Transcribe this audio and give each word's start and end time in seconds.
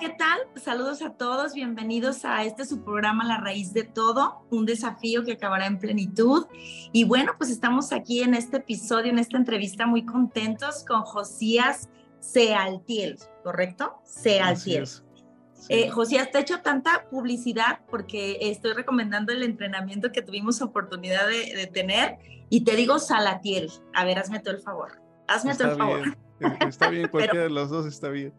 ¿qué 0.00 0.08
tal? 0.08 0.38
Saludos 0.56 1.02
a 1.02 1.12
todos, 1.12 1.52
bienvenidos 1.52 2.24
a 2.24 2.42
este 2.44 2.64
su 2.64 2.82
programa 2.82 3.22
La 3.22 3.36
Raíz 3.36 3.74
de 3.74 3.84
Todo, 3.84 4.46
un 4.48 4.64
desafío 4.64 5.24
que 5.24 5.32
acabará 5.32 5.66
en 5.66 5.78
plenitud. 5.78 6.46
Y 6.90 7.04
bueno, 7.04 7.34
pues 7.36 7.50
estamos 7.50 7.92
aquí 7.92 8.22
en 8.22 8.32
este 8.32 8.56
episodio, 8.56 9.12
en 9.12 9.18
esta 9.18 9.36
entrevista 9.36 9.84
muy 9.84 10.06
contentos 10.06 10.86
con 10.88 11.02
Josías 11.02 11.90
Sealtiel, 12.18 13.18
¿correcto? 13.44 14.00
Sealtiel. 14.04 14.88
Eh, 15.68 15.90
Josías, 15.90 16.30
te 16.30 16.38
he 16.38 16.40
hecho 16.40 16.62
tanta 16.62 17.06
publicidad 17.10 17.80
porque 17.90 18.38
estoy 18.40 18.72
recomendando 18.72 19.34
el 19.34 19.42
entrenamiento 19.42 20.12
que 20.12 20.22
tuvimos 20.22 20.62
oportunidad 20.62 21.28
de, 21.28 21.66
tener 21.66 22.16
y 22.48 22.64
te 22.64 22.74
digo 22.74 22.98
Salatiel. 22.98 23.70
A 23.92 24.06
ver, 24.06 24.18
hazme 24.18 24.40
todo 24.40 24.54
el 24.54 24.62
favor. 24.62 25.02
Hazme 25.28 25.54
todo 25.54 25.72
el 25.72 25.76
favor. 25.76 26.16
Está 26.66 26.88
bien, 26.88 27.06
cualquiera 27.10 27.44
de 27.44 27.50
los 27.50 27.68
dos 27.68 27.84
está 27.84 28.08
bien. 28.08 28.32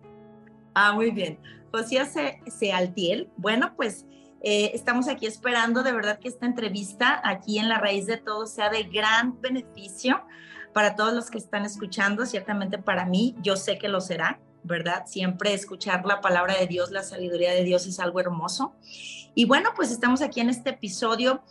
Ah, 0.73 0.93
muy 0.93 1.11
bien. 1.11 1.39
Josías 1.71 2.13
Sealtiel. 2.47 3.29
Bueno, 3.37 3.73
pues 3.75 4.05
eh, 4.43 4.71
estamos 4.73 5.07
aquí 5.07 5.27
esperando 5.27 5.83
de 5.83 5.91
verdad 5.91 6.19
que 6.19 6.27
esta 6.27 6.45
entrevista 6.45 7.21
aquí 7.23 7.59
en 7.59 7.69
la 7.69 7.77
raíz 7.77 8.07
de 8.07 8.17
todo 8.17 8.47
sea 8.47 8.69
de 8.69 8.83
gran 8.83 9.39
beneficio 9.39 10.21
para 10.73 10.95
todos 10.95 11.13
los 11.13 11.29
que 11.29 11.37
están 11.37 11.65
escuchando, 11.65 12.25
ciertamente 12.25 12.77
para 12.77 13.05
mí, 13.05 13.35
yo 13.41 13.57
sé 13.57 13.77
que 13.77 13.89
lo 13.89 14.01
será, 14.01 14.39
¿verdad? 14.63 15.05
Siempre 15.05 15.53
escuchar 15.53 16.05
la 16.05 16.21
palabra 16.21 16.57
de 16.57 16.67
Dios, 16.67 16.91
la 16.91 17.03
sabiduría 17.03 17.51
de 17.51 17.63
Dios 17.63 17.85
es 17.87 17.99
algo 17.99 18.19
hermoso. 18.19 18.73
Y 19.35 19.45
bueno, 19.45 19.71
pues 19.75 19.91
estamos 19.91 20.21
aquí 20.21 20.39
en 20.39 20.49
este 20.49 20.71
episodio, 20.71 21.43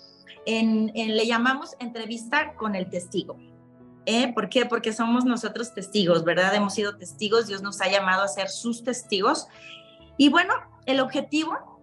en, 0.47 0.91
le 0.95 1.27
llamamos 1.27 1.77
entrevista 1.81 2.55
con 2.55 2.75
el 2.75 2.89
testigo. 2.89 3.37
¿Eh? 4.07 4.33
¿Por 4.33 4.49
qué? 4.49 4.67
Porque 4.67 4.93
somos 4.93 5.25
nosotros 5.25 5.75
testigos, 5.75 6.25
¿verdad? 6.25 6.55
Hemos 6.55 6.75
sido 6.75 6.97
testigos, 6.97 7.47
Dios 7.47 7.63
nos 7.63 7.81
ha 7.81 7.89
llamado 7.89 8.23
a 8.23 8.29
ser 8.29 8.49
sus 8.49 8.83
testigos. 8.83 9.47
Y 10.17 10.29
bueno, 10.29 10.55
el 10.87 11.01
objetivo 11.01 11.81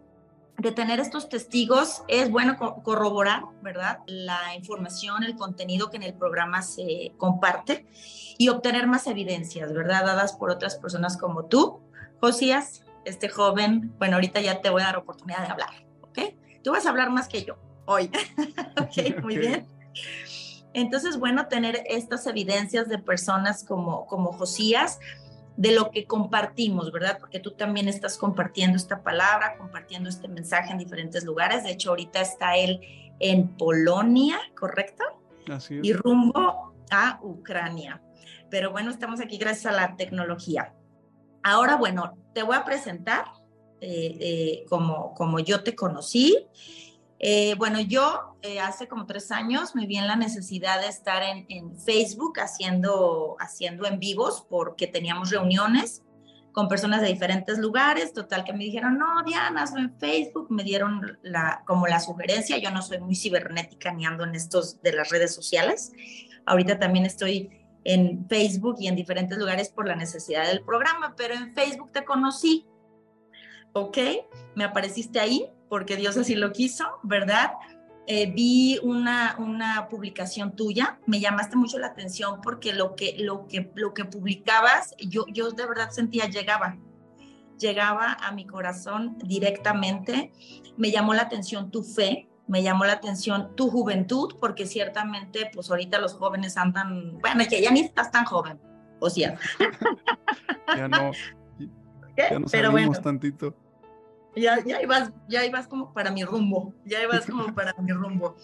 de 0.58 0.72
tener 0.72 1.00
estos 1.00 1.30
testigos 1.30 2.04
es, 2.08 2.32
bueno, 2.32 2.58
corroborar, 2.84 3.44
¿verdad? 3.62 4.00
La 4.08 4.56
información, 4.56 5.24
el 5.24 5.36
contenido 5.36 5.90
que 5.90 5.98
en 5.98 6.04
el 6.04 6.16
programa 6.16 6.64
se 6.64 7.14
comparte 7.18 7.86
y 8.38 8.50
obtener 8.50 8.88
más 8.88 9.06
evidencias, 9.08 9.72
¿verdad? 9.72 10.06
Dadas 10.06 10.34
por 10.34 10.50
otras 10.50 10.76
personas 10.76 11.18
como 11.18 11.46
tú, 11.46 11.80
Josías, 12.20 12.84
este 13.06 13.30
joven. 13.30 13.94
Bueno, 14.00 14.16
ahorita 14.16 14.42
ya 14.42 14.62
te 14.62 14.70
voy 14.70 14.82
a 14.82 14.86
dar 14.86 14.98
oportunidad 14.98 15.42
de 15.42 15.48
hablar, 15.48 15.86
¿ok? 16.02 16.20
Tú 16.64 16.72
vas 16.72 16.86
a 16.88 16.90
hablar 16.90 17.12
más 17.12 17.28
que 17.28 17.44
yo 17.44 17.58
hoy, 17.86 18.12
¿ok? 18.82 19.22
Muy 19.22 19.38
bien. 19.38 19.68
Entonces, 20.78 21.18
bueno, 21.18 21.48
tener 21.48 21.82
estas 21.88 22.28
evidencias 22.28 22.88
de 22.88 23.00
personas 23.00 23.64
como, 23.64 24.06
como 24.06 24.32
Josías, 24.32 25.00
de 25.56 25.72
lo 25.72 25.90
que 25.90 26.06
compartimos, 26.06 26.92
¿verdad? 26.92 27.18
Porque 27.20 27.40
tú 27.40 27.50
también 27.50 27.88
estás 27.88 28.16
compartiendo 28.16 28.78
esta 28.78 29.02
palabra, 29.02 29.58
compartiendo 29.58 30.08
este 30.08 30.28
mensaje 30.28 30.72
en 30.72 30.78
diferentes 30.78 31.24
lugares. 31.26 31.64
De 31.64 31.72
hecho, 31.72 31.90
ahorita 31.90 32.22
está 32.22 32.58
él 32.58 32.80
en 33.20 33.48
Polonia, 33.58 34.38
¿correcto? 34.56 35.04
Así 35.52 35.80
es. 35.80 35.84
Y 35.84 35.94
rumbo 35.94 36.76
a 36.92 37.20
Ucrania. 37.24 38.04
Pero 38.52 38.70
bueno, 38.70 38.92
estamos 38.92 39.20
aquí 39.20 39.40
gracias 39.40 39.74
a 39.74 39.76
la 39.76 39.96
tecnología. 39.96 40.76
Ahora, 41.42 41.76
bueno, 41.78 42.16
te 42.36 42.44
voy 42.44 42.56
a 42.56 42.64
presentar 42.64 43.26
eh, 43.82 44.18
eh, 44.20 44.66
como, 44.70 45.16
como 45.16 45.40
yo 45.40 45.64
te 45.64 45.76
conocí 45.76 46.46
eh, 47.20 47.56
bueno, 47.58 47.82
yo 47.82 48.38
eh, 48.44 48.60
hace 48.60 48.88
como 48.88 49.06
tres 49.08 49.32
años 49.32 49.76
me 49.76 49.88
vi 49.88 49.98
en 49.98 50.08
la 50.08 50.16
necesidad 50.16 50.82
de 50.82 50.88
estar 50.88 51.24
en, 51.24 51.78
Facebook 51.80 52.40
haciendo, 52.40 53.38
haciendo 53.40 53.88
en 53.88 54.00
vivos 54.00 54.46
porque 54.50 54.88
teníamos 54.88 55.32
reuniones 55.32 56.04
con 56.52 56.68
personas 56.68 57.02
de 57.02 57.08
diferentes 57.08 57.60
lugares, 57.60 58.14
total 58.14 58.44
que 58.44 58.54
me 58.54 58.64
dijeron, 58.64 58.98
no, 58.98 59.24
Diana, 59.24 59.64
hazlo 59.64 59.80
en 59.80 59.96
Facebook, 60.00 60.48
me 60.50 60.64
dieron 60.64 61.20
la, 61.22 61.64
como 61.68 61.86
la 61.86 62.00
sugerencia, 62.00 62.58
yo 62.58 62.72
no 62.72 62.82
soy 62.82 63.00
muy 63.00 63.16
cibernética 63.16 63.94
ni 63.94 64.06
ando 64.06 64.24
en 64.24 64.34
estos 64.34 64.82
de 64.82 64.94
las 64.94 65.10
redes 65.10 65.36
sociales, 65.36 65.92
ahorita 66.48 66.80
también 66.80 67.06
estoy 67.06 67.52
en 67.84 68.28
Facebook 68.28 68.78
y 68.80 68.88
en 68.88 68.96
diferentes 68.96 69.38
lugares 69.38 69.70
por 69.70 69.88
la 69.88 69.96
necesidad 69.96 70.48
del 70.48 70.62
programa, 70.62 71.14
pero 71.16 71.36
en 71.36 71.54
Facebook 71.54 71.92
te 71.92 72.04
conocí, 72.04 72.66
¿ok? 73.74 73.98
Me 74.56 74.64
apareciste 74.64 75.20
ahí 75.20 75.52
porque 75.70 75.96
Dios 75.96 76.18
así 76.18 76.36
lo 76.36 76.52
quiso, 76.52 76.86
¿verdad? 77.04 77.54
Eh, 78.10 78.32
vi 78.32 78.80
una, 78.84 79.36
una 79.38 79.90
publicación 79.90 80.56
tuya, 80.56 80.98
me 81.06 81.20
llamaste 81.20 81.58
mucho 81.58 81.78
la 81.78 81.88
atención 81.88 82.40
porque 82.42 82.74
lo 82.74 82.96
que, 82.96 83.18
lo 83.20 83.48
que, 83.48 83.70
lo 83.76 83.94
que 83.94 84.06
publicabas, 84.06 84.96
yo, 84.98 85.26
yo 85.28 85.52
de 85.52 85.66
verdad 85.66 85.90
sentía, 85.90 86.30
llegaba, 86.30 86.78
llegaba 87.60 88.14
a 88.14 88.32
mi 88.32 88.46
corazón 88.48 89.18
directamente, 89.26 90.32
me 90.78 90.90
llamó 90.90 91.14
la 91.14 91.24
atención 91.24 91.70
tu 91.70 91.84
fe, 91.84 92.30
me 92.48 92.64
llamó 92.64 92.86
la 92.86 92.94
atención 92.94 93.54
tu 93.58 93.70
juventud, 93.70 94.36
porque 94.40 94.66
ciertamente, 94.66 95.52
pues 95.54 95.70
ahorita 95.70 96.00
los 96.00 96.14
jóvenes 96.14 96.56
andan, 96.56 97.20
bueno, 97.20 97.44
ya, 97.44 97.60
ya 97.60 97.72
ni 97.72 97.82
estás 97.82 98.10
tan 98.10 98.24
joven, 98.24 98.58
o 99.02 99.10
sea. 99.10 99.38
ya 100.78 100.88
no, 100.88 101.12
ya 102.18 102.40
no 102.40 102.46
Pero 102.50 102.72
bueno. 102.72 102.94
tantito 102.94 103.54
ya, 104.40 104.64
ya, 104.66 104.82
ibas, 104.82 105.12
ya 105.28 105.46
ibas 105.46 105.68
como 105.68 105.94
para 105.94 106.12
mi 106.12 106.24
rumbo, 106.24 106.74
ya 106.86 107.02
ibas 107.04 107.26
como 107.26 107.46
para 107.56 107.74
mi 107.80 107.92
rumbo. 107.92 108.36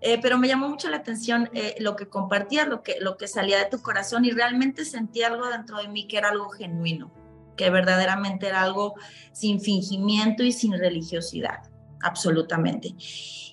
Eh, 0.00 0.18
pero 0.20 0.38
me 0.38 0.46
llamó 0.46 0.68
mucho 0.68 0.88
la 0.88 0.98
atención 0.98 1.48
eh, 1.52 1.74
lo 1.80 1.96
que 1.96 2.08
compartías, 2.08 2.68
lo 2.68 2.82
que, 2.82 2.96
lo 3.00 3.16
que 3.16 3.28
salía 3.28 3.58
de 3.58 3.66
tu 3.66 3.80
corazón 3.80 4.24
y 4.24 4.30
realmente 4.30 4.84
sentí 4.84 5.22
algo 5.22 5.48
dentro 5.48 5.78
de 5.78 5.88
mí 5.88 6.06
que 6.06 6.18
era 6.18 6.28
algo 6.28 6.50
genuino, 6.50 7.10
que 7.56 7.70
verdaderamente 7.70 8.46
era 8.46 8.62
algo 8.62 8.94
sin 9.32 9.60
fingimiento 9.60 10.42
y 10.42 10.52
sin 10.52 10.78
religiosidad, 10.78 11.62
absolutamente. 12.02 12.94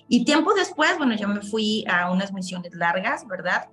Y 0.06 0.24
tiempo 0.24 0.52
después, 0.54 0.98
bueno, 0.98 1.16
yo 1.16 1.28
me 1.28 1.40
fui 1.40 1.84
a 1.88 2.10
unas 2.10 2.32
misiones 2.32 2.74
largas, 2.74 3.26
¿verdad? 3.26 3.70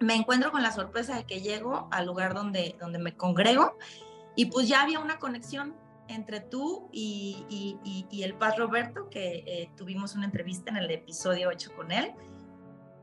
Me 0.00 0.14
encuentro 0.14 0.50
con 0.50 0.62
la 0.62 0.72
sorpresa 0.72 1.14
de 1.14 1.24
que 1.24 1.42
llego 1.42 1.88
al 1.90 2.06
lugar 2.06 2.32
donde, 2.32 2.74
donde 2.80 2.98
me 2.98 3.14
congrego 3.16 3.76
y 4.34 4.46
pues 4.46 4.66
ya 4.66 4.82
había 4.82 4.98
una 4.98 5.18
conexión 5.18 5.74
entre 6.08 6.40
tú 6.40 6.88
y, 6.92 7.76
el 8.22 8.34
Paz 8.34 8.56
Roberto, 8.56 9.08
que 9.10 9.44
eh, 9.46 9.70
tuvimos 9.76 10.14
una 10.14 10.24
entrevista 10.24 10.70
en 10.70 10.78
el 10.78 10.90
episodio 10.90 11.48
8 11.48 11.70
con 11.76 11.92
él. 11.92 12.12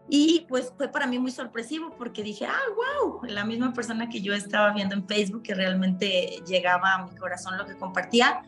Y 0.08 0.46
pues 0.48 0.72
fue 0.78 0.88
para 0.90 1.08
mí 1.08 1.18
muy 1.18 1.32
sorpresivo 1.32 1.96
porque 1.98 2.22
dije, 2.22 2.46
ah, 2.46 2.60
wow, 2.76 3.24
la 3.24 3.44
misma 3.44 3.74
persona 3.74 4.08
que 4.08 4.22
yo 4.22 4.34
estaba 4.34 4.72
viendo 4.72 4.94
en 4.94 5.08
Facebook, 5.08 5.42
que 5.42 5.56
realmente 5.56 6.44
llegaba 6.46 6.94
a 6.94 7.06
mi 7.08 7.16
corazón 7.16 7.58
lo 7.58 7.66
que 7.66 7.76
compartía, 7.76 8.44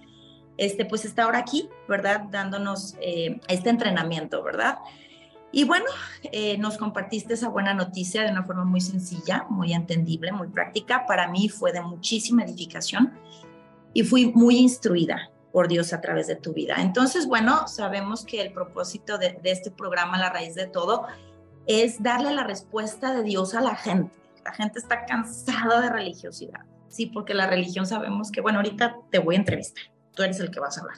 este, 0.58 0.86
pues 0.86 1.06
está 1.06 1.24
ahora 1.24 1.40
aquí, 1.40 1.70
¿verdad? 1.88 2.26
Dándonos 2.30 2.96
eh, 3.02 3.40
este 3.48 3.70
entrenamiento, 3.70 4.44
¿verdad? 4.44 4.78
Y 5.52 5.64
bueno, 5.64 5.86
eh, 6.24 6.58
nos 6.58 6.78
compartiste 6.78 7.34
esa 7.34 7.50
buena 7.50 7.74
noticia 7.74 8.24
de 8.24 8.32
una 8.32 8.44
forma 8.44 8.66
muy 8.66 8.82
sencilla, 8.82 9.46
muy 9.50 9.74
entendible, 9.74 10.32
muy 10.32 10.50
práctica. 10.50 11.06
Para 11.08 11.30
mí 11.30 11.48
fue 11.50 11.72
de 11.72 11.82
muchísima 11.82 12.44
edificación 12.44 13.18
y 13.94 14.04
fui 14.04 14.28
muy 14.28 14.58
instruida 14.58 15.32
por 15.52 15.68
Dios 15.68 15.94
a 15.94 16.02
través 16.02 16.28
de 16.28 16.36
tu 16.36 16.54
vida. 16.54 16.76
Entonces, 16.80 17.26
bueno, 17.26 17.68
sabemos 17.68 18.26
que 18.26 18.42
el 18.42 18.54
propósito 18.54 19.18
de, 19.18 19.40
este 19.44 19.72
programa, 19.72 20.18
La 20.20 20.30
raíz 20.30 20.56
de 20.56 20.68
todo, 20.68 21.08
es 21.66 22.02
darle 22.02 22.32
la 22.34 22.44
respuesta 22.44 23.14
de 23.14 23.24
Dios 23.24 23.56
a 23.56 23.62
la 23.62 23.76
gente. 23.76 24.16
La 24.46 24.54
gente 24.54 24.80
está 24.80 25.06
cansada 25.06 25.82
de 25.82 25.90
religiosidad, 25.90 26.62
sí, 26.88 27.08
porque 27.08 27.34
la 27.34 27.48
religión 27.48 27.86
sabemos 27.86 28.32
que, 28.32 28.40
bueno, 28.40 28.60
ahorita 28.60 28.98
te 29.12 29.20
voy 29.20 29.36
a 29.36 29.40
entrevistar, 29.40 29.84
tú 30.14 30.24
eres 30.24 30.40
el 30.40 30.52
que 30.52 30.60
vas 30.60 30.78
a 30.78 30.82
hablar, 30.82 30.98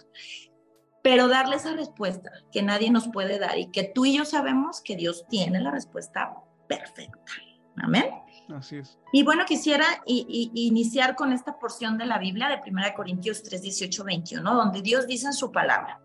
pero 1.01 1.28
darle 1.28 1.55
esa 1.55 1.73
respuesta 1.73 2.29
que 2.51 2.61
nadie 2.61 2.91
nos 2.91 3.07
puede 3.07 3.39
dar 3.39 3.57
y 3.57 3.72
que 3.72 3.83
tú 3.83 4.05
y 4.05 4.17
yo 4.17 4.25
sabemos 4.25 4.81
que 4.81 4.95
Dios 4.95 5.25
tiene 5.29 5.61
la 5.61 5.72
respuesta 5.72 6.35
perfecta. 6.67 7.31
Amén. 7.78 8.11
Así 8.53 8.77
es. 8.77 8.97
Y 9.11 9.23
bueno, 9.23 9.45
quisiera 9.45 9.85
iniciar 10.05 11.15
con 11.15 11.31
esta 11.31 11.59
porción 11.59 11.97
de 11.97 12.05
la 12.05 12.17
Biblia 12.17 12.49
de 12.49 12.59
1 12.69 12.81
Corintios 12.96 13.43
3, 13.43 13.61
18, 13.61 14.03
21, 14.03 14.55
donde 14.55 14.81
Dios 14.81 15.07
dice 15.07 15.28
en 15.28 15.34
su 15.34 15.51
palabra, 15.51 16.01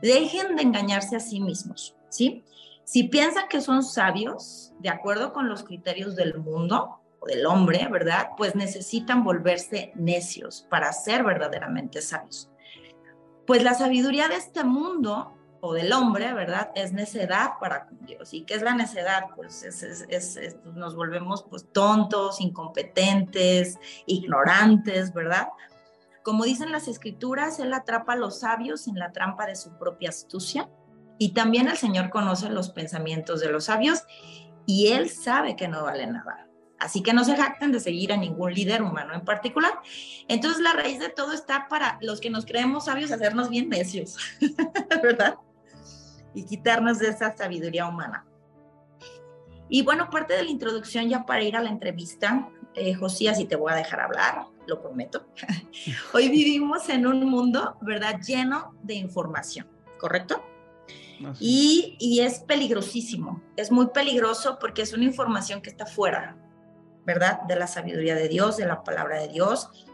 dejen 0.00 0.56
de 0.56 0.62
engañarse 0.62 1.16
a 1.16 1.20
sí 1.20 1.40
mismos, 1.40 1.94
¿sí? 2.08 2.44
Si 2.84 3.04
piensan 3.04 3.48
que 3.48 3.60
son 3.60 3.82
sabios, 3.82 4.72
de 4.78 4.88
acuerdo 4.88 5.32
con 5.32 5.48
los 5.48 5.62
criterios 5.62 6.16
del 6.16 6.38
mundo 6.38 7.00
o 7.20 7.26
del 7.26 7.44
hombre, 7.44 7.86
¿verdad? 7.90 8.30
Pues 8.36 8.54
necesitan 8.54 9.24
volverse 9.24 9.92
necios 9.94 10.66
para 10.70 10.92
ser 10.94 11.22
verdaderamente 11.22 12.00
sabios. 12.00 12.48
Pues 13.46 13.62
la 13.62 13.74
sabiduría 13.74 14.28
de 14.28 14.36
este 14.36 14.64
mundo 14.64 15.37
o 15.60 15.72
del 15.74 15.92
hombre, 15.92 16.32
¿verdad? 16.34 16.70
Es 16.74 16.92
necedad 16.92 17.52
para 17.60 17.86
con 17.86 18.04
Dios. 18.06 18.32
¿Y 18.34 18.42
qué 18.42 18.54
es 18.54 18.62
la 18.62 18.74
necedad? 18.74 19.24
Pues 19.34 19.62
es, 19.62 20.56
nos 20.74 20.94
volvemos 20.94 21.44
pues 21.48 21.66
tontos, 21.72 22.40
incompetentes, 22.40 23.78
ignorantes, 24.06 25.12
¿verdad? 25.12 25.48
Como 26.22 26.44
dicen 26.44 26.72
las 26.72 26.88
escrituras, 26.88 27.58
Él 27.58 27.72
atrapa 27.72 28.12
a 28.12 28.16
los 28.16 28.40
sabios 28.40 28.86
en 28.86 28.98
la 28.98 29.12
trampa 29.12 29.46
de 29.46 29.56
su 29.56 29.76
propia 29.78 30.10
astucia. 30.10 30.68
Y 31.18 31.32
también 31.32 31.68
el 31.68 31.76
Señor 31.76 32.10
conoce 32.10 32.48
los 32.50 32.70
pensamientos 32.70 33.40
de 33.40 33.50
los 33.50 33.64
sabios 33.64 34.04
y 34.66 34.88
Él 34.88 35.10
sabe 35.10 35.56
que 35.56 35.66
no 35.66 35.84
vale 35.84 36.06
nada. 36.06 36.48
Así 36.78 37.02
que 37.02 37.12
no 37.12 37.24
se 37.24 37.36
jacten 37.36 37.72
de 37.72 37.80
seguir 37.80 38.12
a 38.12 38.16
ningún 38.16 38.54
líder 38.54 38.82
humano 38.82 39.14
en 39.14 39.24
particular. 39.24 39.72
Entonces 40.28 40.60
la 40.60 40.74
raíz 40.74 41.00
de 41.00 41.08
todo 41.08 41.32
está 41.32 41.66
para 41.68 41.98
los 42.00 42.20
que 42.20 42.30
nos 42.30 42.46
creemos 42.46 42.84
sabios 42.84 43.10
hacernos 43.10 43.50
bien 43.50 43.68
necios, 43.68 44.16
¿verdad? 45.02 45.38
Y 46.34 46.44
quitarnos 46.44 46.98
de 46.98 47.08
esa 47.08 47.36
sabiduría 47.36 47.86
humana. 47.86 48.26
Y 49.68 49.82
bueno, 49.82 50.08
parte 50.10 50.34
de 50.34 50.44
la 50.44 50.50
introducción 50.50 51.08
ya 51.08 51.26
para 51.26 51.42
ir 51.42 51.56
a 51.56 51.62
la 51.62 51.68
entrevista, 51.68 52.48
eh, 52.74 52.94
Josías, 52.94 53.38
y 53.38 53.44
te 53.44 53.56
voy 53.56 53.72
a 53.72 53.76
dejar 53.76 54.00
hablar, 54.00 54.46
lo 54.66 54.80
prometo. 54.80 55.26
Hoy 56.14 56.28
vivimos 56.28 56.88
en 56.88 57.06
un 57.06 57.24
mundo, 57.28 57.76
¿verdad?, 57.80 58.20
lleno 58.20 58.74
de 58.82 58.94
información, 58.94 59.66
¿correcto? 59.98 60.42
Y, 61.40 61.96
y, 61.98 62.20
es 62.20 62.38
peligrosísimo, 62.38 63.42
es 63.56 63.72
muy 63.72 63.88
peligroso 63.88 64.56
porque 64.60 64.82
es 64.82 64.92
una 64.92 65.02
información 65.02 65.60
que 65.60 65.68
está 65.68 65.84
fuera, 65.84 66.36
¿verdad? 67.04 67.42
De 67.42 67.56
la 67.56 67.66
sabiduría 67.66 68.14
de 68.14 68.28
Dios, 68.28 68.56
de 68.56 68.66
la 68.66 68.84
palabra 68.84 69.20
de 69.20 69.26
Dios, 69.26 69.88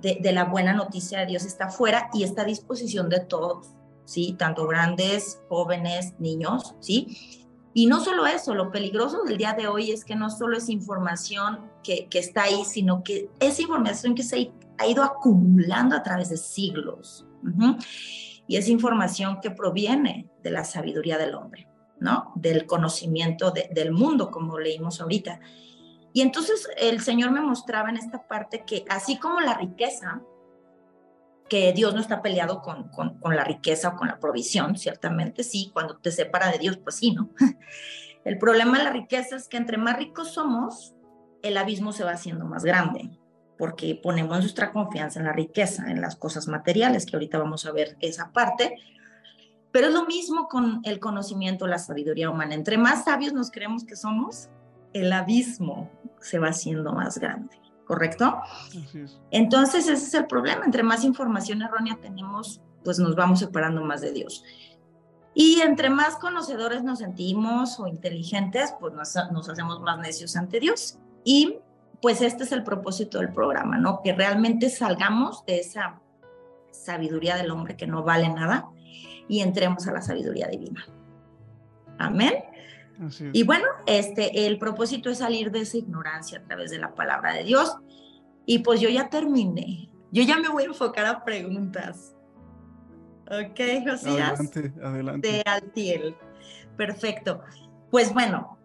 de, 0.00 0.18
de 0.22 0.32
la 0.32 0.44
buena 0.44 0.72
noticia 0.72 1.20
de 1.20 1.26
Dios 1.26 1.44
está 1.44 1.68
fuera 1.68 2.08
y 2.14 2.24
está 2.24 2.42
a 2.42 2.46
disposición 2.46 3.10
de 3.10 3.20
todos, 3.20 3.74
¿sí? 4.10 4.34
Tanto 4.36 4.66
grandes, 4.66 5.40
jóvenes, 5.48 6.14
niños, 6.18 6.74
¿sí? 6.80 7.46
Y 7.72 7.86
no 7.86 8.00
solo 8.00 8.26
eso, 8.26 8.56
lo 8.56 8.72
peligroso 8.72 9.22
del 9.22 9.36
día 9.36 9.52
de 9.52 9.68
hoy 9.68 9.92
es 9.92 10.04
que 10.04 10.16
no 10.16 10.30
solo 10.30 10.56
es 10.56 10.68
información 10.68 11.70
que, 11.84 12.08
que 12.08 12.18
está 12.18 12.42
ahí, 12.42 12.64
sino 12.64 13.04
que 13.04 13.30
es 13.38 13.60
información 13.60 14.16
que 14.16 14.24
se 14.24 14.50
ha 14.78 14.86
ido 14.88 15.04
acumulando 15.04 15.94
a 15.94 16.02
través 16.02 16.30
de 16.30 16.36
siglos. 16.36 17.24
Y 18.48 18.56
es 18.56 18.68
información 18.68 19.40
que 19.40 19.52
proviene 19.52 20.28
de 20.42 20.50
la 20.50 20.64
sabiduría 20.64 21.16
del 21.16 21.36
hombre, 21.36 21.68
¿no? 22.00 22.32
Del 22.34 22.66
conocimiento 22.66 23.52
del 23.52 23.92
mundo, 23.92 24.32
como 24.32 24.58
leímos 24.58 25.00
ahorita. 25.00 25.38
Y 26.12 26.22
entonces 26.22 26.68
el 26.76 27.00
Señor 27.00 27.30
me 27.30 27.40
mostraba 27.40 27.90
en 27.90 27.96
esta 27.96 28.26
parte 28.26 28.64
que 28.66 28.84
así 28.88 29.18
como 29.18 29.40
la 29.40 29.54
riqueza, 29.54 30.20
que 31.50 31.72
Dios 31.72 31.92
no 31.92 32.00
está 32.00 32.22
peleado 32.22 32.62
con, 32.62 32.88
con, 32.90 33.36
la 33.36 33.42
riqueza 33.42 33.88
o 33.88 33.96
con 33.96 34.06
la 34.06 34.20
provisión, 34.20 34.78
ciertamente 34.78 35.42
sí, 35.42 35.70
cuando 35.72 35.96
te 35.96 36.12
separa 36.12 36.50
de 36.50 36.58
Dios, 36.58 36.78
pues 36.78 36.94
sí, 36.94 37.10
¿no? 37.10 37.28
El 38.24 38.38
problema 38.38 38.78
de 38.78 38.84
la 38.84 38.92
riqueza 38.92 39.34
es 39.34 39.48
que 39.48 39.56
entre 39.56 39.76
más 39.76 39.98
ricos 39.98 40.32
somos, 40.32 40.94
el 41.42 41.56
abismo 41.56 41.90
se 41.92 42.04
va 42.04 42.12
haciendo 42.12 42.44
más 42.44 42.64
grande, 42.64 43.10
porque 43.58 43.98
ponemos 44.00 44.38
nuestra 44.38 44.72
confianza 44.72 45.18
en 45.18 45.26
la 45.26 45.32
riqueza, 45.32 45.90
en 45.90 46.00
las 46.00 46.14
cosas 46.14 46.46
materiales, 46.46 47.04
que 47.04 47.16
ahorita 47.16 47.38
vamos 47.38 47.66
a 47.66 47.72
ver 47.72 47.96
esa 48.00 48.30
parte. 48.30 48.76
Pero 49.72 49.88
es 49.88 49.94
lo 49.94 50.04
mismo 50.04 50.48
con 50.48 50.80
el 50.84 51.00
conocimiento, 51.00 51.66
la 51.66 51.78
sabiduría 51.78 52.30
humana. 52.30 52.54
Entre 52.54 52.78
más 52.78 53.04
sabios 53.04 53.32
nos 53.32 53.50
creemos 53.50 53.84
que 53.84 53.96
somos, 53.96 54.50
el 54.92 55.12
abismo 55.12 55.90
se 56.20 56.38
va 56.38 56.48
haciendo 56.48 56.92
más 56.92 57.18
grande. 57.18 57.56
¿Correcto? 57.90 58.40
Entonces 59.32 59.88
ese 59.88 60.06
es 60.06 60.14
el 60.14 60.28
problema, 60.28 60.64
entre 60.64 60.84
más 60.84 61.02
información 61.02 61.60
errónea 61.60 61.98
tenemos, 62.00 62.60
pues 62.84 63.00
nos 63.00 63.16
vamos 63.16 63.40
separando 63.40 63.82
más 63.82 64.00
de 64.00 64.12
Dios. 64.12 64.44
Y 65.34 65.60
entre 65.62 65.90
más 65.90 66.14
conocedores 66.14 66.84
nos 66.84 67.00
sentimos 67.00 67.80
o 67.80 67.88
inteligentes, 67.88 68.72
pues 68.78 68.94
nos, 68.94 69.16
nos 69.32 69.48
hacemos 69.48 69.80
más 69.80 69.98
necios 69.98 70.36
ante 70.36 70.60
Dios. 70.60 71.00
Y 71.24 71.58
pues 72.00 72.22
este 72.22 72.44
es 72.44 72.52
el 72.52 72.62
propósito 72.62 73.18
del 73.18 73.32
programa, 73.32 73.76
¿no? 73.76 74.02
Que 74.04 74.12
realmente 74.12 74.70
salgamos 74.70 75.44
de 75.44 75.58
esa 75.58 76.00
sabiduría 76.70 77.34
del 77.34 77.50
hombre 77.50 77.76
que 77.76 77.88
no 77.88 78.04
vale 78.04 78.28
nada 78.28 78.68
y 79.26 79.40
entremos 79.40 79.88
a 79.88 79.92
la 79.92 80.00
sabiduría 80.00 80.46
divina. 80.46 80.86
Amén. 81.98 82.34
Y 83.32 83.44
bueno, 83.44 83.64
este, 83.86 84.46
el 84.46 84.58
propósito 84.58 85.10
es 85.10 85.18
salir 85.18 85.50
de 85.50 85.60
esa 85.60 85.78
ignorancia 85.78 86.38
a 86.38 86.42
través 86.42 86.70
de 86.70 86.78
la 86.78 86.94
palabra 86.94 87.34
de 87.34 87.44
Dios. 87.44 87.76
Y 88.46 88.60
pues 88.60 88.80
yo 88.80 88.88
ya 88.88 89.08
terminé. 89.08 89.88
Yo 90.12 90.22
ya 90.22 90.38
me 90.38 90.48
voy 90.48 90.64
a 90.64 90.66
enfocar 90.66 91.06
a 91.06 91.24
preguntas. 91.24 92.14
Ok, 93.26 93.60
Josías. 93.88 94.40
Adelante, 94.40 94.72
adelante. 94.82 95.28
De 95.28 95.42
Altiel. 95.46 96.16
Perfecto. 96.76 97.42
Pues 97.90 98.12
bueno, 98.12 98.58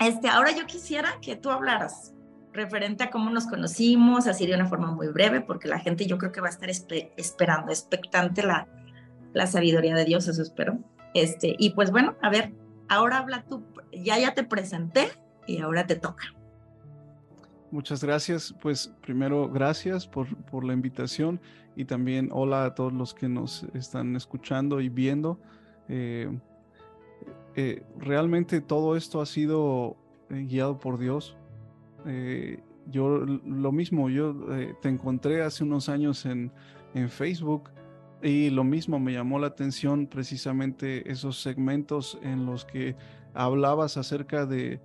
este, 0.00 0.28
ahora 0.28 0.50
yo 0.52 0.66
quisiera 0.66 1.18
que 1.20 1.36
tú 1.36 1.50
hablaras 1.50 2.14
referente 2.52 3.04
a 3.04 3.10
cómo 3.10 3.30
nos 3.30 3.46
conocimos, 3.46 4.26
así 4.26 4.46
de 4.46 4.54
una 4.54 4.66
forma 4.66 4.90
muy 4.90 5.08
breve, 5.08 5.40
porque 5.40 5.68
la 5.68 5.78
gente 5.78 6.06
yo 6.06 6.18
creo 6.18 6.32
que 6.32 6.40
va 6.40 6.48
a 6.48 6.50
estar 6.50 6.68
esperando, 6.70 7.70
expectante 7.70 8.42
la, 8.42 8.66
la 9.32 9.46
sabiduría 9.46 9.94
de 9.94 10.04
Dios, 10.04 10.28
eso 10.28 10.42
espero. 10.42 10.78
Este, 11.14 11.54
y 11.58 11.70
pues 11.70 11.90
bueno, 11.90 12.16
a 12.22 12.30
ver, 12.30 12.52
ahora 12.92 13.18
habla 13.18 13.44
tú, 13.48 13.62
ya 13.92 14.18
ya 14.18 14.34
te 14.34 14.44
presenté 14.44 15.08
y 15.46 15.60
ahora 15.60 15.86
te 15.86 15.96
toca. 15.96 16.24
Muchas 17.70 18.04
gracias. 18.04 18.54
Pues 18.60 18.92
primero, 19.00 19.48
gracias 19.48 20.06
por, 20.06 20.36
por, 20.44 20.62
la 20.62 20.74
invitación 20.74 21.40
y 21.74 21.86
también 21.86 22.28
hola 22.30 22.66
a 22.66 22.74
todos 22.74 22.92
los 22.92 23.14
que 23.14 23.28
nos 23.28 23.64
están 23.74 24.14
escuchando 24.14 24.80
y 24.80 24.90
viendo. 24.90 25.40
Eh, 25.88 26.30
eh, 27.56 27.82
realmente 27.98 28.60
todo 28.60 28.96
esto 28.96 29.20
ha 29.20 29.26
sido 29.26 29.96
eh, 30.30 30.44
guiado 30.46 30.78
por 30.78 30.98
Dios. 30.98 31.36
yo 32.90 33.08
lo 33.08 33.72
mismo, 33.72 34.10
yo 34.10 34.34
te 34.82 34.88
encontré 34.88 35.42
hace 35.42 35.64
unos 35.64 35.88
años 35.88 36.26
en, 36.26 36.50
en 36.94 37.08
Facebook 37.08 37.70
y 38.22 38.50
lo 38.50 38.62
mismo 38.62 39.00
me 39.00 39.12
llamó 39.12 39.38
la 39.38 39.48
atención 39.48 40.06
precisamente 40.06 41.10
esos 41.10 41.42
segmentos 41.42 42.18
en 42.22 42.46
los 42.46 42.64
que 42.64 42.96
hablabas 43.34 43.96
acerca 43.96 44.46
de, 44.46 44.80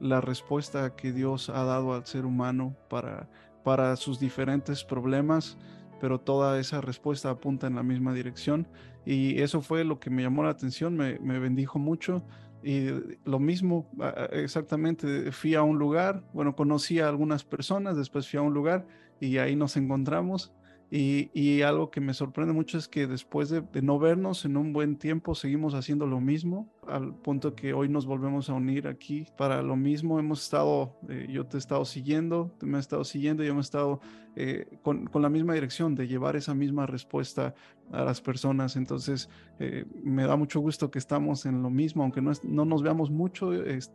la 0.00 0.20
respuesta 0.20 0.94
que 0.94 1.12
Dios 1.12 1.48
ha 1.48 1.64
dado 1.64 1.94
al 1.94 2.06
ser 2.06 2.26
humano 2.26 2.76
para, 2.88 3.96
sus 3.96 4.18
diferentes 4.18 4.82
problemas, 4.82 5.58
pero 6.00 6.20
toda 6.20 6.58
esa 6.58 6.80
respuesta 6.80 7.30
apunta 7.30 7.66
en 7.66 7.74
la 7.74 7.82
misma 7.82 8.14
dirección. 8.14 8.66
Y 9.04 9.40
eso 9.40 9.60
fue 9.60 9.84
lo 9.84 10.00
que 10.00 10.10
me 10.10 10.22
llamó 10.22 10.42
la 10.42 10.50
atención, 10.50 10.96
me, 10.96 11.18
me 11.18 11.38
bendijo 11.38 11.78
mucho. 11.78 12.22
Y 12.62 12.88
lo 13.24 13.38
mismo, 13.38 13.90
exactamente, 14.32 15.32
fui 15.32 15.54
a 15.54 15.62
un 15.62 15.78
lugar, 15.78 16.24
bueno, 16.32 16.56
conocí 16.56 16.98
a 17.00 17.08
algunas 17.08 17.44
personas, 17.44 17.96
después 17.96 18.28
fui 18.28 18.38
a 18.38 18.42
un 18.42 18.54
lugar 18.54 18.86
y 19.20 19.38
ahí 19.38 19.54
nos 19.54 19.76
encontramos 19.76 20.52
y, 20.90 21.60
algo 21.62 21.90
que 21.90 22.00
me 22.00 22.14
sorprende 22.14 22.54
mucho 22.54 22.78
es 22.78 22.88
que 22.88 23.06
después 23.06 23.50
de, 23.50 23.62
no 23.82 23.98
vernos 23.98 24.46
en 24.46 24.56
un 24.56 24.72
buen 24.72 24.96
tiempo, 24.96 25.34
seguimos 25.34 25.74
haciendo 25.74 26.06
lo 26.06 26.18
mismo, 26.18 26.72
al 26.86 27.14
punto 27.14 27.54
que 27.54 27.74
hoy 27.74 27.90
nos 27.90 28.06
volvemos 28.06 28.48
a 28.48 28.54
unir 28.54 28.88
aquí 28.88 29.26
para 29.36 29.60
lo 29.60 29.76
mismo. 29.76 30.18
Hemos 30.18 30.42
estado, 30.42 30.96
eh, 31.10 31.26
yo 31.28 31.44
te 31.44 31.58
he 31.58 31.60
estado 31.60 31.84
siguiendo, 31.84 32.54
te 32.58 32.64
me 32.64 32.78
he 32.78 32.80
estado 32.80 33.04
siguiendo 33.04 33.44
y 33.44 33.48
hemos 33.48 33.66
estado 33.66 34.00
eh, 34.34 34.78
con, 34.82 35.06
con, 35.06 35.20
la 35.20 35.28
misma 35.28 35.52
dirección 35.52 35.94
de 35.94 36.08
llevar 36.08 36.36
esa 36.36 36.54
misma 36.54 36.86
respuesta 36.86 37.54
a 37.92 38.02
las 38.02 38.22
personas. 38.22 38.76
Entonces, 38.76 39.28
eh, 39.58 39.84
me 40.02 40.24
da 40.24 40.36
mucho 40.36 40.60
gusto 40.60 40.90
que 40.90 40.98
estamos 40.98 41.44
en 41.44 41.62
lo 41.62 41.68
mismo, 41.68 42.02
aunque 42.02 42.22
no, 42.22 42.32
no 42.44 42.64
nos 42.64 42.82
veamos 42.82 43.10
mucho 43.10 43.52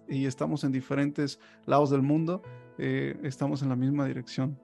y 0.07 0.25
estamos 0.25 0.63
en 0.63 0.71
diferentes 0.71 1.39
lados 1.65 1.89
del 1.89 2.03
mundo, 2.03 2.43
estamos 2.77 3.63
en 3.63 3.69
la 3.69 3.75
misma 3.75 4.05
dirección. 4.05 4.59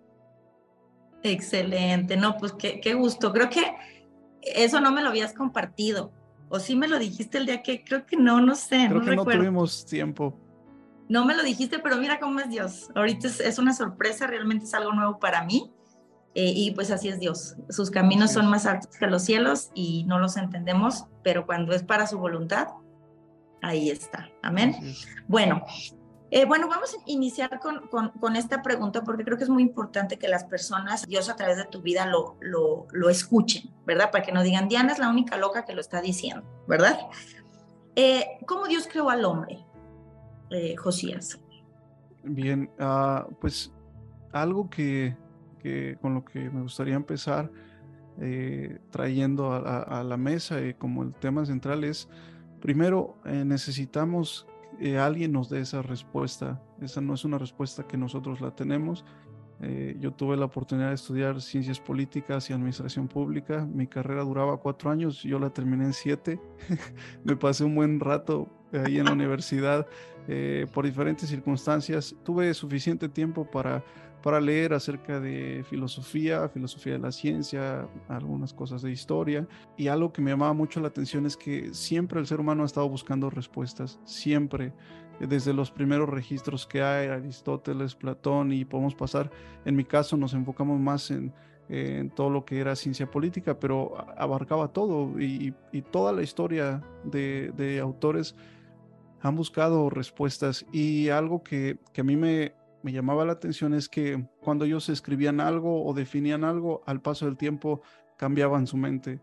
Excelente, 1.24 2.16
no, 2.18 2.38
pues 2.38 2.54
qué, 2.54 2.80
qué, 2.80 2.94
gusto. 2.94 3.34
Creo 3.34 3.50
que 3.50 3.76
eso 4.42 4.80
no 4.80 4.92
me 4.92 5.02
lo 5.02 5.10
habías 5.10 5.34
compartido. 5.34 6.12
O 6.50 6.60
sí 6.60 6.76
me 6.76 6.88
lo 6.88 6.98
dijiste 6.98 7.38
el 7.38 7.46
día 7.46 7.62
que, 7.62 7.84
creo 7.84 8.06
que 8.06 8.18
no, 8.18 8.42
no 8.42 8.56
sé. 8.56 8.88
Creo 8.88 9.00
no 9.00 9.06
que 9.06 9.16
no 9.16 9.26
tuvimos 9.26 9.86
tiempo. 9.86 10.36
No 11.08 11.26
me 11.26 11.36
lo 11.36 11.44
dijiste, 11.44 11.80
pero 11.80 11.98
mira 11.98 12.20
cómo 12.20 12.40
es 12.40 12.50
Dios. 12.50 12.90
Ahorita 12.96 13.28
es, 13.28 13.60
una 13.60 13.74
sorpresa, 13.74 14.28
realmente 14.28 14.66
es 14.66 14.74
algo 14.74 14.92
nuevo 14.94 15.20
para 15.20 15.44
mí. 15.44 15.72
Eh, 16.36 16.54
y 16.56 16.72
pues 16.72 16.92
así 16.92 17.10
es 17.10 17.20
Dios. 17.20 17.56
Sus 17.70 17.90
caminos 17.90 18.32
son 18.32 18.48
más 18.48 18.66
altos 18.66 18.96
que 18.98 19.08
los 19.08 19.24
cielos 19.24 19.72
y 19.74 20.04
no 20.06 20.20
los 20.20 20.38
entendemos, 20.38 21.06
pero 21.24 21.46
cuando 21.46 21.74
es 21.74 21.84
para 21.84 22.06
su 22.06 22.20
voluntad, 22.20 22.68
ahí 23.62 23.90
está. 23.90 24.30
Amén. 24.44 24.76
Bueno, 25.28 25.66
eh, 26.31 26.45
bueno, 26.45 26.67
vamos 26.67 26.93
a 26.93 26.98
iniciar 27.07 27.59
con, 27.59 28.36
esta 28.36 28.62
pregunta 28.62 29.03
porque 29.03 29.24
creo 29.24 29.38
que 29.38 29.43
es 29.43 29.50
muy 29.50 29.63
importante 29.63 30.19
que 30.19 30.27
las 30.27 30.43
personas, 30.43 31.07
Dios 31.07 31.27
a 31.27 31.36
través 31.36 31.57
de 31.57 31.65
tu 31.65 31.81
vida 31.81 32.05
lo, 32.05 32.38
lo, 32.39 33.09
escuchen, 33.09 33.71
¿verdad? 33.86 34.12
Para 34.12 34.24
que 34.24 34.31
no 34.31 34.43
digan, 34.43 34.67
Diana 34.67 34.93
es 34.93 35.00
la 35.00 35.09
única 35.09 35.38
loca 35.38 35.65
que 35.65 35.74
lo 35.74 35.81
está 35.81 36.01
diciendo, 36.01 36.43
¿verdad? 36.67 37.00
Eh, 37.95 38.25
¿Cómo 38.45 38.67
Dios 38.67 38.88
creó 38.91 39.09
al 39.09 39.25
hombre, 39.25 39.65
eh, 40.51 40.75
Josías? 40.75 41.39
Bien, 42.24 42.69
ah, 42.77 43.25
pues 43.41 43.71
algo 44.31 44.69
que, 44.69 45.17
que, 45.59 45.98
con 46.00 46.13
lo 46.13 46.24
que 46.24 46.50
me 46.51 46.62
gustaría 46.62 46.95
empezar 46.95 47.51
trayendo 48.91 49.53
a, 49.53 49.79
a, 49.81 50.03
la 50.03 50.17
mesa 50.17 50.57
como 50.77 51.03
el 51.03 51.13
tema 51.13 51.45
central 51.45 51.86
es, 51.86 52.09
primero 52.59 53.15
necesitamos 53.24 54.45
alguien 54.98 55.31
nos 55.31 55.50
dé 55.50 55.62
esa 55.62 55.81
respuesta. 55.81 56.62
Esa 56.81 57.01
no 57.01 57.13
es 57.13 57.25
una 57.25 57.38
respuesta 57.38 57.88
que 57.88 57.98
nosotros 57.98 58.41
la 58.41 58.55
tenemos. 58.55 59.05
Eh, 59.62 59.98
yo 60.00 60.13
tuve 60.13 60.38
la 60.38 60.45
oportunidad 60.45 60.89
de 60.89 60.95
estudiar 60.95 61.41
ciencias 61.41 61.79
políticas 61.79 62.50
y 62.50 62.53
administración 62.53 63.07
pública. 63.07 63.65
Mi 63.65 63.88
carrera 63.88 64.24
duraba 64.24 64.57
cuatro 64.57 64.89
años, 64.89 65.21
yo 65.21 65.38
la 65.38 65.50
terminé 65.50 65.86
en 65.86 65.93
siete. 65.93 66.39
Me 67.24 67.36
pasé 67.36 67.65
un 67.65 67.75
buen 67.75 68.00
rato 68.00 68.48
ahí 68.71 69.00
en 69.00 69.05
la 69.05 69.12
universidad 69.13 69.86
eh, 70.27 70.65
por 70.74 70.86
diferentes 70.86 71.27
circunstancias. 71.29 72.15
Tuve 72.24 72.53
suficiente 72.53 73.09
tiempo 73.09 73.50
para, 73.50 73.83
para 74.22 74.42
leer 74.42 74.74
acerca 74.74 75.20
de 75.20 75.64
filosofía, 75.70 76.50
filosofía 76.50 76.94
de 76.94 77.00
la 77.00 77.12
ciencia, 77.12 77.88
algunas 78.08 78.54
cosas 78.54 78.82
de 78.82 78.92
historia. 78.92 79.48
Y 79.78 79.88
algo 79.88 80.12
que 80.12 80.22
me 80.22 80.32
llamaba 80.32 80.54
mucho 80.54 80.80
la 80.82 80.90
atención 80.90 81.26
es 81.26 81.38
que 81.38 81.74
siempre 81.74 82.20
el 82.20 82.28
ser 82.28 82.40
humano 82.40 82.64
ha 82.64 82.66
estado 82.66 82.90
buscando 82.90 83.30
respuestas, 83.30 84.00
siempre. 84.04 84.74
Desde 85.20 85.54
los 85.54 85.70
primeros 85.70 86.08
registros 86.08 86.66
que 86.66 86.82
hay, 86.82 87.08
Aristóteles, 87.08 87.94
Platón, 87.94 88.54
y 88.54 88.64
podemos 88.64 88.96
pasar, 88.96 89.30
en 89.66 89.76
mi 89.76 89.84
caso 89.84 90.16
nos 90.16 90.34
enfocamos 90.34 90.80
más 90.80 91.12
en, 91.12 91.34
todo 92.16 92.32
lo 92.32 92.46
que 92.46 92.60
era 92.60 92.76
ciencia 92.76 93.12
política, 93.12 93.60
pero 93.60 93.94
abarcaba 94.18 94.70
todo. 94.70 95.20
Y, 95.20 95.54
toda 95.92 96.12
la 96.12 96.24
historia 96.24 96.82
de, 97.04 97.80
autores 97.82 98.36
han 99.22 99.36
buscado 99.36 99.90
respuestas. 99.90 100.66
Y 100.72 101.10
algo 101.10 101.44
que, 101.44 101.78
a 101.98 102.04
mí 102.04 102.16
me, 102.16 102.54
me 102.83 102.91
llamaba 102.91 103.25
la 103.25 103.33
atención 103.33 103.74
es 103.74 103.89
que 103.89 104.25
cuando 104.41 104.65
ellos 104.65 104.89
escribían 104.89 105.39
algo 105.39 105.86
o 105.86 105.93
definían 105.93 106.43
algo, 106.43 106.81
al 106.86 107.01
paso 107.01 107.25
del 107.25 107.38
tiempo 107.38 107.81
cambiaban 108.17 108.67
su 108.67 108.77
mente. 108.77 109.19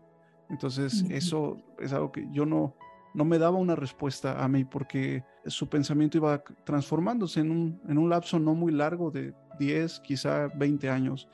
Entonces, 0.49 1.05
eso 1.09 1.57
es 1.79 1.91
algo 1.93 2.11
que 2.11 2.27
yo 2.31 2.45
no, 2.45 2.75
no 3.13 3.25
me 3.25 3.37
daba 3.37 3.57
una 3.57 3.75
respuesta 3.75 4.43
a 4.43 4.47
mí 4.47 4.63
porque 4.63 5.23
su 5.45 5.67
pensamiento 5.67 6.17
iba 6.17 6.43
transformándose 6.63 7.41
en 7.41 7.51
un, 7.51 7.81
en 7.87 7.97
un 7.97 8.09
lapso 8.09 8.39
no 8.39 8.53
muy 8.53 8.71
largo 8.71 9.11
de 9.11 9.33
10, 9.59 9.99
quizá 10.01 10.47
20 10.55 10.89
años. 10.89 11.27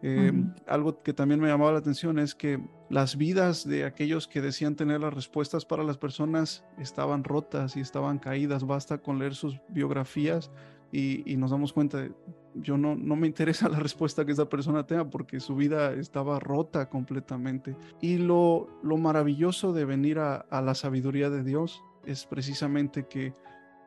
Eh, 0.00 0.32
algo 0.68 1.02
que 1.02 1.12
también 1.12 1.40
me 1.40 1.48
llamaba 1.48 1.72
la 1.72 1.78
atención 1.78 2.20
es 2.20 2.34
que 2.34 2.60
las 2.88 3.16
vidas 3.16 3.66
de 3.66 3.84
aquellos 3.84 4.28
que 4.28 4.40
decían 4.40 4.76
tener 4.76 5.00
las 5.00 5.12
respuestas 5.12 5.64
para 5.64 5.82
las 5.82 5.98
personas 5.98 6.64
estaban 6.78 7.24
rotas 7.24 7.76
y 7.76 7.80
estaban 7.80 8.18
caídas. 8.18 8.64
Basta 8.64 8.98
con 8.98 9.18
leer 9.18 9.34
sus 9.34 9.60
biografías 9.68 10.50
y, 10.90 11.36
nos 11.36 11.50
damos 11.50 11.72
cuenta 11.72 12.08
yo 12.54 12.76
no, 12.76 12.96
no 12.96 13.14
me 13.14 13.26
interesa 13.26 13.68
la 13.68 13.78
respuesta 13.78 14.24
que 14.24 14.32
esa 14.32 14.48
persona 14.48 14.86
tenga 14.86 15.08
porque 15.08 15.40
su 15.40 15.54
vida 15.54 15.92
estaba 15.92 16.40
rota 16.40 16.88
completamente. 16.88 17.76
Y 18.00 18.18
lo, 18.18 18.68
lo 18.82 18.96
maravilloso 18.96 19.72
de 19.72 19.84
venir 19.84 20.18
a, 20.18 20.46
la 20.50 20.74
sabiduría 20.74 21.30
de 21.30 21.44
Dios 21.44 21.82
es 22.04 22.26
precisamente 22.26 23.06
que, 23.06 23.34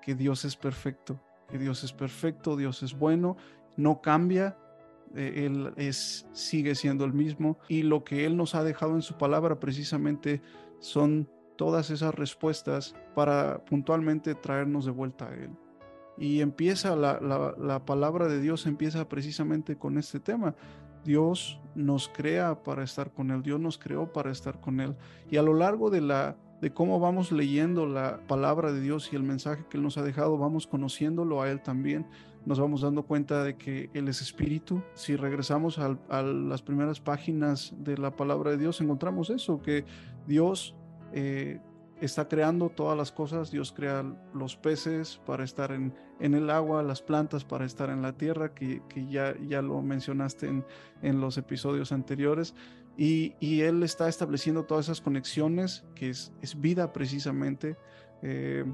que 0.02 0.16
Dios 0.16 0.46
es 0.46 0.56
perfecto, 0.56 1.20
que 1.50 1.58
Dios 1.58 1.84
es 1.84 1.92
perfecto, 1.92 2.56
Dios 2.56 2.84
es 2.84 2.98
bueno, 2.98 3.36
no 3.78 4.02
cambia, 4.02 4.58
eh, 5.16 5.46
Él 5.46 5.74
es, 5.76 6.28
sigue 6.32 6.76
siendo 6.76 7.04
el 7.04 7.14
mismo 7.14 7.58
y 7.68 7.84
lo 7.84 8.04
que 8.04 8.26
Él 8.26 8.38
nos 8.38 8.56
ha 8.56 8.64
dejado 8.64 8.96
en 8.96 9.02
su 9.02 9.18
palabra 9.18 9.60
precisamente 9.60 10.42
son 10.80 11.30
todas 11.58 11.90
esas 11.90 12.16
respuestas 12.16 12.96
para 13.16 13.64
puntualmente 13.66 14.34
traernos 14.36 14.86
de 14.86 14.92
vuelta 14.92 15.28
a 15.28 15.34
Él. 15.36 15.52
Y 16.22 16.42
empieza 16.42 16.96
la, 16.96 17.82
palabra 17.84 18.28
de 18.28 18.40
Dios, 18.40 18.68
empieza 18.68 19.10
precisamente 19.10 19.76
con 19.76 19.98
este 19.98 20.20
tema. 20.20 20.54
Dios 21.04 21.60
nos 21.74 22.10
crea 22.10 22.62
para 22.62 22.84
estar 22.84 23.12
con 23.12 23.32
Él, 23.32 23.42
Dios 23.42 23.60
nos 23.60 23.80
creó 23.80 24.14
para 24.14 24.30
estar 24.30 24.62
con 24.62 24.80
Él. 24.82 24.96
Y 25.32 25.38
a 25.38 25.42
lo 25.42 25.56
largo 25.56 25.90
de, 25.90 26.02
la, 26.02 26.38
de 26.62 26.72
cómo 26.72 27.00
vamos 27.00 27.32
leyendo 27.32 27.88
la 27.88 28.20
palabra 28.28 28.72
de 28.72 28.82
Dios 28.82 29.12
y 29.12 29.16
el 29.16 29.24
mensaje 29.24 29.66
que 29.68 29.78
Él 29.78 29.84
nos 29.84 29.98
ha 29.98 30.04
dejado, 30.04 30.38
vamos 30.38 30.68
conociéndolo 30.68 31.42
a 31.42 31.50
Él 31.50 31.60
también, 31.60 32.06
nos 32.46 32.60
vamos 32.60 32.82
dando 32.82 33.02
cuenta 33.02 33.44
de 33.44 33.56
que 33.56 33.90
Él 33.96 34.08
es 34.08 34.22
espíritu. 34.22 34.84
Si 34.94 35.16
regresamos 35.16 35.80
a, 35.80 36.22
las 36.22 36.62
primeras 36.62 37.00
páginas 37.00 37.74
de 37.80 37.98
la 37.98 38.16
palabra 38.16 38.52
de 38.52 38.58
Dios, 38.60 38.80
encontramos 38.80 39.32
eso, 39.32 39.60
que 39.60 39.86
Dios 40.28 40.76
eh, 41.14 41.60
está 42.02 42.28
creando 42.28 42.70
todas 42.70 42.98
las 42.98 43.12
cosas. 43.12 43.52
Dios 43.52 43.72
crea 43.72 44.04
los 44.34 44.56
peces 44.56 45.22
para 45.26 45.44
estar 45.44 45.72
en, 45.72 45.94
en 46.20 46.34
el 46.34 46.50
agua, 46.50 46.84
las 46.84 47.02
plantas 47.02 47.46
para 47.46 47.66
estar 47.66 47.90
en 47.90 48.02
la 48.02 48.14
tierra, 48.14 48.54
que, 48.54 48.82
que 48.90 49.08
ya, 49.08 49.36
ya 49.48 49.62
lo 49.62 49.82
mencionaste 49.82 50.48
en, 50.48 50.66
en 51.02 51.22
los 51.22 51.38
episodios 51.38 51.92
anteriores. 51.92 52.56
Y, 52.98 53.36
y, 53.40 53.62
Él 53.62 53.84
está 53.84 54.10
estableciendo 54.10 54.66
todas 54.66 54.88
esas 54.88 55.00
conexiones, 55.00 55.86
que 55.96 56.10
es, 56.10 56.34
es 56.42 56.60
vida 56.60 56.92
precisamente. 56.92 57.78
Eh, 58.22 58.66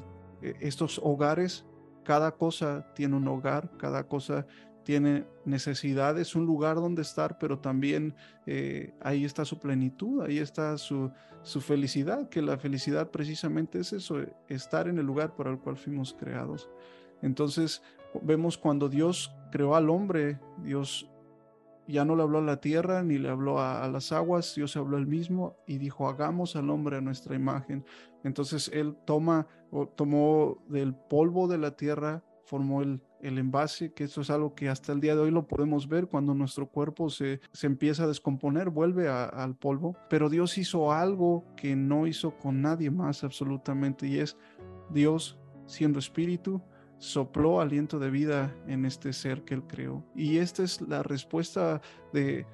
e, 0.42 0.56
estos 0.62 1.00
hogares, 1.04 1.66
cada 2.04 2.32
cosa 2.32 2.94
tiene 2.96 3.16
un 3.16 3.28
hogar, 3.28 3.72
cada 3.78 4.08
cosa 4.08 4.48
tiene 4.88 5.26
necesidades, 5.44 6.34
un 6.34 6.46
lugar 6.46 6.78
donde 6.78 7.02
estar, 7.02 7.38
pero 7.38 7.60
también 7.60 8.16
eh, 8.46 8.94
ahí 9.02 9.26
está 9.26 9.44
su 9.44 9.60
plenitud, 9.60 10.22
ahí 10.22 10.40
está 10.40 10.78
su, 10.78 11.12
su, 11.42 11.60
felicidad, 11.60 12.30
que 12.30 12.42
la 12.42 12.58
felicidad 12.58 13.12
precisamente 13.12 13.80
es 13.82 13.92
eso, 13.92 14.22
estar 14.48 14.88
en 14.88 14.98
el 14.98 15.06
lugar 15.06 15.36
para 15.36 15.52
el 15.52 15.60
cual 15.60 15.76
fuimos 15.76 16.16
creados. 16.18 16.70
Entonces 17.22 17.82
vemos 18.22 18.58
cuando 18.58 18.88
Dios 18.88 19.36
creó 19.52 19.76
al 19.76 19.90
hombre, 19.90 20.40
Dios 20.64 21.12
ya 21.86 22.06
no 22.06 22.16
le 22.16 22.24
habló 22.24 22.38
a 22.38 22.44
la 22.44 22.62
tierra 22.62 23.04
ni 23.04 23.18
le 23.18 23.28
habló 23.28 23.60
a, 23.60 23.86
las 23.90 24.14
aguas, 24.14 24.56
Dios 24.56 24.78
habló 24.78 24.98
él 24.98 25.06
mismo 25.06 25.58
y 25.68 25.80
dijo, 25.80 26.08
hagamos 26.08 26.56
al 26.56 26.70
hombre 26.70 26.96
a 26.96 27.02
nuestra 27.02 27.36
imagen. 27.36 27.84
Entonces 28.24 28.72
él 28.74 28.96
toma 29.06 29.48
o 29.70 29.86
tomó 29.86 30.64
del 30.70 30.96
polvo 30.96 31.50
de 31.50 31.58
la 31.58 31.72
tierra, 31.76 32.24
formó 32.46 32.82
el, 32.82 33.02
el 33.22 33.38
envase, 33.38 33.92
que 33.94 34.06
eso 34.06 34.22
es 34.22 34.30
algo 34.30 34.54
que 34.56 34.70
hasta 34.70 34.94
el 34.94 35.00
día 35.00 35.16
de 35.16 35.22
hoy 35.22 35.32
lo 35.32 35.48
podemos 35.48 35.88
ver 35.88 36.08
cuando 36.08 36.34
nuestro 36.34 36.68
cuerpo 36.68 37.10
se, 37.10 37.40
se 37.52 37.68
empieza 37.68 38.04
a 38.04 38.08
descomponer, 38.08 38.70
vuelve 38.70 39.10
al 39.10 39.56
polvo, 39.56 39.96
pero 40.10 40.30
Dios 40.30 40.58
hizo 40.58 40.92
algo 40.92 41.46
que 41.56 41.76
no 41.76 42.08
hizo 42.08 42.38
con 42.38 42.62
nadie 42.62 42.92
más 42.92 43.24
absolutamente 43.24 44.08
y 44.08 44.20
es 44.20 44.38
Dios 44.90 45.40
siendo 45.66 46.00
espíritu, 46.00 46.62
sopló 46.98 47.62
aliento 47.62 48.00
de 48.00 48.10
vida 48.10 48.56
en 48.68 48.86
este 48.86 49.14
ser 49.14 49.44
que 49.44 49.54
él 49.54 49.64
creó. 49.68 50.04
Y 50.16 50.38
esta 50.38 50.64
es 50.64 50.82
la 50.82 51.04
respuesta 51.04 51.82
de 52.14 52.46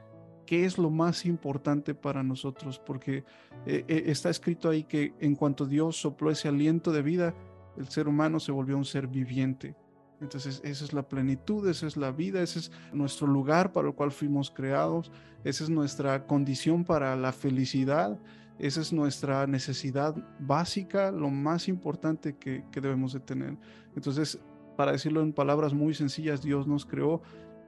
qué 0.45 0.65
es 0.65 0.77
lo 0.77 0.89
más 0.89 1.25
importante 1.25 1.95
para 1.95 2.23
nosotros, 2.23 2.79
porque 2.79 3.23
eh, 3.65 3.85
eh, 3.87 4.03
está 4.07 4.29
escrito 4.29 4.69
ahí 4.69 4.83
que 4.83 5.13
en 5.19 5.35
cuanto 5.35 5.65
Dios 5.65 5.95
sopló 5.97 6.31
ese 6.31 6.49
aliento 6.49 6.91
de 6.91 7.01
vida, 7.01 7.35
el 7.77 7.87
ser 7.87 8.07
humano 8.07 8.39
se 8.39 8.51
volvió 8.51 8.77
un 8.77 8.85
ser 8.85 9.07
viviente. 9.07 9.75
Entonces, 10.23 10.61
esa 10.63 10.85
es 10.85 10.93
la 10.93 11.03
plenitud, 11.03 11.67
esa 11.67 11.85
es 11.85 11.97
la 11.97 12.11
vida, 12.11 12.41
ese 12.41 12.59
es 12.59 12.71
nuestro 12.93 13.27
lugar 13.27 13.73
para 13.73 13.89
el 13.89 13.93
cual 13.93 14.09
fuimos 14.09 14.49
creados, 14.49 15.11
esa 15.43 15.65
es 15.65 15.69
nuestra 15.69 16.25
condición 16.25 16.85
para 16.85 17.17
la 17.17 17.33
felicidad, 17.33 18.17
esa 18.57 18.79
es 18.79 18.93
nuestra 18.93 19.45
necesidad 19.47 20.15
básica, 20.39 21.11
lo 21.11 21.29
más 21.29 21.67
importante 21.67 22.37
que, 22.37 22.63
que 22.71 22.79
debemos 22.79 23.11
de 23.11 23.19
tener. 23.19 23.57
Entonces, 23.97 24.39
para 24.77 24.93
decirlo 24.93 25.21
en 25.21 25.33
palabras 25.33 25.73
muy 25.73 25.93
sencillas, 25.93 26.41
Dios 26.41 26.67
nos 26.67 26.85
creó 26.85 27.21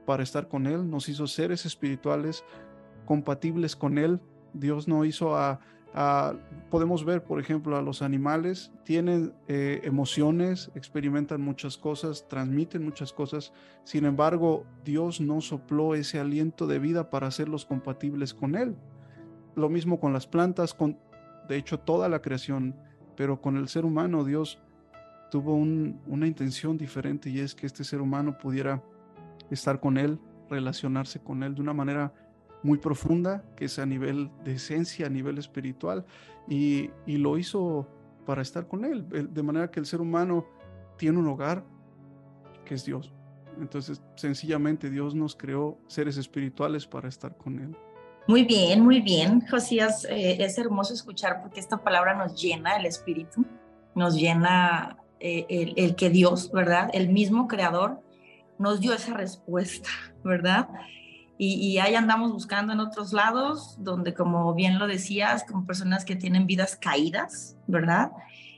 para 0.06 0.22
estar 0.22 0.48
con 0.48 0.66
Él, 0.66 0.88
nos 0.88 1.10
hizo 1.10 1.26
seres 1.26 1.66
espirituales 1.66 2.42
compatibles 3.04 3.76
con 3.76 3.98
Él. 3.98 4.18
Dios 4.54 4.88
no 4.88 5.04
hizo 5.04 5.36
a, 5.36 5.60
podemos 6.70 7.04
ver, 7.04 7.24
por 7.24 7.40
ejemplo, 7.40 7.76
a 7.76 7.82
los 7.82 8.02
animales, 8.02 8.70
tienen 8.84 9.32
eh, 9.48 9.80
emociones, 9.84 10.70
experimentan 10.74 11.40
muchas 11.40 11.78
cosas, 11.78 12.28
transmiten 12.28 12.84
muchas 12.84 13.12
cosas. 13.12 13.52
Sin 13.84 14.04
embargo, 14.04 14.64
Dios 14.84 15.20
no 15.20 15.40
sopló 15.40 15.94
ese 15.94 16.20
aliento 16.20 16.66
de 16.66 16.78
vida 16.78 17.08
para 17.08 17.28
hacerlos 17.28 17.64
compatibles 17.64 18.34
con 18.34 18.56
Él. 18.56 18.76
Lo 19.54 19.70
mismo 19.70 19.98
con 19.98 20.12
las 20.12 20.26
plantas, 20.26 20.74
con, 20.74 20.98
de 21.48 21.56
hecho, 21.56 21.78
toda 21.78 22.10
la 22.10 22.20
creación, 22.20 22.76
pero 23.16 23.40
con 23.40 23.56
el 23.56 23.68
ser 23.68 23.86
humano, 23.86 24.22
Dios 24.24 24.58
tuvo 25.30 25.54
una 25.54 26.26
intención 26.26 26.76
diferente 26.76 27.30
y 27.30 27.40
es 27.40 27.54
que 27.54 27.66
este 27.66 27.84
ser 27.84 28.00
humano 28.02 28.36
pudiera 28.36 28.82
estar 29.50 29.80
con 29.80 29.96
Él, 29.96 30.18
relacionarse 30.50 31.20
con 31.20 31.42
Él 31.42 31.54
de 31.54 31.62
una 31.62 31.72
manera 31.72 32.12
muy 32.66 32.78
profunda, 32.78 33.44
que 33.54 33.66
es 33.66 33.78
a 33.78 33.86
nivel 33.86 34.28
de 34.44 34.54
esencia, 34.54 35.06
a 35.06 35.08
nivel 35.08 35.38
espiritual, 35.38 36.04
y, 36.48 36.90
lo 37.06 37.38
hizo 37.38 37.86
para 38.26 38.42
estar 38.42 38.66
con 38.66 38.84
Él, 38.84 39.06
de 39.08 39.42
manera 39.42 39.70
que 39.70 39.78
el 39.78 39.86
ser 39.86 40.00
humano 40.00 40.44
tiene 40.98 41.18
un 41.18 41.28
hogar 41.28 41.64
que 42.64 42.74
es 42.74 42.84
Dios. 42.84 43.12
Entonces, 43.60 44.02
sencillamente 44.16 44.90
Dios 44.90 45.14
nos 45.14 45.36
creó 45.36 45.78
seres 45.86 46.16
espirituales 46.16 46.86
para 46.86 47.08
estar 47.08 47.36
con 47.36 47.60
Él. 47.60 47.76
Muy 48.26 48.44
bien, 48.44 48.80
muy 48.80 49.00
bien, 49.00 49.46
Josías. 49.48 50.04
Eh, 50.10 50.36
es 50.40 50.58
hermoso 50.58 50.92
escuchar 50.92 51.42
porque 51.42 51.60
esta 51.60 51.76
palabra 51.78 52.14
nos 52.14 52.42
llena 52.42 52.76
el 52.76 52.86
espíritu, 52.86 53.46
nos 53.94 54.16
llena 54.16 54.96
eh, 55.20 55.46
el, 55.48 55.74
el, 55.76 55.94
que 55.94 56.10
Dios, 56.10 56.50
¿verdad? 56.50 56.90
El 56.92 57.10
mismo 57.10 57.46
creador 57.46 58.00
nos 58.58 58.80
dio 58.80 58.92
esa 58.92 59.14
respuesta, 59.14 59.88
¿verdad? 60.24 60.68
Y, 61.38 61.78
ahí 61.78 61.94
andamos 61.94 62.32
buscando 62.32 62.72
en 62.72 62.80
otros 62.80 63.12
lados, 63.12 63.76
donde 63.78 64.14
como 64.14 64.54
bien 64.54 64.78
lo 64.78 64.86
decías, 64.86 65.44
con 65.44 65.66
personas 65.66 66.04
que 66.04 66.16
tienen 66.16 66.46
vidas 66.46 66.76
caídas, 66.76 67.56
¿verdad? 67.66 68.12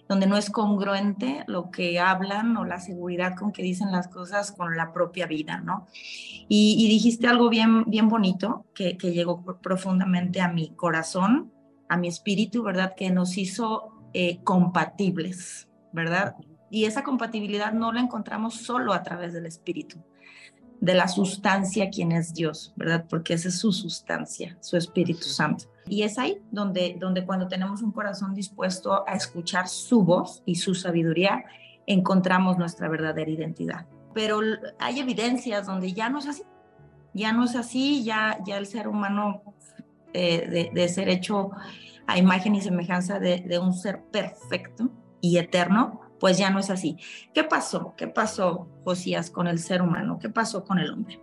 donde 0.08 0.26
no 0.26 0.38
es 0.38 0.48
congruente 0.48 1.44
lo 1.48 1.70
que 1.70 2.00
hablan 2.00 2.56
o 2.56 2.64
la 2.64 2.80
seguridad 2.80 3.36
con 3.36 3.52
que 3.52 3.62
dicen 3.62 3.92
las 3.92 4.08
cosas 4.08 4.52
con 4.52 4.74
la 4.74 4.90
propia 4.94 5.26
vida, 5.26 5.60
¿no? 5.60 5.86
Y, 6.48 6.88
dijiste 6.88 7.26
algo 7.26 7.50
bien, 7.50 7.84
bien 7.84 8.08
bonito 8.08 8.64
que, 8.74 8.96
que, 8.96 9.12
llegó 9.12 9.44
profundamente 9.60 10.40
a 10.40 10.48
mi 10.48 10.70
corazón, 10.70 11.52
a 11.90 11.98
mi 11.98 12.08
espíritu, 12.08 12.62
¿verdad? 12.62 12.94
Que 12.96 13.10
nos 13.10 13.36
hizo 13.36 13.98
eh, 14.14 14.40
compatibles, 14.42 15.68
¿verdad? 15.92 16.36
Y 16.70 16.84
esa 16.84 17.02
compatibilidad 17.02 17.72
no 17.72 17.92
la 17.92 18.00
encontramos 18.00 18.54
solo 18.54 18.94
a 18.94 19.02
través 19.02 19.34
del 19.34 19.44
espíritu, 19.44 20.02
de 20.80 20.94
la 20.94 21.08
sustancia 21.08 21.90
quien 21.90 22.12
es 22.12 22.34
Dios, 22.34 22.72
¿verdad? 22.76 23.06
Porque 23.08 23.34
esa 23.34 23.48
es 23.48 23.58
su 23.58 23.72
sustancia, 23.72 24.56
su 24.60 24.76
Espíritu 24.76 25.24
Santo. 25.24 25.64
Y 25.86 26.02
es 26.02 26.18
ahí 26.18 26.38
donde, 26.50 26.96
donde 26.98 27.24
cuando 27.24 27.48
tenemos 27.48 27.82
un 27.82 27.92
corazón 27.92 28.34
dispuesto 28.34 29.04
a 29.08 29.14
escuchar 29.14 29.68
su 29.68 30.02
voz 30.04 30.42
y 30.44 30.56
su 30.56 30.74
sabiduría, 30.74 31.44
encontramos 31.86 32.58
nuestra 32.58 32.88
verdadera 32.88 33.30
identidad. 33.30 33.86
Pero 34.14 34.40
hay 34.78 35.00
evidencias 35.00 35.66
donde 35.66 35.92
ya 35.92 36.10
no 36.10 36.18
es 36.18 36.28
así, 36.28 36.42
ya 37.14 37.32
no 37.32 37.44
es 37.44 37.56
así, 37.56 38.04
ya, 38.04 38.38
ya 38.46 38.58
el 38.58 38.66
ser 38.66 38.88
humano 38.88 39.42
eh, 40.12 40.70
de, 40.72 40.88
ser 40.88 41.08
hecho 41.08 41.50
a 42.06 42.18
imagen 42.18 42.54
y 42.54 42.60
semejanza 42.60 43.18
de, 43.18 43.40
de 43.40 43.58
un 43.58 43.74
ser 43.74 44.02
perfecto 44.04 44.90
y 45.20 45.38
eterno, 45.38 46.00
pues 46.18 46.38
ya 46.38 46.50
no 46.50 46.58
es 46.58 46.70
así. 46.70 46.96
¿Qué 47.34 47.44
pasó? 47.44 47.94
¿Qué 47.96 48.08
pasó, 48.08 48.68
Josías, 48.84 49.30
con 49.30 49.46
el 49.46 49.58
ser 49.58 49.82
humano? 49.82 50.18
¿Qué 50.20 50.28
pasó 50.28 50.64
con 50.64 50.78
el 50.78 50.92
hombre? 50.92 51.20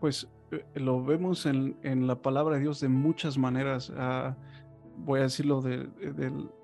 Pues 0.00 0.28
eh, 0.50 0.64
lo 0.74 1.04
vemos 1.04 1.46
en, 1.46 2.06
la 2.06 2.16
palabra 2.20 2.56
de 2.56 2.62
Dios 2.62 2.80
de 2.80 2.88
muchas 2.88 3.38
maneras. 3.38 3.92
Ah, 3.96 4.36
voy 4.96 5.20
a 5.20 5.24
decirlo 5.24 5.60
de, 5.60 5.88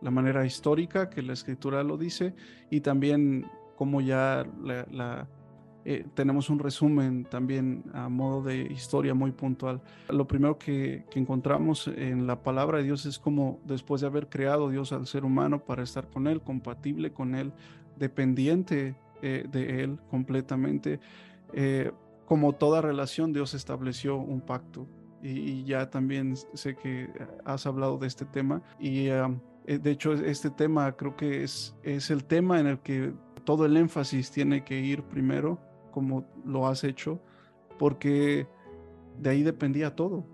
la 0.00 0.11
manera 0.11 0.45
histórica 0.47 1.11
que 1.11 1.23
la 1.23 1.33
escritura 1.33 1.83
lo 1.83 1.99
dice 1.99 2.35
y 2.71 2.81
también 2.81 3.47
como 3.76 4.00
ya 4.00 4.47
la, 4.62 5.28
eh, 5.84 6.06
tenemos 6.14 6.50
un 6.50 6.58
resumen 6.58 7.24
también 7.24 7.84
a 7.92 8.08
modo 8.08 8.42
de 8.42 8.62
historia 8.62 9.14
muy 9.14 9.32
puntual. 9.32 9.80
Lo 10.08 10.26
primero 10.26 10.58
que, 10.58 11.04
encontramos 11.14 11.88
en 11.88 12.26
la 12.26 12.42
palabra 12.42 12.78
de 12.78 12.84
Dios 12.84 13.06
es 13.06 13.18
como 13.18 13.60
después 13.64 14.00
de 14.00 14.06
haber 14.06 14.28
creado 14.28 14.70
Dios 14.70 14.92
al 14.92 15.06
ser 15.06 15.24
humano 15.24 15.64
para 15.64 15.82
estar 15.82 16.08
con 16.08 16.26
Él, 16.26 16.40
compatible 16.40 17.12
con 17.12 17.34
Él, 17.34 17.52
dependiente 17.96 18.94
eh, 19.22 19.46
de 19.50 19.82
Él 19.82 19.98
completamente, 20.10 21.00
como 22.24 22.54
toda 22.54 22.80
relación, 22.80 23.34
Dios 23.34 23.52
estableció 23.52 24.16
un 24.16 24.40
pacto. 24.40 24.86
Y, 25.22 25.64
ya 25.64 25.90
también 25.90 26.34
sé 26.54 26.74
que 26.74 27.08
has 27.44 27.66
hablado 27.66 27.98
de 27.98 28.06
este 28.06 28.24
tema. 28.24 28.62
Y 28.80 29.08
eh, 29.08 29.78
de 29.78 29.90
hecho, 29.90 30.12
este 30.14 30.50
tema 30.50 30.92
creo 30.92 31.16
que 31.16 31.44
es, 31.44 31.74
es 31.82 32.10
el 32.10 32.24
tema 32.24 32.58
en 32.58 32.66
el 32.66 32.78
que 32.80 33.12
todo 33.44 33.66
el 33.66 33.76
énfasis 33.76 34.30
tiene 34.30 34.64
que 34.64 34.80
ir 34.80 35.02
primero, 35.02 35.58
como 35.92 36.25
lo 36.44 36.66
has 36.66 36.82
hecho, 36.82 37.20
porque 37.78 38.49
de 39.20 39.30
ahí 39.30 39.42
dependía 39.44 39.94
todo. 39.94 40.25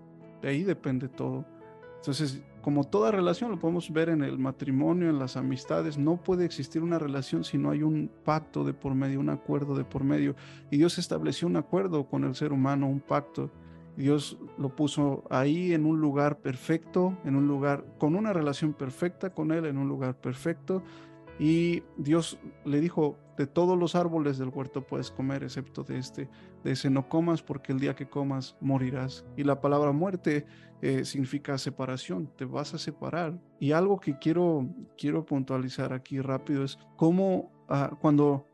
De 0.41 0.49
ahí 0.49 0.63
depende 0.63 1.07
todo. 1.07 1.45
Entonces, 1.97 2.41
como 2.61 2.83
toda 2.83 3.11
relación, 3.11 3.51
lo 3.51 3.59
podemos 3.59 3.91
ver 3.91 4.09
en 4.09 4.23
el 4.23 4.37
matrimonio, 4.37 5.09
en 5.09 5.19
las 5.19 5.37
amistades, 5.37 5.97
no 5.97 6.17
puede 6.17 6.45
existir 6.45 6.81
una 6.81 6.99
relación 6.99 7.43
si 7.43 7.57
no 7.57 7.71
hay 7.71 7.83
un 7.83 8.09
pacto 8.23 8.63
de 8.63 8.73
por 8.73 8.95
medio, 8.95 9.19
un 9.19 9.29
acuerdo 9.29 9.75
de 9.75 9.83
por 9.83 10.03
medio. 10.03 10.35
Y 10.71 10.77
Dios 10.77 10.97
estableció 10.97 11.47
un 11.47 11.55
acuerdo 11.55 12.07
con 12.07 12.23
el 12.23 12.35
ser 12.35 12.51
humano, 12.51 12.87
un 12.87 12.99
pacto. 12.99 13.49
Dios 13.95 14.37
lo 14.57 14.75
puso 14.75 15.23
ahí 15.29 15.73
en 15.73 15.85
un 15.85 15.99
lugar 15.99 16.39
perfecto, 16.39 17.17
en 17.25 17.35
un 17.35 17.47
lugar 17.47 17.85
con 17.97 18.15
una 18.15 18.33
relación 18.33 18.73
perfecta 18.73 19.33
con 19.33 19.51
Él, 19.51 19.65
en 19.65 19.77
un 19.77 19.87
lugar 19.87 20.15
perfecto. 20.15 20.83
Y 21.37 21.83
Dios 21.97 22.39
le 22.65 22.81
dijo, 22.81 23.17
de 23.39 23.47
todos 23.47 23.79
los 23.79 23.95
árboles 23.95 24.37
del 24.37 24.49
huerto 24.49 24.85
puedes 24.85 25.09
comer, 25.11 25.43
excepto 25.43 25.85
de 25.85 25.97
este, 25.97 26.29
de 26.61 26.73
ese 26.73 26.89
no 26.89 27.07
comas, 27.07 27.41
porque 27.41 27.71
el 27.71 27.79
día 27.79 27.95
que 27.95 28.09
comas 28.09 28.57
morirás. 28.59 29.23
Y 29.37 29.45
la 29.45 29.61
palabra 29.61 29.93
muerte 29.93 30.45
eh, 30.81 31.05
significa 31.05 31.57
separación, 31.57 32.29
te 32.35 32.43
vas 32.43 32.73
a 32.73 32.77
separar. 32.77 33.39
Y 33.57 33.71
algo 33.71 33.97
que 33.97 34.19
quiero, 34.19 34.67
quiero 34.97 35.25
puntualizar 35.25 35.93
aquí 35.93 36.19
rápido 36.19 36.65
es 36.65 36.77
cómo 36.97 37.49
ah, 37.69 37.91
cuando 38.01 38.45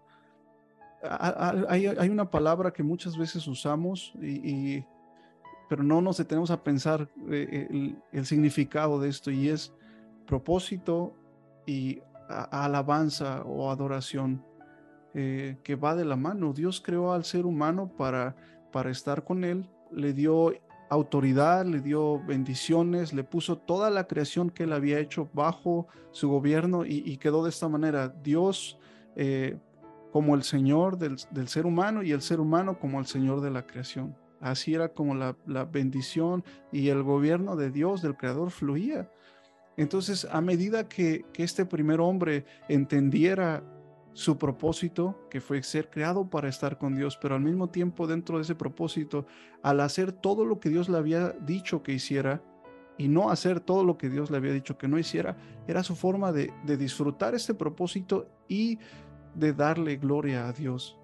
hay, 1.02 1.88
hay, 1.88 2.10
una 2.10 2.30
palabra 2.30 2.72
que 2.72 2.84
muchas 2.84 3.18
veces 3.18 3.48
usamos 3.48 4.14
y, 4.22 4.86
pero 5.68 5.82
no 5.82 6.00
nos 6.00 6.18
detenemos 6.18 6.52
a 6.52 6.64
pensar 6.64 7.10
eh, 7.32 7.96
el, 8.12 8.26
significado 8.28 9.00
de 9.00 9.10
esto 9.10 9.32
y 9.32 9.50
es 9.50 9.74
propósito 10.28 11.16
y 11.66 12.04
alabanza 12.30 13.42
o 13.46 13.72
adoración 13.72 14.44
eh, 15.18 15.56
que 15.64 15.76
va 15.76 15.96
de 15.96 16.04
la 16.04 16.18
mano. 16.18 16.52
Dios 16.52 16.82
creó 16.82 17.14
al 17.14 17.24
ser 17.24 17.46
humano 17.46 17.90
para, 17.98 18.36
para 18.74 18.92
estar 18.92 19.24
con 19.24 19.46
él, 19.46 19.66
le 19.90 20.12
dio 20.12 20.52
autoridad, 20.90 21.66
le 21.66 21.80
dio 21.80 22.22
bendiciones, 22.26 23.14
le 23.14 23.24
puso 23.24 23.58
toda 23.58 23.90
la 23.90 24.08
creación 24.08 24.50
que 24.50 24.64
él 24.64 24.74
había 24.74 25.00
hecho 25.00 25.30
bajo 25.34 25.88
su 26.12 26.28
gobierno 26.30 26.86
y, 26.86 27.16
quedó 27.16 27.46
de 27.46 27.50
esta 27.50 27.70
manera. 27.70 28.10
Dios 28.10 28.78
eh, 29.16 29.58
como 30.12 30.36
el 30.36 30.44
Señor 30.44 30.98
del, 30.98 31.48
ser 31.48 31.66
humano 31.66 32.04
y 32.04 32.12
el 32.12 32.22
ser 32.22 32.42
humano 32.42 32.78
como 32.78 33.00
el 33.00 33.06
Señor 33.06 33.40
de 33.40 33.52
la 33.52 33.66
creación. 33.66 34.18
Así 34.42 34.74
era 34.74 34.90
como 34.90 35.16
la, 35.16 35.64
bendición 35.64 36.44
y 36.74 36.90
el 36.90 37.04
gobierno 37.04 37.56
de 37.56 37.72
Dios, 37.72 38.02
del 38.02 38.18
Creador, 38.18 38.52
fluía. 38.52 39.10
Entonces, 39.78 40.28
a 40.30 40.42
medida 40.42 40.90
que, 40.90 41.26
que 41.32 41.44
este 41.44 41.66
primer 41.66 42.02
hombre 42.02 42.46
entendiera 42.68 43.64
su 44.16 44.38
propósito, 44.38 45.28
que 45.30 45.42
fue 45.42 45.62
ser 45.62 45.90
creado 45.90 46.30
para 46.30 46.48
estar 46.48 46.78
con 46.78 46.96
Dios, 46.96 47.20
pero 47.22 47.36
al 47.36 47.42
mismo 47.42 47.70
tiempo 47.70 48.08
dentro 48.08 48.38
de 48.38 48.44
ese 48.44 48.56
propósito, 48.56 49.26
al 49.62 49.82
hacer 49.82 50.14
todo 50.14 50.46
lo 50.46 50.58
que 50.58 50.70
Dios 50.70 50.88
le 50.88 50.98
había 50.98 51.32
dicho 51.32 51.84
que 51.84 51.92
hiciera 51.92 52.42
y 52.98 53.10
no 53.10 53.30
hacer 53.30 53.60
todo 53.60 53.84
lo 53.84 53.98
que 53.98 54.10
Dios 54.10 54.32
le 54.32 54.38
había 54.38 54.54
dicho 54.54 54.78
que 54.78 54.88
no 54.88 54.98
hiciera, 54.98 55.36
era 55.68 55.84
su 55.84 55.98
forma 55.98 56.32
de, 56.32 56.54
disfrutar 56.78 57.36
este 57.36 57.54
propósito 57.54 58.30
y 58.48 58.80
de 59.34 59.52
darle 59.52 59.98
gloria 59.98 60.48
a 60.48 60.54
Dios. 60.54 60.98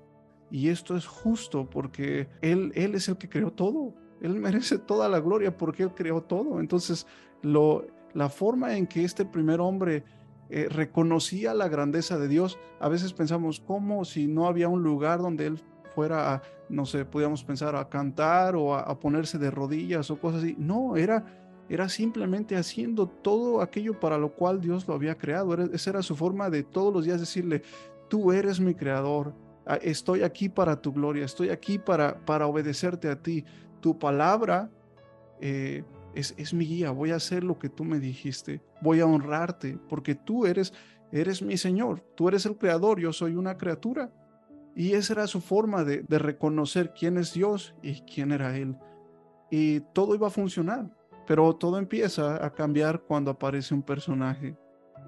Y 0.49 0.69
esto 0.69 0.95
es 0.95 1.05
justo 1.05 1.69
porque 1.69 2.29
Él, 2.41 2.71
él 2.75 2.95
es 2.95 3.09
el 3.09 3.17
que 3.17 3.27
creó 3.27 3.51
todo. 3.51 3.93
Él 4.21 4.35
merece 4.35 4.77
toda 4.79 5.09
la 5.09 5.19
gloria 5.19 5.57
porque 5.57 5.83
Él 5.83 5.93
creó 5.93 6.21
todo. 6.21 6.61
Entonces, 6.61 7.05
lo, 7.41 7.85
la 8.13 8.29
forma 8.29 8.77
en 8.77 8.87
que 8.87 9.03
este 9.03 9.25
primer 9.25 9.59
hombre 9.59 10.05
eh, 10.53 10.67
reconocía 10.69 11.53
la 11.53 11.69
grandeza 11.69 12.19
de 12.19 12.27
Dios. 12.27 12.59
A 12.81 12.89
veces 12.89 13.13
pensamos, 13.13 13.61
¿cómo 13.61 14.03
si 14.03 14.27
no 14.27 14.47
había 14.47 14.67
un 14.67 14.83
lugar 14.83 15.21
donde 15.21 15.45
Él 15.45 15.61
fuera, 15.95 16.33
a, 16.33 16.41
no 16.67 16.85
sé, 16.85 17.05
podíamos 17.05 17.45
pensar 17.45 17.73
a 17.77 17.87
cantar 17.87 18.57
o 18.57 18.75
a, 18.75 18.99
ponerse 18.99 19.37
de 19.37 19.49
rodillas 19.49 20.11
o 20.11 20.19
cosas 20.19 20.43
así? 20.43 20.55
No, 20.59 20.97
era, 20.97 21.23
era 21.69 21.87
simplemente 21.87 22.57
haciendo 22.57 23.07
todo 23.07 23.61
aquello 23.61 23.97
para 23.97 24.17
lo 24.17 24.33
cual 24.33 24.59
Dios 24.59 24.85
lo 24.89 24.93
había 24.93 25.17
creado. 25.17 25.53
esa 25.73 25.89
era 25.89 26.01
su 26.01 26.17
forma 26.17 26.49
de 26.49 26.63
todos 26.63 26.93
los 26.93 27.05
días 27.05 27.21
decirle, 27.21 27.61
tú 28.09 28.33
eres 28.33 28.59
mi 28.59 28.75
creador, 28.75 29.33
estoy 29.81 30.21
aquí 30.21 30.49
para 30.49 30.81
tu 30.81 30.91
gloria, 30.91 31.23
estoy 31.23 31.47
aquí 31.47 31.79
para, 31.79 32.25
para 32.25 32.45
obedecerte 32.47 33.07
a 33.07 33.15
ti. 33.15 33.45
Tu 33.79 33.97
palabra 33.97 34.69
eh, 35.39 35.85
es, 36.15 36.53
mi 36.53 36.65
guía, 36.65 36.91
voy 36.91 37.11
a 37.11 37.15
hacer 37.15 37.43
lo 37.43 37.57
que 37.57 37.69
tú 37.69 37.83
me 37.83 37.99
dijiste, 37.99 38.61
voy 38.81 38.99
a 38.99 39.05
honrarte, 39.05 39.77
porque 39.89 40.15
tú 40.15 40.45
eres, 40.45 40.73
eres 41.11 41.41
mi 41.41 41.57
Señor, 41.57 42.01
tú 42.15 42.27
eres 42.27 42.45
el 42.45 42.57
creador, 42.57 42.99
yo 42.99 43.13
soy 43.13 43.35
una 43.35 43.57
criatura. 43.57 44.11
Y 44.75 44.93
esa 44.93 45.13
era 45.13 45.27
su 45.27 45.41
forma 45.41 45.83
de, 45.83 46.05
reconocer 46.07 46.93
quién 46.93 47.17
es 47.17 47.33
Dios 47.33 47.75
y 47.81 48.01
quién 48.01 48.31
era 48.31 48.55
Él. 48.55 48.77
Y 49.49 49.81
todo 49.93 50.15
iba 50.15 50.27
a 50.27 50.31
funcionar, 50.31 50.89
pero 51.27 51.53
todo 51.55 51.77
empieza 51.77 52.45
a 52.45 52.53
cambiar 52.53 53.01
cuando 53.01 53.31
aparece 53.31 53.73
un 53.73 53.83
personaje. 53.83 54.57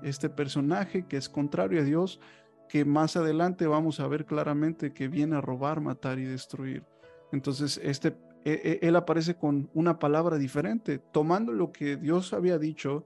Este 0.02 0.30
personaje 0.30 1.08
que 1.08 1.16
es 1.16 1.30
contrario 1.30 1.80
a 1.80 1.86
Dios, 1.86 2.20
que 2.68 2.84
más 2.84 3.16
adelante 3.16 3.68
vamos 3.68 4.02
a 4.02 4.08
ver 4.08 4.26
claramente 4.26 4.94
que 4.94 5.08
viene 5.08 5.38
a 5.38 5.42
robar, 5.42 5.80
matar 5.80 6.20
y 6.20 6.26
destruir. 6.26 6.84
Entonces, 7.32 7.80
este, 7.82 8.18
él 8.44 8.96
aparece 8.96 9.36
con 9.36 9.70
una 9.74 10.00
palabra 10.00 10.38
diferente, 10.38 11.00
tomando 11.00 11.52
lo 11.52 11.72
que 11.72 11.98
Dios 11.98 12.34
había 12.34 12.58
dicho 12.58 13.06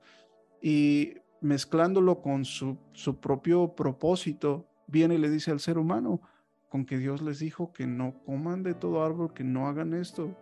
y 0.62 1.16
mezclándolo 1.42 2.22
con 2.22 2.46
su, 2.46 2.78
su 2.94 3.20
propio 3.20 3.76
propósito, 3.76 4.68
viene 4.88 5.16
y 5.16 5.20
le 5.20 5.30
dice 5.30 5.52
al 5.52 5.60
ser 5.60 5.78
humano, 5.78 6.22
con 6.70 6.86
que 6.86 6.98
Dios 6.98 7.22
les 7.22 7.40
dijo 7.40 7.72
que 7.72 7.88
no 7.88 8.16
coman 8.26 8.64
de 8.64 8.74
todo 8.74 9.04
árbol, 9.04 9.34
que 9.34 9.44
no 9.44 9.68
hagan 9.68 9.94
esto, 9.94 10.36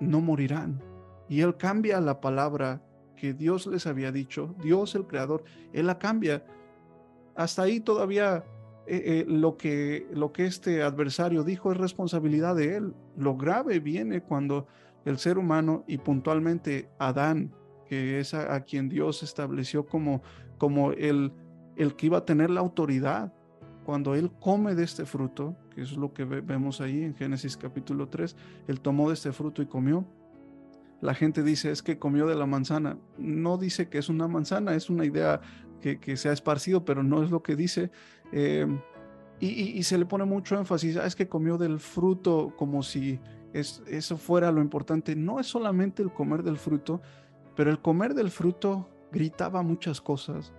no 0.00 0.20
morirán. 0.20 0.82
Y 1.28 1.40
él 1.40 1.56
cambia 1.56 2.00
la 2.00 2.20
palabra 2.20 2.82
que 3.16 3.32
Dios 3.32 3.66
les 3.66 3.86
había 3.86 4.12
dicho, 4.12 4.54
Dios 4.62 4.94
el 4.94 5.06
creador, 5.06 5.44
él 5.72 5.86
la 5.86 5.98
cambia. 5.98 6.44
Hasta 7.34 7.62
ahí 7.62 7.80
todavía 7.80 8.44
eh, 8.86 9.02
eh, 9.04 9.24
lo, 9.28 9.56
que, 9.56 10.08
lo 10.12 10.32
que 10.32 10.46
este 10.46 10.82
adversario 10.82 11.44
dijo 11.44 11.70
es 11.70 11.78
responsabilidad 11.78 12.56
de 12.56 12.76
él. 12.76 12.94
Lo 13.16 13.36
grave 13.36 13.78
viene 13.78 14.22
cuando 14.22 14.66
el 15.04 15.18
ser 15.18 15.38
humano 15.38 15.84
y 15.86 15.98
puntualmente 15.98 16.88
Adán, 16.98 17.54
que 17.86 18.18
es 18.18 18.34
a, 18.34 18.60
quien 18.62 18.88
Dios 18.88 19.22
estableció 19.22 19.86
como, 19.86 20.22
como 20.58 20.92
el, 20.92 21.32
el 21.76 21.94
que 21.94 22.06
iba 22.06 22.18
a 22.18 22.24
tener 22.24 22.50
la 22.50 22.60
autoridad. 22.60 23.32
Cuando 23.84 24.14
él 24.14 24.30
come 24.40 24.74
de 24.74 24.84
este 24.84 25.04
fruto, 25.06 25.56
que 25.74 25.82
es 25.82 25.92
lo 25.96 26.12
que 26.12 26.24
vemos 26.24 26.80
ahí 26.80 27.02
en 27.02 27.14
Génesis 27.14 27.56
capítulo 27.56 28.08
3, 28.08 28.36
él 28.68 28.80
tomó 28.80 29.08
de 29.08 29.14
este 29.14 29.32
fruto 29.32 29.62
y 29.62 29.66
comió. 29.66 30.06
La 31.00 31.14
gente 31.14 31.42
dice 31.42 31.72
es 31.72 31.82
que 31.82 31.98
comió 31.98 32.26
de 32.28 32.36
la 32.36 32.46
manzana. 32.46 32.96
No 33.18 33.58
dice 33.58 33.88
que 33.88 33.98
es 33.98 34.08
una 34.08 34.28
manzana, 34.28 34.74
es 34.74 34.88
una 34.88 35.04
idea 35.04 35.40
que, 35.82 36.16
se 36.16 36.28
ha 36.28 36.32
esparcido, 36.32 36.84
pero 36.84 37.02
no 37.02 37.22
es 37.22 37.30
lo 37.30 37.42
que 37.42 37.56
dice. 37.56 37.90
Eh, 38.32 38.66
y, 39.40 39.82
se 39.82 39.98
le 39.98 40.06
pone 40.06 40.24
mucho 40.24 40.56
énfasis, 40.56 40.96
ah, 40.96 41.04
es 41.04 41.16
que 41.16 41.28
comió 41.28 41.58
del 41.58 41.80
fruto 41.80 42.54
como 42.56 42.84
si 42.84 43.18
es, 43.52 43.82
eso 43.88 44.16
fuera 44.16 44.52
lo 44.52 44.60
importante. 44.60 45.16
No 45.16 45.40
es 45.40 45.48
solamente 45.48 46.00
el 46.00 46.12
comer 46.12 46.44
del 46.44 46.58
fruto, 46.58 47.02
pero 47.56 47.70
el 47.70 47.80
comer 47.80 48.14
del 48.14 48.30
fruto 48.30 48.88
gritaba 49.10 49.62
muchas 49.62 50.00
cosas. 50.00 50.52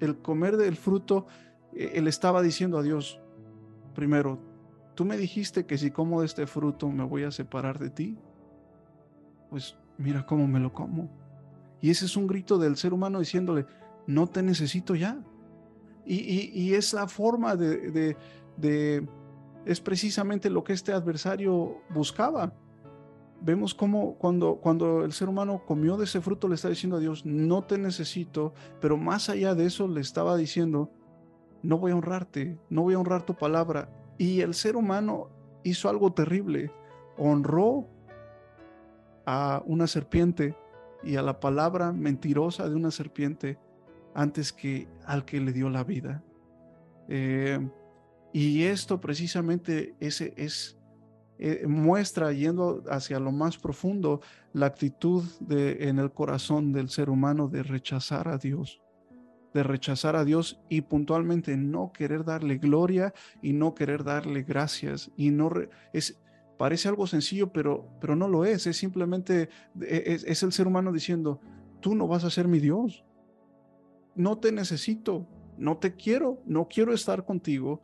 El 0.00 0.16
comer 0.16 0.56
del 0.56 0.76
fruto, 0.76 1.26
e, 1.74 1.92
él 1.94 2.08
estaba 2.08 2.40
diciendo 2.40 2.78
a 2.78 2.82
Dios, 2.82 3.20
primero, 3.94 4.38
tú 4.94 5.04
me 5.04 5.18
dijiste 5.18 5.66
que 5.66 5.76
si 5.76 5.90
como 5.90 6.22
este 6.22 6.46
fruto 6.46 6.88
me 6.88 7.04
voy 7.04 7.24
a 7.24 7.30
separar 7.30 7.78
de 7.78 7.90
ti. 7.90 8.18
Pues 9.50 9.76
mira 9.98 10.24
cómo 10.24 10.48
me 10.48 10.58
lo 10.58 10.72
como. 10.72 11.10
Y 11.82 11.90
ese 11.90 12.06
es 12.06 12.16
un 12.16 12.26
grito 12.26 12.56
del 12.56 12.76
ser 12.76 12.94
humano 12.94 13.20
diciéndole, 13.20 13.66
no 14.06 14.26
te 14.26 14.42
necesito 14.42 14.94
ya. 14.94 15.22
Y, 16.04 16.74
es 16.74 16.92
la 16.92 17.08
forma 17.08 17.56
de, 17.56 18.16
es 19.64 19.80
precisamente 19.80 20.50
lo 20.50 20.62
que 20.62 20.72
este 20.72 20.92
adversario 20.92 21.78
buscaba. 21.90 22.52
Vemos 23.40 23.74
cómo 23.74 24.14
cuando, 24.14 24.56
cuando 24.56 25.04
el 25.04 25.12
ser 25.12 25.28
humano 25.28 25.62
comió 25.66 25.96
de 25.96 26.04
ese 26.04 26.20
fruto 26.20 26.48
le 26.48 26.54
está 26.54 26.68
diciendo 26.68 26.96
a 26.96 27.00
Dios, 27.00 27.26
no 27.26 27.64
te 27.64 27.76
necesito, 27.76 28.54
pero 28.80 28.96
más 28.96 29.28
allá 29.28 29.54
de 29.54 29.66
eso 29.66 29.88
le 29.88 30.00
estaba 30.00 30.36
diciendo, 30.36 30.90
no 31.62 31.78
voy 31.78 31.90
a 31.90 31.96
honrarte, 31.96 32.56
no 32.70 32.82
voy 32.82 32.94
a 32.94 32.98
honrar 32.98 33.26
tu 33.26 33.34
palabra. 33.34 33.90
Y 34.16 34.40
el 34.40 34.54
ser 34.54 34.76
humano 34.76 35.28
hizo 35.64 35.88
algo 35.88 36.12
terrible, 36.12 36.70
honró 37.18 37.88
a 39.26 39.62
una 39.66 39.88
serpiente 39.88 40.56
y 41.02 41.16
a 41.16 41.22
la 41.22 41.40
palabra 41.40 41.92
mentirosa 41.92 42.68
de 42.68 42.76
una 42.76 42.90
serpiente 42.90 43.58
antes 44.16 44.50
que 44.50 44.88
al 45.04 45.24
que 45.26 45.40
le 45.40 45.52
dio 45.52 45.68
la 45.68 45.84
vida. 45.84 46.24
Eh, 47.08 47.60
y 48.32 48.62
esto 48.62 48.98
precisamente 48.98 49.94
ese 50.00 50.32
es, 50.36 50.78
eh, 51.38 51.66
muestra, 51.66 52.32
yendo 52.32 52.82
hacia 52.90 53.20
lo 53.20 53.30
más 53.30 53.58
profundo, 53.58 54.22
la 54.54 54.66
actitud 54.66 55.22
de, 55.40 55.88
en 55.88 55.98
el 55.98 56.12
corazón 56.12 56.72
del 56.72 56.88
ser 56.88 57.10
humano 57.10 57.48
de 57.48 57.62
rechazar 57.62 58.28
a 58.28 58.38
Dios, 58.38 58.80
de 59.52 59.62
rechazar 59.62 60.16
a 60.16 60.24
Dios 60.24 60.60
y 60.70 60.80
puntualmente 60.80 61.54
no 61.58 61.92
querer 61.92 62.24
darle 62.24 62.56
gloria 62.56 63.12
y 63.42 63.52
no 63.52 63.74
querer 63.74 64.02
darle 64.02 64.44
gracias. 64.44 65.10
Y 65.14 65.30
no 65.30 65.50
es, 65.92 66.18
parece 66.56 66.88
algo 66.88 67.06
sencillo, 67.06 67.52
pero, 67.52 67.86
pero 68.00 68.16
no 68.16 68.28
lo 68.28 68.46
es. 68.46 68.66
Es 68.66 68.78
simplemente, 68.78 69.50
e, 69.82 70.04
es, 70.06 70.24
es 70.24 70.42
el 70.42 70.52
ser 70.52 70.66
humano 70.66 70.90
diciendo, 70.90 71.38
tú 71.80 71.94
no 71.94 72.08
vas 72.08 72.24
a 72.24 72.30
ser 72.30 72.48
mi 72.48 72.60
Dios 72.60 73.05
no 74.16 74.38
te 74.38 74.50
necesito, 74.50 75.26
no 75.58 75.76
te 75.76 75.94
quiero, 75.94 76.40
no 76.46 76.68
quiero 76.68 76.92
estar 76.92 77.24
contigo. 77.24 77.80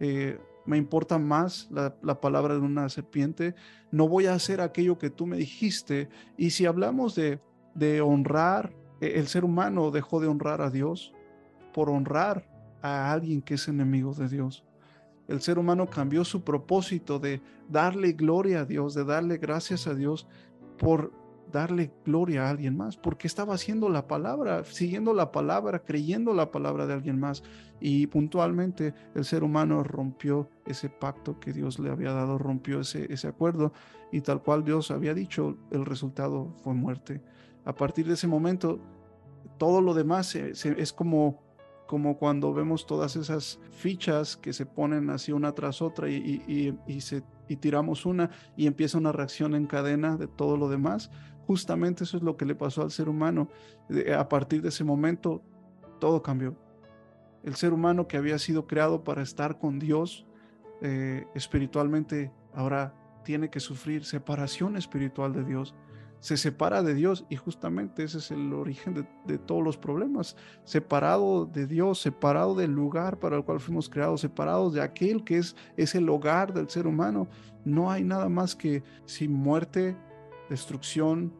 Eh, 0.00 0.38
me 0.66 0.76
importa 0.76 1.18
más 1.18 1.68
la, 1.70 2.20
palabra 2.20 2.54
de 2.54 2.60
una 2.60 2.88
serpiente, 2.88 3.54
no 3.90 4.08
voy 4.08 4.26
a 4.26 4.34
hacer 4.34 4.60
aquello 4.60 4.98
que 4.98 5.10
tú 5.10 5.26
me 5.26 5.36
dijiste. 5.36 6.08
Y 6.36 6.50
si 6.50 6.66
hablamos 6.66 7.14
de, 7.14 7.40
de 7.74 8.00
honrar, 8.00 8.72
e, 9.00 9.18
el 9.18 9.26
ser 9.26 9.44
humano 9.44 9.90
dejó 9.90 10.20
de 10.20 10.28
honrar 10.28 10.60
a 10.60 10.70
Dios 10.70 11.12
por 11.72 11.88
honrar 11.88 12.46
a 12.82 13.12
alguien 13.12 13.42
que 13.42 13.54
es 13.54 13.68
enemigo 13.68 14.14
de 14.14 14.28
Dios. 14.28 14.64
El 15.28 15.40
ser 15.40 15.58
humano 15.58 15.88
cambió 15.88 16.24
su 16.24 16.42
propósito 16.42 17.18
de 17.18 17.40
darle 17.68 18.12
gloria 18.12 18.60
a 18.60 18.64
Dios, 18.64 18.94
de 18.94 19.04
darle 19.04 19.38
gracias 19.38 19.86
a 19.86 19.94
Dios 19.94 20.26
por 20.76 21.12
darle 21.50 21.92
gloria 22.04 22.46
a 22.46 22.50
alguien 22.50 22.76
más, 22.76 22.96
porque 22.96 23.26
estaba 23.26 23.54
haciendo 23.54 23.88
la 23.88 24.06
palabra, 24.06 24.64
siguiendo 24.64 25.12
la 25.12 25.32
palabra, 25.32 25.80
creyendo 25.80 26.32
la 26.32 26.50
palabra 26.50 26.86
de 26.86 26.94
alguien 26.94 27.18
más. 27.18 27.42
Y 27.80 28.06
puntualmente 28.06 28.94
el 29.14 29.24
ser 29.24 29.42
humano 29.42 29.82
rompió 29.82 30.48
ese 30.66 30.88
pacto 30.88 31.38
que 31.40 31.52
Dios 31.52 31.78
le 31.78 31.90
había 31.90 32.12
dado, 32.12 32.38
rompió 32.38 32.80
ese, 32.80 33.12
ese 33.12 33.28
acuerdo 33.28 33.72
y 34.12 34.20
tal 34.20 34.42
cual 34.42 34.64
Dios 34.64 34.90
había 34.90 35.14
dicho, 35.14 35.56
el 35.70 35.84
resultado 35.84 36.52
fue 36.62 36.74
muerte. 36.74 37.22
A 37.64 37.74
partir 37.74 38.06
de 38.06 38.14
ese 38.14 38.26
momento, 38.26 38.80
todo 39.58 39.80
lo 39.80 39.94
demás 39.94 40.34
es 40.34 40.92
como 40.92 41.50
como 41.90 42.18
cuando 42.18 42.54
vemos 42.54 42.86
todas 42.86 43.16
esas 43.16 43.58
fichas 43.72 44.36
que 44.36 44.52
se 44.52 44.64
ponen 44.64 45.10
así 45.10 45.32
una 45.32 45.56
tras 45.56 45.82
otra 45.82 46.08
y, 46.08 46.76
y, 46.86 47.00
se, 47.00 47.24
y 47.48 47.56
tiramos 47.56 48.06
una 48.06 48.30
y 48.56 48.68
empieza 48.68 48.96
una 48.96 49.10
reacción 49.10 49.56
en 49.56 49.66
cadena 49.66 50.16
de 50.16 50.28
todo 50.28 50.56
lo 50.56 50.68
demás. 50.68 51.10
Justamente 51.50 52.04
eso 52.04 52.16
es 52.16 52.22
lo 52.22 52.36
que 52.36 52.44
le 52.44 52.54
pasó 52.54 52.82
al 52.82 52.92
ser 52.92 53.08
humano. 53.08 53.48
A 54.16 54.28
partir 54.28 54.62
de 54.62 54.68
ese 54.68 54.84
momento, 54.84 55.42
todo 55.98 56.22
cambió. 56.22 56.54
El 57.42 57.56
ser 57.56 57.72
humano 57.72 58.06
que 58.06 58.16
había 58.16 58.38
sido 58.38 58.68
creado 58.68 59.02
para 59.02 59.22
estar 59.22 59.58
con 59.58 59.80
Dios 59.80 60.28
eh, 60.80 61.26
espiritualmente, 61.34 62.30
ahora 62.54 62.94
tiene 63.24 63.50
que 63.50 63.58
sufrir 63.58 64.04
separación 64.04 64.76
espiritual 64.76 65.32
de 65.32 65.42
Dios. 65.42 65.74
Se 66.20 66.36
separa 66.36 66.84
de 66.84 66.94
Dios 66.94 67.26
y 67.28 67.34
justamente 67.34 68.04
ese 68.04 68.18
es 68.18 68.30
el 68.30 68.52
origen 68.52 69.08
de, 69.26 69.38
todos 69.38 69.64
los 69.64 69.76
problemas. 69.76 70.36
Separado 70.62 71.46
de 71.46 71.66
Dios, 71.66 72.00
separado 72.00 72.54
del 72.54 72.70
lugar 72.70 73.18
para 73.18 73.36
el 73.36 73.42
cual 73.42 73.58
fuimos 73.58 73.88
creados, 73.88 74.20
separados 74.20 74.72
de 74.72 74.82
aquel 74.82 75.24
que 75.24 75.38
es, 75.38 75.56
es 75.76 75.96
el 75.96 76.08
hogar 76.10 76.54
del 76.54 76.70
ser 76.70 76.86
humano. 76.86 77.26
No 77.64 77.90
hay 77.90 78.04
nada 78.04 78.28
más 78.28 78.54
que 78.54 78.84
sin 79.04 79.32
muerte, 79.32 79.96
destrucción, 80.48 81.32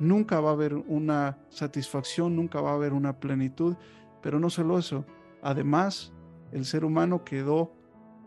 nunca 0.00 0.40
va 0.40 0.50
a 0.50 0.54
haber 0.54 0.74
una 0.74 1.38
satisfacción, 1.50 2.34
nunca 2.34 2.60
va 2.60 2.72
a 2.72 2.74
haber 2.74 2.92
una 2.92 3.20
plenitud, 3.20 3.76
pero 4.20 4.40
no 4.40 4.50
solo 4.50 4.78
eso, 4.78 5.04
además 5.42 6.12
el 6.50 6.64
ser 6.64 6.84
humano 6.84 7.22
quedó 7.24 7.72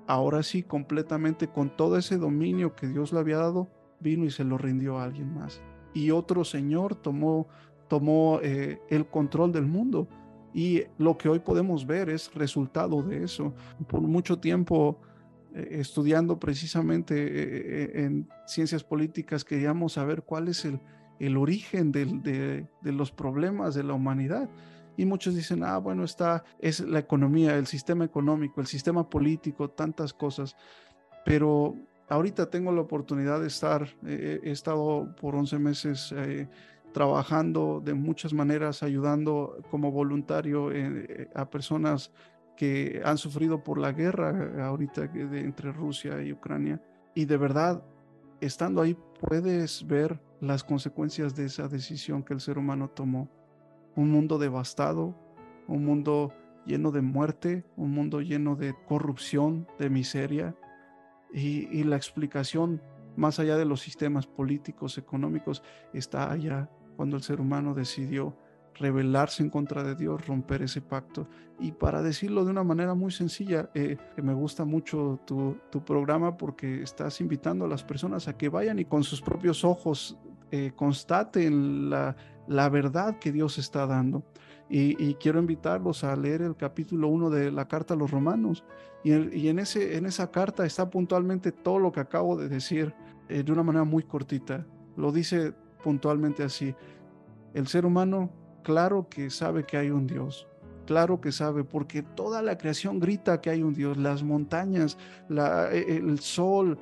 ahora 0.07 0.43
sí 0.43 0.63
completamente 0.63 1.47
con 1.47 1.75
todo 1.75 1.97
ese 1.97 2.17
dominio 2.17 2.75
que 2.75 2.87
Dios 2.87 3.11
le 3.11 3.19
había 3.19 3.37
dado, 3.37 3.69
vino 3.99 4.25
y 4.25 4.31
se 4.31 4.43
lo 4.43 4.57
rindió 4.57 4.99
a 4.99 5.03
alguien 5.03 5.33
más. 5.33 5.61
Y 5.93 6.11
otro 6.11 6.43
Señor 6.43 6.95
tomó, 6.95 7.47
tomó 7.87 8.39
eh, 8.41 8.79
el 8.89 9.05
control 9.07 9.51
del 9.51 9.65
mundo. 9.65 10.07
Y 10.53 10.83
lo 10.97 11.17
que 11.17 11.29
hoy 11.29 11.39
podemos 11.39 11.85
ver 11.87 12.09
es 12.09 12.33
resultado 12.33 13.01
de 13.01 13.23
eso. 13.23 13.53
Por 13.87 14.01
mucho 14.01 14.39
tiempo 14.39 14.99
eh, 15.53 15.67
estudiando 15.71 16.39
precisamente 16.39 17.15
eh, 17.15 18.05
en 18.05 18.27
ciencias 18.45 18.83
políticas 18.83 19.43
queríamos 19.43 19.93
saber 19.93 20.23
cuál 20.23 20.47
es 20.47 20.65
el, 20.65 20.79
el 21.19 21.37
origen 21.37 21.91
de, 21.91 22.67
los 22.83 23.11
problemas 23.11 23.75
de 23.75 23.83
la 23.83 23.93
humanidad. 23.93 24.49
Y 24.95 25.05
muchos 25.05 25.35
dicen, 25.35 25.63
ah, 25.63 25.77
bueno, 25.77 26.03
está, 26.03 26.43
es 26.59 26.79
la 26.79 26.99
economía, 26.99 27.57
el 27.57 27.65
sistema 27.65 28.05
económico, 28.05 28.61
el 28.61 28.67
sistema 28.67 29.09
político, 29.09 29.69
tantas 29.69 30.13
cosas. 30.13 30.55
Pero 31.25 31.75
ahorita 32.09 32.49
tengo 32.49 32.71
la 32.71 32.81
oportunidad 32.81 33.41
de 33.41 33.47
estar, 33.47 33.87
eh, 34.05 34.39
he 34.43 34.51
estado 34.51 35.15
por 35.19 35.35
11 35.35 35.59
meses 35.59 36.13
eh, 36.15 36.47
trabajando 36.91 37.81
de 37.83 37.95
muchas 37.95 38.33
maneras, 38.33 38.83
ayudando 38.83 39.57
como 39.71 39.91
voluntario 39.91 40.71
eh, 40.71 41.29
a 41.33 41.49
personas 41.49 42.11
que 42.55 43.01
han 43.03 43.17
sufrido 43.17 43.63
por 43.63 43.79
la 43.79 43.93
guerra 43.93 44.67
ahorita 44.67 45.05
entre 45.15 45.71
Rusia 45.71 46.21
y 46.21 46.31
Ucrania. 46.31 46.79
Y 47.15 47.25
de 47.25 47.37
verdad, 47.37 47.83
estando 48.41 48.81
ahí 48.81 48.95
puedes 49.19 49.85
ver 49.87 50.19
las 50.43 50.63
consecuencias 50.63 51.35
de 51.35 51.45
esa 51.45 51.69
decisión 51.69 52.21
que 52.21 52.33
el 52.33 52.41
ser 52.41 52.57
humano 52.57 52.89
tomó. 52.89 53.29
Un 53.95 54.11
mundo 54.11 54.37
devastado, 54.37 55.15
un 55.67 55.85
mundo 55.85 56.33
lleno 56.65 56.91
de 56.91 57.01
muerte, 57.01 57.63
un 57.77 57.91
mundo 57.91 58.19
lleno 58.19 58.55
de 58.57 58.75
corrupción, 58.85 59.67
de 59.79 59.89
miseria. 59.89 60.55
Y, 61.33 61.83
la 61.85 61.95
explicación, 61.95 62.81
más 63.15 63.39
allá 63.39 63.57
de 63.57 63.65
los 63.65 63.81
sistemas 63.81 64.27
políticos, 64.27 64.97
económicos, 64.97 65.63
está 65.93 66.29
allá 66.29 66.69
cuando 66.97 67.15
el 67.15 67.23
ser 67.23 67.39
humano 67.39 67.73
decidió 67.73 68.37
rebelarse 68.75 69.43
en 69.43 69.49
contra 69.49 69.83
de 69.83 69.95
Dios, 69.95 70.27
romper 70.27 70.63
ese 70.63 70.81
pacto. 70.81 71.27
Y 71.59 71.71
para 71.71 72.01
decirlo 72.01 72.43
de 72.43 72.51
una 72.51 72.63
manera 72.63 72.95
muy 72.95 73.11
sencilla, 73.11 73.69
eh, 73.75 73.97
que 74.15 74.21
me 74.21 74.33
gusta 74.33 74.65
mucho 74.65 75.21
tu, 75.25 75.57
tu, 75.69 75.85
programa 75.85 76.37
porque 76.37 76.81
estás 76.81 77.21
invitando 77.21 77.65
a 77.65 77.67
las 77.67 77.83
personas 77.83 78.27
a 78.27 78.37
que 78.37 78.49
vayan 78.49 78.79
y 78.79 78.85
con 78.85 79.03
sus 79.03 79.21
propios 79.21 79.63
ojos 79.63 80.17
eh, 80.55 80.71
constaten 80.75 81.89
la, 81.89 82.15
la, 82.47 82.69
verdad 82.69 83.17
que 83.17 83.31
Dios 83.31 83.57
está 83.57 83.87
dando. 83.87 84.21
Y, 84.69 85.15
quiero 85.15 85.39
invitarlos 85.39 86.03
a 86.03 86.15
leer 86.15 86.43
el 86.43 86.55
capítulo 86.55 87.07
1 87.07 87.31
de 87.31 87.51
la 87.51 87.67
carta 87.67 87.95
a 87.95 87.97
los 87.97 88.11
romanos. 88.11 88.63
Y, 89.03 89.47
en, 89.47 89.57
ese, 89.57 89.97
en 89.97 90.05
esa 90.05 90.29
carta 90.29 90.63
está 90.63 90.91
puntualmente 90.91 91.51
todo 91.51 91.79
lo 91.79 91.91
que 91.91 92.01
acabo 92.01 92.37
de 92.37 92.49
decir 92.49 92.93
eh, 93.29 93.41
de 93.41 93.51
una 93.51 93.63
manera 93.63 93.83
muy 93.83 94.03
cortita. 94.03 94.63
Lo 94.95 95.11
dice 95.11 95.55
puntualmente 95.83 96.43
así 96.43 96.75
El 97.55 97.65
ser 97.65 97.83
humano, 97.83 98.29
claro 98.61 99.07
que 99.09 99.31
sabe 99.31 99.63
que 99.63 99.77
hay 99.77 99.89
un 99.89 100.05
Dios, 100.05 100.47
Claro 100.85 101.21
que 101.21 101.31
sabe, 101.31 101.63
porque 101.63 102.03
toda 102.03 102.41
la 102.41 102.57
creación 102.57 102.99
grita 102.99 103.39
que 103.39 103.49
hay 103.49 103.63
un 103.63 103.73
Dios, 103.73 103.97
las 103.97 104.21
montañas, 104.21 104.97
e, 105.29 105.97
el 105.97 106.19
sol, 106.19 106.77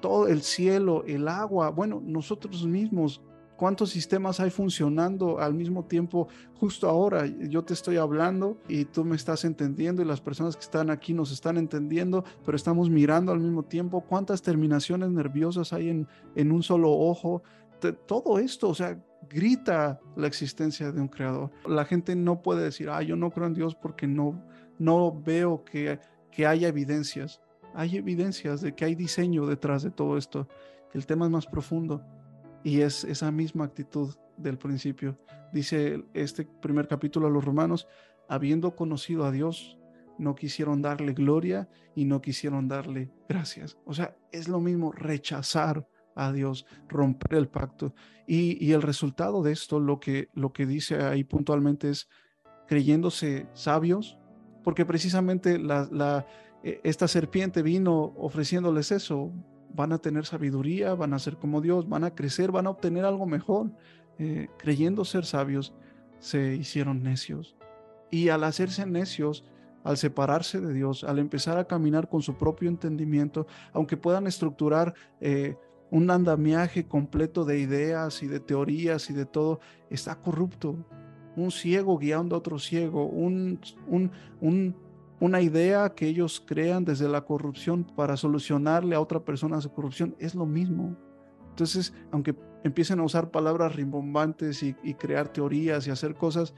todo 0.00 0.28
el 0.28 0.42
cielo, 0.42 1.04
el 1.06 1.28
agua, 1.28 1.70
bueno, 1.70 2.00
nosotros 2.04 2.66
mismos, 2.66 3.20
cuántos 3.56 3.90
sistemas 3.90 4.40
hay 4.40 4.50
funcionando 4.50 5.38
al 5.38 5.54
mismo 5.54 5.84
tiempo 5.84 6.28
justo 6.54 6.88
ahora. 6.88 7.26
Yo 7.26 7.64
te 7.64 7.74
estoy 7.74 7.96
hablando 7.96 8.58
y 8.68 8.84
tú 8.84 9.04
me 9.04 9.16
estás 9.16 9.44
entendiendo 9.44 10.02
y 10.02 10.04
las 10.04 10.20
personas 10.20 10.56
que 10.56 10.62
están 10.62 10.90
aquí 10.90 11.14
nos 11.14 11.32
están 11.32 11.56
entendiendo, 11.56 12.24
pero 12.44 12.56
estamos 12.56 12.90
mirando 12.90 13.32
al 13.32 13.40
mismo 13.40 13.62
tiempo 13.62 14.02
cuántas 14.02 14.42
terminaciones 14.42 15.10
nerviosas 15.10 15.72
hay 15.72 15.88
en, 15.88 16.08
en 16.34 16.52
un 16.52 16.62
solo 16.62 16.90
ojo. 16.92 17.42
Todo 18.06 18.38
esto, 18.38 18.68
o 18.68 18.74
sea, 18.74 18.98
grita 19.28 20.00
la 20.16 20.26
existencia 20.26 20.92
de 20.92 21.00
un 21.00 21.08
creador. 21.08 21.50
La 21.66 21.84
gente 21.84 22.14
no 22.14 22.42
puede 22.42 22.64
decir, 22.64 22.88
ah, 22.90 23.02
yo 23.02 23.16
no 23.16 23.30
creo 23.30 23.46
en 23.46 23.54
Dios 23.54 23.74
porque 23.74 24.06
no, 24.06 24.42
no 24.78 25.20
veo 25.20 25.64
que, 25.64 25.98
que 26.30 26.46
haya 26.46 26.68
evidencias. 26.68 27.40
Hay 27.76 27.96
evidencias 27.96 28.62
de 28.62 28.74
que 28.74 28.86
hay 28.86 28.94
diseño 28.94 29.46
detrás 29.46 29.82
de 29.82 29.90
todo 29.90 30.16
esto. 30.16 30.48
El 30.94 31.06
tema 31.06 31.26
es 31.26 31.30
más 31.30 31.46
profundo 31.46 32.02
y 32.64 32.80
es 32.80 33.04
esa 33.04 33.30
misma 33.30 33.66
actitud 33.66 34.14
del 34.38 34.56
principio. 34.56 35.18
Dice 35.52 36.02
este 36.14 36.46
primer 36.46 36.88
capítulo 36.88 37.26
a 37.26 37.30
los 37.30 37.44
romanos, 37.44 37.86
habiendo 38.28 38.74
conocido 38.74 39.26
a 39.26 39.30
Dios, 39.30 39.78
no 40.18 40.34
quisieron 40.34 40.80
darle 40.80 41.12
gloria 41.12 41.68
y 41.94 42.06
no 42.06 42.22
quisieron 42.22 42.66
darle 42.66 43.10
gracias. 43.28 43.76
O 43.84 43.92
sea, 43.92 44.16
es 44.32 44.48
lo 44.48 44.58
mismo 44.58 44.90
rechazar 44.92 45.86
a 46.14 46.32
Dios, 46.32 46.66
romper 46.88 47.34
el 47.34 47.48
pacto. 47.48 47.94
Y, 48.26 48.72
el 48.72 48.82
resultado 48.82 49.42
de 49.42 49.52
esto, 49.52 49.78
lo 49.78 50.00
que, 50.00 50.30
lo 50.32 50.52
que 50.52 50.66
dice 50.66 51.02
ahí 51.02 51.24
puntualmente 51.24 51.90
es 51.90 52.08
creyéndose 52.66 53.46
sabios, 53.52 54.18
porque 54.64 54.84
precisamente 54.84 55.58
la, 55.58 56.26
esta 56.82 57.08
serpiente 57.08 57.62
vino 57.62 58.14
ofreciéndoles 58.16 58.92
eso. 58.92 59.30
Van 59.74 59.92
a 59.92 59.98
tener 59.98 60.24
sabiduría, 60.24 60.94
van 60.94 61.12
a 61.12 61.18
ser 61.18 61.36
como 61.36 61.60
Dios, 61.60 61.88
van 61.88 62.04
a 62.04 62.14
crecer, 62.14 62.50
van 62.50 62.66
a 62.66 62.70
obtener 62.70 63.04
algo 63.04 63.26
mejor. 63.26 63.70
Eh, 64.18 64.48
creyendo 64.56 65.04
ser 65.04 65.26
sabios, 65.26 65.74
se 66.18 66.56
hicieron 66.56 67.02
necios. 67.02 67.56
Y 68.10 68.30
al 68.30 68.44
hacerse 68.44 68.86
necios, 68.86 69.44
al 69.84 69.96
separarse 69.96 70.60
de 70.60 70.72
Dios, 70.72 71.04
al 71.04 71.18
empezar 71.18 71.58
a 71.58 71.66
caminar 71.66 72.08
con 72.08 72.22
su 72.22 72.36
propio 72.36 72.68
entendimiento, 72.68 73.46
aunque 73.72 73.96
puedan 73.96 74.26
estructurar 74.26 74.94
eh, 75.20 75.56
un 75.90 76.10
andamiaje 76.10 76.86
completo 76.86 77.44
de 77.44 77.60
ideas 77.60 78.22
y 78.22 78.26
de 78.26 78.40
teorías 78.40 79.10
y 79.10 79.12
de 79.12 79.26
todo, 79.26 79.60
está 79.90 80.16
corrupto. 80.16 80.76
Un 81.36 81.50
ciego 81.50 81.98
guiando 81.98 82.34
a 82.34 82.38
otro 82.38 82.58
ciego, 82.58 83.06
un, 83.06 83.60
una 85.20 85.40
idea 85.40 85.90
que 85.90 86.06
ellos 86.06 86.42
crean 86.46 86.84
desde 86.84 87.08
la 87.08 87.22
corrupción 87.22 87.84
para 87.84 88.16
solucionarle 88.16 88.96
a 88.96 89.00
otra 89.00 89.24
persona 89.24 89.60
su 89.60 89.72
corrupción, 89.72 90.14
es 90.18 90.34
lo 90.34 90.46
mismo. 90.46 90.96
Entonces, 91.50 91.94
aunque 92.10 92.34
empiecen 92.64 93.00
a 93.00 93.04
usar 93.04 93.30
palabras 93.30 93.74
rimbombantes 93.74 94.62
y 94.62 94.94
crear 94.94 95.28
teorías 95.28 95.86
y 95.86 95.90
hacer 95.90 96.14
cosas, 96.14 96.54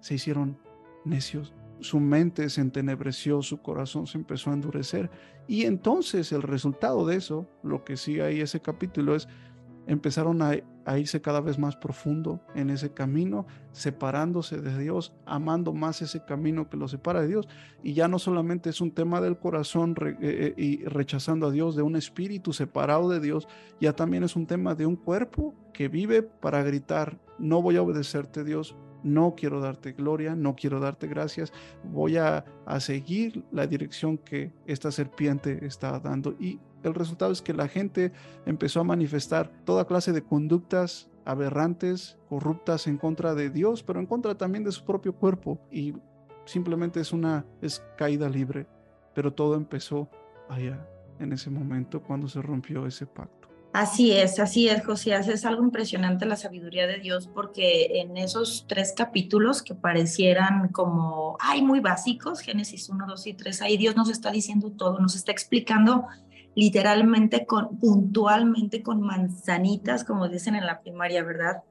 se 0.00 0.14
hicieron 0.14 0.58
necios 1.04 1.54
su 1.82 2.00
mente 2.00 2.48
se 2.48 2.60
entenebreció, 2.60 3.42
su 3.42 3.60
corazón 3.60 4.06
se 4.06 4.18
empezó 4.18 4.50
a 4.50 4.54
endurecer. 4.54 5.10
Y 5.46 5.64
entonces 5.64 6.32
el 6.32 6.42
resultado 6.42 7.06
de 7.06 7.16
eso, 7.16 7.48
lo 7.62 7.84
que 7.84 7.96
sigue 7.96 8.22
ahí 8.22 8.40
ese 8.40 8.60
capítulo, 8.60 9.14
es 9.14 9.28
empezaron 9.86 10.40
a, 10.42 10.52
irse 10.98 11.20
cada 11.20 11.40
vez 11.40 11.58
más 11.58 11.76
profundo 11.76 12.40
en 12.54 12.70
ese 12.70 12.92
camino, 12.92 13.46
separándose 13.72 14.60
de 14.60 14.78
Dios, 14.78 15.12
amando 15.26 15.72
más 15.72 16.02
ese 16.02 16.24
camino 16.24 16.68
que 16.68 16.76
lo 16.76 16.88
separa 16.88 17.20
de 17.20 17.28
Dios. 17.28 17.48
Y 17.82 17.94
ya 17.94 18.08
no 18.08 18.18
solamente 18.18 18.70
es 18.70 18.80
un 18.80 18.92
tema 18.92 19.20
del 19.20 19.38
corazón 19.38 19.94
eh, 20.00 20.16
eh, 20.20 20.54
y 20.56 20.84
rechazando 20.84 21.46
a 21.46 21.50
Dios, 21.50 21.76
de 21.76 21.82
un 21.82 21.96
espíritu 21.96 22.52
separado 22.52 23.08
de 23.08 23.20
Dios, 23.20 23.48
ya 23.80 23.92
también 23.94 24.24
es 24.24 24.36
un 24.36 24.46
tema 24.46 24.74
de 24.74 24.86
un 24.86 24.96
cuerpo 24.96 25.54
que 25.72 25.88
vive 25.88 26.22
para 26.22 26.62
gritar, 26.62 27.18
no 27.38 27.62
voy 27.62 27.76
a 27.76 27.82
obedecerte 27.82 28.44
Dios, 28.44 28.76
no 29.02 29.34
quiero 29.36 29.60
darte 29.60 29.92
gloria, 29.92 30.34
no 30.34 30.54
quiero 30.54 30.80
darte 30.80 31.06
gracias, 31.06 31.52
voy 31.84 32.16
a, 32.16 32.44
seguir 32.78 33.44
la 33.50 33.66
dirección 33.66 34.16
que 34.18 34.52
esta 34.66 34.90
serpiente 34.90 35.66
está 35.66 35.98
dando. 36.00 36.34
Y 36.38 36.58
el 36.82 36.94
resultado 36.94 37.32
es 37.32 37.42
que 37.42 37.52
la 37.52 37.68
gente 37.68 38.12
empezó 38.46 38.80
a 38.80 38.84
manifestar 38.84 39.50
toda 39.64 39.86
clase 39.86 40.12
de 40.12 40.22
conductas 40.22 41.08
aberrantes, 41.24 42.18
corruptas 42.28 42.86
en 42.86 42.98
contra 42.98 43.34
de 43.34 43.50
Dios, 43.50 43.82
pero 43.82 44.00
en 44.00 44.06
contra 44.06 44.36
también 44.36 44.64
de 44.64 44.72
su 44.72 44.84
propio 44.84 45.14
cuerpo. 45.14 45.58
Y 45.70 45.94
simplemente 46.44 47.00
es 47.00 47.12
una 47.12 47.44
caída 47.96 48.28
libre. 48.28 48.66
Pero 49.14 49.32
todo 49.32 49.54
empezó 49.54 50.08
allá, 50.48 50.86
en 51.18 51.32
ese 51.32 51.50
momento, 51.50 52.02
cuando 52.02 52.28
se 52.28 52.40
rompió 52.40 52.86
ese 52.86 53.06
pacto. 53.06 53.42
Así 53.72 54.12
es, 54.12 54.38
así 54.38 54.68
es, 54.68 54.84
Josías. 54.84 55.28
Es 55.28 55.46
algo 55.46 55.62
impresionante 55.62 56.26
la 56.26 56.36
sabiduría 56.36 56.86
de 56.86 56.98
Dios 56.98 57.26
porque 57.26 58.00
en 58.00 58.18
esos 58.18 58.66
tres 58.68 58.92
capítulos 58.94 59.62
que 59.62 59.74
parecieran 59.74 60.68
como, 60.68 61.38
ay, 61.40 61.62
muy 61.62 61.80
básicos, 61.80 62.40
Génesis 62.40 62.90
1, 62.90 63.06
2 63.06 63.26
y 63.28 63.34
3, 63.34 63.62
ahí 63.62 63.78
Dios 63.78 63.96
nos 63.96 64.10
está 64.10 64.30
diciendo 64.30 64.72
todo, 64.72 64.98
nos 64.98 65.14
está 65.16 65.32
explicando 65.32 66.06
literalmente, 66.54 67.46
con, 67.46 67.78
puntualmente, 67.78 68.82
con 68.82 69.00
manzanitas, 69.00 70.04
como 70.04 70.28
dicen 70.28 70.54
en 70.54 70.66
la 70.66 70.80
primaria, 70.80 71.22
¿verdad? 71.22 71.62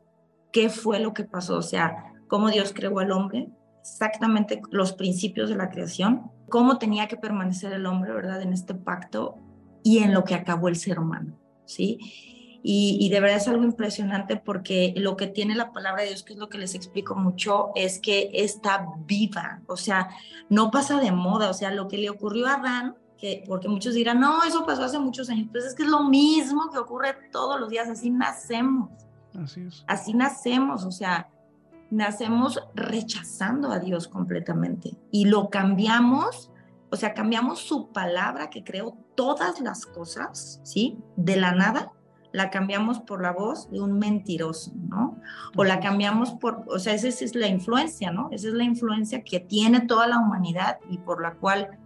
¿Qué 0.52 0.70
fue 0.70 1.00
lo 1.00 1.14
que 1.14 1.24
pasó? 1.24 1.58
O 1.58 1.62
sea, 1.62 2.14
cómo 2.28 2.50
Dios 2.50 2.74
creó 2.74 3.00
al 3.00 3.12
hombre, 3.12 3.50
exactamente 3.82 4.62
los 4.72 4.94
principios 4.94 5.50
de 5.50 5.56
la 5.56 5.70
creación, 5.70 6.32
cómo 6.50 6.78
tenía 6.78 7.08
que 7.08 7.18
permanecer 7.18 7.74
el 7.74 7.86
hombre, 7.86 8.14
¿verdad? 8.14 8.42
En 8.42 8.54
este 8.54 8.74
pacto 8.74 9.38
y 9.84 10.00
en 10.00 10.14
lo 10.14 10.24
que 10.24 10.36
acabó 10.36 10.68
el 10.68 10.76
ser 10.76 11.00
humano. 11.00 11.38
¿sí? 11.66 12.00
Y, 12.64 13.10
de 13.10 13.20
verdad 13.20 13.38
es 13.38 13.48
algo 13.48 13.64
impresionante 13.64 14.38
porque 14.38 14.94
lo 14.96 15.18
que 15.18 15.26
tiene 15.26 15.56
la 15.56 15.72
palabra 15.72 16.04
de 16.04 16.10
Dios, 16.10 16.22
que 16.22 16.34
es 16.34 16.40
lo 16.40 16.48
que 16.48 16.60
les 16.60 16.76
explico 16.76 17.16
mucho, 17.16 17.72
es 17.76 18.00
que 18.00 18.30
está 18.34 18.86
viva, 19.08 19.62
o 19.66 19.78
sea, 19.78 20.10
no 20.50 20.70
pasa 20.70 21.00
de 21.00 21.12
moda, 21.12 21.50
o 21.50 21.56
sea, 21.56 21.72
lo 21.72 21.88
que 21.88 21.98
le 21.98 22.12
ocurrió 22.12 22.46
a 22.46 22.56
Adán, 22.56 22.96
que, 23.22 23.44
porque 23.48 23.70
muchos 23.70 23.94
dirán, 23.94 24.20
no, 24.20 24.44
eso 24.44 24.66
pasó 24.66 24.84
hace 24.84 25.00
muchos 25.00 25.30
años, 25.30 25.48
pues 25.52 25.64
es 25.64 25.76
que 25.76 25.84
es 25.84 25.90
lo 25.90 26.04
mismo 26.04 26.70
que 26.72 26.80
ocurre 26.80 27.16
todos 27.32 27.60
los 27.60 27.70
días, 27.70 27.88
así 27.88 28.10
nacemos. 28.10 28.90
Así 29.42 29.62
es. 29.62 29.86
Así 29.88 30.14
nacemos, 30.14 30.84
o 30.84 30.92
sea, 30.92 31.30
nacemos 31.90 32.60
rechazando 32.74 33.72
a 33.72 33.80
Dios 33.80 34.08
completamente 34.08 34.98
y 35.12 35.26
lo 35.26 35.50
cambiamos 35.50 36.52
o 36.92 36.98
sea, 36.98 37.14
cambiamos 37.14 37.60
su 37.60 37.88
palabra 37.94 38.50
que 38.50 38.66
creó 38.66 38.98
todas 39.16 39.62
las 39.62 39.86
cosas, 39.86 40.60
¿sí? 40.64 40.98
De 41.16 41.38
la 41.38 41.54
nada, 41.54 41.94
la 42.34 42.50
cambiamos 42.50 43.00
por 43.00 43.22
la 43.22 43.32
voz 43.32 43.72
de 43.72 43.80
un 43.80 43.98
mentiroso, 43.98 44.74
¿no? 44.76 45.18
O 45.56 45.64
la 45.64 45.80
cambiamos 45.80 46.32
por, 46.32 46.66
o 46.68 46.80
sea, 46.80 46.94
esa 46.94 47.08
es 47.08 47.34
la 47.34 47.48
influencia, 47.48 48.12
¿no? 48.12 48.28
Esa 48.32 48.50
es 48.50 48.54
la 48.54 48.66
influencia 48.66 49.24
que 49.24 49.40
tiene 49.40 49.82
toda 49.82 50.06
la 50.08 50.20
humanidad 50.20 50.80
y 50.90 50.98
por 50.98 51.22
la 51.22 51.36
cual, 51.36 51.80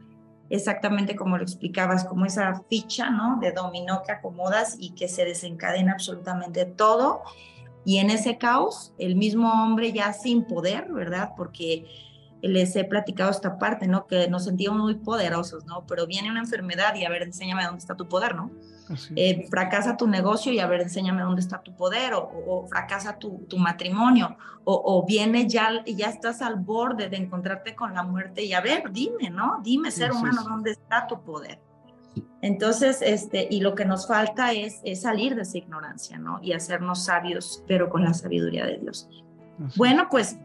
exactamente 0.49 1.15
como 1.15 1.38
lo 1.38 1.43
explicabas, 1.43 2.05
como 2.05 2.25
esa 2.25 2.62
ficha, 2.69 3.10
¿no? 3.10 3.39
De 3.39 3.51
dominó 3.51 4.03
que 4.03 4.12
acomodas 4.12 4.75
y 4.79 4.91
que 4.91 5.08
se 5.08 5.25
desencadena 5.25 5.93
absolutamente 5.93 6.65
todo. 6.65 7.23
Y 7.84 7.97
en 7.97 8.10
ese 8.10 8.38
caos, 8.38 8.93
el 8.97 9.15
mismo 9.15 9.51
hombre 9.51 9.91
ya 9.93 10.13
sin 10.13 10.45
poder, 10.45 10.91
¿verdad? 10.91 11.31
Porque 11.38 11.86
les 12.41 12.75
he 12.75 12.84
platicado 12.84 13.31
esta 13.31 13.58
parte, 13.58 13.88
¿no? 13.88 14.08
Que 14.08 14.27
nos 14.27 14.45
sentíamos 14.45 14.81
muy 14.81 14.95
poderosos, 14.95 15.65
¿no? 15.65 15.86
Pero 15.88 16.08
viene 16.08 16.31
una 16.31 16.41
enfermedad 16.41 16.95
y 16.95 17.05
a 17.05 17.10
ver, 17.10 17.23
enséñame 17.23 17.63
dónde 17.63 17.79
está 17.79 17.95
tu 17.95 18.08
poder, 18.08 18.36
¿no? 18.36 18.51
Eh, 19.15 19.48
fracasa 19.50 19.98
tu 19.98 20.08
negocio 20.08 20.52
y 20.52 20.60
a 20.60 20.67
ver, 20.67 20.82
enséñame 20.82 21.24
dónde 21.24 21.41
está 21.41 21.62
tu 21.62 21.76
poder, 21.76 22.13
o, 22.13 22.67
fracasa 22.69 23.17
tu, 23.17 23.45
tu 23.50 23.58
matrimonio, 23.58 24.38
o, 24.63 24.74
o, 24.74 25.06
viene 25.06 25.48
ya, 25.48 25.84
ya 25.86 26.08
estás 26.08 26.41
al 26.41 26.56
borde 26.56 27.10
de 27.10 27.17
encontrarte 27.17 27.76
con 27.76 27.93
la 27.93 28.04
muerte 28.04 28.43
y 28.43 28.54
a 28.54 28.62
ver, 28.62 28.91
dime, 28.91 29.30
¿no? 29.30 29.60
Dime, 29.63 29.91
ser 29.91 30.12
humano, 30.12 30.43
dónde 30.43 30.71
está 30.71 31.08
tu 31.08 31.21
poder. 31.21 31.60
Entonces, 32.41 33.02
este, 33.02 33.48
y 33.50 33.62
lo 33.62 33.76
que 33.76 33.86
nos 33.86 34.08
falta 34.08 34.52
es, 34.54 34.80
es, 34.84 35.02
salir 35.02 35.36
de 35.36 35.41
esa 35.41 35.58
ignorancia, 35.58 36.17
¿no? 36.17 36.39
Y 36.41 36.54
hacernos 36.54 37.06
sabios, 37.06 37.63
pero 37.67 37.89
con 37.89 38.04
la 38.04 38.13
sabiduría 38.13 38.65
de 38.65 38.78
Dios. 38.78 39.10
Bueno, 39.76 40.08
pues 40.10 40.38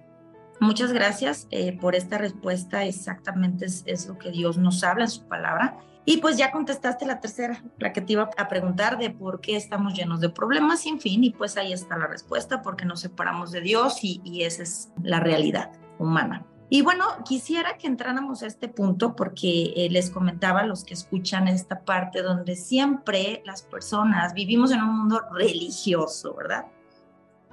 Muchas 0.61 0.93
gracias 0.93 1.49
eh, 1.51 1.77
por 1.79 1.95
esta 1.95 2.19
respuesta. 2.19 2.85
Exactamente 2.85 3.65
es, 3.65 4.07
lo 4.07 4.19
que 4.19 4.31
Dios 4.31 4.59
nos 4.59 4.85
habla 4.85 5.05
en 5.05 5.11
su 5.11 5.27
palabra. 5.27 5.79
Y 6.11 6.17
pues 6.17 6.37
ya 6.37 6.51
contestaste 6.51 7.07
la 7.07 7.21
tercera, 7.21 7.63
la 7.79 7.93
que 7.93 8.01
te 8.01 8.15
iba 8.15 8.29
a 8.37 8.49
preguntar 8.49 8.99
de 8.99 9.11
por 9.11 9.41
qué 9.41 9.55
estamos 9.55 9.95
llenos 9.95 10.21
de 10.21 10.29
problemas 10.29 10.81
sin 10.81 10.99
fin. 10.99 11.23
Y 11.23 11.31
pues 11.31 11.57
ahí 11.57 11.73
está 11.73 11.97
la 11.97 12.09
respuesta, 12.09 12.63
porque 12.63 12.85
nos 12.85 12.99
separamos 12.99 13.53
de 13.53 13.61
Dios 13.61 14.03
y, 14.03 14.21
y 14.25 14.43
esa 14.43 14.65
es 14.65 14.91
la 15.05 15.21
realidad 15.21 15.71
humana. 16.01 16.45
Y 16.69 16.83
bueno, 16.83 17.05
quisiera 17.25 17.79
que 17.79 17.87
entráramos 17.87 18.43
a 18.43 18.49
este 18.49 18.67
punto 18.67 19.15
porque 19.15 19.73
eh, 19.77 19.89
les 19.89 20.11
comentaba 20.11 20.63
a 20.63 20.67
los 20.67 20.83
que 20.83 20.95
escuchan 20.95 21.47
esta 21.47 21.85
parte 21.85 22.23
donde 22.23 22.57
siempre 22.57 23.41
las 23.47 23.63
personas 23.63 24.35
vivimos 24.35 24.73
en 24.73 24.83
un 24.83 24.99
mundo 24.99 25.21
religioso, 25.31 26.35
¿verdad? 26.35 26.67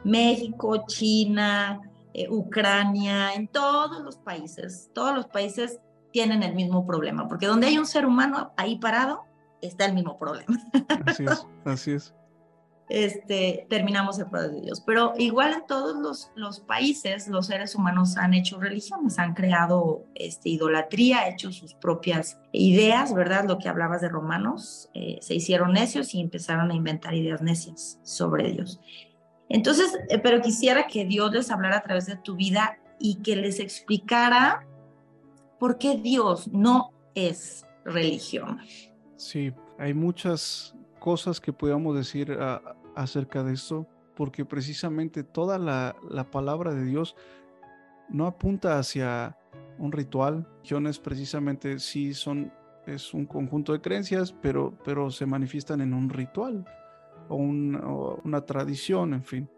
México, 0.04 0.84
China, 0.88 1.80
eh, 2.12 2.28
Ucrania, 2.28 3.36
en 3.36 3.50
todos 3.50 4.04
los 4.04 4.17
países, 4.17 4.89
todos 4.96 5.13
los 5.13 5.28
países 5.28 5.80
tienen 6.12 6.43
el 6.43 6.56
mismo 6.56 6.86
problema, 6.86 7.28
porque 7.28 7.48
donde 7.48 7.67
hay 7.67 7.78
un 7.78 7.86
ser 7.86 8.06
humano 8.06 8.54
ahí 8.58 8.78
parado, 8.78 9.26
está 9.62 9.86
el 9.86 9.93
mismo 9.93 10.17
problema. 10.17 10.58
Así 11.06 11.24
es, 11.24 11.48
así 11.65 11.91
es. 11.91 12.13
Este, 12.89 13.67
terminamos 13.70 14.17
el 14.17 14.28
poder 14.28 14.52
de 14.52 14.62
Dios. 14.62 14.82
Pero 14.86 15.13
igual 15.17 15.54
en 15.54 15.65
todos 15.67 15.98
los, 15.98 16.32
los, 16.36 16.62
países, 16.62 17.28
los 17.28 17.48
seres 17.48 17.76
humanos 17.76 18.15
han 18.15 18.34
hecho 18.34 18.60
religiones, 18.60 19.20
han 19.20 19.34
creado 19.34 20.06
este, 20.15 20.50
idolatría, 20.50 21.28
hecho 21.28 21.52
sus 21.52 21.74
propias 21.74 22.39
ideas, 22.54 23.13
¿verdad? 23.13 23.46
Lo 23.46 23.58
que 23.58 23.67
hablabas 23.67 24.02
de 24.02 24.10
romanos, 24.10 24.89
eh, 24.93 25.17
se 25.22 25.36
hicieron 25.36 25.74
necios 25.74 26.13
y 26.13 26.22
empezaron 26.22 26.72
a 26.72 26.76
inventar 26.76 27.13
ideas 27.13 27.41
necias 27.41 28.00
sobre 28.04 28.52
Dios. 28.54 28.80
Entonces, 29.50 29.93
eh, 30.10 30.20
pero 30.20 30.41
quisiera 30.41 30.88
que 30.88 31.04
Dios 31.04 31.34
les 31.34 31.52
hablara 31.52 31.78
a 31.78 31.84
través 31.84 32.06
de 32.06 32.15
tu 32.15 32.38
vida 32.38 32.78
y 33.00 33.15
que 33.15 33.36
les 33.36 33.60
explicara 33.60 34.65
por 35.60 35.78
qué 35.78 35.98
Dios 35.98 36.48
no 36.50 36.91
es 37.15 37.65
religión. 37.86 38.60
Sí, 39.15 39.54
hay 39.80 39.93
muchas 39.93 40.76
cosas 41.00 41.39
que 41.39 41.54
podamos 41.54 41.96
decir 41.96 42.38
acerca 42.96 43.43
de 43.43 43.54
esto, 43.54 43.88
porque 44.15 44.46
precisamente 44.46 45.24
toda 45.24 45.58
la, 45.58 45.96
palabra 46.32 46.74
de 46.74 46.86
Dios 46.86 47.15
no 48.10 48.26
apunta 48.26 48.80
hacia 48.80 49.38
un 49.78 49.91
ritual. 49.91 50.48
es 50.63 51.00
precisamente 51.00 51.80
sí 51.80 52.13
son 52.13 52.52
es 52.88 53.13
un 53.13 53.26
conjunto 53.26 53.74
de 53.74 53.82
creencias, 53.82 54.34
pero, 54.41 54.78
pero 54.84 55.12
se 55.12 55.26
manifiestan 55.26 55.82
en 55.82 55.93
un 55.93 56.10
ritual 56.10 56.65
o, 57.28 57.36
una 57.38 58.46
tradición, 58.46 59.13
en 59.13 59.24
fin. 59.24 59.50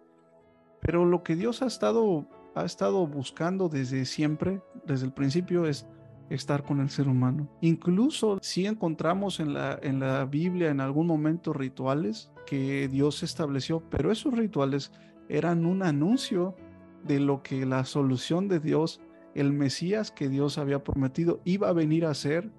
Pero 0.81 1.05
lo 1.05 1.23
que 1.23 1.35
Dios 1.35 1.61
ha 1.61 1.67
estado, 1.67 2.25
ha 2.55 2.65
estado 2.65 3.05
buscando 3.07 3.69
desde 3.69 4.05
siempre, 4.05 4.61
desde 4.85 5.05
el 5.05 5.13
principio, 5.13 5.65
es 5.65 5.87
estar 6.29 6.63
con 6.63 6.79
el 6.79 6.89
ser 6.89 7.07
humano. 7.07 7.49
Incluso 7.61 8.37
si 8.41 8.65
encontramos 8.65 9.39
en 9.39 9.53
la, 9.53 9.79
en 9.81 9.99
la 9.99 10.25
Biblia 10.25 10.69
en 10.69 10.79
algún 10.79 11.07
momento 11.07 11.53
rituales 11.53 12.31
que 12.45 12.87
Dios 12.87 13.23
estableció, 13.23 13.81
pero 13.89 14.11
esos 14.11 14.33
rituales 14.33 14.91
eran 15.27 15.65
un 15.65 15.83
anuncio 15.83 16.55
de 17.03 17.19
lo 17.19 17.41
que 17.41 17.65
la 17.65 17.85
solución 17.85 18.47
de 18.47 18.59
Dios, 18.59 19.01
el 19.35 19.53
Mesías 19.53 20.11
que 20.11 20.29
Dios 20.29 20.57
había 20.57 20.83
prometido, 20.83 21.39
iba 21.45 21.69
a 21.69 21.73
venir 21.73 22.05
a 22.05 22.11
hacer 22.11 22.51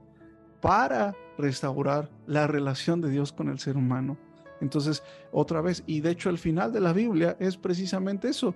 para 0.61 1.15
restaurar 1.39 2.11
la 2.27 2.47
relación 2.47 3.01
de 3.01 3.11
Dios 3.11 3.33
con 3.33 3.49
el 3.49 3.59
ser 3.59 3.77
humano. 3.77 4.19
Entonces, 4.61 5.03
otra 5.33 5.61
vez, 5.63 5.83
y 5.87 6.01
de 6.01 6.11
hecho 6.11 6.29
el 6.29 6.39
final 6.39 6.73
de 6.73 6.81
la 6.81 6.93
Biblia 6.93 7.37
es 7.41 7.57
precisamente 7.57 8.29
eso, 8.29 8.55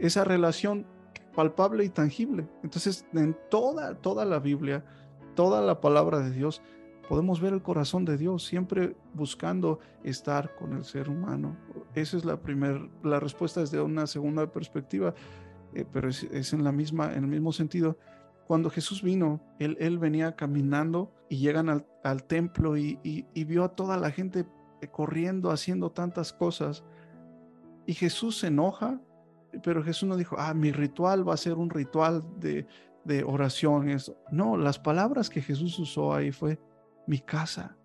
esa 0.00 0.24
relación 0.24 0.86
palpable 1.34 1.84
y 1.84 1.88
tangible. 1.88 2.48
Entonces, 2.62 3.06
en 3.12 3.36
toda, 3.50 3.94
toda 3.94 4.24
la 4.24 4.38
Biblia, 4.40 4.84
toda 5.34 5.60
la 5.60 5.80
palabra 5.80 6.20
de 6.20 6.30
Dios, 6.30 6.62
podemos 7.08 7.40
ver 7.40 7.52
el 7.52 7.62
corazón 7.62 8.04
de 8.04 8.16
Dios 8.16 8.44
siempre 8.44 8.96
buscando 9.14 9.78
estar 10.04 10.54
con 10.56 10.72
el 10.72 10.84
ser 10.84 11.08
humano. 11.08 11.56
Esa 11.94 12.16
es 12.16 12.24
la 12.24 12.40
primera, 12.40 12.88
la 13.02 13.20
respuesta 13.20 13.62
es 13.62 13.70
de 13.70 13.80
una 13.80 14.06
segunda 14.06 14.50
perspectiva, 14.50 15.14
eh, 15.74 15.84
pero 15.92 16.08
es, 16.08 16.52
en 16.52 16.64
la 16.64 16.72
misma, 16.72 17.12
en 17.14 17.24
el 17.24 17.30
mismo 17.30 17.52
sentido. 17.52 17.96
Cuando 18.46 18.70
Jesús 18.70 19.02
vino, 19.02 19.40
él, 19.60 19.76
él 19.80 19.98
venía 19.98 20.34
caminando 20.34 21.12
y 21.28 21.36
llegan 21.36 21.68
al, 21.68 22.24
templo 22.24 22.76
y, 22.76 22.98
y 23.02 23.44
vio 23.44 23.62
a 23.62 23.76
toda 23.76 23.96
la 23.96 24.10
gente 24.10 24.44
corriendo, 24.90 25.52
haciendo 25.52 25.90
tantas 25.90 26.32
cosas. 26.32 26.82
Y 27.86 27.94
Jesús 27.94 28.38
se 28.38 28.48
enoja, 28.48 29.00
pero 29.62 29.82
Jesús 29.82 30.08
no 30.08 30.16
dijo, 30.16 30.36
ah, 30.38 30.54
mi 30.54 30.72
ritual 30.72 31.28
va 31.28 31.34
a 31.34 31.38
ser 31.38 31.54
un 31.54 31.70
ritual 31.70 32.24
de, 32.38 32.66
de 33.04 33.24
oración. 33.24 33.88
No, 34.30 34.56
las 34.56 34.78
palabras 34.78 35.30
que 35.30 35.42
Jesús 35.42 35.78
usó 35.78 36.14
ahí 36.14 36.32
fue 36.32 36.58
mi 37.06 37.18
casa. 37.18 37.76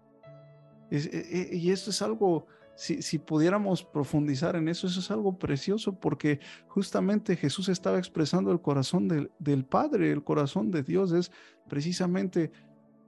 E, 0.91 1.49
e, 1.51 1.55
y 1.55 1.71
esto 1.71 1.89
es 1.89 2.01
algo, 2.01 2.45
si, 2.75 3.01
si, 3.01 3.17
pudiéramos 3.17 3.83
profundizar 3.83 4.55
en 4.55 4.67
eso, 4.67 4.87
eso 4.87 4.99
es 4.99 5.09
algo 5.09 5.37
precioso 5.37 5.99
porque 5.99 6.39
justamente 6.67 7.35
Jesús 7.35 7.69
estaba 7.69 7.97
expresando 7.97 8.51
el 8.51 8.61
corazón 8.61 9.07
del, 9.07 9.31
del 9.39 9.65
Padre, 9.65 10.11
el 10.11 10.23
corazón 10.23 10.71
de 10.71 10.83
Dios 10.83 11.11
es 11.11 11.31
precisamente 11.67 12.51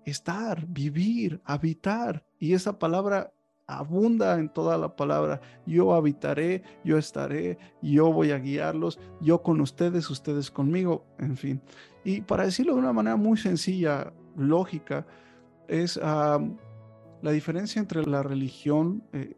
estar, 0.05 0.65
vivir, 0.67 1.41
habitar. 1.43 2.25
Y 2.39 2.53
esa 2.53 2.79
palabra 2.79 3.33
abunda 3.67 4.39
en 4.39 4.49
toda 4.49 4.77
la 4.77 4.95
palabra. 4.95 5.41
Yo 5.65 5.93
habitaré, 5.93 6.63
yo 6.84 6.97
estaré, 6.97 7.58
yo 7.82 8.12
voy 8.12 8.32
a 8.32 8.39
guiarlos, 8.39 8.99
yo 9.21 9.43
con 9.43 9.60
ustedes, 9.62 10.10
ustedes 10.10 10.49
conmigo, 10.49 11.06
en 11.19 11.36
fin. 11.36 11.62
Y 12.03 12.21
para 12.21 12.45
decirlo 12.45 12.73
de 12.73 12.80
una 12.80 12.93
manera 12.93 13.17
muy 13.17 13.38
sencilla, 13.38 14.13
lógica, 14.38 15.06
es 15.67 15.97
la 15.97 17.32
diferencia 17.32 17.80
entre 17.82 18.06
la 18.06 18.23
religión, 18.23 19.03
eh, 19.12 19.36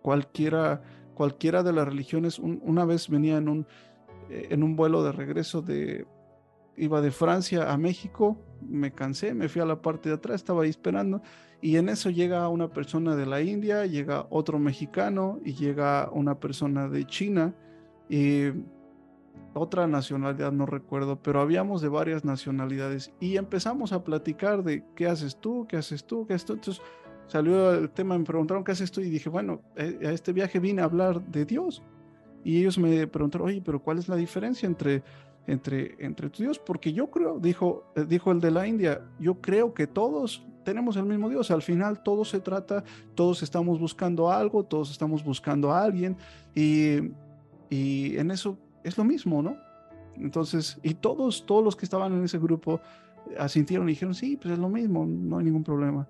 cualquiera, 0.00 0.82
cualquiera 1.14 1.62
de 1.62 1.72
las 1.72 1.86
religiones. 1.86 2.38
una 2.38 2.86
vez 2.86 3.08
venía 3.08 3.36
en 3.36 3.48
un, 3.48 3.66
eh, 4.30 4.48
en 4.50 4.62
un 4.62 4.74
vuelo 4.76 5.02
de 5.02 5.12
regreso 5.12 5.60
de, 5.60 6.06
iba 6.76 7.02
de 7.02 7.10
Francia 7.10 7.70
a 7.70 7.76
México, 7.76 8.38
me 8.62 8.92
cansé, 8.92 9.34
me 9.34 9.48
fui 9.48 9.60
a 9.60 9.66
la 9.66 9.82
parte 9.82 10.08
de 10.08 10.14
atrás, 10.14 10.36
estaba 10.36 10.62
ahí 10.62 10.70
esperando 10.70 11.20
y 11.62 11.76
en 11.76 11.88
eso 11.88 12.10
llega 12.10 12.48
una 12.48 12.68
persona 12.68 13.16
de 13.16 13.26
la 13.26 13.42
India, 13.42 13.84
llega 13.86 14.26
otro 14.30 14.58
mexicano 14.58 15.40
y 15.44 15.54
llega 15.54 16.10
una 16.12 16.40
persona 16.40 16.88
de 16.88 17.06
China 17.06 17.54
y 18.08 18.50
otra 19.52 19.86
nacionalidad, 19.86 20.52
no 20.52 20.64
recuerdo, 20.64 21.20
pero 21.20 21.40
habíamos 21.40 21.82
de 21.82 21.88
varias 21.88 22.24
nacionalidades 22.24 23.12
y 23.20 23.36
empezamos 23.36 23.92
a 23.92 24.04
platicar 24.04 24.62
de 24.62 24.84
qué 24.94 25.06
haces 25.06 25.36
tú, 25.36 25.66
qué 25.68 25.76
haces 25.76 26.04
tú, 26.04 26.26
qué 26.26 26.34
haces 26.34 26.46
tú. 26.46 26.52
Entonces 26.54 26.82
salió 27.26 27.72
el 27.72 27.90
tema, 27.90 28.16
me 28.16 28.24
preguntaron 28.24 28.64
qué 28.64 28.72
haces 28.72 28.90
tú 28.90 29.00
y 29.00 29.10
dije, 29.10 29.28
bueno, 29.28 29.60
eh, 29.76 29.98
a 30.02 30.12
este 30.12 30.32
viaje 30.32 30.60
vine 30.60 30.82
a 30.82 30.84
hablar 30.84 31.20
de 31.26 31.44
Dios. 31.44 31.82
Y 32.42 32.60
ellos 32.60 32.78
me 32.78 33.06
preguntaron, 33.06 33.48
oye, 33.48 33.60
pero 33.62 33.82
¿cuál 33.82 33.98
es 33.98 34.08
la 34.08 34.16
diferencia 34.16 34.66
entre 34.66 35.02
entre, 35.46 35.96
entre 36.04 36.30
tu 36.30 36.42
Dios, 36.42 36.58
porque 36.58 36.92
yo 36.92 37.10
creo, 37.10 37.38
dijo, 37.38 37.84
eh, 37.96 38.04
dijo 38.06 38.32
el 38.32 38.40
de 38.40 38.50
la 38.50 38.66
India, 38.66 39.02
yo 39.18 39.40
creo 39.40 39.74
que 39.74 39.86
todos 39.86 40.46
tenemos 40.64 40.96
el 40.96 41.04
mismo 41.04 41.28
Dios, 41.28 41.50
al 41.50 41.62
final 41.62 42.02
todo 42.02 42.24
se 42.24 42.40
trata, 42.40 42.84
todos 43.14 43.42
estamos 43.42 43.80
buscando 43.80 44.30
algo, 44.30 44.64
todos 44.64 44.90
estamos 44.90 45.24
buscando 45.24 45.72
a 45.72 45.82
alguien 45.82 46.16
y, 46.54 46.98
y 47.68 48.16
en 48.18 48.30
eso 48.30 48.58
es 48.84 48.96
lo 48.98 49.04
mismo, 49.04 49.42
¿no? 49.42 49.56
Entonces, 50.16 50.78
y 50.82 50.94
todos, 50.94 51.46
todos 51.46 51.64
los 51.64 51.76
que 51.76 51.86
estaban 51.86 52.12
en 52.12 52.24
ese 52.24 52.38
grupo 52.38 52.80
asintieron 53.38 53.88
y 53.88 53.92
dijeron, 53.92 54.14
sí, 54.14 54.36
pues 54.36 54.52
es 54.54 54.58
lo 54.58 54.68
mismo, 54.68 55.06
no 55.06 55.38
hay 55.38 55.44
ningún 55.44 55.64
problema. 55.64 56.08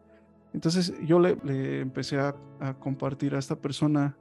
Entonces 0.53 0.93
yo 1.07 1.21
le, 1.21 1.81
empecé 1.81 2.19
a, 2.19 2.35
compartir 2.79 3.35
a 3.35 3.38
esta 3.38 3.57
persona 3.57 4.16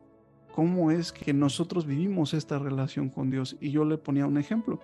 cómo 0.53 0.91
es 0.91 1.11
que 1.11 1.33
nosotros 1.33 1.85
vivimos 1.85 2.33
esta 2.33 2.59
relación 2.59 3.09
con 3.09 3.29
Dios 3.29 3.57
y 3.59 3.71
yo 3.71 3.83
le 3.83 3.97
ponía 3.97 4.25
un 4.25 4.37
ejemplo. 4.37 4.79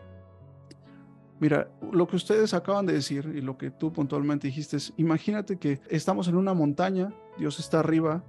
Mira, 1.40 1.70
lo 1.92 2.08
que 2.08 2.16
ustedes 2.16 2.54
acaban 2.54 2.86
de 2.86 2.94
decir 2.94 3.32
y 3.36 3.42
lo 3.42 3.58
que 3.58 3.70
tú 3.70 3.92
puntualmente 3.92 4.48
dijiste 4.48 4.78
es, 4.78 4.94
imagínate 4.98 5.58
que 5.58 5.82
estamos 5.90 6.28
en 6.28 6.38
una 6.38 6.54
montaña, 6.54 7.14
Dios 7.38 7.60
está 7.60 7.80
arriba 7.80 8.24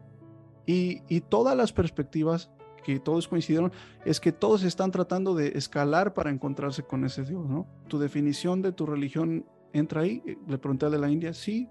y, 0.67 1.03
y 1.09 1.21
todas 1.21 1.57
las 1.57 1.73
perspectivas 1.73 2.51
que 2.87 3.01
todos 3.01 3.27
coincidieron 3.27 3.73
es 4.05 4.21
que 4.21 4.31
todos 4.31 4.63
están 4.63 4.93
tratando 4.93 5.35
de 5.35 5.49
escalar 5.57 6.15
para 6.15 6.31
encontrarse 6.31 6.85
con 6.85 7.05
ese 7.05 7.25
Dios, 7.25 7.45
¿no? 7.49 7.67
Tu 7.89 7.99
definición 7.99 8.63
de 8.63 8.71
tu 8.71 8.87
religión 8.87 9.45
entra 9.73 10.03
ahí, 10.03 10.23
le 10.47 10.59
pregunté 10.59 10.87
al 10.87 10.93
de 10.93 10.99
la 10.99 11.11
India, 11.11 11.33
sí, 11.33 11.69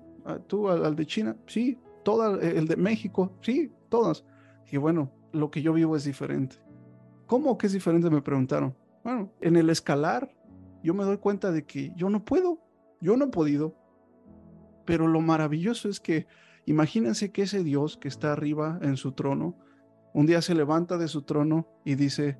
tú 0.47 0.69
al, 0.69 0.93
de 0.95 1.05
China, 1.05 1.37
sí, 1.47 1.79
todo 2.03 2.39
el 2.41 2.67
de 2.67 2.75
México, 2.75 3.31
sí, 3.41 3.71
todas. 3.87 4.25
Y 4.69 4.75
bueno, 4.75 5.09
lo 5.31 5.49
que 5.51 5.61
yo 5.61 5.71
vivo 5.71 5.95
es 5.95 6.03
diferente. 6.03 6.57
¿Cómo 7.27 7.57
que 7.57 7.67
es 7.67 7.73
diferente? 7.73 8.09
Me 8.09 8.21
preguntaron. 8.21 8.75
Bueno, 9.03 9.31
en 9.39 9.55
el 9.55 9.69
escalar 9.69 10.34
yo 10.85 10.93
me 10.93 11.03
doy 11.03 11.17
cuenta 11.17 11.51
de 11.51 11.65
que 11.65 11.91
yo 11.95 12.11
no 12.11 12.23
puedo, 12.23 12.59
yo 13.01 13.17
no 13.17 13.25
he 13.25 13.29
podido. 13.29 13.75
Pero 14.85 15.07
lo 15.07 15.19
maravilloso 15.19 15.89
es 15.89 15.99
que 15.99 16.27
imagínense 16.67 17.31
que 17.31 17.41
ese 17.41 17.63
Dios 17.63 17.97
que 17.97 18.07
está 18.07 18.31
arriba 18.31 18.77
en 18.83 18.95
su 18.95 19.11
trono, 19.13 19.57
un 20.13 20.27
día 20.27 20.43
se 20.43 20.53
levanta 20.53 20.99
de 20.99 21.07
su 21.07 21.23
trono 21.23 21.67
y 21.83 21.95
dice, 21.95 22.37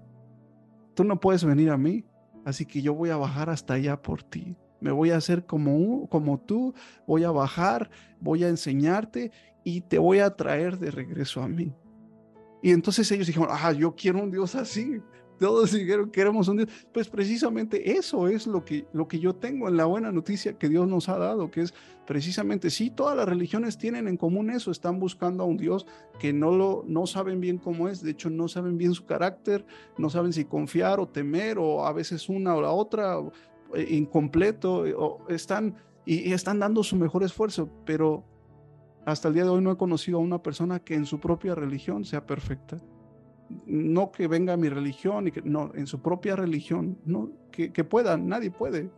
tú 0.94 1.04
no 1.04 1.20
puedes 1.20 1.44
venir 1.44 1.72
a 1.72 1.78
mí, 1.78 2.06
así 2.46 2.68
que 2.68 2.84
yo 2.84 2.94
voy 2.94 3.10
a 3.10 3.18
bajar 3.18 3.50
hasta 3.50 3.74
allá 3.74 4.00
por 4.00 4.22
ti. 4.22 4.56
Me 4.80 4.92
voy 4.92 5.10
a 5.10 5.18
hacer 5.18 5.48
como, 5.48 6.08
como 6.08 6.40
tú, 6.40 6.76
voy 7.08 7.24
a 7.24 7.32
bajar, 7.32 7.90
voy 8.20 8.44
a 8.44 8.50
enseñarte 8.50 9.32
y 9.64 9.82
te 9.82 9.98
voy 9.98 10.20
a 10.20 10.36
traer 10.36 10.78
de 10.78 10.92
regreso 10.92 11.42
a 11.42 11.48
mí. 11.48 11.74
Y 12.62 12.70
entonces 12.70 13.12
ellos 13.12 13.26
dijeron, 13.26 13.50
ah, 13.52 13.72
yo 13.72 13.96
quiero 13.96 14.20
un 14.20 14.30
Dios 14.30 14.54
así, 14.54 15.02
todos 15.40 15.72
dijeron 15.74 16.12
que 16.12 16.22
éramos 16.22 16.48
un 16.48 16.58
Dios. 16.58 16.70
Pues 16.94 17.10
precisamente 17.10 17.98
eso 17.98 18.28
es 18.28 18.48
lo 18.48 18.64
que, 18.64 18.86
lo 18.94 19.08
que 19.08 19.20
yo 19.20 19.34
tengo 19.36 19.68
en 19.68 19.78
la 19.78 19.86
buena 19.86 20.12
noticia 20.12 20.58
que 20.58 20.70
Dios 20.70 20.88
nos 20.88 21.10
ha 21.10 21.18
dado, 21.18 21.52
que 21.52 21.62
es 21.62 21.74
precisamente, 22.06 22.70
sí, 22.70 22.90
todas 22.90 23.18
las 23.18 23.28
religiones 23.28 23.78
tienen 23.78 24.08
en 24.08 24.18
común 24.18 24.50
eso, 24.50 24.72
están 24.72 25.00
buscando 25.00 25.44
a 25.44 25.48
un 25.48 25.58
Dios 25.58 25.86
que 26.20 26.34
no, 26.34 26.52
lo, 26.52 26.84
no 26.88 27.08
saben 27.08 27.42
bien 27.42 27.58
cómo 27.58 27.90
es, 27.90 28.02
de 28.02 28.12
hecho 28.12 28.30
no 28.30 28.48
saben 28.48 28.78
bien 28.78 28.94
su 28.94 29.06
carácter, 29.06 29.66
no 29.98 30.10
saben 30.10 30.34
si 30.34 30.46
confiar 30.46 31.00
o 31.00 31.08
temer, 31.08 31.58
o 31.58 31.86
a 31.86 31.94
veces 31.94 32.30
una 32.30 32.56
o 32.56 32.62
la 32.62 32.72
otra, 32.72 33.18
eh, 33.74 33.88
incompleto, 33.90 34.84
o 34.98 35.28
están, 35.30 35.76
y 36.06 36.32
están 36.32 36.60
dando 36.60 36.84
su 36.84 36.96
mejor 36.96 37.24
esfuerzo, 37.24 37.70
pero 37.86 38.24
hasta 39.06 39.28
el 39.28 39.34
día 39.34 39.44
de 39.44 39.50
hoy 39.50 39.62
no 39.62 39.72
he 39.72 39.78
conocido 39.78 40.18
a 40.18 40.22
una 40.22 40.42
persona 40.42 40.80
que 40.80 40.96
en 40.96 41.06
su 41.06 41.20
propia 41.20 41.56
religión 41.56 42.06
sea 42.06 42.26
perfecta. 42.26 42.78
No 43.66 44.12
que 44.12 44.28
venga 44.28 44.58
mi 44.58 44.70
religión, 44.70 45.28
y 45.28 45.32
que, 45.32 45.42
no, 45.42 45.72
en 45.76 45.88
su 45.88 46.02
propia 46.02 46.36
religión, 46.36 46.98
no, 47.06 47.32
que, 47.52 47.72
que 47.72 47.84
pueda, 47.84 48.18
nadie 48.18 48.52
puede. 48.52 48.90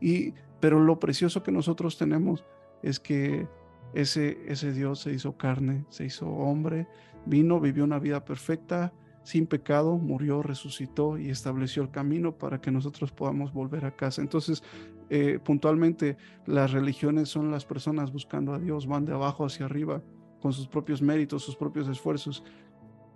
Y, 0.00 0.34
pero 0.60 0.80
lo 0.80 0.98
precioso 0.98 1.42
que 1.42 1.52
nosotros 1.52 1.96
tenemos 1.96 2.44
es 2.82 3.00
que 3.00 3.46
ese, 3.94 4.38
ese 4.46 4.72
Dios 4.72 5.00
se 5.00 5.12
hizo 5.12 5.36
carne, 5.36 5.84
se 5.88 6.04
hizo 6.04 6.28
hombre, 6.28 6.88
vino, 7.26 7.60
vivió 7.60 7.84
una 7.84 7.98
vida 7.98 8.24
perfecta, 8.24 8.92
sin 9.22 9.46
pecado, 9.46 9.96
murió, 9.96 10.42
resucitó 10.42 11.16
y 11.16 11.30
estableció 11.30 11.82
el 11.82 11.90
camino 11.90 12.36
para 12.36 12.60
que 12.60 12.70
nosotros 12.70 13.10
podamos 13.10 13.52
volver 13.52 13.86
a 13.86 13.96
casa. 13.96 14.20
Entonces, 14.20 14.62
eh, 15.08 15.38
puntualmente, 15.42 16.16
las 16.46 16.72
religiones 16.72 17.30
son 17.30 17.50
las 17.50 17.64
personas 17.64 18.12
buscando 18.12 18.52
a 18.52 18.58
Dios, 18.58 18.86
van 18.86 19.06
de 19.06 19.12
abajo 19.12 19.46
hacia 19.46 19.66
arriba 19.66 20.02
con 20.40 20.52
sus 20.52 20.68
propios 20.68 21.00
méritos, 21.00 21.42
sus 21.42 21.56
propios 21.56 21.88
esfuerzos. 21.88 22.44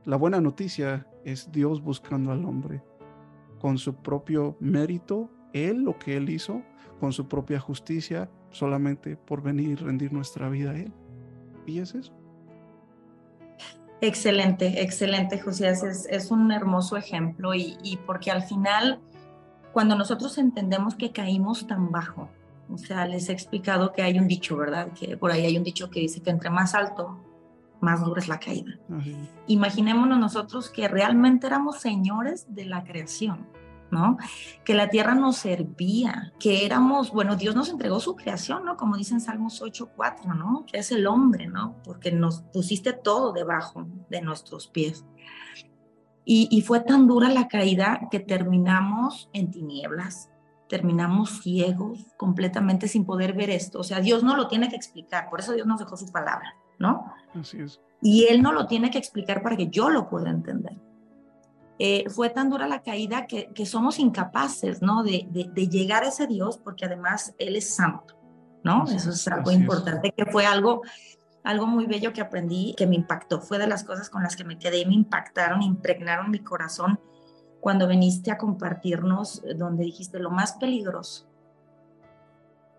La 0.04 0.16
buena 0.16 0.40
noticia 0.40 1.06
es 1.24 1.50
Dios 1.52 1.82
buscando 1.82 2.32
al 2.32 2.44
hombre 2.44 2.82
con 3.60 3.78
su 3.78 3.94
propio 3.94 4.56
mérito, 4.60 5.30
Él 5.52 5.82
lo 5.82 5.98
que 5.98 6.16
Él 6.16 6.30
hizo, 6.30 6.62
con 7.00 7.12
su 7.12 7.28
propia 7.28 7.60
justicia, 7.60 8.30
solamente 8.50 9.16
por 9.16 9.42
venir 9.42 9.70
y 9.70 9.74
rendir 9.74 10.12
nuestra 10.12 10.48
vida 10.48 10.70
a 10.70 10.76
Él. 10.78 10.92
Y 11.66 11.80
es 11.80 11.94
eso. 11.94 12.12
Excelente, 14.00 14.80
excelente, 14.82 15.40
José. 15.40 15.68
Es, 15.68 15.82
es 15.82 16.30
un 16.30 16.52
hermoso 16.52 16.96
ejemplo 16.96 17.52
y, 17.54 17.76
y, 17.82 17.96
porque 17.98 18.30
al 18.30 18.42
final, 18.42 19.00
cuando 19.72 19.96
nosotros 19.96 20.38
entendemos 20.38 20.94
que 20.94 21.10
caímos 21.10 21.66
tan 21.66 21.90
bajo, 21.90 22.28
o 22.70 22.78
sea, 22.78 23.06
les 23.06 23.28
he 23.28 23.32
explicado 23.32 23.92
que 23.92 24.02
hay 24.02 24.18
un 24.18 24.28
dicho, 24.28 24.56
¿verdad? 24.56 24.92
Que 24.92 25.16
por 25.16 25.32
ahí 25.32 25.44
hay 25.44 25.56
un 25.56 25.64
dicho 25.64 25.90
que 25.90 26.00
dice 26.00 26.20
que 26.20 26.30
entre 26.30 26.50
más 26.50 26.74
alto, 26.74 27.18
más 27.80 28.04
dura 28.04 28.20
es 28.20 28.28
la 28.28 28.40
caída. 28.40 28.78
Imaginémonos 29.46 30.18
nosotros 30.18 30.70
que 30.70 30.88
realmente 30.88 31.46
éramos 31.46 31.78
señores 31.80 32.46
de 32.54 32.64
la 32.64 32.84
creación 32.84 33.46
¿no? 33.90 34.18
Que 34.64 34.74
la 34.74 34.88
tierra 34.88 35.14
nos 35.14 35.36
servía, 35.36 36.32
que 36.38 36.64
éramos, 36.66 37.10
bueno, 37.10 37.36
Dios 37.36 37.54
nos 37.54 37.68
entregó 37.68 38.00
su 38.00 38.16
creación, 38.16 38.64
¿no? 38.64 38.76
Como 38.76 38.96
dicen 38.96 39.20
Salmos 39.20 39.62
8.4, 39.62 40.36
¿no? 40.36 40.64
Que 40.66 40.78
es 40.78 40.92
el 40.92 41.06
hombre, 41.06 41.46
¿no? 41.46 41.76
Porque 41.84 42.12
nos 42.12 42.42
pusiste 42.42 42.92
todo 42.92 43.32
debajo 43.32 43.86
de 44.10 44.20
nuestros 44.20 44.68
pies. 44.68 45.04
Y, 46.24 46.48
y 46.50 46.60
fue 46.62 46.80
tan 46.80 47.06
dura 47.06 47.30
la 47.30 47.48
caída 47.48 48.08
que 48.10 48.20
terminamos 48.20 49.30
en 49.32 49.50
tinieblas, 49.50 50.30
terminamos 50.68 51.40
ciegos, 51.40 52.04
completamente 52.18 52.86
sin 52.88 53.06
poder 53.06 53.32
ver 53.32 53.48
esto. 53.48 53.80
O 53.80 53.84
sea, 53.84 54.00
Dios 54.00 54.22
no 54.22 54.36
lo 54.36 54.48
tiene 54.48 54.68
que 54.68 54.76
explicar, 54.76 55.30
por 55.30 55.40
eso 55.40 55.52
Dios 55.52 55.66
nos 55.66 55.78
dejó 55.78 55.96
su 55.96 56.12
palabra, 56.12 56.54
¿no? 56.78 57.12
Así 57.34 57.60
es. 57.60 57.80
Y 58.00 58.26
Él 58.26 58.42
no 58.42 58.52
lo 58.52 58.66
tiene 58.66 58.90
que 58.90 58.98
explicar 58.98 59.42
para 59.42 59.56
que 59.56 59.68
yo 59.68 59.90
lo 59.90 60.08
pueda 60.08 60.30
entender. 60.30 60.76
Eh, 61.80 62.08
fue 62.10 62.30
tan 62.30 62.50
dura 62.50 62.66
la 62.66 62.82
caída 62.82 63.26
que, 63.26 63.66
somos 63.66 63.98
incapaces, 63.98 64.82
¿no? 64.82 65.02
De, 65.04 65.28
llegar 65.70 66.02
a 66.02 66.08
ese 66.08 66.26
Dios, 66.26 66.58
porque 66.58 66.84
además 66.84 67.34
Él 67.38 67.56
es 67.56 67.74
santo, 67.74 68.16
¿no? 68.64 68.84
Eso 68.84 69.10
es 69.10 69.28
algo 69.28 69.52
importante, 69.52 70.12
que 70.16 70.26
fue 70.26 70.44
algo, 70.44 70.82
algo 71.44 71.66
muy 71.66 71.86
bello 71.86 72.12
que 72.12 72.20
aprendí, 72.20 72.74
que 72.76 72.86
me 72.86 72.96
impactó. 72.96 73.40
Fue 73.40 73.58
de 73.58 73.68
las 73.68 73.84
cosas 73.84 74.10
con 74.10 74.22
las 74.22 74.34
que 74.34 74.44
me 74.44 74.58
quedé 74.58 74.78
y 74.78 74.86
me 74.86 74.94
impactaron, 74.94 75.62
impregnaron 75.62 76.30
mi 76.30 76.40
corazón 76.40 76.98
cuando 77.60 77.86
viniste 77.86 78.30
a 78.30 78.38
compartirnos, 78.38 79.42
eh, 79.44 79.54
donde 79.54 79.84
dijiste 79.84 80.18
lo 80.18 80.30
más 80.30 80.52
peligroso 80.54 81.28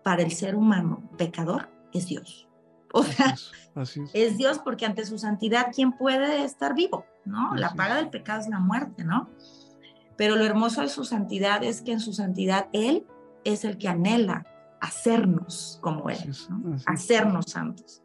para 0.02 0.22
el 0.22 0.32
ser 0.32 0.56
humano 0.56 1.02
pecador 1.16 1.68
es 1.92 2.06
Dios. 2.06 2.49
O 3.74 3.84
sea, 3.84 4.04
es. 4.14 4.36
Dios 4.36 4.58
porque 4.58 4.84
ante 4.84 5.06
su 5.06 5.16
santidad, 5.16 5.68
¿quién 5.72 5.92
puede 5.92 6.44
estar 6.44 6.74
vivo? 6.74 7.06
¿No? 7.24 7.54
la 7.54 7.74
paga 7.74 7.96
del 7.96 8.08
pecado 8.08 8.40
es 8.40 8.48
la 8.48 8.58
muerte, 8.58 9.04
¿no? 9.04 9.30
Pero 10.16 10.36
lo 10.36 10.44
hermoso 10.44 10.80
de 10.80 10.88
su 10.88 11.04
santidad 11.04 11.62
es 11.62 11.82
que 11.82 11.92
en 11.92 12.00
su 12.00 12.12
santidad 12.12 12.68
Él 12.72 13.06
es 13.44 13.64
el 13.64 13.78
que 13.78 13.88
anhela 13.88 14.44
hacernos 14.80 15.78
como 15.82 16.10
Él, 16.10 16.34
hacernos 16.86 17.46
santos. 17.46 18.02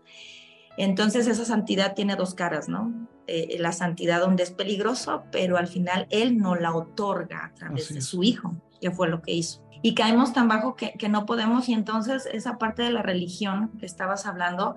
Entonces 0.77 1.27
esa 1.27 1.45
santidad 1.45 1.95
tiene 1.95 2.15
dos 2.15 2.35
caras, 2.35 2.69
¿no? 2.69 2.93
Eh, 3.27 3.57
la 3.59 3.71
santidad 3.71 4.19
donde 4.19 4.43
es 4.43 4.51
peligroso, 4.51 5.23
pero 5.31 5.57
al 5.57 5.67
final 5.67 6.05
Él 6.11 6.37
no 6.37 6.55
la 6.55 6.75
otorga 6.75 7.45
a 7.45 7.53
través 7.55 7.93
de 7.93 8.01
su 8.01 8.21
Hijo, 8.21 8.55
que 8.79 8.91
fue 8.91 9.09
lo 9.09 9.21
que 9.21 9.33
hizo 9.33 9.64
y 9.85 9.93
caemos 9.93 10.33
tan 10.33 10.47
bajo 10.47 10.75
que, 10.75 10.93
que, 10.93 11.09
no 11.09 11.27
podemos 11.27 11.69
y 11.69 11.73
entonces 11.73 12.27
esa 12.33 12.57
parte 12.57 12.81
de 12.81 12.89
la 12.89 13.03
religión 13.03 13.69
que 13.79 13.85
estabas 13.85 14.25
hablando, 14.25 14.75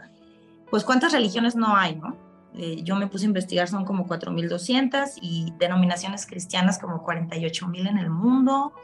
pues 0.68 0.84
cuántas 0.84 1.12
religiones 1.12 1.56
no 1.56 1.74
hay, 1.74 1.96
¿no? 1.96 2.14
Eh, 2.54 2.82
yo 2.82 2.94
me 2.94 3.06
puse 3.06 3.24
a 3.24 3.28
investigar, 3.28 3.68
son 3.68 3.86
como 3.86 4.06
4.200 4.06 5.18
y 5.22 5.54
denominaciones 5.59 6.26
cristianas 6.26 6.78
como 6.78 7.06
48.000 7.06 7.88
en 7.88 7.96
el 7.96 8.11
mundo. 8.11 8.74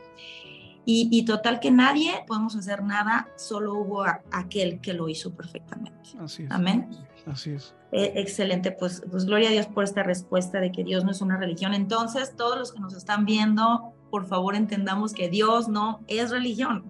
Y, 0.87 1.09
y, 1.11 1.27
total 1.27 1.61
que 1.61 1.71
nadie 1.71 2.13
podemos 2.27 2.57
hacer 2.57 2.83
nada, 2.83 3.29
solo 3.37 3.75
hubo 3.75 4.05
aquel 4.33 4.81
que 4.81 4.95
lo 4.95 5.11
hizo 5.11 5.35
perfectamente. 5.35 6.11
Así 6.19 6.45
es. 6.45 6.51
Amén. 6.51 6.89
Así 7.27 7.51
es. 7.51 7.75
Eh, 7.93 8.13
excelente, 8.17 8.71
pues, 8.71 9.03
pues 9.11 9.25
gloria 9.25 9.49
a 9.49 9.53
Dios 9.53 9.67
por 9.67 9.85
esta 9.85 10.03
respuesta 10.03 10.61
de 10.61 10.73
que 10.73 10.85
Dios 10.85 11.05
no 11.05 11.11
es 11.11 11.21
una 11.21 11.37
religión. 11.37 11.75
Entonces, 11.75 12.35
todos 12.35 12.59
los 12.59 12.73
que 12.73 12.81
nos 12.81 12.95
están 12.95 13.25
viendo, 13.25 13.94
por 14.15 14.29
favor 14.29 14.55
entendamos 14.55 15.13
que 15.13 15.29
Dios 15.29 15.67
no 15.67 16.05
es 16.07 16.31
religión. 16.31 16.85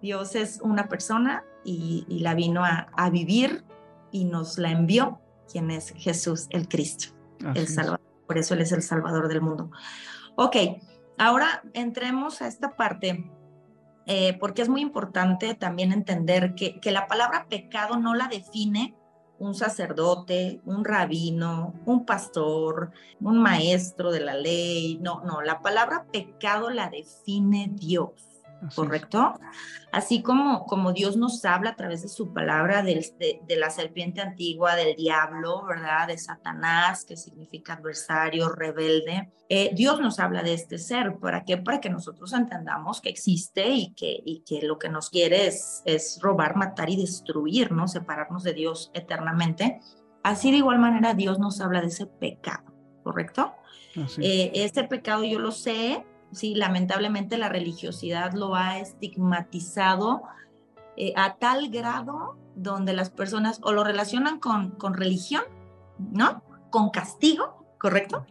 Dios 0.00 0.34
es 0.34 0.58
una 0.62 0.88
persona 0.88 1.44
y, 1.66 2.06
la 2.08 2.34
vino 2.34 2.64
a, 2.64 3.10
vivir 3.10 3.62
y 4.10 4.24
nos 4.24 4.56
la 4.56 4.70
envió, 4.70 5.20
quien 5.52 5.70
es 5.70 5.92
Jesús 5.98 6.46
el 6.48 6.66
Cristo, 6.66 7.08
el 7.54 7.68
Salvador. 7.68 8.00
Por 8.26 8.38
eso 8.38 8.54
Él 8.54 8.62
es 8.62 8.72
el 8.72 8.80
Salvador 8.80 9.28
del 9.28 9.42
mundo. 9.42 9.70
Ok, 10.34 10.56
ahora 11.18 11.62
entremos 11.74 12.40
a 12.40 12.46
esta 12.46 12.74
parte, 12.74 13.30
eh, 14.06 14.38
porque 14.40 14.62
es 14.62 14.70
muy 14.70 14.80
importante 14.80 15.54
también 15.54 15.92
entender 15.92 16.54
que, 16.54 16.80
que 16.80 16.90
la 16.90 17.06
palabra 17.06 17.48
pecado 17.50 17.98
no 17.98 18.14
la 18.14 18.28
define 18.28 18.94
un 19.40 19.54
sacerdote, 19.54 20.60
un 20.66 20.84
rabino, 20.84 21.74
un 21.86 22.04
pastor, 22.04 22.92
un 23.20 23.42
maestro 23.42 24.12
de 24.12 24.20
la 24.20 24.34
ley. 24.34 24.98
No, 25.00 25.22
no, 25.24 25.42
la 25.42 25.60
palabra 25.60 26.06
pecado 26.12 26.70
la 26.70 26.88
define 26.88 27.70
Dios. 27.74 28.29
¿Correcto? 28.74 29.34
Así 29.92 30.22
como, 30.22 30.66
como 30.66 30.92
Dios 30.92 31.16
nos 31.16 31.44
habla 31.44 31.70
a 31.70 31.76
través 31.76 32.02
de 32.02 32.08
su 32.08 32.32
palabra 32.32 32.82
de, 32.82 33.40
de, 33.46 33.56
la 33.56 33.70
serpiente 33.70 34.20
antigua, 34.20 34.76
del 34.76 34.94
diablo, 34.94 35.64
¿verdad? 35.66 36.08
De 36.08 36.18
Satanás, 36.18 37.04
que 37.04 37.16
significa 37.16 37.74
adversario, 37.74 38.48
rebelde. 38.48 39.30
Eh, 39.48 39.70
Dios 39.74 40.00
nos 40.00 40.20
habla 40.20 40.42
de 40.42 40.54
este 40.54 40.78
ser. 40.78 41.18
¿Para 41.18 41.44
qué? 41.44 41.56
Para 41.56 41.80
que 41.80 41.90
nosotros 41.90 42.32
entendamos 42.32 43.00
que 43.00 43.08
existe 43.08 43.68
y 43.68 43.92
que, 43.94 44.20
y 44.24 44.44
que 44.44 44.62
lo 44.62 44.78
que 44.78 44.88
nos 44.88 45.10
quiere 45.10 45.46
es, 45.46 45.82
es 45.84 46.20
robar, 46.22 46.56
matar 46.56 46.88
y 46.90 46.96
destruir, 46.96 47.72
¿no? 47.72 47.88
Separarnos 47.88 48.44
de 48.44 48.52
Dios 48.52 48.90
eternamente. 48.94 49.80
Así 50.22 50.50
de 50.50 50.58
igual 50.58 50.78
manera 50.78 51.14
Dios 51.14 51.38
nos 51.38 51.60
habla 51.60 51.80
de 51.80 51.88
ese 51.88 52.06
pecado, 52.06 52.72
¿correcto? 53.02 53.54
Eh, 54.18 54.52
ese 54.54 54.84
pecado 54.84 55.24
yo 55.24 55.38
lo 55.38 55.50
sé, 55.50 56.04
sí, 56.32 56.54
lamentablemente 56.54 57.38
la 57.38 57.48
religiosidad 57.48 58.32
lo 58.32 58.54
ha 58.54 58.78
estigmatizado 58.78 60.22
eh, 60.96 61.12
a 61.16 61.36
tal 61.36 61.70
grado 61.70 62.36
donde 62.54 62.92
las 62.92 63.10
personas 63.10 63.60
o 63.62 63.72
lo 63.72 63.84
relacionan 63.84 64.38
con, 64.38 64.70
con 64.72 64.94
religión, 64.94 65.42
¿no? 65.98 66.42
Con 66.70 66.90
castigo, 66.90 67.64
¿correcto? 67.78 68.26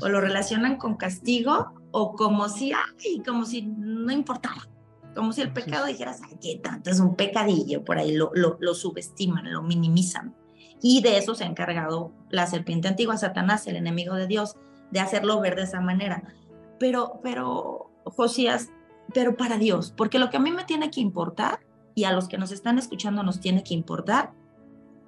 O 0.00 0.08
lo 0.08 0.20
relacionan 0.20 0.76
con 0.76 0.96
castigo 0.96 1.72
o 1.92 2.14
como 2.14 2.48
si, 2.48 2.72
ay, 2.72 3.22
como 3.24 3.44
si 3.44 3.62
no 3.62 4.12
importara. 4.12 4.68
Como 5.14 5.32
si 5.32 5.40
el 5.40 5.52
pecado 5.52 5.86
dijeras, 5.86 6.20
ay, 6.22 6.36
qué 6.42 6.60
tanto, 6.62 6.90
es 6.90 7.00
un 7.00 7.16
pecadillo, 7.16 7.82
por 7.82 7.96
ahí 7.96 8.14
lo, 8.14 8.30
lo, 8.34 8.58
lo 8.60 8.74
subestiman, 8.74 9.50
lo 9.50 9.62
minimizan. 9.62 10.34
Y 10.82 11.00
de 11.00 11.16
eso 11.16 11.34
se 11.34 11.44
ha 11.44 11.46
encargado 11.46 12.12
la 12.28 12.46
serpiente 12.46 12.88
antigua, 12.88 13.16
Satanás, 13.16 13.66
el 13.66 13.76
enemigo 13.76 14.14
de 14.14 14.26
Dios, 14.26 14.56
de 14.90 15.00
hacerlo 15.00 15.40
ver 15.40 15.56
de 15.56 15.62
esa 15.62 15.80
manera 15.80 16.22
pero, 16.78 17.20
pero, 17.22 17.90
Josías, 18.04 18.70
pero 19.14 19.36
para 19.36 19.58
Dios, 19.58 19.92
porque 19.96 20.18
lo 20.18 20.30
que 20.30 20.36
a 20.36 20.40
mí 20.40 20.50
me 20.50 20.64
tiene 20.64 20.90
que 20.90 21.00
importar 21.00 21.60
y 21.94 22.04
a 22.04 22.12
los 22.12 22.28
que 22.28 22.38
nos 22.38 22.52
están 22.52 22.78
escuchando 22.78 23.22
nos 23.22 23.40
tiene 23.40 23.62
que 23.62 23.74
importar, 23.74 24.32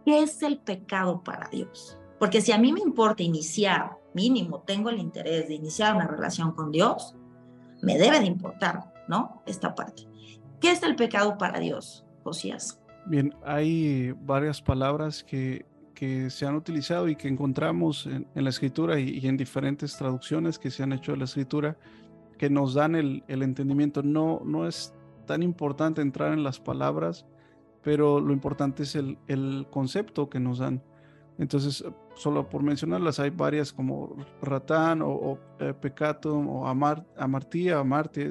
¿qué 0.04 0.22
es 0.22 0.42
el 0.42 0.58
pecado 0.58 1.22
para 1.22 1.48
Dios? 1.48 1.98
Porque 2.18 2.40
si 2.40 2.52
a 2.52 2.58
mí 2.58 2.72
me 2.72 2.80
importa 2.80 3.22
iniciar 3.22 3.98
mínimo 4.14 4.62
tengo 4.62 4.90
el 4.90 4.98
interés 4.98 5.48
de 5.48 5.54
iniciar 5.54 5.94
una 5.94 6.06
relación 6.06 6.52
con 6.52 6.72
Dios, 6.72 7.14
me 7.82 7.98
debe 7.98 8.18
de 8.20 8.26
importar, 8.26 8.92
¿no? 9.06 9.42
Esta 9.46 9.74
parte. 9.74 10.08
¿Qué 10.60 10.72
es 10.72 10.82
el 10.82 10.96
pecado 10.96 11.38
para 11.38 11.60
Dios, 11.60 12.04
Josías? 12.24 12.80
Bien, 13.06 13.32
hay 13.44 14.12
varias 14.22 14.60
palabras 14.60 15.22
que, 15.22 15.64
que 15.98 16.30
se 16.30 16.46
han 16.46 16.54
utilizado 16.54 17.08
y 17.08 17.16
que 17.16 17.26
encontramos 17.26 18.06
en, 18.06 18.28
la 18.32 18.50
escritura 18.50 19.00
y, 19.00 19.26
en 19.26 19.36
diferentes 19.36 19.96
traducciones 19.96 20.56
que 20.56 20.70
se 20.70 20.84
han 20.84 20.92
hecho 20.92 21.10
de 21.10 21.18
la 21.18 21.24
escritura 21.24 21.76
que 22.38 22.48
nos 22.48 22.74
dan 22.74 22.94
el, 22.94 23.24
entendimiento. 23.26 24.04
No, 24.04 24.40
no 24.44 24.68
es 24.68 24.94
tan 25.26 25.42
importante 25.42 26.00
entrar 26.00 26.32
en 26.32 26.44
las 26.44 26.60
palabras, 26.60 27.26
pero 27.82 28.20
lo 28.20 28.32
importante 28.32 28.84
es 28.84 28.94
el, 28.94 29.66
concepto 29.72 30.30
que 30.30 30.38
nos 30.38 30.58
dan. 30.58 30.84
Entonces, 31.36 31.84
solo 32.14 32.48
por 32.48 32.62
mencionarlas, 32.62 33.18
hay 33.18 33.30
varias 33.30 33.72
como 33.72 34.14
ratán 34.40 35.02
o, 35.02 35.36
eh, 35.58 35.74
pecato 35.74 36.38
o 36.38 36.68
amar, 36.68 37.04
amartía, 37.16 37.80
amarte, 37.80 38.30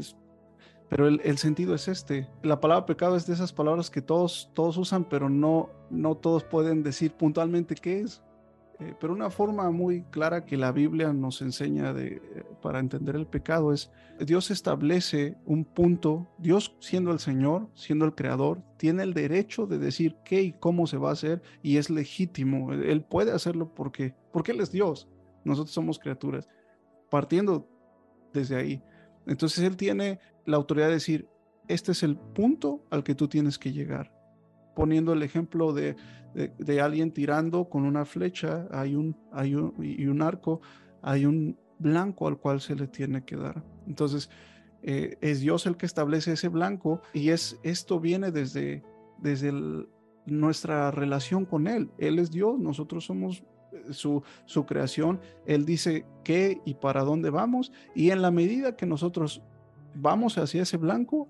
pero 0.89 1.07
el, 1.07 1.21
el, 1.23 1.37
sentido 1.37 1.75
es 1.75 1.87
este. 1.87 2.29
La 2.43 2.59
palabra 2.59 2.85
pecado 2.85 3.15
es 3.15 3.27
de 3.27 3.33
esas 3.33 3.51
palabras 3.53 3.89
que 3.89 4.01
todos, 4.01 4.49
todos 4.53 4.77
usan, 4.77 5.03
pero 5.03 5.29
no, 5.29 5.69
no 5.89 6.15
todos 6.15 6.43
pueden 6.43 6.83
decir 6.83 7.11
puntualmente 7.11 7.75
qué 7.75 8.01
es. 8.01 8.21
Eh, 8.79 8.93
pero 8.99 9.13
una 9.13 9.31
forma 9.31 9.71
muy 9.71 10.03
clara 10.03 10.45
que 10.45 10.55
la 10.55 10.71
Biblia 10.71 11.11
nos 11.11 11.41
enseña 11.41 11.93
de, 11.93 12.21
eh, 12.21 12.43
para 12.61 12.79
entender 12.79 13.15
el 13.15 13.25
pecado 13.25 13.73
es 13.73 13.91
Dios 14.19 14.51
establece 14.51 15.35
un 15.45 15.65
punto, 15.65 16.27
Dios 16.37 16.75
siendo 16.79 17.11
el 17.11 17.17
Señor, 17.17 17.69
siendo 17.73 18.05
el 18.05 18.13
Creador, 18.13 18.61
tiene 18.77 19.01
el 19.01 19.15
derecho 19.15 19.65
de 19.65 19.79
decir 19.79 20.15
qué 20.23 20.43
y 20.43 20.53
cómo 20.53 20.85
se 20.85 20.97
va 20.97 21.09
a 21.09 21.13
hacer 21.13 21.41
y 21.63 21.77
es 21.77 21.89
legítimo. 21.89 22.71
Él 22.71 23.01
puede 23.01 23.31
hacerlo 23.31 23.73
porque, 23.73 24.13
porque 24.31 24.51
Él 24.51 24.61
es 24.61 24.71
Dios, 24.71 25.07
nosotros 25.43 25.73
somos 25.73 25.97
criaturas, 25.97 26.47
partiendo 27.09 27.67
desde 28.31 28.57
ahí. 28.57 28.83
Entonces 29.25 29.63
Él 29.63 29.75
tiene 29.75 30.19
la 30.47 30.57
autoridad 30.57 30.87
de 30.87 30.93
decir, 30.93 31.29
este 31.67 31.91
es 31.91 32.01
el 32.01 32.17
punto 32.17 32.83
al 32.89 33.03
que 33.03 33.13
tú 33.13 33.27
tienes 33.27 33.59
que 33.59 33.71
llegar 33.71 34.17
poniendo 34.77 35.11
el 35.11 35.23
ejemplo 35.23 35.73
de, 35.73 35.95
de, 36.35 36.81
alguien 36.81 37.11
tirando 37.11 37.67
con 37.67 37.83
una 37.83 38.05
flecha, 38.05 38.67
hay 38.69 38.93
un, 38.93 39.17
hay 39.31 39.55
un, 39.55 39.73
y 39.83 40.05
un 40.05 40.21
arco, 40.21 40.61
hay 41.01 41.25
un 41.25 41.57
blanco 41.79 42.27
al 42.27 42.37
cual 42.37 42.61
se 42.61 42.75
le 42.75 42.87
tiene 42.87 43.25
que 43.25 43.37
dar. 43.37 43.63
Entonces, 43.87 44.29
eh, 44.83 45.17
es 45.19 45.39
Dios 45.39 45.65
el 45.65 45.77
que 45.77 45.87
establece 45.87 46.33
ese 46.33 46.49
blanco 46.49 47.01
y 47.11 47.29
es, 47.29 47.59
esto 47.63 47.99
viene 47.99 48.29
desde, 48.29 48.83
desde 49.17 49.51
nuestra 50.27 50.91
relación 50.91 51.45
con 51.45 51.65
Él. 51.65 51.89
Él 51.97 52.19
es 52.19 52.29
Dios, 52.29 52.59
nosotros 52.59 53.03
somos 53.03 53.43
eh, 53.71 53.93
su, 53.93 54.21
su 54.45 54.67
creación. 54.67 55.19
Él 55.47 55.65
dice 55.65 56.05
qué 56.23 56.61
y 56.65 56.75
para 56.75 57.01
dónde 57.03 57.31
vamos 57.31 57.71
y 57.95 58.11
en 58.11 58.21
la 58.21 58.29
medida 58.29 58.75
que 58.75 58.85
nosotros 58.85 59.41
vamos 59.95 60.37
hacia 60.37 60.63
ese 60.63 60.77
blanco, 60.77 61.27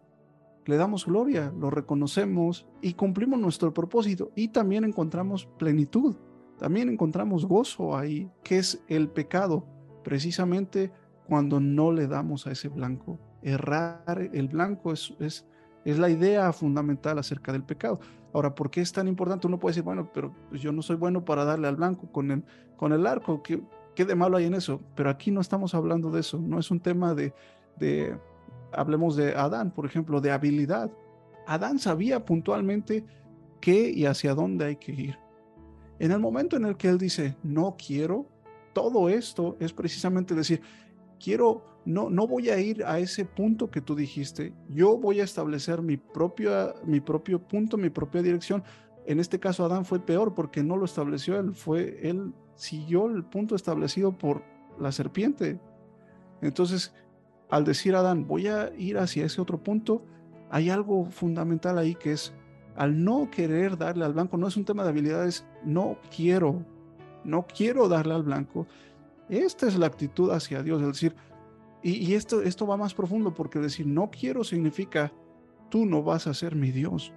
le 0.65 0.77
damos 0.77 1.05
gloria, 1.05 1.53
lo 1.57 1.69
reconocemos 1.69 2.67
y 2.81 2.93
cumplimos 2.93 3.39
nuestro 3.39 3.73
propósito 3.73 4.31
y 4.35 4.49
también 4.49 4.83
encontramos 4.83 5.47
plenitud, 5.57 6.15
también 6.59 6.89
encontramos 6.89 7.45
gozo 7.45 7.95
ahí, 7.95 8.29
que 8.43 8.57
es 8.57 8.83
el 8.87 9.09
pecado, 9.09 9.65
precisamente 10.03 10.91
cuando 11.27 11.59
no 11.59 11.91
le 11.91 12.07
damos 12.07 12.47
a 12.47 12.51
ese 12.51 12.69
blanco. 12.69 13.19
Errar 13.41 14.29
el 14.33 14.47
blanco 14.47 14.91
es, 14.91 15.13
es, 15.19 15.45
es 15.85 15.99
la 15.99 16.09
idea 16.09 16.51
fundamental 16.51 17.19
acerca 17.19 17.51
del 17.51 17.63
pecado. 17.63 17.99
Ahora, 18.33 18.53
¿por 18.53 18.69
qué 18.69 18.81
es 18.81 18.91
tan 18.91 19.07
importante? 19.07 19.47
Uno 19.47 19.59
puede 19.59 19.71
decir, 19.71 19.83
bueno, 19.83 20.09
pero 20.13 20.33
yo 20.51 20.71
no 20.71 20.81
soy 20.81 20.95
bueno 20.95 21.23
para 21.23 21.45
darle 21.45 21.67
al 21.67 21.75
blanco 21.75 22.11
con 22.11 22.31
el, 22.31 22.43
con 22.75 22.91
el 22.91 23.07
arco, 23.07 23.41
¿qué, 23.41 23.61
qué 23.95 24.05
de 24.05 24.15
malo 24.15 24.37
hay 24.37 24.45
en 24.45 24.53
eso? 24.53 24.81
Pero 24.95 25.09
aquí 25.09 25.31
no 25.31 25.41
estamos 25.41 25.73
hablando 25.73 26.11
de 26.11 26.19
eso, 26.19 26.39
no 26.39 26.59
es 26.59 26.69
un 26.71 26.79
tema 26.79 27.15
de, 27.15 27.33
de 27.79 28.17
hablemos 28.71 29.15
de 29.15 29.35
Adán, 29.35 29.71
por 29.71 29.85
ejemplo, 29.85 30.21
de 30.21 30.31
habilidad. 30.31 30.91
Adán 31.45 31.79
sabía 31.79 32.25
puntualmente 32.25 33.05
qué 33.61 33.89
y 33.89 34.05
hacia 34.05 34.33
dónde 34.33 34.65
hay 34.65 34.75
que 34.75 34.91
ir. 34.91 35.19
En 35.99 36.11
el 36.11 36.19
momento 36.19 36.57
en 36.57 36.65
el 36.65 36.77
que 36.77 36.89
él 36.89 36.97
dice, 36.97 37.35
no 37.43 37.75
quiero, 37.77 38.27
todo 38.73 39.09
esto 39.09 39.57
es 39.59 39.73
precisamente 39.73 40.35
decir, 40.35 40.61
quiero, 41.19 41.63
no, 41.85 42.09
no 42.09 42.27
voy 42.27 42.49
a 42.49 42.59
ir 42.59 42.83
a 42.83 42.99
ese 42.99 43.25
punto 43.25 43.71
que 43.71 43.81
tú 43.81 43.95
dijiste, 43.95 44.53
yo 44.69 44.97
voy 44.97 45.21
a 45.21 45.23
establecer 45.23 45.81
mi, 45.81 45.97
propia, 45.97 46.73
mi 46.85 46.99
propio 46.99 47.39
punto, 47.39 47.77
mi 47.77 47.89
propia 47.89 48.21
dirección. 48.21 48.63
En 49.05 49.19
este 49.19 49.39
caso 49.39 49.65
Adán 49.65 49.85
fue 49.85 49.99
peor 49.99 50.35
porque 50.35 50.63
no 50.63 50.77
lo 50.77 50.85
estableció 50.85 51.39
él, 51.39 51.53
fue 51.53 51.97
él 52.07 52.33
siguió 52.55 53.07
el 53.07 53.23
punto 53.23 53.55
establecido 53.55 54.15
por 54.15 54.43
la 54.79 54.91
serpiente. 54.91 55.59
Entonces, 56.41 56.93
al 57.49 57.63
decir 57.63 57.95
Adán, 57.95 58.27
voy 58.27 58.47
a 58.47 58.71
ir 58.77 58.97
hacia 58.97 59.25
ese 59.25 59.41
otro 59.41 59.57
punto, 59.57 60.03
hay 60.49 60.69
algo 60.69 61.05
fundamental 61.05 61.77
ahí 61.77 61.95
que 61.95 62.13
es, 62.13 62.33
al 62.75 63.03
no 63.03 63.29
querer 63.31 63.77
darle 63.77 64.05
al 64.05 64.13
blanco, 64.13 64.37
no 64.37 64.47
es 64.47 64.57
un 64.57 64.65
tema 64.65 64.83
de 64.83 64.89
habilidades, 64.89 65.45
no 65.63 65.97
quiero, 66.15 66.63
no 67.23 67.45
quiero 67.47 67.87
darle 67.87 68.13
al 68.13 68.23
blanco. 68.23 68.67
Esta 69.29 69.67
es 69.67 69.77
la 69.77 69.87
actitud 69.87 70.31
hacia 70.31 70.63
Dios, 70.63 70.81
es 70.81 70.87
decir, 70.87 71.15
y, 71.83 72.15
esto, 72.15 72.41
esto 72.41 72.65
va 72.65 72.75
más 72.75 72.93
profundo 72.93 73.33
porque 73.33 73.59
decir 73.59 73.85
no 73.85 74.09
quiero 74.09 74.43
significa, 74.43 75.11
tú 75.69 75.85
no 75.85 76.03
vas 76.03 76.27
a 76.27 76.33
ser 76.33 76.55
mi 76.55 76.71
Dios, 76.71 77.13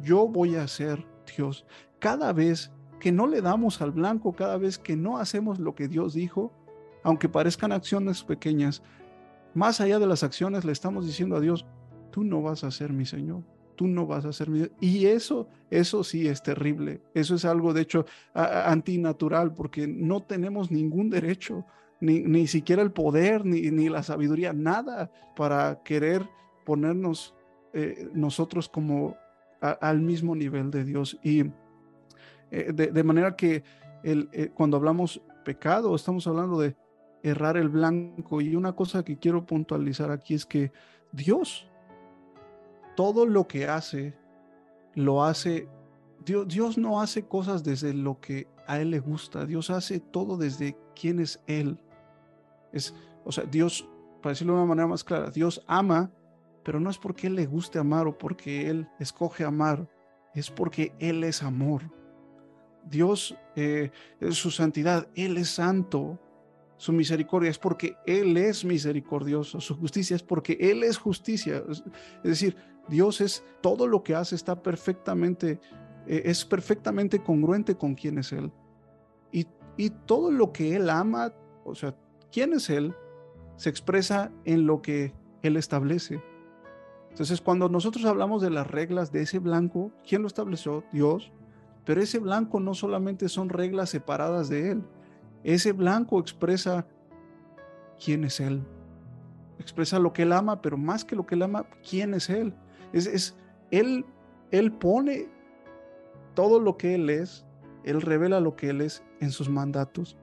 yo 0.00 0.28
voy 0.28 0.56
a 0.56 0.68
ser 0.68 1.06
Dios. 1.36 1.64
Cada 1.98 2.32
vez 2.32 2.70
que 3.00 3.10
no 3.10 3.26
le 3.26 3.40
damos 3.40 3.80
al 3.80 3.90
blanco, 3.90 4.32
cada 4.32 4.58
vez 4.58 4.78
que 4.78 4.96
no 4.96 5.18
hacemos 5.18 5.58
lo 5.58 5.74
que 5.74 5.88
Dios 5.88 6.14
dijo, 6.14 6.52
aunque 7.02 7.28
parezcan 7.28 7.72
acciones 7.72 8.22
pequeñas, 8.22 8.82
más 9.54 9.80
allá 9.80 9.98
de 9.98 10.06
las 10.06 10.22
acciones, 10.22 10.64
le 10.64 10.72
estamos 10.72 11.06
diciendo 11.06 11.36
a 11.36 11.40
Dios, 11.40 11.66
tú 12.10 12.24
no 12.24 12.42
vas 12.42 12.64
a 12.64 12.70
ser 12.70 12.92
mi 12.92 13.06
Señor, 13.06 13.42
tú 13.76 13.86
no 13.86 14.06
vas 14.06 14.24
a 14.24 14.32
ser 14.32 14.50
mi 14.50 14.58
Dios. 14.58 14.70
Y 14.80 15.06
eso, 15.06 15.48
eso 15.70 16.04
sí 16.04 16.28
es 16.28 16.42
terrible. 16.42 17.00
Eso 17.14 17.34
es 17.34 17.44
algo, 17.44 17.72
de 17.72 17.82
hecho, 17.82 18.06
antinatural, 18.34 19.52
porque 19.54 19.86
no 19.86 20.22
tenemos 20.22 20.70
ningún 20.70 21.10
derecho, 21.10 21.64
ni, 22.00 22.20
ni 22.20 22.46
siquiera 22.46 22.82
el 22.82 22.92
poder, 22.92 23.44
ni, 23.44 23.70
ni, 23.70 23.88
la 23.88 24.02
sabiduría, 24.02 24.52
nada 24.52 25.10
para 25.36 25.82
querer 25.82 26.26
ponernos 26.64 27.34
eh, 27.72 28.08
nosotros 28.14 28.68
como 28.68 29.16
al 29.60 30.00
mismo 30.00 30.34
nivel 30.34 30.70
de 30.70 30.84
Dios. 30.84 31.18
Y 31.22 31.44
eh, 32.50 32.72
de, 32.72 33.04
manera 33.04 33.36
que 33.36 33.62
eh, 34.02 34.50
cuando 34.54 34.76
hablamos 34.76 35.20
pecado, 35.44 35.94
estamos 35.94 36.26
hablando 36.26 36.58
de 36.58 36.74
errar 37.22 37.56
el 37.56 37.68
blanco. 37.68 38.40
Y 38.40 38.56
una 38.56 38.72
cosa 38.72 39.04
que 39.04 39.18
quiero 39.18 39.46
puntualizar 39.46 40.10
aquí 40.10 40.34
es 40.34 40.46
que 40.46 40.72
Dios, 41.12 41.68
todo 42.96 43.26
lo 43.26 43.46
que 43.46 43.68
hace, 43.68 44.14
lo 44.94 45.24
hace, 45.24 45.68
Dios, 46.24 46.48
Dios 46.48 46.78
no 46.78 47.00
hace 47.00 47.26
cosas 47.26 47.64
desde 47.64 47.94
lo 47.94 48.20
que 48.20 48.48
a 48.66 48.80
Él 48.80 48.90
le 48.90 49.00
gusta, 49.00 49.46
Dios 49.46 49.70
hace 49.70 50.00
todo 50.00 50.36
desde 50.36 50.76
quién 50.94 51.20
es 51.20 51.42
Él. 51.46 51.80
Es, 52.72 52.94
o 53.24 53.32
sea, 53.32 53.44
Dios, 53.44 53.88
para 54.22 54.32
decirlo 54.32 54.54
de 54.54 54.60
una 54.60 54.68
manera 54.68 54.86
más 54.86 55.02
clara, 55.02 55.30
Dios 55.30 55.62
ama, 55.66 56.10
pero 56.62 56.78
no 56.78 56.90
es 56.90 56.98
porque 56.98 57.26
Él 57.26 57.34
le 57.34 57.46
guste 57.46 57.78
amar 57.78 58.06
o 58.06 58.16
porque 58.16 58.68
Él 58.68 58.88
escoge 58.98 59.44
amar, 59.44 59.88
es 60.34 60.50
porque 60.50 60.94
Él 60.98 61.24
es 61.24 61.42
amor. 61.42 61.82
Dios 62.88 63.36
eh, 63.56 63.90
es 64.20 64.36
su 64.36 64.50
santidad, 64.50 65.08
Él 65.14 65.36
es 65.36 65.50
santo, 65.50 66.18
su 66.80 66.94
misericordia 66.94 67.50
es 67.50 67.58
porque 67.58 67.98
Él 68.06 68.38
es 68.38 68.64
misericordioso, 68.64 69.60
su 69.60 69.76
justicia 69.76 70.16
es 70.16 70.22
porque 70.22 70.56
Él 70.58 70.82
es 70.82 70.96
justicia. 70.96 71.62
Es 71.68 71.82
decir, 72.22 72.56
Dios 72.88 73.20
es 73.20 73.44
todo 73.60 73.86
lo 73.86 74.02
que 74.02 74.14
hace 74.14 74.34
está 74.34 74.62
perfectamente, 74.62 75.60
eh, 76.06 76.22
es 76.24 76.42
perfectamente 76.46 77.22
congruente 77.22 77.74
con 77.74 77.94
quién 77.94 78.16
es 78.16 78.32
Él. 78.32 78.50
Y, 79.30 79.46
y 79.76 79.90
todo 79.90 80.30
lo 80.30 80.52
que 80.52 80.74
Él 80.74 80.88
ama, 80.88 81.34
o 81.64 81.74
sea, 81.74 81.94
quién 82.32 82.54
es 82.54 82.70
Él, 82.70 82.94
se 83.56 83.68
expresa 83.68 84.32
en 84.46 84.64
lo 84.64 84.80
que 84.80 85.12
Él 85.42 85.58
establece. 85.58 86.22
Entonces, 87.10 87.42
cuando 87.42 87.68
nosotros 87.68 88.06
hablamos 88.06 88.40
de 88.40 88.48
las 88.48 88.66
reglas 88.66 89.12
de 89.12 89.20
ese 89.20 89.38
blanco, 89.38 89.92
¿quién 90.08 90.22
lo 90.22 90.28
estableció? 90.28 90.82
Dios. 90.94 91.30
Pero 91.84 92.00
ese 92.00 92.20
blanco 92.20 92.58
no 92.58 92.72
solamente 92.72 93.28
son 93.28 93.50
reglas 93.50 93.90
separadas 93.90 94.48
de 94.48 94.70
Él, 94.70 94.82
ese 95.44 95.72
blanco 95.72 96.18
expresa 96.18 96.86
quién 98.02 98.24
es 98.24 98.40
Él. 98.40 98.62
Expresa 99.58 99.98
lo 99.98 100.12
que 100.12 100.22
Él 100.22 100.32
ama, 100.32 100.60
pero 100.60 100.76
más 100.76 101.04
que 101.04 101.16
lo 101.16 101.26
que 101.26 101.34
Él 101.34 101.42
ama, 101.42 101.66
quién 101.88 102.14
es 102.14 102.30
Él. 102.30 102.54
Es, 102.92 103.36
él, 103.70 104.04
él 104.50 104.72
pone 104.72 105.28
todo 106.34 106.60
lo 106.60 106.76
que 106.76 106.94
Él 106.94 107.10
es, 107.10 107.46
Él 107.84 108.00
revela 108.02 108.40
lo 108.40 108.56
que 108.56 108.70
Él 108.70 108.80
es 108.80 109.04
en 109.20 109.30
sus 109.30 109.48
mandatos. 109.48 110.16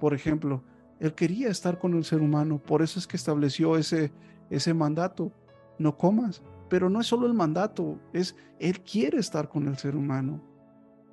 Por 0.00 0.14
ejemplo, 0.14 0.62
Él 1.00 1.14
quería 1.14 1.48
estar 1.48 1.78
con 1.78 1.94
el 1.94 2.04
ser 2.04 2.20
humano, 2.20 2.58
por 2.58 2.82
eso 2.82 2.98
es 2.98 3.06
que 3.06 3.16
estableció 3.16 3.76
ese, 3.76 4.12
ese 4.50 4.74
mandato. 4.74 5.32
No 5.78 5.96
comas, 5.96 6.42
pero 6.68 6.90
no 6.90 7.00
es 7.00 7.06
solo 7.06 7.26
el 7.26 7.34
mandato, 7.34 8.00
es 8.12 8.34
Él 8.58 8.80
quiere 8.80 9.18
estar 9.18 9.48
con 9.48 9.68
el 9.68 9.76
ser 9.76 9.94
humano. 9.94 10.40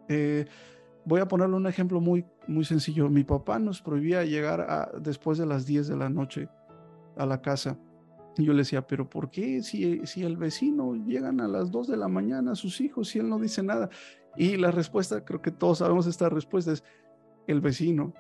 Eh, 0.08 0.46
voy 1.06 1.22
a 1.22 1.28
ponerle 1.28 1.56
un 1.56 1.68
ejemplo 1.68 2.02
muy, 2.02 2.26
muy 2.48 2.66
sencillo. 2.66 3.10
Mi 3.10 3.24
papá 3.24 3.60
nos 3.60 3.82
prohibía 3.82 4.24
llegar 4.24 4.62
a, 4.62 4.92
después 5.00 5.38
de 5.38 5.46
las 5.46 5.66
10 5.66 5.88
de 5.88 5.96
la 5.98 6.10
noche 6.10 6.50
a 7.18 7.26
la 7.26 7.42
casa. 7.42 7.78
Y 8.38 8.44
yo 8.44 8.54
le 8.54 8.60
decía, 8.60 8.86
pero 8.86 9.10
¿por 9.10 9.30
qué 9.30 9.64
si, 9.64 10.06
si 10.06 10.24
el 10.24 10.38
vecino 10.38 10.96
llegan 10.96 11.40
a 11.40 11.48
las 11.48 11.72
2 11.72 11.88
de 11.88 11.98
la 11.98 12.08
mañana 12.08 12.56
sus 12.56 12.82
hijos 12.82 13.16
y 13.16 13.20
él 13.20 13.30
no 13.30 13.40
dice 13.40 13.64
nada? 13.64 13.90
Y 14.36 14.58
la 14.58 14.72
respuesta, 14.72 15.24
creo 15.24 15.42
que 15.42 15.52
todos 15.52 15.78
sabemos 15.78 16.08
esta 16.08 16.30
respuesta, 16.30 16.74
es 16.74 16.84
el 17.48 17.62
vecino. 17.62 18.14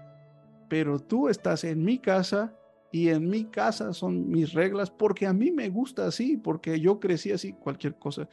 Pero 0.69 0.99
tú 0.99 1.28
estás 1.28 1.63
en 1.63 1.84
mi 1.84 1.99
casa 1.99 2.55
y 2.91 3.09
en 3.09 3.28
mi 3.28 3.45
casa 3.45 3.91
son 3.91 4.30
mis 4.30 4.53
reglas 4.53 4.89
porque 4.89 5.28
a 5.28 5.34
mí 5.34 5.51
me 5.51 5.69
gusta 5.69 6.07
así, 6.07 6.38
porque 6.38 6.80
yo 6.80 6.99
crecí 6.99 7.32
así, 7.32 7.53
cualquier 7.53 7.95
cosa. 7.95 8.30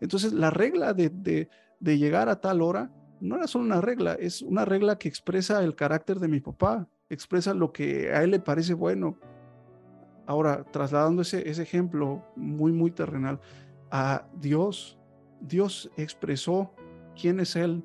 Entonces, 0.00 0.32
la 0.32 0.50
regla 0.50 0.94
de, 0.94 1.48
de 1.80 1.98
llegar 1.98 2.28
a 2.28 2.40
tal 2.40 2.62
hora 2.62 2.90
no 3.20 3.36
era 3.36 3.46
solo 3.46 3.64
una 3.64 3.80
regla, 3.80 4.14
es 4.14 4.42
una 4.42 4.64
regla 4.64 4.98
que 4.98 5.08
expresa 5.08 5.62
el 5.62 5.74
carácter 5.74 6.18
de 6.20 6.28
mi 6.28 6.40
papá, 6.40 6.88
expresa 7.08 7.54
lo 7.54 7.72
que 7.72 8.12
a 8.12 8.22
él 8.22 8.30
le 8.30 8.40
parece 8.40 8.74
bueno. 8.74 9.18
Ahora, 10.26 10.64
trasladando 10.64 11.22
ese, 11.22 11.48
ese 11.48 11.62
ejemplo 11.62 12.24
muy, 12.34 12.72
muy 12.72 12.90
terrenal 12.90 13.40
a 13.90 14.26
Dios, 14.40 14.98
Dios 15.40 15.90
expresó 15.96 16.72
quién 17.20 17.38
es 17.38 17.54
Él, 17.54 17.84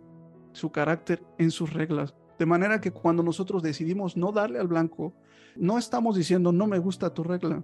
su 0.51 0.71
carácter 0.71 1.23
en 1.37 1.51
sus 1.51 1.73
reglas. 1.73 2.15
De 2.39 2.45
manera 2.45 2.81
que 2.81 2.91
cuando 2.91 3.21
nosotros 3.21 3.61
decidimos 3.61 4.17
no 4.17 4.31
darle 4.31 4.59
al 4.59 4.67
blanco, 4.67 5.13
no 5.55 5.77
estamos 5.77 6.15
diciendo 6.15 6.51
no 6.51 6.65
me 6.65 6.79
gusta 6.79 7.13
tu 7.13 7.23
regla, 7.23 7.63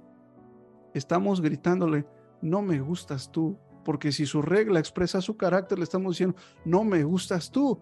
estamos 0.93 1.41
gritándole 1.41 2.05
no 2.41 2.61
me 2.61 2.80
gustas 2.80 3.32
tú, 3.32 3.57
porque 3.88 4.12
si 4.12 4.26
su 4.26 4.42
regla 4.42 4.80
expresa 4.80 5.22
su 5.22 5.38
carácter, 5.38 5.78
le 5.78 5.86
estamos 5.86 6.16
diciendo, 6.16 6.36
no 6.66 6.84
me 6.84 7.06
gustas 7.06 7.50
tú, 7.50 7.80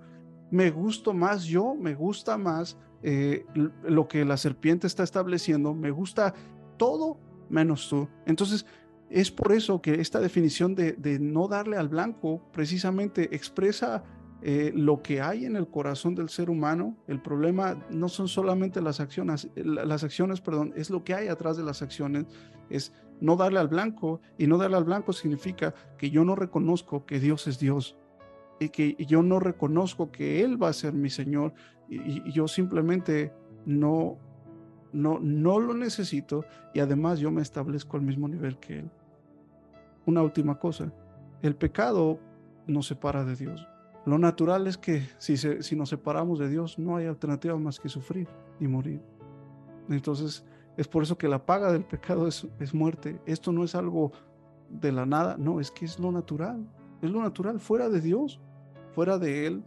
me 0.51 0.70
gusto 0.70 1.16
más 1.16 1.45
yo, 1.45 1.74
me 1.74 1.95
gusta 1.95 2.38
más 2.38 2.78
eh, 3.01 3.43
lo 3.82 4.08
que 4.08 4.24
la 4.24 4.38
serpiente 4.38 4.86
está 4.86 5.01
estableciendo, 5.01 5.74
me 5.74 5.89
gusta 5.89 6.36
todo 6.78 7.18
menos 7.49 7.89
tú. 7.89 8.08
Entonces, 8.28 8.68
es 9.10 9.32
por 9.32 9.51
eso 9.51 9.82
que 9.82 9.95
esta 9.99 10.20
definición 10.20 10.76
de, 10.76 11.18
no 11.20 11.47
darle 11.47 11.76
al 11.76 11.89
blanco 11.89 12.51
precisamente 12.53 13.36
expresa 13.36 14.03
eh, 14.43 14.72
lo 14.76 15.01
que 15.01 15.22
hay 15.22 15.45
en 15.45 15.56
el 15.56 15.68
corazón 15.68 16.14
del 16.14 16.30
ser 16.30 16.51
humano. 16.51 16.95
El 17.08 17.20
problema 17.20 17.84
no 17.89 18.10
son 18.10 18.28
solamente 18.28 18.80
las 18.80 18.99
acciones, 18.99 19.49
las 19.56 20.03
acciones, 20.03 20.39
perdón, 20.39 20.72
es 20.76 20.91
lo 20.91 21.03
que 21.03 21.16
hay 21.16 21.30
atrás 21.30 21.58
de 21.58 21.64
las 21.64 21.82
acciones. 21.82 22.28
Es 22.70 22.93
no 23.22 23.36
darle 23.36 23.59
al 23.59 23.68
blanco 23.68 24.22
y 24.38 24.47
no 24.47 24.57
darle 24.57 24.78
al 24.78 24.84
blanco 24.84 25.13
significa 25.13 25.74
que 25.97 26.09
yo 26.09 26.26
no 26.26 26.36
reconozco 26.36 27.05
que 27.05 27.20
Dios 27.20 27.47
es 27.47 27.59
Dios 27.59 27.97
y 28.59 28.70
que 28.70 28.95
yo 29.05 29.22
no 29.24 29.39
reconozco 29.39 30.11
que 30.11 30.41
Él 30.41 30.61
va 30.61 30.70
a 30.70 30.74
ser 30.74 30.93
mi 30.93 31.09
Señor 31.09 31.53
y, 31.89 32.32
yo 32.32 32.47
simplemente 32.47 33.34
no, 33.66 34.18
no, 34.93 35.20
no 35.20 35.59
lo 35.59 35.74
necesito 35.74 36.45
y 36.74 36.80
además 36.80 37.20
yo 37.20 37.32
me 37.32 37.41
establezco 37.41 37.97
al 37.97 38.03
mismo 38.03 38.28
nivel 38.28 38.57
que 38.57 38.80
Él. 38.80 38.89
Una 40.05 40.22
última 40.22 40.59
cosa, 40.59 40.91
el 41.41 41.55
pecado 41.55 42.20
nos 42.68 42.88
separa 42.88 43.24
de 43.24 43.36
Dios. 43.36 43.68
Lo 44.05 44.20
natural 44.20 44.68
es 44.68 44.78
que 44.78 45.03
si, 45.18 45.36
si 45.38 45.76
nos 45.76 45.89
separamos 45.89 46.38
de 46.38 46.47
Dios 46.47 46.78
no 46.78 46.95
hay 46.95 47.07
alternativa 47.07 47.57
más 47.57 47.80
que 47.80 47.89
sufrir 47.89 48.28
y 48.59 48.68
morir. 48.68 49.01
Entonces, 49.89 50.45
es 50.78 50.88
por 50.88 51.03
eso 51.03 51.17
que 51.17 51.28
la 51.28 51.45
paga 51.45 51.71
del 51.71 51.86
pecado 51.86 52.28
es, 52.28 52.47
es 52.59 52.73
muerte. 52.73 53.19
Esto 53.26 53.51
no 53.51 53.63
es 53.63 53.76
algo 53.76 54.11
de 54.69 54.91
la 54.91 55.05
nada, 55.05 55.38
no, 55.38 55.59
es 55.59 55.71
que 55.71 55.86
es 55.86 55.99
lo 55.99 56.11
natural. 56.11 56.67
Es 57.01 57.09
lo 57.09 57.21
natural, 57.21 57.59
fuera 57.59 57.89
de 57.89 58.01
Dios, 58.01 58.39
fuera 58.93 59.17
de 59.17 59.47
Él. 59.47 59.63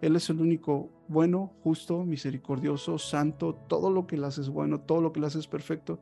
él 0.00 0.16
es 0.16 0.30
el 0.30 0.40
único 0.40 0.90
bueno, 1.08 1.52
justo, 1.62 2.04
misericordioso, 2.04 2.98
santo. 2.98 3.54
Todo 3.68 3.90
lo 3.90 4.06
que 4.06 4.16
le 4.16 4.26
hace 4.26 4.42
es 4.42 4.48
bueno, 4.48 4.80
todo 4.80 5.00
lo 5.00 5.12
que 5.12 5.20
le 5.20 5.26
hace 5.26 5.38
es 5.38 5.48
perfecto. 5.48 6.00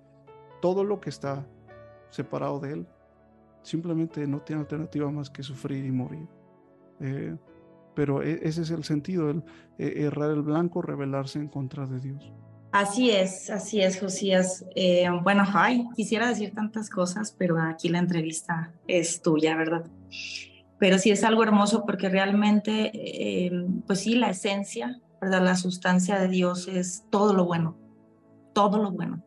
Todo 0.60 0.84
lo 0.84 1.00
que 1.00 1.10
está 1.10 1.46
separado 2.10 2.60
de 2.60 2.72
Él 2.72 2.86
simplemente 3.62 4.26
no 4.26 4.40
tiene 4.40 4.62
alternativa 4.62 5.10
más 5.10 5.30
que 5.30 5.42
sufrir 5.42 5.84
y 5.84 5.92
morir. 5.92 6.28
Eh, 7.00 7.36
pero 7.94 8.22
e, 8.22 8.40
ese 8.42 8.62
es 8.62 8.70
el 8.70 8.84
sentido, 8.84 9.30
el 9.30 9.44
e, 9.78 10.02
errar 10.04 10.30
el 10.30 10.42
blanco, 10.42 10.82
rebelarse 10.82 11.38
en 11.38 11.48
contra 11.48 11.86
de 11.86 12.00
Dios. 12.00 12.32
Así 12.72 13.10
es, 13.10 13.50
así 13.50 13.82
es, 13.82 14.00
Josías. 14.00 14.64
Eh, 14.74 15.06
bueno, 15.22 15.44
ay, 15.52 15.86
quisiera 15.94 16.26
decir 16.26 16.54
tantas 16.54 16.88
cosas, 16.88 17.36
pero 17.38 17.60
aquí 17.60 17.90
la 17.90 17.98
entrevista 17.98 18.72
es 18.88 19.20
tuya, 19.20 19.54
¿verdad? 19.56 19.84
Pero 20.78 20.98
sí 20.98 21.10
es 21.10 21.22
algo 21.22 21.42
hermoso 21.42 21.84
porque 21.84 22.08
realmente, 22.08 22.90
eh, 22.94 23.52
pues 23.86 24.00
sí, 24.00 24.14
la 24.14 24.30
esencia, 24.30 24.98
¿verdad? 25.20 25.42
La 25.42 25.54
sustancia 25.56 26.18
de 26.18 26.28
Dios 26.28 26.66
es 26.66 27.04
todo 27.10 27.34
lo 27.34 27.44
bueno, 27.44 27.76
todo 28.54 28.82
lo 28.82 28.90
bueno. 28.90 29.22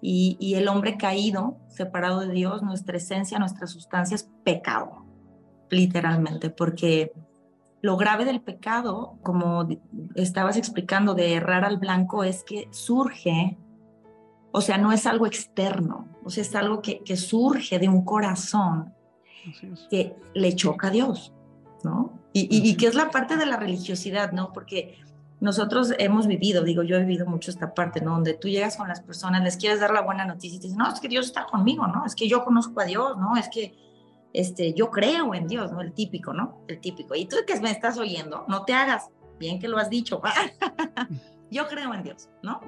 Y, 0.00 0.36
y 0.38 0.54
el 0.54 0.68
hombre 0.68 0.96
caído, 0.96 1.58
separado 1.68 2.20
de 2.20 2.32
Dios, 2.32 2.62
nuestra 2.62 2.96
esencia, 2.96 3.40
nuestra 3.40 3.66
sustancia 3.66 4.14
es 4.14 4.30
pecado, 4.44 5.04
literalmente, 5.68 6.48
porque 6.48 7.12
lo 7.82 7.96
grave 7.96 8.24
del 8.24 8.40
pecado, 8.40 9.18
como 9.22 9.68
estabas 10.14 10.56
explicando, 10.56 11.14
de 11.14 11.34
errar 11.34 11.64
al 11.64 11.78
blanco, 11.78 12.22
es 12.22 12.44
que 12.44 12.68
surge, 12.70 13.58
o 14.52 14.60
sea, 14.60 14.78
no 14.78 14.92
es 14.92 15.04
algo 15.04 15.26
externo, 15.26 16.08
o 16.24 16.30
sea, 16.30 16.42
es 16.42 16.54
algo 16.54 16.80
que, 16.80 17.02
surge 17.16 17.80
de 17.80 17.88
un 17.88 18.04
corazón 18.04 18.94
que 19.90 20.14
le 20.32 20.54
choca 20.54 20.86
a 20.86 20.90
Dios, 20.90 21.34
¿no? 21.82 22.12
Y, 22.32 22.48
y, 22.50 22.76
que 22.76 22.86
es 22.86 22.94
la 22.94 23.10
parte 23.10 23.36
de 23.36 23.46
la 23.46 23.56
religiosidad, 23.56 24.30
¿no? 24.30 24.52
Porque 24.52 24.98
nosotros 25.40 25.92
hemos 25.98 26.28
vivido, 26.28 26.62
digo, 26.62 26.84
yo 26.84 26.96
he 26.96 27.00
vivido 27.00 27.26
mucho 27.26 27.50
esta 27.50 27.74
parte, 27.74 28.00
¿no? 28.00 28.12
Donde 28.12 28.34
tú 28.34 28.48
llegas 28.48 28.76
con 28.76 28.86
las 28.86 29.02
personas, 29.02 29.42
les 29.42 29.56
quieres 29.56 29.80
dar 29.80 29.92
la 29.92 30.02
buena 30.02 30.24
noticia 30.24 30.56
y 30.56 30.60
te 30.60 30.68
dicen, 30.68 30.78
no, 30.78 30.88
es 30.88 31.00
que 31.00 31.08
Dios 31.08 31.26
está 31.26 31.46
conmigo, 31.46 31.88
¿no? 31.88 32.06
Es 32.06 32.14
que 32.14 32.28
yo 32.28 32.44
conozco 32.44 32.80
a 32.80 32.84
Dios, 32.84 33.18
¿no? 33.18 33.36
Es 33.36 33.48
que 33.48 33.74
este, 34.32 34.72
yo 34.74 34.90
creo 34.90 35.34
en 35.34 35.46
Dios, 35.46 35.72
¿no? 35.72 35.80
El 35.80 35.92
típico, 35.92 36.32
¿no? 36.32 36.64
El 36.68 36.80
típico. 36.80 37.14
Y 37.14 37.26
tú 37.26 37.36
que 37.46 37.58
me 37.60 37.70
estás 37.70 37.98
oyendo, 37.98 38.44
no 38.48 38.64
te 38.64 38.72
hagas, 38.72 39.10
bien 39.38 39.58
que 39.58 39.68
lo 39.68 39.78
has 39.78 39.90
dicho, 39.90 40.20
yo 41.50 41.68
creo 41.68 41.92
en 41.94 42.02
Dios, 42.02 42.30
¿no? 42.42 42.60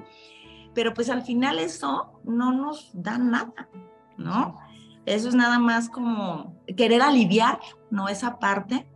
Pero 0.73 0.93
pues 0.93 1.09
al 1.09 1.23
final 1.23 1.59
eso 1.59 2.19
no 2.23 2.51
nos 2.51 2.91
da 2.93 3.17
nada, 3.17 3.69
¿no? 4.17 4.57
Eso 5.05 5.29
es 5.29 5.35
nada 5.35 5.59
más 5.59 5.89
como 5.89 6.55
querer 6.75 7.01
aliviar, 7.01 7.59
¿no? 7.89 8.09
Esa 8.09 8.39
parte, 8.39 8.87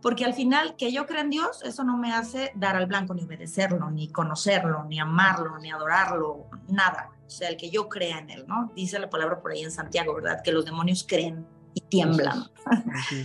porque 0.00 0.24
al 0.24 0.34
final 0.34 0.76
que 0.76 0.92
yo 0.92 1.06
crea 1.06 1.22
en 1.22 1.30
Dios, 1.30 1.62
eso 1.62 1.84
no 1.84 1.96
me 1.96 2.12
hace 2.12 2.52
dar 2.54 2.76
al 2.76 2.86
blanco, 2.86 3.14
ni 3.14 3.24
obedecerlo, 3.24 3.90
ni 3.90 4.08
conocerlo, 4.10 4.84
ni 4.84 5.00
amarlo, 5.00 5.58
ni 5.58 5.70
adorarlo, 5.70 6.46
nada. 6.68 7.10
O 7.26 7.30
sea, 7.30 7.48
el 7.48 7.56
que 7.56 7.70
yo 7.70 7.88
crea 7.88 8.18
en 8.18 8.30
Él, 8.30 8.44
¿no? 8.46 8.70
Dice 8.74 8.98
la 8.98 9.10
palabra 9.10 9.40
por 9.40 9.52
ahí 9.52 9.62
en 9.62 9.70
Santiago, 9.70 10.14
¿verdad? 10.14 10.42
Que 10.42 10.52
los 10.52 10.64
demonios 10.64 11.04
creen 11.08 11.46
y 11.74 11.80
tiemblan. 11.82 12.44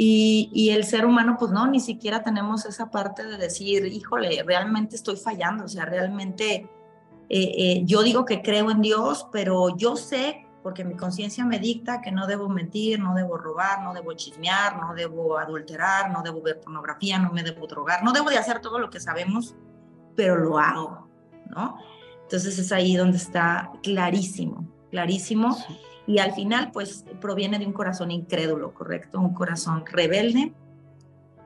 Y, 0.00 0.48
y, 0.54 0.70
el 0.70 0.84
ser 0.84 1.04
humano, 1.04 1.34
pues 1.36 1.50
no, 1.50 1.66
ni 1.66 1.80
siquiera 1.80 2.22
tenemos 2.22 2.64
esa 2.66 2.88
parte 2.88 3.24
de 3.24 3.36
decir, 3.36 3.84
híjole, 3.84 4.44
realmente 4.46 4.94
estoy 4.94 5.16
fallando, 5.16 5.64
o 5.64 5.68
sea, 5.68 5.86
realmente 5.86 6.70
eh, 7.30 7.54
eh, 7.58 7.82
yo 7.84 8.02
digo 8.02 8.24
que 8.24 8.40
creo 8.40 8.70
en 8.70 8.80
Dios, 8.80 9.26
pero 9.32 9.76
yo 9.76 9.96
sé, 9.96 10.46
porque 10.62 10.84
mi 10.84 10.96
conciencia 10.96 11.44
me 11.44 11.58
dicta 11.58 12.00
que 12.00 12.10
no 12.10 12.26
debo 12.26 12.48
mentir, 12.48 13.00
no 13.00 13.14
debo 13.14 13.36
robar, 13.36 13.82
no 13.82 13.92
debo 13.92 14.14
chismear, 14.14 14.78
no 14.78 14.94
debo 14.94 15.38
adulterar, 15.38 16.10
no 16.10 16.22
debo 16.22 16.40
ver 16.42 16.60
pornografía, 16.60 17.18
no 17.18 17.30
me 17.30 17.42
debo 17.42 17.66
drogar, 17.66 18.02
no 18.02 18.12
debo 18.12 18.30
de 18.30 18.38
hacer 18.38 18.60
todo 18.60 18.78
lo 18.78 18.88
que 18.88 19.00
sabemos, 19.00 19.54
pero 20.16 20.36
lo 20.36 20.58
hago, 20.58 21.08
¿no? 21.50 21.76
Entonces 22.22 22.58
es 22.58 22.72
ahí 22.72 22.96
donde 22.96 23.18
está 23.18 23.70
clarísimo, 23.82 24.66
clarísimo 24.90 25.56
y 26.08 26.18
al 26.20 26.32
final 26.32 26.70
pues 26.72 27.04
proviene 27.20 27.58
de 27.58 27.66
un 27.66 27.74
corazón 27.74 28.10
incrédulo, 28.10 28.72
¿correcto? 28.72 29.20
Un 29.20 29.34
corazón 29.34 29.84
rebelde. 29.84 30.54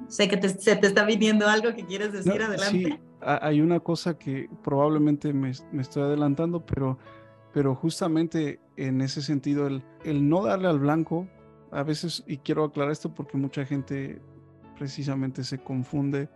Sé 0.06 0.28
que 0.28 0.48
se 0.48 0.76
te 0.76 0.86
está 0.86 1.04
viniendo 1.04 1.48
algo 1.48 1.74
que 1.74 1.84
quieres 1.84 2.12
decir, 2.12 2.40
adelante. 2.40 2.68
Sí, 2.70 2.98
hay 3.20 3.60
una 3.60 3.80
cosa 3.80 4.16
que 4.16 4.48
probablemente 4.62 5.32
me, 5.32 5.50
estoy 5.50 6.04
adelantando, 6.04 6.64
pero, 6.64 6.96
pero 7.52 7.74
justamente 7.74 8.60
en 8.76 9.00
ese 9.00 9.20
sentido, 9.20 9.66
el, 9.66 9.82
el 10.04 10.28
no 10.28 10.44
darle 10.44 10.68
al 10.68 10.78
blanco, 10.78 11.26
a 11.72 11.82
veces, 11.82 12.22
y 12.28 12.38
quiero 12.38 12.62
aclarar 12.62 12.92
esto 12.92 13.12
porque 13.12 13.36
mucha 13.36 13.64
gente 13.64 14.22
precisamente 14.78 15.42
se 15.42 15.58
confunde, 15.58 16.28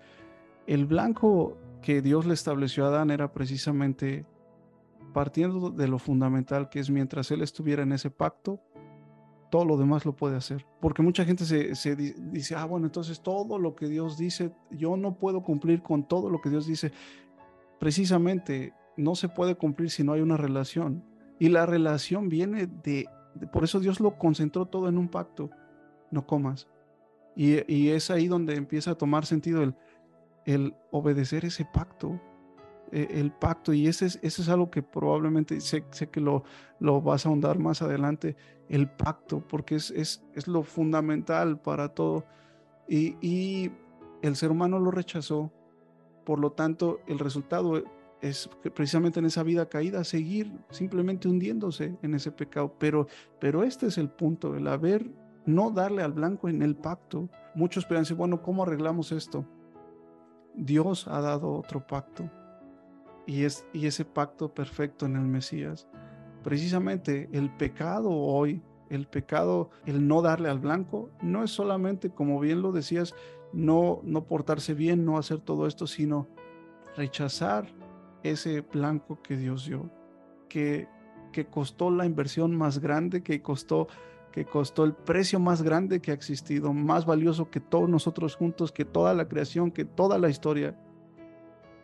el 0.66 0.84
blanco 0.84 1.56
que 1.80 2.02
Dios 2.02 2.26
le 2.26 2.34
estableció 2.34 2.86
a 2.86 2.88
Adán 2.88 3.12
era 3.12 3.32
precisamente 3.32 4.26
partiendo 5.16 5.70
de 5.70 5.88
lo 5.88 5.98
fundamental 5.98 6.68
que 6.68 6.78
es 6.78 6.90
mientras 6.90 7.30
él 7.30 7.40
estuviera 7.40 7.82
en 7.82 7.92
ese 7.92 8.10
pacto, 8.10 8.60
todo 9.50 9.64
lo 9.64 9.78
demás 9.78 10.04
lo 10.04 10.14
puede 10.14 10.36
hacer. 10.36 10.66
Porque 10.78 11.00
mucha 11.00 11.24
gente 11.24 11.46
se, 11.46 11.96
dice, 11.96 12.54
ah, 12.54 12.66
bueno, 12.66 12.84
entonces 12.84 13.22
todo 13.22 13.58
lo 13.58 13.74
que 13.74 13.88
Dios 13.88 14.18
dice, 14.18 14.52
yo 14.70 14.98
no 14.98 15.14
puedo 15.14 15.42
cumplir 15.42 15.80
con 15.80 16.06
todo 16.06 16.28
lo 16.28 16.42
que 16.42 16.50
Dios 16.50 16.66
dice. 16.66 16.92
Precisamente 17.80 18.74
no 18.98 19.14
se 19.14 19.30
puede 19.30 19.54
cumplir 19.54 19.88
si 19.88 20.04
no 20.04 20.12
hay 20.12 20.20
una 20.20 20.36
relación. 20.36 21.02
Y 21.38 21.48
la 21.48 21.64
relación 21.64 22.28
viene 22.28 22.66
de, 22.66 23.06
por 23.50 23.64
eso 23.64 23.80
Dios 23.80 24.00
lo 24.00 24.18
concentró 24.18 24.66
todo 24.66 24.86
en 24.86 24.98
un 24.98 25.08
pacto, 25.08 25.48
no 26.10 26.26
comas. 26.26 26.68
Y, 27.34 27.88
es 27.88 28.10
ahí 28.10 28.28
donde 28.28 28.54
empieza 28.54 28.90
a 28.90 28.96
tomar 28.96 29.24
sentido 29.24 29.62
el 30.44 30.74
obedecer 30.90 31.46
ese 31.46 31.64
pacto, 31.64 32.20
e, 32.92 33.20
el 33.20 33.32
pacto, 33.32 33.72
y 33.72 33.86
ese 33.86 34.06
es, 34.06 34.18
es 34.22 34.48
algo 34.48 34.70
que 34.70 34.82
probablemente 34.82 35.60
sé, 35.60 35.84
sé 35.90 36.08
que 36.08 36.20
lo, 36.20 36.44
lo, 36.78 37.00
vas 37.00 37.26
a 37.26 37.28
ahondar 37.28 37.58
más 37.58 37.82
adelante, 37.82 38.36
el 38.68 38.88
pacto, 38.88 39.42
porque 39.46 39.76
es, 39.76 39.90
es, 39.90 40.24
es 40.34 40.48
lo 40.48 40.62
fundamental 40.62 41.60
para 41.60 41.88
todo. 41.88 42.24
Y, 42.88 43.16
y, 43.20 43.70
el 44.22 44.34
ser 44.34 44.50
humano 44.50 44.78
lo 44.78 44.90
rechazó, 44.90 45.52
por 46.24 46.40
lo 46.40 46.50
tanto 46.52 47.00
el 47.06 47.18
resultado 47.18 47.84
es 48.22 48.48
precisamente 48.74 49.20
en 49.20 49.26
esa 49.26 49.42
vida 49.42 49.68
caída 49.68 50.02
seguir 50.04 50.50
simplemente 50.70 51.28
hundiéndose 51.28 51.96
en 52.02 52.14
ese 52.14 52.32
pecado. 52.32 52.74
Pero, 52.78 53.06
pero 53.38 53.62
este 53.62 53.86
es 53.86 53.98
el 53.98 54.08
punto, 54.08 54.56
el 54.56 54.66
haber, 54.68 55.08
no 55.44 55.70
darle 55.70 56.02
al 56.02 56.12
blanco 56.12 56.48
en 56.48 56.62
el 56.62 56.74
pacto. 56.76 57.28
Muchos 57.54 57.84
piensan, 57.84 58.16
bueno, 58.16 58.42
¿cómo 58.42 58.62
arreglamos 58.62 59.12
esto? 59.12 59.44
Dios 60.54 61.06
ha 61.06 61.20
dado 61.20 61.52
otro 61.52 61.86
pacto 61.86 62.28
y, 63.26 63.44
es, 63.44 63.66
y 63.72 63.86
ese 63.86 64.04
pacto 64.04 64.54
perfecto 64.54 65.06
en 65.06 65.16
el 65.16 65.26
Mesías. 65.26 65.88
Precisamente 66.42 67.28
el 67.32 67.50
pecado 67.50 68.10
hoy, 68.10 68.62
el 68.88 69.06
pecado, 69.08 69.70
el 69.84 70.06
no 70.06 70.22
darle 70.22 70.48
al 70.48 70.60
blanco, 70.60 71.10
no 71.20 71.42
es 71.42 71.50
solamente, 71.50 72.10
como 72.10 72.38
bien 72.38 72.62
lo 72.62 72.72
decías, 72.72 73.14
no, 73.52 74.00
no 74.04 74.24
portarse 74.24 74.74
bien, 74.74 75.04
no 75.04 75.18
hacer 75.18 75.40
todo 75.40 75.66
esto, 75.66 75.86
sino 75.86 76.28
rechazar 76.96 77.66
ese 78.22 78.60
blanco 78.60 79.20
que 79.22 79.36
Dios 79.36 79.66
dio, 79.66 79.90
que, 80.48 80.88
que 81.32 81.46
costó 81.46 81.90
la 81.90 82.06
inversión 82.06 82.56
más 82.56 82.78
grande, 82.78 83.22
que 83.22 83.42
costó, 83.42 83.88
que 84.30 84.44
costó 84.44 84.84
el 84.84 84.94
precio 84.94 85.40
más 85.40 85.62
grande 85.62 86.00
que 86.00 86.10
ha 86.10 86.14
existido, 86.14 86.72
más 86.72 87.06
valioso 87.06 87.50
que 87.50 87.60
todos 87.60 87.88
nosotros 87.88 88.36
juntos, 88.36 88.72
que 88.72 88.84
toda 88.84 89.14
la 89.14 89.28
creación, 89.28 89.70
que 89.70 89.84
toda 89.84 90.18
la 90.18 90.28
historia. 90.28 90.78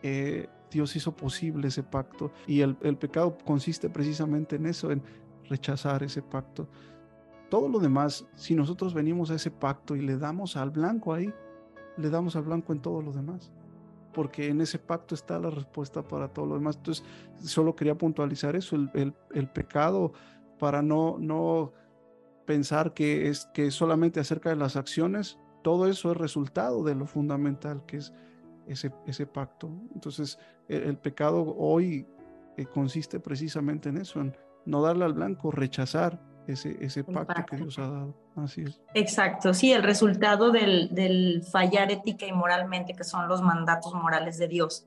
Eh, 0.03 0.49
Dios 0.73 0.97
hizo 0.97 1.15
posible 1.15 1.69
ese 1.69 1.83
pacto 1.83 2.33
y 2.47 2.61
el, 2.61 2.77
pecado 2.77 3.37
consiste 3.45 3.89
precisamente 3.89 4.57
en 4.57 4.67
eso, 4.67 4.91
en 4.91 5.03
rechazar 5.49 6.03
ese 6.03 6.23
pacto. 6.23 6.69
Todo 7.51 7.69
lo 7.69 7.79
demás, 7.79 8.27
si 8.35 8.55
nosotros 8.55 8.95
venimos 8.95 9.31
a 9.31 9.35
ese 9.35 9.51
pacto 9.51 9.95
y 9.95 10.01
le 10.01 10.17
damos 10.17 10.57
al 10.57 10.71
blanco 10.71 11.13
ahí, 11.13 11.33
le 11.99 12.11
damos 12.11 12.37
al 12.37 12.45
blanco 12.45 12.73
en 12.73 12.81
todo 12.81 13.03
lo 13.03 13.13
demás 13.13 13.53
porque 14.13 14.49
en 14.49 14.61
ese 14.61 14.79
pacto 14.79 15.15
está 15.15 15.39
la 15.39 15.51
respuesta 15.51 16.03
para 16.03 16.29
todo 16.29 16.47
lo 16.47 16.55
demás. 16.57 16.77
Entonces, 16.77 17.05
solo 17.43 17.75
quería 17.75 17.97
puntualizar 17.97 18.55
eso, 18.57 18.77
el, 18.77 19.15
el, 19.33 19.49
pecado, 19.49 20.13
para 20.59 20.83
no, 20.83 21.17
no 21.19 21.73
pensar 22.45 22.95
que 22.95 23.29
es 23.29 23.47
que 23.55 23.71
solamente 23.71 24.21
acerca 24.21 24.51
de 24.51 24.57
las 24.57 24.77
acciones, 24.77 25.39
todo 25.63 25.89
eso 25.89 26.13
es 26.13 26.17
resultado 26.17 26.85
de 26.85 26.95
lo 26.95 27.07
fundamental 27.07 27.85
que 27.87 27.99
es 27.99 28.13
ese, 28.67 28.93
ese 29.07 29.27
pacto. 29.27 29.71
Entonces, 29.95 30.39
el, 30.69 30.97
pecado 30.97 31.55
hoy 31.57 32.07
eh, 32.57 32.67
consiste 32.67 33.21
precisamente 33.21 33.89
en 33.89 33.99
eso, 33.99 34.21
en 34.21 34.37
no 34.65 34.83
darle 34.83 35.05
al 35.05 35.15
blanco, 35.15 35.51
rechazar 35.51 36.21
ese, 36.47 36.77
ese 36.81 37.05
pacto, 37.05 37.45
que 37.47 37.57
Dios 37.57 37.79
ha 37.79 37.89
dado. 37.89 38.15
Así 38.37 38.63
es. 38.63 38.81
Exacto, 38.95 39.53
sí, 39.55 39.73
el 39.73 39.83
resultado 39.83 40.51
del, 40.51 40.95
del, 40.95 41.43
fallar 41.43 41.91
ética 41.93 42.27
y 42.27 42.33
moralmente, 42.33 42.95
que 42.95 43.05
son 43.05 43.29
los 43.29 43.43
mandatos 43.43 43.95
morales 43.95 44.39
de 44.39 44.49
Dios, 44.49 44.87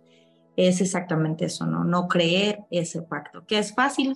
es 0.56 0.82
exactamente 0.82 1.46
eso, 1.46 1.66
¿no? 1.66 1.84
No 1.84 2.08
creer 2.08 2.60
ese 2.72 3.02
pacto, 3.02 3.46
que 3.46 3.60
es 3.60 3.74
fácil, 3.74 4.16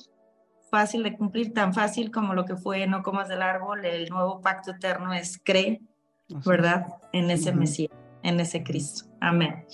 fácil 0.70 1.04
de 1.04 1.18
cumplir, 1.18 1.54
tan 1.54 1.74
fácil 1.74 2.12
como 2.12 2.34
lo 2.34 2.46
que 2.46 2.56
fue 2.56 2.88
no 2.88 3.04
comas 3.04 3.28
del 3.28 3.42
árbol, 3.42 3.86
el 3.86 4.10
nuevo 4.10 4.42
pacto 4.42 4.72
eterno 4.72 5.14
es 5.14 5.40
creer, 5.44 5.80
¿verdad? 6.46 6.88
En 7.12 7.30
ese 7.30 7.52
Mesías, 7.52 7.92
en 8.24 8.40
ese 8.40 8.64
Cristo. 8.64 9.09
Amén. 9.22 9.66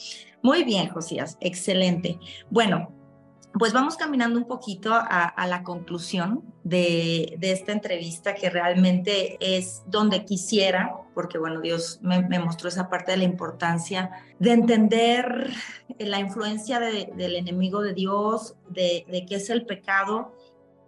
Muy 0.41 0.63
bien, 0.63 0.89
Josías, 0.89 1.37
excelente. 1.41 2.19
Bueno, 2.49 2.95
pues 3.57 3.71
vamos 3.71 3.95
caminando 3.95 4.37
un 4.37 4.47
poquito 4.47 4.93
a, 4.93 5.47
la 5.47 5.63
conclusión 5.63 6.43
de, 6.63 7.37
esta 7.41 7.71
entrevista 7.71 8.35
que 8.35 8.49
realmente 8.49 9.37
es 9.39 9.83
donde 9.87 10.25
quisiera, 10.25 10.93
porque 11.13 11.37
bueno, 11.37 11.61
Dios 11.61 11.99
me, 12.01 12.39
mostró 12.39 12.67
esa 12.67 12.89
parte 12.89 13.11
de 13.11 13.17
la 13.17 13.23
importancia 13.23 14.11
de 14.39 14.51
entender 14.51 15.53
la 15.99 16.19
influencia 16.19 16.79
del 16.81 17.35
enemigo 17.35 17.81
de 17.81 17.93
Dios, 17.93 18.55
de, 18.69 19.25
qué 19.27 19.35
es 19.35 19.49
el 19.49 19.65
pecado 19.65 20.35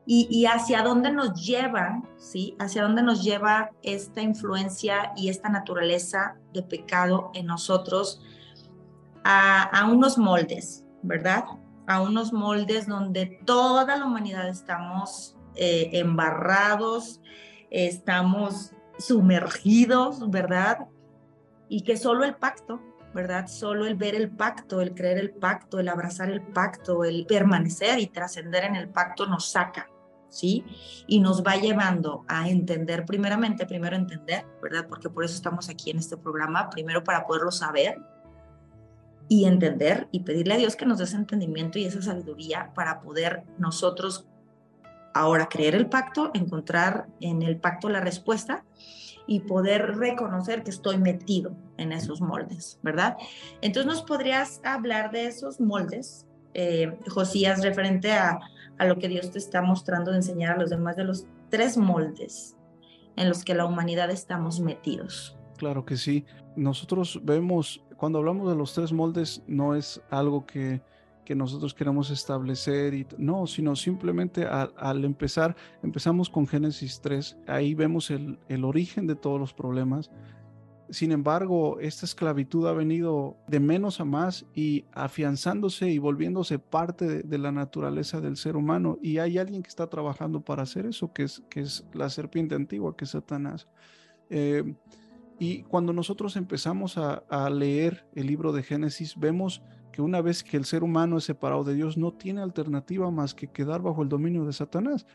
y, 0.05 0.45
hacia 0.45 0.81
dónde 0.83 1.11
nos 1.11 1.45
lleva, 1.45 2.01
¿sí? 2.17 2.55
Hacia 2.59 2.83
dónde 2.83 3.01
nos 3.01 3.23
lleva 3.23 3.71
esta 3.81 4.21
influencia 4.21 5.13
y 5.15 5.29
esta 5.29 5.47
naturaleza 5.47 6.35
de 6.53 6.63
pecado 6.63 7.31
en 7.33 7.45
nosotros 7.45 8.21
a, 9.29 9.89
unos 9.91 10.17
moldes, 10.17 10.85
¿verdad? 11.03 11.43
a 11.85 12.01
unos 12.01 12.31
moldes 12.31 12.87
donde 12.87 13.39
toda 13.45 13.97
la 13.97 14.05
humanidad 14.05 14.47
estamos 14.47 15.35
eh, 15.55 15.89
embarrados, 15.93 17.21
estamos 17.69 18.71
sumergidos, 18.97 20.29
¿verdad? 20.29 20.87
Y 21.69 21.81
que 21.81 21.97
solo 21.97 22.23
el 22.23 22.35
pacto, 22.35 22.81
¿verdad? 23.13 23.47
Solo 23.47 23.85
el 23.85 23.95
ver 23.95 24.15
el 24.15 24.29
pacto, 24.29 24.81
el 24.81 24.93
creer 24.93 25.17
el 25.17 25.31
pacto, 25.31 25.79
el 25.79 25.89
abrazar 25.89 26.29
el 26.29 26.41
pacto, 26.41 27.03
el 27.03 27.25
permanecer 27.25 27.99
y 27.99 28.07
trascender 28.07 28.63
en 28.65 28.75
el 28.75 28.89
pacto 28.89 29.25
nos 29.25 29.49
saca, 29.51 29.89
¿sí? 30.29 30.65
Y 31.05 31.19
nos 31.19 31.43
va 31.43 31.55
llevando 31.55 32.23
a 32.27 32.49
entender 32.49 33.05
primeramente, 33.05 33.65
primero 33.65 33.95
entender, 33.95 34.45
¿verdad? 34.61 34.87
Porque 34.87 35.09
por 35.09 35.23
eso 35.25 35.35
estamos 35.35 35.69
aquí 35.69 35.91
en 35.91 35.99
este 35.99 36.17
programa, 36.17 36.69
primero 36.69 37.03
para 37.03 37.25
poderlo 37.25 37.51
saber, 37.51 37.97
y 39.29 39.45
entender 39.45 40.07
y 40.11 40.21
pedirle 40.21 40.53
a 40.53 40.57
Dios 40.57 40.75
que 40.75 40.85
nos 40.85 40.97
dé 40.97 41.03
ese 41.03 41.17
entendimiento 41.17 41.79
y 41.79 41.85
esa 41.85 42.01
sabiduría 42.01 42.71
para 42.73 43.01
poder 43.01 43.43
nosotros 43.57 44.25
ahora 45.13 45.49
creer 45.49 45.75
el 45.75 45.87
pacto, 45.87 46.31
encontrar 46.33 47.07
en 47.19 47.41
el 47.41 47.57
pacto 47.57 47.89
la 47.89 47.99
respuesta 47.99 48.63
y 49.25 49.41
poder 49.41 49.97
reconocer 49.97 50.63
que 50.63 50.69
estoy 50.69 50.97
metido 50.97 51.55
en 51.77 51.91
esos 51.91 52.21
moldes, 52.21 52.79
¿verdad? 52.81 53.17
Entonces 53.61 53.91
nos 53.91 54.03
podrías 54.03 54.61
hablar 54.63 55.11
de 55.11 55.27
esos 55.27 55.59
moldes, 55.59 56.25
eh, 56.53 56.97
Josías, 57.09 57.61
referente 57.61 58.13
a, 58.13 58.39
a 58.77 58.85
lo 58.85 58.97
que 58.97 59.09
Dios 59.09 59.31
te 59.31 59.37
está 59.37 59.61
mostrando 59.61 60.11
de 60.11 60.17
enseñar 60.17 60.53
a 60.53 60.59
los 60.59 60.69
demás 60.69 60.95
de 60.95 61.03
los 61.03 61.25
tres 61.49 61.77
moldes 61.77 62.55
en 63.17 63.27
los 63.27 63.43
que 63.43 63.53
la 63.53 63.65
humanidad 63.65 64.09
estamos 64.11 64.59
metidos. 64.59 65.37
Claro 65.57 65.83
que 65.85 65.97
sí. 65.97 66.25
Nosotros 66.55 67.19
vemos 67.23 67.83
cuando 67.97 68.19
hablamos 68.19 68.49
de 68.49 68.55
los 68.55 68.73
tres 68.73 68.93
moldes, 68.93 69.43
no 69.47 69.75
es 69.75 70.01
algo 70.09 70.45
que, 70.45 70.81
que 71.25 71.35
nosotros 71.35 71.73
queremos 71.73 72.09
establecer, 72.09 72.93
y, 72.93 73.05
no, 73.17 73.47
sino 73.47 73.75
simplemente 73.75 74.45
al, 74.45 75.03
empezar, 75.03 75.55
empezamos 75.83 76.29
con 76.29 76.47
Génesis 76.47 77.01
3, 77.01 77.37
ahí 77.47 77.73
vemos 77.73 78.11
el, 78.11 78.39
el 78.47 78.63
origen 78.63 79.07
de 79.07 79.15
todos 79.15 79.39
los 79.39 79.53
problemas. 79.53 80.09
Sin 80.89 81.11
embargo, 81.11 81.79
esta 81.81 82.05
esclavitud 82.05 82.65
ha 82.65 82.71
venido 82.71 83.35
de 83.47 83.59
menos 83.59 83.99
a 83.99 84.05
más 84.05 84.45
y 84.55 84.85
afianzándose 84.93 85.89
y 85.89 85.97
volviéndose 85.97 86.59
parte 86.59 87.23
de, 87.23 87.37
la 87.37 87.51
naturaleza 87.51 88.21
del 88.21 88.37
ser 88.37 88.55
humano. 88.55 88.97
Y 89.01 89.17
hay 89.17 89.37
alguien 89.37 89.63
que 89.63 89.67
está 89.67 89.87
trabajando 89.87 90.39
para 90.39 90.63
hacer 90.63 90.85
eso, 90.85 91.11
que 91.11 91.23
es, 91.23 91.43
que 91.49 91.59
es 91.59 91.83
la 91.93 92.09
serpiente 92.09 92.55
antigua, 92.55 92.95
que 92.95 93.03
es 93.03 93.11
Satanás. 93.11 93.67
Eh, 94.29 94.63
y 95.39 95.63
cuando 95.63 95.93
nosotros 95.93 96.35
empezamos 96.35 96.97
a, 96.97 97.49
leer 97.49 98.05
el 98.15 98.27
libro 98.27 98.51
de 98.51 98.63
Génesis, 98.63 99.15
vemos 99.17 99.61
que 99.91 100.01
una 100.01 100.21
vez 100.21 100.43
que 100.43 100.57
el 100.57 100.65
ser 100.65 100.83
humano 100.83 101.17
es 101.17 101.25
separado 101.25 101.63
de 101.63 101.75
Dios, 101.75 101.97
no 101.97 102.13
tiene 102.13 102.41
alternativa 102.41 103.09
más 103.11 103.33
que 103.33 103.47
quedar 103.47 103.81
bajo 103.81 104.01
el 104.01 104.09
dominio 104.09 104.45
de 104.45 104.53
Satanás. 104.53 105.05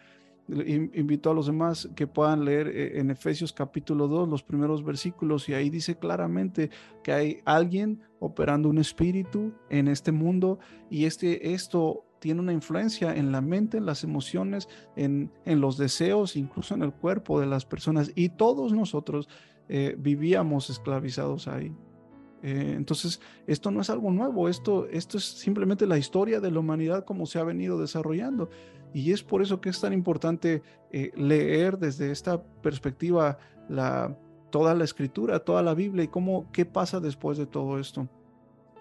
Invito 0.49 1.31
a 1.31 1.35
los 1.35 1.47
demás 1.47 1.89
que 1.95 2.07
puedan 2.07 2.45
leer 2.45 2.67
eh, 2.69 2.99
en 2.99 3.11
Efesios 3.11 3.53
capítulo 3.53 4.09
2 4.09 4.29
los 4.29 4.43
primeros 4.43 4.85
versículos 4.85 5.49
y 5.49 5.55
ahí 5.55 5.71
dice 5.71 5.97
claramente 5.97 6.69
que 7.05 7.13
hay 7.13 7.39
alguien 7.45 8.01
operando 8.19 8.69
un 8.69 8.79
espíritu 8.79 9.53
en 9.71 9.87
este 9.87 10.11
mundo 10.11 10.59
y 10.91 11.05
este, 11.05 11.53
esto 11.55 12.05
tiene 12.19 12.41
una 12.41 12.53
influencia 12.53 13.15
en 13.15 13.31
la 13.33 13.41
mente, 13.41 13.79
en 13.79 13.87
las 13.87 14.05
emociones, 14.05 14.69
en, 14.97 15.33
en 15.45 15.61
los 15.61 15.79
deseos, 15.79 16.37
incluso 16.37 16.75
en 16.75 16.83
el 16.83 16.93
cuerpo 16.93 17.41
de 17.41 17.47
las 17.47 17.65
personas. 17.65 18.13
Y 18.15 18.31
todos 18.31 18.73
nosotros 18.73 19.29
eh, 19.75 19.97
vivíamos 19.97 20.69
esclavizados 20.69 21.49
ahí. 21.49 21.75
Eh, 22.43 22.75
entonces, 22.77 23.23
esto 23.47 23.71
no 23.71 23.81
es 23.81 23.89
algo 23.89 24.11
nuevo, 24.11 24.51
esto, 24.51 24.87
esto 24.89 25.17
es 25.17 25.25
simplemente 25.25 25.87
la 25.87 25.97
historia 25.97 26.41
de 26.41 26.51
la 26.51 26.59
humanidad 26.59 27.07
como 27.07 27.25
se 27.25 27.39
ha 27.39 27.43
venido 27.43 27.81
desarrollando. 27.81 28.51
Y 28.93 29.13
es 29.13 29.23
por 29.23 29.41
eso 29.41 29.63
que 29.63 29.71
es 29.71 29.81
tan 29.81 29.95
importante 29.95 30.63
eh, 30.91 31.11
leer 31.17 31.79
desde 31.79 32.11
esta 32.11 32.43
perspectiva 32.61 33.39
la, 33.71 34.15
toda 34.51 34.75
la 34.75 34.85
escritura, 34.85 35.39
toda 35.39 35.63
la 35.63 35.73
Biblia 35.73 36.05
y 36.05 36.09
cómo, 36.09 36.53
qué 36.53 36.67
pasa 36.67 37.01
después 37.01 37.39
de 37.39 37.47
todo 37.47 37.79
esto. 37.79 38.07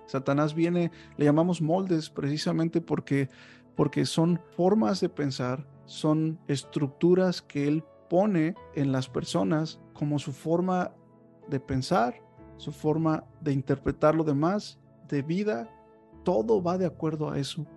Satanás 0.08 0.54
viene, 0.54 0.92
le 1.16 1.24
llamamos 1.24 1.62
moldes 1.62 2.10
precisamente 2.10 2.82
porque, 2.82 3.30
porque 3.78 4.06
son 4.06 4.42
formas 4.58 5.00
de 5.00 5.08
pensar, 5.08 5.66
son 5.86 6.38
estructuras 6.50 7.42
que 7.42 7.70
él 7.70 7.82
pone 8.10 8.56
en 8.76 8.92
las 8.92 9.08
personas 9.08 9.80
como 10.02 10.18
su 10.18 10.32
forma 10.32 10.96
de 11.48 11.60
pensar, 11.60 12.16
su 12.58 12.72
forma 12.72 13.24
de 13.40 13.54
interpretar 13.54 14.16
lo 14.16 14.24
demás 14.24 14.80
de 15.08 15.22
vida, 15.22 15.70
todo 16.24 16.60
va 16.64 16.80
de 16.80 16.88
acuerdo 16.88 17.30
a 17.30 17.38
eso. 17.38 17.68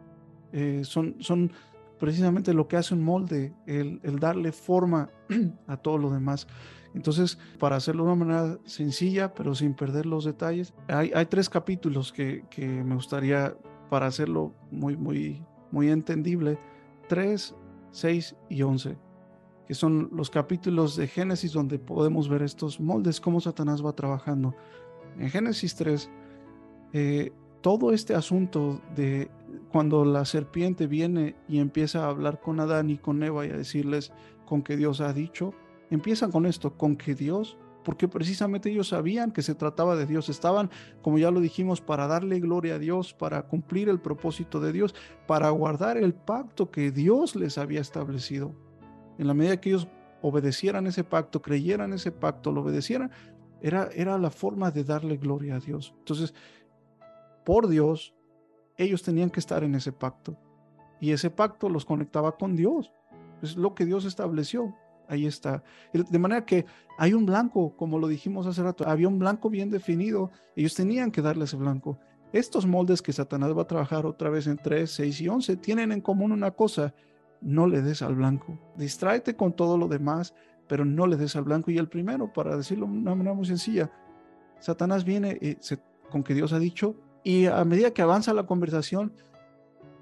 Eh, 0.50 0.80
son, 0.84 1.16
son 1.20 1.52
precisamente 1.98 2.54
lo 2.54 2.66
que 2.66 2.78
hace 2.78 2.94
un 2.94 3.02
molde, 3.02 3.52
el, 3.66 4.00
darle 4.18 4.52
forma 4.52 5.10
a 5.66 5.76
todo 5.76 5.98
lo 5.98 6.10
demás. 6.10 6.46
Entonces, 6.94 7.38
para 7.58 7.76
hacerlo 7.76 8.04
de 8.04 8.12
una 8.12 8.24
manera 8.24 8.58
sencilla, 8.64 9.34
pero 9.34 9.54
sin 9.54 9.74
perder 9.74 10.06
los 10.06 10.24
detalles, 10.24 10.72
hay, 10.88 11.12
hay 11.14 11.26
tres 11.26 11.50
capítulos 11.50 12.10
que, 12.10 12.46
que, 12.48 12.66
me 12.66 12.94
gustaría, 12.94 13.54
para 13.90 14.06
hacerlo 14.06 14.54
muy, 14.70 14.96
muy, 14.96 15.44
muy 15.70 15.90
entendible, 15.90 16.58
3, 17.10 17.54
6 17.90 18.36
y 18.48 18.62
11, 18.62 18.96
que 19.66 19.74
son 19.74 20.10
los 20.12 20.30
capítulos 20.30 20.96
de 20.96 21.06
Génesis 21.06 21.52
donde 21.52 21.78
podemos 21.78 22.28
ver 22.28 22.42
estos 22.42 22.80
moldes, 22.80 23.20
cómo 23.20 23.40
Satanás 23.40 23.84
va 23.84 23.94
trabajando. 23.94 24.54
En 25.18 25.30
Génesis 25.30 25.74
3, 25.76 26.10
eh, 26.92 27.32
todo 27.60 27.92
este 27.92 28.14
asunto 28.14 28.80
de 28.94 29.30
cuando 29.70 30.04
la 30.04 30.24
serpiente 30.24 30.86
viene 30.86 31.34
y 31.48 31.58
empieza 31.58 32.04
a 32.04 32.10
hablar 32.10 32.40
con 32.40 32.60
Adán 32.60 32.90
y 32.90 32.98
con 32.98 33.22
Eva 33.22 33.46
y 33.46 33.50
a 33.50 33.56
decirles 33.56 34.12
con 34.44 34.62
que 34.62 34.76
Dios 34.76 35.00
ha 35.00 35.12
dicho, 35.12 35.54
empiezan 35.90 36.30
con 36.30 36.46
esto, 36.46 36.76
con 36.76 36.96
que 36.96 37.14
Dios, 37.14 37.56
porque 37.84 38.08
precisamente 38.08 38.70
ellos 38.70 38.88
sabían 38.88 39.30
que 39.30 39.42
se 39.42 39.54
trataba 39.54 39.96
de 39.96 40.06
Dios, 40.06 40.28
estaban, 40.28 40.70
como 41.02 41.18
ya 41.18 41.30
lo 41.30 41.40
dijimos, 41.40 41.80
para 41.80 42.06
darle 42.06 42.40
gloria 42.40 42.74
a 42.74 42.78
Dios, 42.78 43.14
para 43.14 43.42
cumplir 43.46 43.88
el 43.88 44.00
propósito 44.00 44.60
de 44.60 44.72
Dios, 44.72 44.94
para 45.26 45.50
guardar 45.50 45.96
el 45.96 46.14
pacto 46.14 46.70
que 46.70 46.90
Dios 46.90 47.36
les 47.36 47.58
había 47.58 47.80
establecido. 47.80 48.54
En 49.18 49.26
la 49.26 49.34
medida 49.34 49.60
que 49.60 49.70
ellos 49.70 49.88
obedecieran 50.22 50.86
ese 50.86 51.04
pacto, 51.04 51.42
creyeran 51.42 51.92
ese 51.92 52.10
pacto, 52.10 52.50
lo 52.52 52.62
obedecieran, 52.62 53.10
era, 53.60 53.88
era 53.94 54.18
la 54.18 54.30
forma 54.30 54.70
de 54.70 54.84
darle 54.84 55.16
gloria 55.16 55.56
a 55.56 55.60
Dios. 55.60 55.94
Entonces, 55.98 56.34
por 57.44 57.68
Dios, 57.68 58.14
ellos 58.76 59.02
tenían 59.02 59.30
que 59.30 59.40
estar 59.40 59.62
en 59.64 59.74
ese 59.74 59.92
pacto. 59.92 60.36
Y 61.00 61.12
ese 61.12 61.30
pacto 61.30 61.68
los 61.68 61.84
conectaba 61.84 62.36
con 62.36 62.56
Dios. 62.56 62.90
Es 63.42 63.56
lo 63.56 63.74
que 63.74 63.84
Dios 63.84 64.04
estableció. 64.04 64.74
Ahí 65.08 65.26
está. 65.26 65.62
De 65.92 66.18
manera 66.18 66.46
que 66.46 66.64
hay 66.96 67.12
un 67.12 67.26
blanco, 67.26 67.76
como 67.76 67.98
lo 67.98 68.08
dijimos 68.08 68.46
hace 68.46 68.62
rato, 68.62 68.88
había 68.88 69.08
un 69.08 69.18
blanco 69.18 69.50
bien 69.50 69.70
definido. 69.70 70.30
Ellos 70.56 70.74
tenían 70.74 71.10
que 71.10 71.20
darle 71.20 71.44
ese 71.44 71.56
blanco. 71.56 71.98
Estos 72.32 72.66
moldes 72.66 73.02
que 73.02 73.12
Satanás 73.12 73.56
va 73.56 73.62
a 73.62 73.66
trabajar 73.66 74.06
otra 74.06 74.30
vez 74.30 74.46
en 74.46 74.56
3, 74.56 74.90
6 74.90 75.20
y 75.20 75.28
11 75.28 75.56
tienen 75.58 75.92
en 75.92 76.00
común 76.00 76.32
una 76.32 76.50
cosa. 76.50 76.94
No 77.44 77.68
le 77.68 77.82
des 77.82 78.02
al 78.02 78.16
blanco. 78.16 78.58
Distráete 78.76 79.36
con 79.36 79.52
todo 79.52 79.78
lo 79.78 79.86
demás, 79.86 80.34
pero 80.66 80.84
no 80.84 81.06
le 81.06 81.16
des 81.16 81.36
al 81.36 81.44
blanco. 81.44 81.70
Y 81.70 81.78
el 81.78 81.88
primero, 81.88 82.32
para 82.32 82.56
decirlo 82.56 82.86
de 82.86 82.92
una 82.92 83.14
manera 83.14 83.34
muy 83.34 83.46
sencilla, 83.46 83.92
Satanás 84.58 85.04
viene 85.04 85.38
eh, 85.40 85.58
con 86.10 86.24
que 86.24 86.34
Dios 86.34 86.52
ha 86.52 86.58
dicho, 86.58 86.96
y 87.22 87.46
a 87.46 87.64
medida 87.64 87.92
que 87.92 88.02
avanza 88.02 88.34
la 88.34 88.46
conversación, 88.46 89.12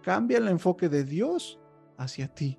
cambia 0.03 0.38
el 0.38 0.49
enfoque 0.49 0.88
de 0.88 1.05
Dios 1.05 1.61
hacia 1.97 2.28
ti. 2.28 2.59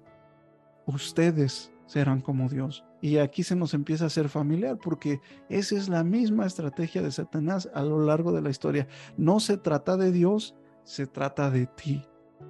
Ustedes 0.85 1.71
serán 1.85 2.21
como 2.21 2.49
Dios. 2.49 2.83
Y 3.01 3.17
aquí 3.17 3.43
se 3.43 3.55
nos 3.55 3.73
empieza 3.73 4.05
a 4.05 4.07
hacer 4.07 4.29
familiar 4.29 4.77
porque 4.77 5.19
esa 5.49 5.75
es 5.75 5.89
la 5.89 6.03
misma 6.03 6.45
estrategia 6.45 7.01
de 7.01 7.11
Satanás 7.11 7.69
a 7.73 7.83
lo 7.83 7.99
largo 7.99 8.31
de 8.31 8.41
la 8.41 8.49
historia. 8.49 8.87
No 9.17 9.39
se 9.39 9.57
trata 9.57 9.97
de 9.97 10.11
Dios, 10.11 10.55
se 10.83 11.07
trata 11.07 11.51
de 11.51 11.67
ti. 11.67 12.05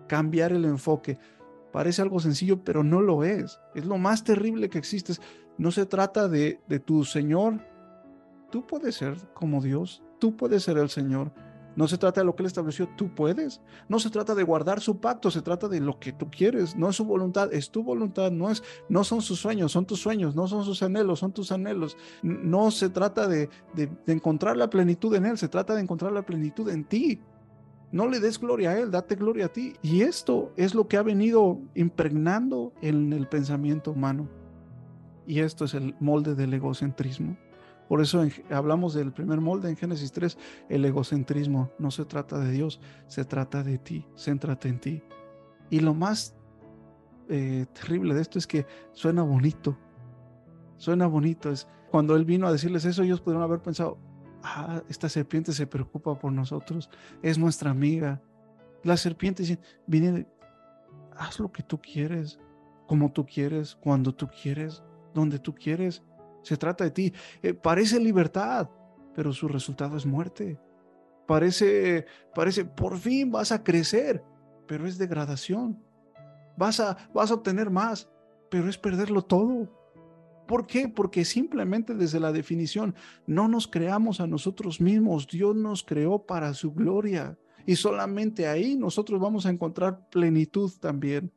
Cambiar 0.07 0.51
el 0.51 0.65
enfoque. 0.65 1.17
Parece 1.73 2.01
algo 2.01 2.19
sencillo, 2.19 2.63
pero 2.63 2.83
no 2.83 3.01
lo 3.01 3.25
es. 3.25 3.59
Es 3.75 3.85
lo 3.85 3.97
más 3.97 4.23
terrible 4.23 4.69
que 4.69 4.77
existe. 4.77 5.13
No 5.57 5.71
se 5.71 5.85
trata 5.85 6.29
de, 6.29 6.61
de 6.69 6.79
tu 6.79 7.03
Señor. 7.03 7.59
Tú 8.51 8.65
puedes 8.65 8.95
ser 8.95 9.17
como 9.33 9.61
Dios. 9.61 10.03
Tú 10.19 10.37
puedes 10.37 10.63
ser 10.63 10.77
el 10.77 10.89
Señor 10.89 11.33
no 11.75 11.87
se 11.87 11.97
trata 11.97 12.21
de 12.21 12.25
lo 12.25 12.35
que 12.35 12.43
Él 12.43 12.47
estableció, 12.47 12.87
tú 12.95 13.13
puedes. 13.13 13.61
No 13.87 13.99
se 13.99 14.09
trata 14.09 14.35
de 14.35 14.43
guardar 14.43 14.79
su 14.79 14.99
pacto, 14.99 15.31
se 15.31 15.41
trata 15.41 15.67
de 15.67 15.79
lo 15.79 15.99
que 15.99 16.13
tú 16.13 16.29
quieres. 16.29 16.75
No 16.75 16.89
es 16.89 16.95
su 16.95 17.05
voluntad, 17.05 17.51
es 17.53 17.71
tu 17.71 17.83
voluntad. 17.83 18.31
No, 18.31 18.49
es, 18.49 18.63
no 18.89 19.03
son 19.03 19.21
sus 19.21 19.39
sueños, 19.39 19.71
son 19.71 19.85
tus 19.85 19.99
sueños. 19.99 20.35
No 20.35 20.47
son 20.47 20.63
sus 20.63 20.83
anhelos, 20.83 21.19
son 21.19 21.31
tus 21.31 21.51
anhelos. 21.51 21.97
No 22.21 22.69
se 22.69 22.89
trata 22.89 23.27
de, 23.27 23.49
de, 23.73 23.89
encontrar 24.07 24.57
la 24.57 24.69
plenitud 24.69 25.13
en 25.15 25.25
Él, 25.25 25.37
se 25.37 25.47
trata 25.47 25.73
de 25.73 25.81
encontrar 25.81 26.11
la 26.11 26.25
plenitud 26.25 26.69
en 26.69 26.85
ti. 26.85 27.21
No 27.93 28.07
le 28.07 28.19
des 28.19 28.39
gloria 28.39 28.71
a 28.71 28.79
Él, 28.79 28.89
date 28.89 29.15
gloria 29.15 29.45
a 29.45 29.49
ti. 29.49 29.75
Y 29.83 30.01
esto 30.01 30.51
es 30.57 30.73
lo 30.73 30.87
que 30.87 30.97
ha 30.97 31.03
venido 31.03 31.59
impregnando 31.75 32.73
en 32.81 33.13
el 33.13 33.27
pensamiento 33.27 33.91
humano. 33.91 34.27
Y 35.27 35.41
esto 35.41 35.65
es 35.65 35.75
el 35.75 35.95
molde 35.99 36.33
del 36.33 36.55
egocentrismo. 36.55 37.37
Por 37.87 38.01
eso 38.01 38.25
hablamos 38.49 38.95
del 38.95 39.13
primer 39.13 39.41
molde 39.41 39.69
en 39.69 39.75
Génesis 39.75 40.11
3, 40.11 40.39
el 40.69 40.85
egocentrismo. 40.85 41.69
No 41.77 41.91
se 41.91 42.03
trata 42.05 42.39
de 42.39 42.51
Dios, 42.51 42.81
se 43.05 43.25
trata 43.25 43.61
de 43.61 43.77
ti, 43.77 44.07
céntrate 44.17 44.69
en 44.69 44.79
ti. 44.79 45.03
Y 45.69 45.79
lo 45.79 45.93
más 45.93 46.35
eh, 47.29 47.67
terrible 47.73 48.15
de 48.15 48.21
esto 48.21 48.39
es 48.39 48.47
que 48.47 48.65
suena 48.93 49.21
bonito, 49.21 49.77
suena 50.77 51.05
bonito. 51.05 51.51
Es 51.51 51.67
cuando 51.91 52.15
él 52.15 52.25
vino 52.25 52.47
a 52.47 52.51
decirles 52.51 52.85
eso, 52.85 53.03
ellos 53.03 53.21
pudieron 53.21 53.43
haber 53.43 53.59
pensado, 53.59 53.99
ah, 54.43 54.81
esta 54.89 55.09
serpiente 55.09 55.51
se 55.53 55.67
preocupa 55.67 56.17
por 56.19 56.31
nosotros, 56.31 56.89
es 57.21 57.37
nuestra 57.37 57.71
amiga. 57.71 58.21
La 58.83 58.97
serpiente 58.97 59.43
dice, 59.43 59.59
viene, 59.87 60.27
haz 61.17 61.39
lo 61.39 61.51
que 61.51 61.63
tú 61.63 61.79
quieres, 61.81 62.39
como 62.87 63.11
tú 63.11 63.25
quieres, 63.25 63.75
cuando 63.75 64.13
tú 64.13 64.27
quieres, 64.27 64.83
donde 65.13 65.39
tú 65.39 65.53
quieres 65.55 66.03
se 66.43 66.57
trata 66.57 66.83
de 66.83 66.91
ti. 66.91 67.13
Eh, 67.41 67.53
parece 67.53 67.99
libertad, 67.99 68.69
pero 69.15 69.33
su 69.33 69.47
resultado 69.47 69.97
es 69.97 70.05
muerte. 70.05 70.59
Parece, 71.25 72.05
parece, 72.35 72.65
por 72.65 72.97
fin 72.97 73.31
vas 73.31 73.51
a 73.51 73.63
crecer, 73.63 74.23
pero 74.67 74.85
es 74.85 74.97
degradación. 74.97 75.81
Vas 76.57 76.79
a, 76.79 76.97
vas 77.13 77.31
a 77.31 77.35
obtener 77.35 77.69
más, 77.69 78.09
pero 78.51 78.69
es 78.69 78.77
perderlo 78.77 79.23
todo. 79.23 79.69
¿Por 80.53 80.67
qué? 80.67 80.87
Porque 80.87 81.25
simplemente 81.25 81.95
desde 81.95 82.19
la 82.19 82.31
definición 82.31 82.93
no 83.25 83.47
nos 83.47 83.67
creamos 83.67 84.19
a 84.19 84.27
nosotros 84.27 84.79
mismos. 84.79 85.27
Dios 85.27 85.55
nos 85.55 85.81
creó 85.81 86.27
para 86.27 86.53
su 86.53 86.71
gloria. 86.75 87.39
Y 87.65 87.75
solamente 87.75 88.45
ahí 88.47 88.75
nosotros 88.75 89.19
vamos 89.19 89.47
a 89.47 89.49
encontrar 89.49 90.07
plenitud 90.09 90.71
también. 90.79 91.31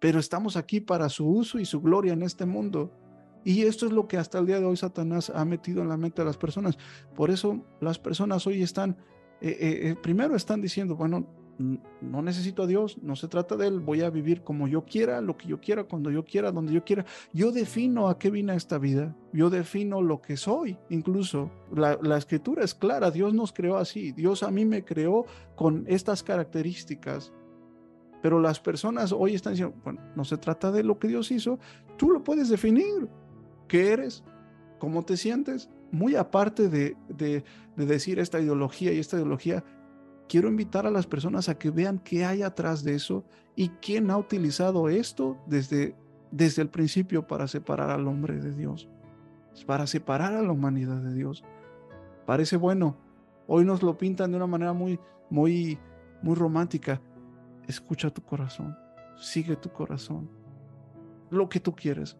Pero 0.00 0.18
estamos 0.18 0.56
aquí 0.56 0.80
para 0.80 1.10
su 1.10 1.28
uso 1.28 1.58
y 1.58 1.66
su 1.66 1.82
gloria 1.82 2.14
en 2.14 2.22
este 2.22 2.46
mundo. 2.46 2.90
Y 3.44 3.60
esto 3.64 3.84
es 3.84 3.92
lo 3.92 4.08
que 4.08 4.16
hasta 4.16 4.38
el 4.38 4.46
día 4.46 4.58
de 4.58 4.64
hoy 4.64 4.78
Satanás 4.78 5.28
ha 5.28 5.44
metido 5.44 5.82
en 5.82 5.90
la 5.90 5.98
mente 5.98 6.22
de 6.22 6.26
las 6.28 6.38
personas. 6.38 6.78
Por 7.14 7.30
eso 7.30 7.62
las 7.78 7.98
personas 7.98 8.46
hoy 8.46 8.62
están, 8.62 8.96
eh, 9.42 9.50
eh, 9.50 9.80
eh, 9.90 9.96
primero 10.02 10.34
están 10.34 10.62
diciendo, 10.62 10.96
bueno, 10.96 11.26
no 11.58 12.22
necesito 12.22 12.62
a 12.62 12.66
Dios, 12.66 12.98
no 13.02 13.16
se 13.16 13.28
trata 13.28 13.56
de 13.56 13.68
Él, 13.68 13.80
voy 13.80 14.02
a 14.02 14.10
vivir 14.10 14.42
como 14.42 14.68
yo 14.68 14.84
quiera, 14.84 15.20
lo 15.20 15.36
que 15.36 15.48
yo 15.48 15.60
quiera, 15.60 15.84
cuando 15.84 16.10
yo 16.10 16.24
quiera, 16.24 16.50
donde 16.50 16.72
yo 16.72 16.84
quiera. 16.84 17.04
Yo 17.32 17.52
defino 17.52 18.08
a 18.08 18.18
qué 18.18 18.30
vine 18.30 18.54
esta 18.54 18.78
vida, 18.78 19.16
yo 19.32 19.50
defino 19.50 20.02
lo 20.02 20.20
que 20.20 20.36
soy, 20.36 20.78
incluso. 20.90 21.50
La, 21.74 21.98
la 22.02 22.16
escritura 22.18 22.64
es 22.64 22.74
clara, 22.74 23.10
Dios 23.10 23.34
nos 23.34 23.52
creó 23.52 23.76
así, 23.76 24.12
Dios 24.12 24.42
a 24.42 24.50
mí 24.50 24.64
me 24.64 24.84
creó 24.84 25.26
con 25.54 25.84
estas 25.88 26.22
características. 26.22 27.32
Pero 28.22 28.40
las 28.40 28.60
personas 28.60 29.12
hoy 29.12 29.34
están 29.34 29.54
diciendo, 29.54 29.74
bueno, 29.82 30.00
no 30.14 30.24
se 30.24 30.38
trata 30.38 30.70
de 30.70 30.84
lo 30.84 30.98
que 30.98 31.08
Dios 31.08 31.30
hizo, 31.32 31.58
tú 31.96 32.10
lo 32.10 32.22
puedes 32.22 32.48
definir 32.48 33.08
qué 33.66 33.92
eres, 33.92 34.22
cómo 34.78 35.02
te 35.04 35.16
sientes. 35.16 35.68
Muy 35.90 36.14
aparte 36.14 36.68
de, 36.68 36.96
decir 37.76 38.18
esta 38.18 38.40
ideología 38.40 38.92
y 38.92 38.98
esta 38.98 39.16
ideología, 39.16 39.64
quiero 40.28 40.48
invitar 40.48 40.86
a 40.86 40.90
las 40.90 41.06
personas 41.06 41.48
a 41.48 41.58
que 41.58 41.70
vean 41.70 41.98
qué 41.98 42.24
hay 42.24 42.42
atrás 42.42 42.82
de 42.82 42.94
eso 42.94 43.24
y 43.54 43.68
quién 43.68 44.10
ha 44.10 44.16
utilizado 44.16 44.88
esto 44.88 45.38
desde, 45.46 45.94
desde 46.30 46.62
el 46.62 46.68
principio 46.68 47.26
para 47.26 47.48
separar 47.48 47.90
al 47.90 48.06
hombre 48.08 48.40
de 48.40 48.52
Dios, 48.54 48.88
para 49.66 49.86
separar 49.86 50.34
a 50.34 50.42
la 50.42 50.52
humanidad 50.52 51.00
de 51.02 51.14
Dios. 51.14 51.44
Parece 52.26 52.56
bueno. 52.56 52.96
Hoy 53.46 53.64
nos 53.64 53.82
lo 53.82 53.98
pintan 53.98 54.30
de 54.30 54.36
una 54.36 54.46
manera 54.46 54.72
muy, 54.72 54.98
muy, 55.28 55.78
muy 56.22 56.34
romántica. 56.34 57.00
Escucha 57.66 58.10
tu 58.10 58.22
corazón, 58.22 58.76
sigue 59.16 59.56
tu 59.56 59.70
corazón, 59.70 60.30
lo 61.30 61.48
que 61.48 61.60
tú 61.60 61.74
quieres. 61.74 62.16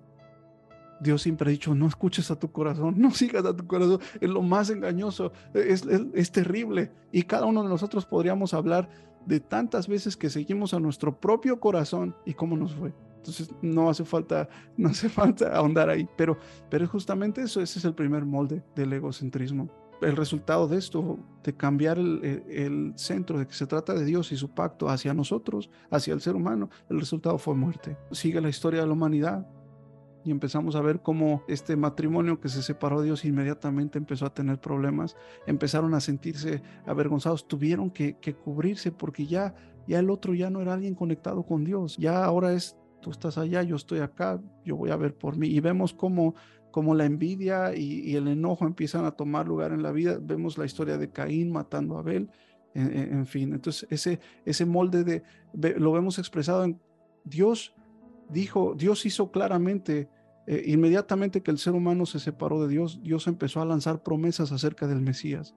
Dios 1.02 1.22
siempre 1.22 1.48
ha 1.48 1.52
dicho, 1.52 1.74
no 1.74 1.86
escuches 1.86 2.30
a 2.30 2.38
tu 2.38 2.50
corazón, 2.52 2.94
no 2.98 3.10
sigas 3.10 3.44
a 3.44 3.54
tu 3.54 3.66
corazón, 3.66 4.00
es 4.20 4.30
lo 4.30 4.42
más 4.42 4.70
engañoso, 4.70 5.32
es, 5.52 5.84
es, 5.84 6.32
terrible. 6.32 6.92
Y 7.10 7.22
cada 7.24 7.46
uno 7.46 7.62
de 7.62 7.68
nosotros 7.68 8.06
podríamos 8.06 8.54
hablar 8.54 8.88
de 9.26 9.40
tantas 9.40 9.88
veces 9.88 10.16
que 10.16 10.30
seguimos 10.30 10.74
a 10.74 10.80
nuestro 10.80 11.20
propio 11.20 11.60
corazón 11.60 12.14
y 12.24 12.34
cómo 12.34 12.56
nos 12.56 12.74
fue. 12.74 12.92
Entonces 13.16 13.50
no 13.62 13.88
hace 13.88 14.04
falta, 14.04 14.48
no 14.76 14.88
hace 14.88 15.08
falta 15.08 15.54
ahondar 15.54 15.90
ahí, 15.90 16.08
pero, 16.16 16.38
pero 16.70 16.86
justamente 16.86 17.42
eso, 17.42 17.60
ese 17.60 17.78
es 17.78 17.84
el 17.84 17.94
primer 17.94 18.24
molde 18.24 18.62
del 18.74 18.92
egocentrismo. 18.92 19.68
El 20.00 20.16
resultado 20.16 20.66
de 20.66 20.78
esto, 20.78 21.20
de 21.44 21.54
cambiar 21.54 21.96
el, 21.96 22.42
el 22.48 22.92
centro, 22.96 23.38
de 23.38 23.46
que 23.46 23.54
se 23.54 23.68
trata 23.68 23.94
de 23.94 24.04
Dios 24.04 24.32
y 24.32 24.36
su 24.36 24.50
pacto 24.50 24.88
hacia 24.88 25.14
nosotros, 25.14 25.70
hacia 25.92 26.12
el 26.12 26.20
ser 26.20 26.34
humano, 26.34 26.70
el 26.90 26.98
resultado 26.98 27.38
fue 27.38 27.54
muerte. 27.54 27.96
Sigue 28.10 28.40
la 28.40 28.48
historia 28.48 28.80
de 28.80 28.88
la 28.88 28.94
humanidad, 28.94 29.46
y 30.24 30.30
empezamos 30.30 30.76
a 30.76 30.80
ver 30.80 31.00
cómo 31.00 31.42
este 31.48 31.76
matrimonio 31.76 32.40
que 32.40 32.48
se 32.48 32.62
separó 32.62 33.00
de 33.00 33.06
Dios 33.06 33.24
inmediatamente 33.24 33.98
empezó 33.98 34.26
a 34.26 34.34
tener 34.34 34.60
problemas, 34.60 35.16
empezaron 35.46 35.94
a 35.94 36.00
sentirse 36.00 36.62
avergonzados, 36.86 37.48
tuvieron 37.48 37.90
que, 37.90 38.16
cubrirse 38.44 38.92
porque 38.92 39.26
ya, 39.26 39.54
ya 39.86 39.98
el 39.98 40.10
otro 40.10 40.34
ya 40.34 40.50
no 40.50 40.60
era 40.60 40.74
alguien 40.74 40.94
conectado 40.94 41.42
con 41.44 41.64
Dios, 41.64 41.96
ya 41.96 42.24
ahora 42.24 42.52
es 42.52 42.76
tú 43.02 43.10
estás 43.10 43.36
allá, 43.36 43.62
yo 43.62 43.76
estoy 43.76 43.98
acá, 43.98 44.40
yo 44.64 44.76
voy 44.76 44.90
a 44.90 44.96
ver 44.96 45.14
por 45.14 45.36
mí. 45.36 45.48
Y 45.48 45.60
vemos 45.60 45.92
cómo, 45.92 46.34
cómo 46.70 46.94
la 46.94 47.04
envidia 47.04 47.74
y, 47.76 48.16
el 48.16 48.28
enojo 48.28 48.64
empiezan 48.64 49.04
a 49.04 49.10
tomar 49.10 49.46
lugar 49.46 49.72
en 49.72 49.82
la 49.82 49.92
vida. 49.92 50.18
Vemos 50.22 50.56
la 50.56 50.64
historia 50.64 50.96
de 50.96 51.10
Caín 51.10 51.50
matando 51.50 51.96
a 51.96 52.00
Abel, 52.00 52.30
en, 52.74 53.26
fin. 53.26 53.52
Entonces, 53.52 53.86
ese, 53.90 54.20
ese 54.46 54.64
molde 54.64 55.04
de, 55.04 55.22
lo 55.78 55.92
vemos 55.92 56.18
expresado 56.18 56.64
en 56.64 56.80
Dios 57.24 57.74
dijo, 58.32 58.74
Dios 58.76 59.06
hizo 59.06 59.30
claramente, 59.30 60.08
eh, 60.46 60.62
inmediatamente 60.66 61.42
que 61.42 61.50
el 61.50 61.58
ser 61.58 61.74
humano 61.74 62.06
se 62.06 62.18
separó 62.18 62.62
de 62.62 62.68
Dios, 62.68 63.00
Dios 63.02 63.26
empezó 63.26 63.60
a 63.60 63.64
lanzar 63.64 64.02
promesas 64.02 64.52
acerca 64.52 64.86
del 64.86 65.00
Mesías. 65.00 65.54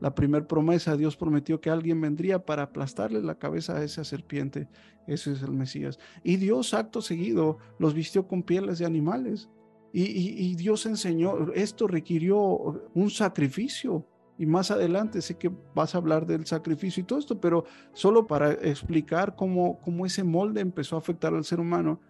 La 0.00 0.14
primera 0.14 0.46
promesa, 0.46 0.96
Dios 0.96 1.16
prometió 1.16 1.60
que 1.60 1.70
alguien 1.70 2.00
vendría 2.00 2.44
para 2.44 2.64
aplastarle 2.64 3.22
la 3.22 3.36
cabeza 3.36 3.76
a 3.76 3.84
esa 3.84 4.04
serpiente. 4.04 4.68
Ese 5.06 5.32
es 5.32 5.42
el 5.42 5.52
Mesías. 5.52 5.98
Y 6.22 6.36
Dios, 6.36 6.74
acto 6.74 7.00
seguido, 7.00 7.58
los 7.78 7.94
vistió 7.94 8.26
con 8.26 8.42
pieles 8.42 8.78
de 8.78 8.86
animales. 8.86 9.48
Y, 9.92 10.02
y 10.02 10.56
Dios 10.56 10.86
enseñó, 10.86 11.52
esto 11.54 11.86
requirió 11.86 12.38
un 12.92 13.10
sacrificio. 13.10 14.06
Y 14.36 14.46
más 14.46 14.72
adelante 14.72 15.22
sé 15.22 15.38
que 15.38 15.50
vas 15.74 15.94
a 15.94 15.98
hablar 15.98 16.26
del 16.26 16.44
sacrificio 16.44 17.00
y 17.00 17.06
todo 17.06 17.20
esto, 17.20 17.40
pero 17.40 17.64
solo 17.92 18.26
para 18.26 18.52
explicar 18.52 19.36
cómo, 19.36 19.80
cómo 19.80 20.04
ese 20.04 20.24
molde 20.24 20.60
empezó 20.60 20.96
a 20.96 20.98
afectar 20.98 21.32
al 21.32 21.44
ser 21.44 21.60
humano 21.60 22.00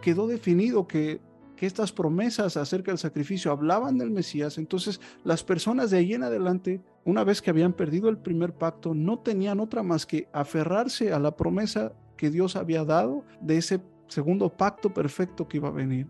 quedó 0.00 0.26
definido 0.26 0.86
que, 0.86 1.20
que 1.56 1.66
estas 1.66 1.92
promesas 1.92 2.56
acerca 2.56 2.90
del 2.90 2.98
sacrificio 2.98 3.50
hablaban 3.50 3.98
del 3.98 4.10
Mesías, 4.10 4.58
entonces 4.58 5.00
las 5.24 5.42
personas 5.42 5.90
de 5.90 5.98
ahí 5.98 6.14
en 6.14 6.22
adelante, 6.22 6.82
una 7.04 7.24
vez 7.24 7.40
que 7.40 7.50
habían 7.50 7.72
perdido 7.72 8.08
el 8.08 8.18
primer 8.18 8.52
pacto, 8.52 8.94
no 8.94 9.18
tenían 9.18 9.60
otra 9.60 9.82
más 9.82 10.06
que 10.06 10.28
aferrarse 10.32 11.12
a 11.12 11.18
la 11.18 11.36
promesa 11.36 11.92
que 12.16 12.30
Dios 12.30 12.56
había 12.56 12.84
dado 12.84 13.24
de 13.40 13.58
ese 13.58 13.80
segundo 14.08 14.48
pacto 14.48 14.92
perfecto 14.92 15.48
que 15.48 15.58
iba 15.58 15.68
a 15.68 15.72
venir. 15.72 16.06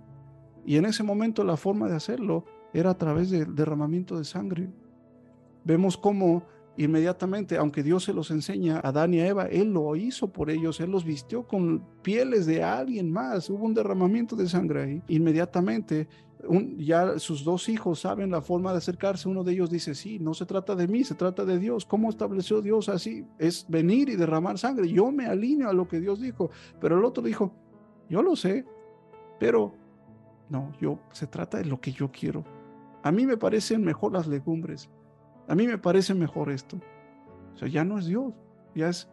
Y 0.64 0.76
en 0.76 0.84
ese 0.84 1.02
momento 1.02 1.44
la 1.44 1.56
forma 1.56 1.88
de 1.88 1.96
hacerlo 1.96 2.44
era 2.72 2.90
a 2.90 2.98
través 2.98 3.30
del 3.30 3.54
derramamiento 3.54 4.18
de 4.18 4.24
sangre. 4.24 4.68
Vemos 5.64 5.96
cómo 5.96 6.44
Inmediatamente, 6.78 7.56
aunque 7.56 7.82
Dios 7.82 8.04
se 8.04 8.12
los 8.12 8.30
enseña 8.30 8.76
a 8.76 8.88
Adán 8.88 9.14
y 9.14 9.20
a 9.20 9.26
Eva, 9.26 9.46
Él 9.46 9.72
lo 9.72 9.96
hizo 9.96 10.30
por 10.30 10.50
ellos, 10.50 10.78
Él 10.80 10.90
los 10.90 11.04
vistió 11.04 11.46
con 11.46 11.82
pieles 12.02 12.44
de 12.44 12.62
alguien 12.62 13.10
más, 13.10 13.48
hubo 13.48 13.64
un 13.64 13.72
derramamiento 13.72 14.36
de 14.36 14.46
sangre 14.46 14.82
ahí. 14.82 15.02
Inmediatamente, 15.08 16.06
ya 16.76 17.18
sus 17.18 17.44
dos 17.44 17.68
hijos 17.68 18.00
saben 18.00 18.30
la 18.30 18.42
forma 18.42 18.72
de 18.72 18.78
acercarse, 18.78 19.28
uno 19.28 19.42
de 19.42 19.52
ellos 19.52 19.70
dice, 19.70 19.94
sí, 19.94 20.18
no 20.18 20.34
se 20.34 20.44
trata 20.44 20.74
de 20.74 20.86
mí, 20.86 21.02
se 21.02 21.14
trata 21.14 21.44
de 21.46 21.58
Dios. 21.58 21.86
¿Cómo 21.86 22.10
estableció 22.10 22.60
Dios 22.60 22.88
así? 22.88 23.24
Es 23.38 23.66
venir 23.68 24.10
y 24.10 24.16
derramar 24.16 24.58
sangre. 24.58 24.88
Yo 24.88 25.10
me 25.10 25.26
alineo 25.26 25.70
a 25.70 25.72
lo 25.72 25.88
que 25.88 25.98
Dios 25.98 26.20
dijo, 26.20 26.50
pero 26.78 26.98
el 26.98 27.04
otro 27.04 27.22
dijo, 27.22 27.52
yo 28.10 28.22
lo 28.22 28.36
sé, 28.36 28.66
pero 29.40 29.74
no, 30.48 30.72
yo 30.80 30.98
se 31.12 31.26
trata 31.26 31.58
de 31.58 31.64
lo 31.64 31.80
que 31.80 31.92
yo 31.92 32.10
quiero. 32.10 32.44
A 33.02 33.10
mí 33.10 33.26
me 33.26 33.36
parecen 33.36 33.82
mejor 33.82 34.12
las 34.12 34.26
legumbres. 34.26 34.90
A 35.48 35.54
mí 35.54 35.66
me 35.66 35.78
parece 35.78 36.14
mejor 36.14 36.50
esto. 36.50 36.78
O 37.54 37.58
sea, 37.58 37.68
ya 37.68 37.84
no 37.84 37.98
es 37.98 38.06
Dios, 38.06 38.32
ya 38.74 38.88
es 38.88 39.08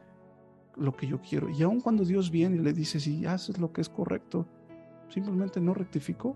lo 0.76 0.96
que 0.96 1.08
yo 1.08 1.22
quiero. 1.22 1.50
Y 1.50 1.62
aun 1.64 1.82
cuando 1.82 2.04
Dios 2.04 2.32
viene 2.32 2.58
y 2.58 2.60
le 2.60 2.74
dice, 2.74 3.00
si 3.00 3.26
haces 3.26 3.60
lo 3.60 3.72
que 3.72 3.82
es 3.82 3.90
correcto, 3.90 4.48
simplemente 5.10 5.62
no 5.62 5.74
rectificó. 5.74 6.36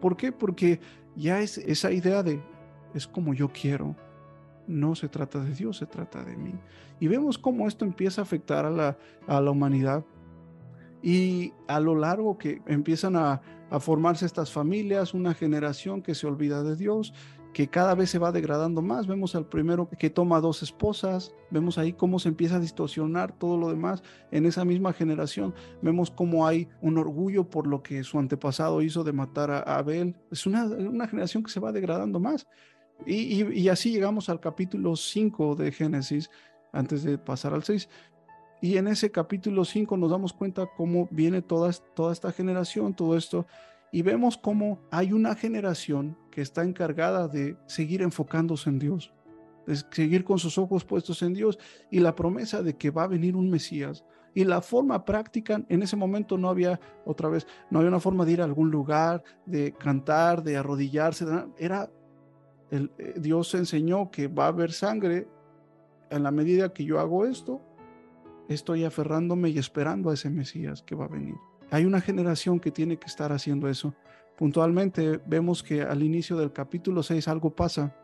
¿Por 0.00 0.16
qué? 0.16 0.32
Porque 0.32 0.80
ya 1.16 1.40
es 1.40 1.58
esa 1.58 1.92
idea 1.92 2.22
de, 2.22 2.42
es 2.94 3.06
como 3.06 3.34
yo 3.34 3.48
quiero. 3.48 3.96
No 4.66 4.94
se 4.94 5.08
trata 5.08 5.40
de 5.40 5.54
Dios, 5.54 5.78
se 5.78 5.86
trata 5.86 6.22
de 6.24 6.36
mí. 6.36 6.54
Y 7.00 7.08
vemos 7.08 7.38
cómo 7.38 7.66
esto 7.66 7.84
empieza 7.84 8.20
a 8.20 8.24
afectar 8.24 8.66
a 8.66 8.70
la, 8.70 8.98
a 9.26 9.40
la 9.40 9.50
humanidad. 9.50 10.04
Y 11.00 11.52
a 11.68 11.80
lo 11.80 11.94
largo 11.94 12.36
que 12.38 12.60
empiezan 12.66 13.16
a, 13.16 13.40
a 13.70 13.80
formarse 13.80 14.26
estas 14.26 14.52
familias, 14.52 15.14
una 15.14 15.32
generación 15.32 16.02
que 16.02 16.14
se 16.14 16.26
olvida 16.26 16.62
de 16.62 16.76
Dios, 16.76 17.14
que 17.52 17.68
cada 17.68 17.94
vez 17.94 18.10
se 18.10 18.18
va 18.18 18.32
degradando 18.32 18.82
más. 18.82 19.06
Vemos 19.06 19.34
al 19.34 19.46
primero 19.46 19.88
que 19.98 20.10
toma 20.10 20.40
dos 20.40 20.62
esposas, 20.62 21.34
vemos 21.50 21.78
ahí 21.78 21.92
cómo 21.92 22.18
se 22.18 22.28
empieza 22.28 22.56
a 22.56 22.60
distorsionar 22.60 23.32
todo 23.32 23.56
lo 23.56 23.68
demás 23.68 24.02
en 24.30 24.46
esa 24.46 24.64
misma 24.64 24.92
generación. 24.92 25.54
Vemos 25.82 26.10
cómo 26.10 26.46
hay 26.46 26.68
un 26.80 26.98
orgullo 26.98 27.48
por 27.48 27.66
lo 27.66 27.82
que 27.82 28.04
su 28.04 28.18
antepasado 28.18 28.82
hizo 28.82 29.04
de 29.04 29.12
matar 29.12 29.50
a 29.50 29.60
Abel. 29.60 30.16
Es 30.30 30.46
una, 30.46 30.64
una 30.64 31.08
generación 31.08 31.42
que 31.42 31.50
se 31.50 31.60
va 31.60 31.72
degradando 31.72 32.20
más. 32.20 32.46
Y, 33.06 33.44
y, 33.44 33.68
así 33.68 33.92
llegamos 33.92 34.28
al 34.28 34.40
capítulo 34.40 34.96
5 34.96 35.54
de 35.54 35.70
Génesis, 35.70 36.30
antes 36.72 37.04
de 37.04 37.16
pasar 37.16 37.54
al 37.54 37.62
6. 37.62 37.88
Y 38.60 38.76
en 38.76 38.88
ese 38.88 39.10
capítulo 39.12 39.64
5 39.64 39.96
nos 39.96 40.10
damos 40.10 40.32
cuenta 40.32 40.68
cómo 40.76 41.08
viene 41.12 41.40
toda, 41.40 41.70
toda 41.94 42.12
esta 42.12 42.32
generación, 42.32 42.94
todo 42.94 43.16
esto 43.16 43.46
y 43.92 44.02
vemos 44.02 44.36
cómo 44.36 44.80
hay 44.90 45.12
una 45.12 45.34
generación 45.34 46.16
que 46.30 46.42
está 46.42 46.62
encargada 46.62 47.28
de 47.28 47.56
seguir 47.66 48.02
enfocándose 48.02 48.68
en 48.70 48.78
Dios, 48.78 49.12
de 49.66 49.76
seguir 49.90 50.24
con 50.24 50.38
sus 50.38 50.58
ojos 50.58 50.84
puestos 50.84 51.22
en 51.22 51.34
Dios 51.34 51.58
y 51.90 52.00
la 52.00 52.14
promesa 52.14 52.62
de 52.62 52.76
que 52.76 52.90
va 52.90 53.04
a 53.04 53.08
venir 53.08 53.36
un 53.36 53.50
Mesías. 53.50 54.04
Y 54.34 54.44
la 54.44 54.60
forma 54.60 55.04
práctica, 55.04 55.64
en 55.68 55.82
ese 55.82 55.96
momento 55.96 56.36
no 56.36 56.48
había, 56.48 56.78
otra 57.04 57.28
vez, 57.28 57.46
no 57.70 57.78
había 57.78 57.88
una 57.88 58.00
forma 58.00 58.24
de 58.24 58.32
ir 58.32 58.40
a 58.42 58.44
algún 58.44 58.70
lugar, 58.70 59.24
de 59.46 59.72
cantar, 59.72 60.42
de 60.42 60.56
arrodillarse, 60.56 61.24
era, 61.58 61.90
el, 62.70 62.92
eh, 62.98 63.14
Dios 63.16 63.54
enseñó 63.54 64.10
que 64.10 64.28
va 64.28 64.44
a 64.44 64.48
haber 64.48 64.72
sangre 64.72 65.26
en 66.10 66.22
la 66.22 66.30
medida 66.30 66.72
que 66.72 66.84
yo 66.84 67.00
hago 67.00 67.24
esto, 67.24 67.60
estoy 68.48 68.84
aferrándome 68.84 69.50
y 69.50 69.58
esperando 69.58 70.10
a 70.10 70.14
ese 70.14 70.30
Mesías 70.30 70.82
que 70.82 70.94
va 70.94 71.06
a 71.06 71.08
venir. 71.08 71.36
Hay 71.70 71.84
una 71.84 72.00
generación 72.00 72.60
que 72.60 72.70
tiene 72.70 72.98
que 72.98 73.06
estar 73.06 73.32
haciendo 73.32 73.68
eso. 73.68 73.94
Puntualmente 74.36 75.20
vemos 75.26 75.62
que 75.62 75.82
al 75.82 76.02
inicio 76.02 76.36
del 76.36 76.52
capítulo 76.52 77.02
6 77.02 77.28
algo 77.28 77.54
pasa. 77.54 77.94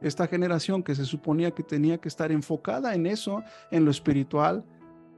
Esta 0.00 0.26
generación 0.26 0.82
que 0.82 0.94
se 0.94 1.04
suponía 1.04 1.50
que 1.50 1.62
tenía 1.62 1.98
que 1.98 2.08
estar 2.08 2.32
enfocada 2.32 2.94
en 2.94 3.06
eso, 3.06 3.42
en 3.70 3.84
lo 3.84 3.90
espiritual, 3.90 4.64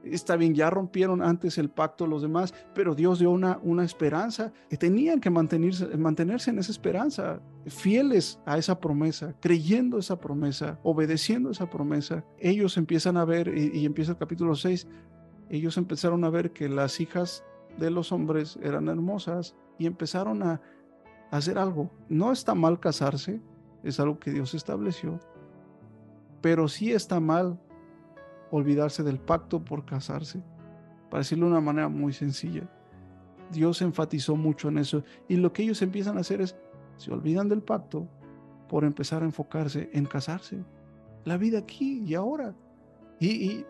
está 0.03 0.35
bien, 0.35 0.55
ya 0.55 0.69
rompieron 0.69 1.21
antes 1.21 1.57
el 1.57 1.69
pacto 1.69 2.07
los 2.07 2.21
demás, 2.21 2.53
pero 2.73 2.95
Dios 2.95 3.19
dio 3.19 3.31
una, 3.31 3.59
una 3.61 3.83
esperanza 3.83 4.51
que 4.69 4.77
tenían 4.77 5.19
que 5.19 5.29
mantenerse, 5.29 5.85
mantenerse 5.97 6.49
en 6.51 6.59
esa 6.59 6.71
esperanza, 6.71 7.41
fieles 7.67 8.39
a 8.45 8.57
esa 8.57 8.79
promesa, 8.79 9.35
creyendo 9.39 9.97
esa 9.97 10.19
promesa, 10.19 10.79
obedeciendo 10.83 11.51
esa 11.51 11.69
promesa. 11.69 12.25
Ellos 12.39 12.77
empiezan 12.77 13.17
a 13.17 13.25
ver, 13.25 13.55
y, 13.55 13.79
y 13.79 13.85
empieza 13.85 14.11
el 14.11 14.17
capítulo 14.17 14.55
6, 14.55 14.87
ellos 15.49 15.77
empezaron 15.77 16.23
a 16.23 16.29
ver 16.29 16.51
que 16.51 16.69
las 16.69 16.99
hijas 16.99 17.43
de 17.77 17.89
los 17.89 18.11
hombres 18.11 18.59
eran 18.61 18.87
hermosas 18.87 19.55
y 19.77 19.85
empezaron 19.85 20.43
a 20.43 20.61
hacer 21.31 21.57
algo. 21.57 21.89
No 22.09 22.31
está 22.31 22.55
mal 22.55 22.79
casarse, 22.79 23.41
es 23.83 23.99
algo 23.99 24.19
que 24.19 24.31
Dios 24.31 24.53
estableció, 24.53 25.19
pero 26.41 26.67
sí 26.67 26.91
está 26.91 27.19
mal 27.19 27.59
olvidarse 28.51 29.03
del 29.03 29.19
pacto 29.19 29.63
por 29.63 29.85
casarse, 29.85 30.43
para 31.09 31.21
decirlo 31.21 31.45
de 31.45 31.51
una 31.53 31.61
manera 31.61 31.87
muy 31.87 32.13
sencilla. 32.13 32.69
Dios 33.51 33.81
enfatizó 33.81 34.35
mucho 34.35 34.69
en 34.69 34.77
eso 34.77 35.03
y 35.27 35.35
lo 35.37 35.51
que 35.51 35.63
ellos 35.63 35.81
empiezan 35.81 36.17
a 36.17 36.21
hacer 36.21 36.41
es, 36.41 36.55
se 36.97 37.11
olvidan 37.11 37.49
del 37.49 37.61
pacto 37.61 38.07
por 38.69 38.85
empezar 38.85 39.21
a 39.21 39.25
enfocarse 39.25 39.89
en 39.93 40.05
casarse. 40.05 40.63
La 41.25 41.37
vida 41.37 41.59
aquí 41.59 42.03
y 42.05 42.15
ahora. 42.15 42.55
Y, 43.19 43.65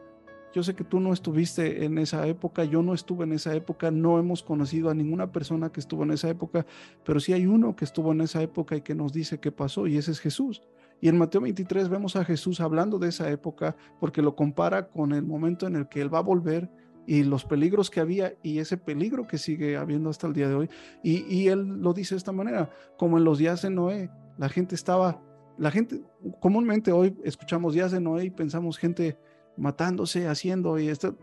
yo 0.54 0.64
sé 0.64 0.76
que 0.76 0.84
tú 0.84 1.00
no 1.00 1.14
estuviste 1.14 1.86
en 1.86 1.98
esa 1.98 2.28
época, 2.28 2.64
yo 2.64 2.82
no 2.84 2.94
estuve 2.94 3.24
en 3.24 3.34
esa 3.34 3.56
época, 3.56 3.92
no 3.92 4.20
hemos 4.20 4.44
conocido 4.44 4.90
a 4.90 4.94
ninguna 4.94 5.32
persona 5.32 5.72
que 5.72 5.80
estuvo 5.80 6.04
en 6.04 6.12
esa 6.12 6.30
época, 6.30 6.66
pero 7.06 7.20
sí 7.20 7.34
hay 7.34 7.46
uno 7.46 7.76
que 7.76 7.86
estuvo 7.86 8.12
en 8.12 8.22
esa 8.22 8.42
época 8.42 8.76
y 8.76 8.82
que 8.82 8.96
nos 8.96 9.14
dice 9.14 9.40
qué 9.40 9.52
pasó, 9.52 9.88
y 9.88 9.98
ese 9.98 10.12
es 10.12 10.20
Jesús. 10.20 10.62
Y 11.02 11.10
en 11.10 11.18
Mateo 11.18 11.42
23 11.42 11.90
vemos 11.90 12.16
a 12.16 12.24
Jesús 12.24 12.62
hablando 12.62 13.00
de 13.00 13.10
esa 13.10 13.30
época 13.32 13.76
porque 14.00 14.22
lo 14.22 14.36
compara 14.36 14.88
con 14.88 15.14
el 15.14 15.24
momento 15.24 15.66
en 15.66 15.76
el 15.76 15.88
que 15.90 16.00
Él 16.00 16.14
va 16.14 16.20
a 16.20 16.24
volver 16.24 16.70
y 17.08 17.24
los 17.24 17.44
peligros 17.44 17.90
que 17.90 18.00
había 18.00 18.36
y 18.44 18.60
ese 18.60 18.78
peligro 18.78 19.26
que 19.26 19.40
sigue 19.40 19.78
habiendo 19.78 20.12
hasta 20.12 20.28
el 20.28 20.34
día 20.34 20.48
de 20.48 20.54
hoy. 20.54 20.70
Y, 21.04 21.48
Él 21.48 21.82
lo 21.82 21.94
dice 21.94 22.14
de 22.14 22.20
esta 22.20 22.32
manera, 22.32 22.70
como 22.98 23.18
en 23.18 23.24
los 23.24 23.40
días 23.40 23.64
de 23.64 23.72
Noé, 23.72 24.12
la 24.38 24.48
gente 24.48 24.76
estaba, 24.76 25.20
la 25.58 25.72
gente, 25.72 26.04
comúnmente 26.40 26.92
hoy 26.92 27.18
escuchamos 27.24 27.74
días 27.74 27.92
de 27.92 28.00
Noé 28.00 28.26
y 28.26 28.30
pensamos 28.30 28.78
gente 28.78 29.18
matándose, 29.62 30.28
haciendo 30.28 30.80
y 30.80 30.90
esto, 30.90 31.16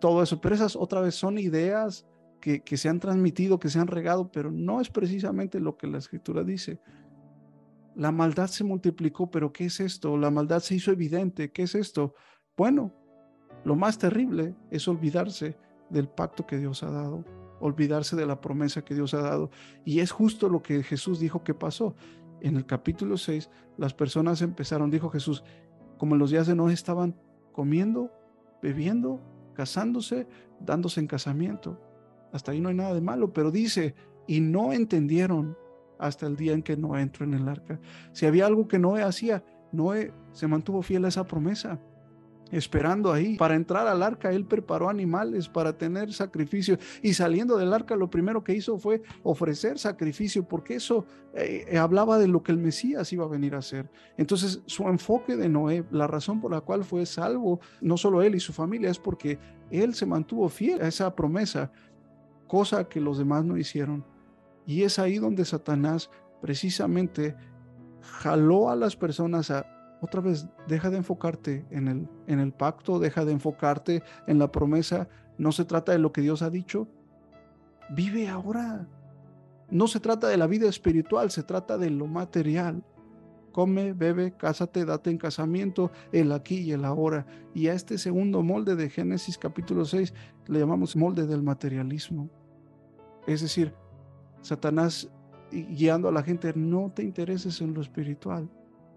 todo 0.00 0.22
eso. 0.22 0.40
Pero 0.40 0.54
esas 0.54 0.76
otra 0.76 1.00
vez 1.00 1.16
son 1.16 1.38
ideas 1.38 2.06
que, 2.40 2.62
que 2.62 2.76
se 2.76 2.88
han 2.88 3.00
transmitido, 3.00 3.58
que 3.58 3.68
se 3.68 3.80
han 3.80 3.88
regado, 3.88 4.30
pero 4.30 4.50
no 4.52 4.80
es 4.80 4.88
precisamente 4.88 5.58
lo 5.58 5.76
que 5.76 5.88
la 5.88 5.98
escritura 5.98 6.44
dice. 6.44 6.80
La 7.96 8.12
maldad 8.12 8.46
se 8.46 8.62
multiplicó, 8.62 9.30
pero 9.30 9.52
¿qué 9.52 9.64
es 9.64 9.80
esto? 9.80 10.16
La 10.16 10.30
maldad 10.30 10.60
se 10.60 10.76
hizo 10.76 10.92
evidente. 10.92 11.50
¿Qué 11.50 11.64
es 11.64 11.74
esto? 11.74 12.14
Bueno, 12.56 12.94
lo 13.64 13.74
más 13.74 13.98
terrible 13.98 14.54
es 14.70 14.86
olvidarse 14.86 15.58
del 15.90 16.08
pacto 16.08 16.46
que 16.46 16.58
Dios 16.58 16.82
ha 16.82 16.90
dado. 16.90 17.24
olvidarse 17.58 18.16
de 18.16 18.26
la 18.26 18.38
promesa 18.38 18.84
que 18.84 18.94
Dios 18.94 19.14
ha 19.14 19.22
dado. 19.22 19.50
Y 19.84 20.00
es 20.00 20.12
justo 20.12 20.50
lo 20.50 20.62
que 20.62 20.82
Jesús 20.82 21.18
dijo 21.18 21.42
que 21.42 21.54
pasó. 21.54 21.96
En 22.42 22.56
el 22.56 22.66
capítulo 22.66 23.16
6, 23.16 23.48
las 23.78 23.94
personas 23.94 24.42
empezaron, 24.42 24.90
dijo 24.90 25.08
Jesús, 25.08 25.42
como 25.96 26.14
en 26.14 26.18
los 26.18 26.30
días 26.30 26.46
de 26.46 26.54
Noé 26.54 26.74
estaban 26.74 27.16
comiendo, 27.56 28.12
bebiendo, 28.62 29.18
casándose, 29.54 30.28
dándose 30.60 31.00
en 31.00 31.06
casamiento. 31.06 31.80
Hasta 32.32 32.52
ahí 32.52 32.60
no 32.60 32.68
hay 32.68 32.74
nada 32.74 32.94
de 32.94 33.00
malo, 33.00 33.32
pero 33.32 33.50
dice, 33.50 33.94
y 34.26 34.40
no 34.40 34.74
entendieron 34.74 35.56
hasta 35.98 36.26
el 36.26 36.36
día 36.36 36.52
en 36.52 36.62
que 36.62 36.76
Noé 36.76 37.00
entró 37.00 37.24
en 37.24 37.32
el 37.32 37.48
arca. 37.48 37.80
Si 38.12 38.26
había 38.26 38.46
algo 38.46 38.68
que 38.68 38.78
Noé 38.78 39.02
hacía, 39.02 39.42
Noé 39.72 40.12
se 40.32 40.46
mantuvo 40.46 40.82
fiel 40.82 41.06
a 41.06 41.08
esa 41.08 41.24
promesa 41.24 41.80
esperando 42.50 43.12
ahí. 43.12 43.36
Para 43.36 43.54
entrar 43.54 43.86
al 43.86 44.02
arca, 44.02 44.30
él 44.30 44.44
preparó 44.44 44.88
animales 44.88 45.48
para 45.48 45.76
tener 45.76 46.12
sacrificio. 46.12 46.78
Y 47.02 47.14
saliendo 47.14 47.56
del 47.56 47.72
arca, 47.72 47.96
lo 47.96 48.08
primero 48.08 48.44
que 48.44 48.54
hizo 48.54 48.78
fue 48.78 49.02
ofrecer 49.22 49.78
sacrificio, 49.78 50.46
porque 50.46 50.76
eso 50.76 51.04
eh, 51.34 51.76
hablaba 51.78 52.18
de 52.18 52.28
lo 52.28 52.42
que 52.42 52.52
el 52.52 52.58
Mesías 52.58 53.12
iba 53.12 53.24
a 53.24 53.28
venir 53.28 53.54
a 53.54 53.58
hacer. 53.58 53.90
Entonces, 54.16 54.62
su 54.66 54.84
enfoque 54.88 55.36
de 55.36 55.48
Noé, 55.48 55.84
la 55.90 56.06
razón 56.06 56.40
por 56.40 56.52
la 56.52 56.60
cual 56.60 56.84
fue 56.84 57.04
salvo, 57.06 57.60
no 57.80 57.96
solo 57.96 58.22
él 58.22 58.34
y 58.34 58.40
su 58.40 58.52
familia, 58.52 58.90
es 58.90 58.98
porque 58.98 59.38
él 59.70 59.94
se 59.94 60.06
mantuvo 60.06 60.48
fiel 60.48 60.80
a 60.82 60.88
esa 60.88 61.14
promesa, 61.14 61.72
cosa 62.46 62.88
que 62.88 63.00
los 63.00 63.18
demás 63.18 63.44
no 63.44 63.56
hicieron. 63.56 64.04
Y 64.66 64.82
es 64.82 64.98
ahí 64.98 65.18
donde 65.18 65.44
Satanás 65.44 66.10
precisamente 66.40 67.36
jaló 68.00 68.70
a 68.70 68.76
las 68.76 68.96
personas 68.96 69.50
a 69.50 69.75
otra 70.00 70.20
vez, 70.20 70.46
deja 70.68 70.90
de 70.90 70.98
enfocarte 70.98 71.64
en 71.70 72.08
el, 72.26 72.52
pacto, 72.52 72.98
deja 72.98 73.24
de 73.24 73.32
enfocarte 73.32 74.02
en 74.26 74.38
la 74.38 74.52
promesa. 74.52 75.08
No 75.38 75.52
se 75.52 75.64
trata 75.64 75.92
de 75.92 75.98
lo 75.98 76.12
que 76.12 76.20
Dios 76.20 76.42
ha 76.42 76.50
dicho. 76.50 76.86
Vive 77.90 78.28
ahora. 78.28 78.86
No 79.70 79.88
se 79.88 80.00
trata 80.00 80.28
de 80.28 80.36
la 80.36 80.46
vida 80.46 80.68
espiritual, 80.68 81.30
se 81.30 81.42
trata 81.42 81.78
de 81.78 81.90
lo 81.90 82.06
material. 82.06 82.84
Come, 83.52 83.94
bebe, 83.94 84.36
cásate, 84.36 84.84
date 84.84 85.10
en 85.10 85.16
casamiento, 85.16 85.90
el 86.12 86.30
aquí 86.32 86.58
y 86.58 86.72
el 86.72 86.84
ahora. 86.84 87.26
Y 87.54 87.68
a 87.68 87.72
este 87.72 87.96
segundo 87.96 88.42
molde 88.42 88.76
de 88.76 88.90
Génesis 88.90 89.38
capítulo 89.38 89.86
6 89.86 90.12
le 90.46 90.58
llamamos 90.58 90.94
molde 90.94 91.26
del 91.26 91.42
materialismo. 91.42 92.28
Es 93.26 93.40
decir, 93.40 93.74
Satanás 94.42 95.10
guiando 95.50 96.08
a 96.08 96.12
la 96.12 96.22
gente, 96.22 96.52
no 96.54 96.92
te 96.94 97.02
intereses 97.02 97.60
en 97.62 97.72
lo 97.72 97.80
espiritual 97.80 98.48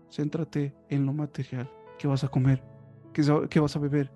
Céntrate 0.09 0.73
en 0.89 1.05
lo 1.05 1.13
material. 1.13 1.69
¿Qué 1.97 2.07
vas 2.07 2.23
a 2.23 2.27
comer? 2.29 2.63
¿Qué, 3.13 3.59
vas 3.59 3.75
a 3.75 3.79
beber? 3.79 4.11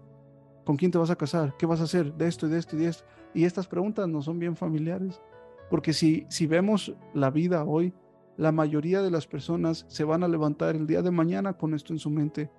¿Con 0.66 0.78
quién 0.78 0.92
te 0.92 0.98
vas 0.98 1.10
a 1.10 1.16
casar? 1.16 1.56
¿Qué 1.58 1.66
vas 1.66 1.82
a 1.82 1.84
hacer? 1.84 2.14
De 2.14 2.28
esto 2.28 2.48
y 2.48 2.50
de 2.50 2.60
esto 2.60 2.76
y 2.76 2.80
de 2.80 2.88
esto. 2.88 3.04
Y 3.34 3.46
estas 3.46 3.68
preguntas 3.68 4.08
no 4.08 4.22
son 4.22 4.40
bien 4.40 4.56
familiares. 4.56 5.22
Porque 5.70 5.94
si, 5.94 6.26
si 6.30 6.48
vemos 6.48 6.96
la 7.14 7.30
vida 7.30 7.64
hoy, 7.64 7.94
la 8.38 8.52
mayoría 8.52 9.02
de 9.02 9.12
las 9.12 9.28
personas 9.28 9.86
se 9.88 10.04
van 10.04 10.24
a 10.24 10.28
levantar 10.28 10.76
el 10.76 10.88
día 10.88 11.02
de 11.02 11.12
mañana 11.12 11.54
con 11.54 11.74
esto 11.74 11.94
en 11.94 12.00
su 12.00 12.10
mente. 12.10 12.50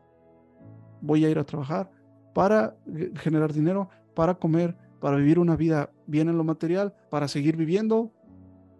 Voy 1.01 1.24
a 1.24 1.30
ir 1.30 1.39
a 1.39 1.45
trabajar 1.45 1.91
para 2.32 2.76
generar 3.16 3.53
dinero, 3.53 3.89
para 4.14 4.35
comer, 4.35 4.76
para 5.01 5.16
vivir 5.16 5.39
una 5.39 5.57
vida 5.57 5.91
bien 6.07 6.28
en 6.28 6.37
lo 6.37 6.45
material, 6.45 6.95
para 7.11 7.28
seguir 7.28 7.57
viviendo, 7.57 8.12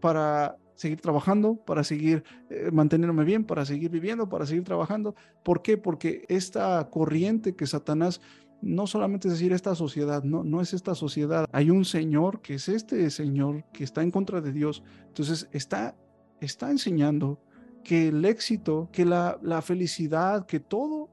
para 0.01 0.57
seguir 0.75 1.01
trabajando, 1.01 1.57
para 1.57 1.85
seguir 1.85 2.25
eh, 2.51 2.71
manteniéndome 2.73 3.25
bien, 3.25 3.45
para 3.45 3.65
seguir 3.65 3.91
viviendo, 3.91 4.29
para 4.29 4.47
seguir 4.47 4.65
trabajando. 4.65 5.15
¿Por 5.43 5.63
qué? 5.63 5.77
Porque 5.77 6.25
esta 6.29 6.89
corriente 6.91 7.55
que 7.55 7.67
Satanás 7.67 8.21
no 8.65 8.87
solamente 8.87 9.29
es 9.29 9.35
decir 9.35 9.53
esta 9.53 9.75
sociedad, 9.75 10.23
no, 10.23 10.43
no 10.43 10.61
es 10.61 10.73
esta 10.73 10.95
sociedad. 10.95 11.47
Hay 11.53 11.71
un 11.71 11.85
Señor 11.85 12.41
que 12.41 12.55
es 12.55 12.69
este 12.69 13.11
Señor 13.11 13.65
que 13.73 13.85
está 13.85 14.03
en 14.03 14.11
contra 14.11 14.41
de 14.41 14.53
Dios. 14.53 14.83
Entonces 15.07 15.49
está, 15.53 15.95
está 16.41 16.71
enseñando 16.71 17.41
que 17.83 18.09
el 18.09 18.25
éxito, 18.25 18.89
que 18.91 19.05
la, 19.05 19.39
la 19.43 19.61
felicidad, 19.61 20.47
que 20.47 20.61
todo 20.61 21.11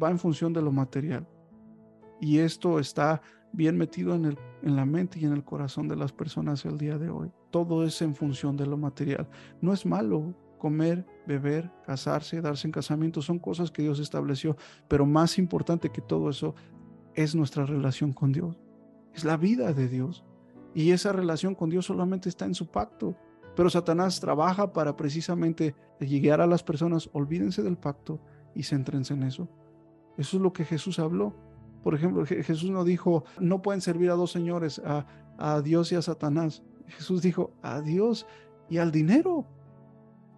va 0.00 0.10
en 0.10 0.18
función 0.18 0.52
de 0.52 0.60
lo 0.60 0.70
material. 0.70 1.26
Y 2.20 2.38
esto 2.38 2.78
está 2.78 3.22
bien 3.52 3.76
metido 3.78 4.14
en, 4.14 4.26
el, 4.26 4.38
en 4.62 4.76
la 4.76 4.84
mente 4.84 5.18
y 5.18 5.24
en 5.24 5.32
el 5.32 5.44
corazón 5.44 5.88
de 5.88 5.96
las 5.96 6.12
personas 6.12 6.64
el 6.66 6.76
día 6.78 6.98
de 6.98 7.08
hoy. 7.08 7.32
Todo 7.52 7.84
es 7.84 8.02
en 8.02 8.16
función 8.16 8.56
de 8.56 8.66
lo 8.66 8.76
material. 8.76 9.28
No 9.60 9.72
es 9.72 9.86
malo 9.86 10.34
comer, 10.58 11.06
beber, 11.26 11.70
casarse, 11.84 12.40
darse 12.40 12.66
en 12.66 12.72
casamiento, 12.72 13.22
son 13.22 13.38
cosas 13.38 13.70
que 13.70 13.82
Dios 13.82 14.00
estableció, 14.00 14.56
pero 14.88 15.06
más 15.06 15.38
importante 15.38 15.90
que 15.90 16.00
todo 16.00 16.30
eso 16.30 16.54
es 17.14 17.34
nuestra 17.34 17.66
relación 17.66 18.12
con 18.12 18.32
Dios. 18.32 18.58
Es 19.14 19.24
la 19.24 19.36
vida 19.36 19.72
de 19.72 19.88
Dios. 19.88 20.24
Y 20.74 20.90
esa 20.90 21.12
relación 21.12 21.54
con 21.54 21.68
Dios 21.68 21.86
solamente 21.86 22.28
está 22.28 22.46
en 22.46 22.54
su 22.54 22.68
pacto. 22.68 23.16
Pero 23.54 23.68
Satanás 23.68 24.18
trabaja 24.20 24.72
para 24.72 24.96
precisamente 24.96 25.74
llegar 26.00 26.40
a 26.40 26.46
las 26.46 26.62
personas, 26.62 27.10
olvídense 27.12 27.62
del 27.62 27.76
pacto 27.76 28.20
y 28.54 28.62
céntrense 28.62 29.12
en 29.12 29.24
eso. 29.24 29.48
Eso 30.16 30.38
es 30.38 30.42
lo 30.42 30.52
que 30.52 30.64
Jesús 30.64 30.98
habló. 30.98 31.34
Por 31.82 31.94
ejemplo, 31.94 32.24
Jesús 32.24 32.70
no 32.70 32.84
dijo, 32.84 33.24
no 33.38 33.60
pueden 33.60 33.80
servir 33.80 34.10
a 34.10 34.14
dos 34.14 34.30
señores, 34.30 34.80
a, 34.84 35.06
a 35.36 35.60
Dios 35.60 35.92
y 35.92 35.96
a 35.96 36.02
Satanás. 36.02 36.62
Jesús 36.88 37.22
dijo, 37.22 37.52
a 37.62 37.80
Dios 37.80 38.26
y 38.68 38.78
al 38.78 38.92
dinero. 38.92 39.46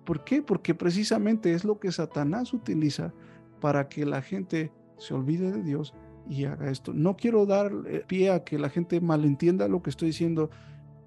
¿Por 0.05 0.25
qué? 0.25 0.43
Porque 0.43 0.75
precisamente 0.75 1.55
es 1.55 1.65
lo 1.65 1.79
que 1.79 1.93
Satanás 1.93 2.53
utiliza 2.53 3.13
para 3.61 3.89
que 3.89 4.05
la 4.05 4.23
gente 4.23 4.73
se 4.99 5.15
olvide 5.15 5.51
de 5.51 5.63
Dios 5.63 5.95
y 6.29 6.45
haga 6.45 6.71
esto. 6.71 6.93
No 6.93 7.17
quiero 7.17 7.47
dar 7.47 7.73
eh, 7.87 8.05
pie 8.07 8.31
a 8.31 8.45
que 8.45 8.59
la 8.59 8.69
gente 8.69 9.01
malentienda 9.01 9.69
lo 9.69 9.83
que 9.83 9.91
estoy 9.91 10.09
diciendo 10.09 10.51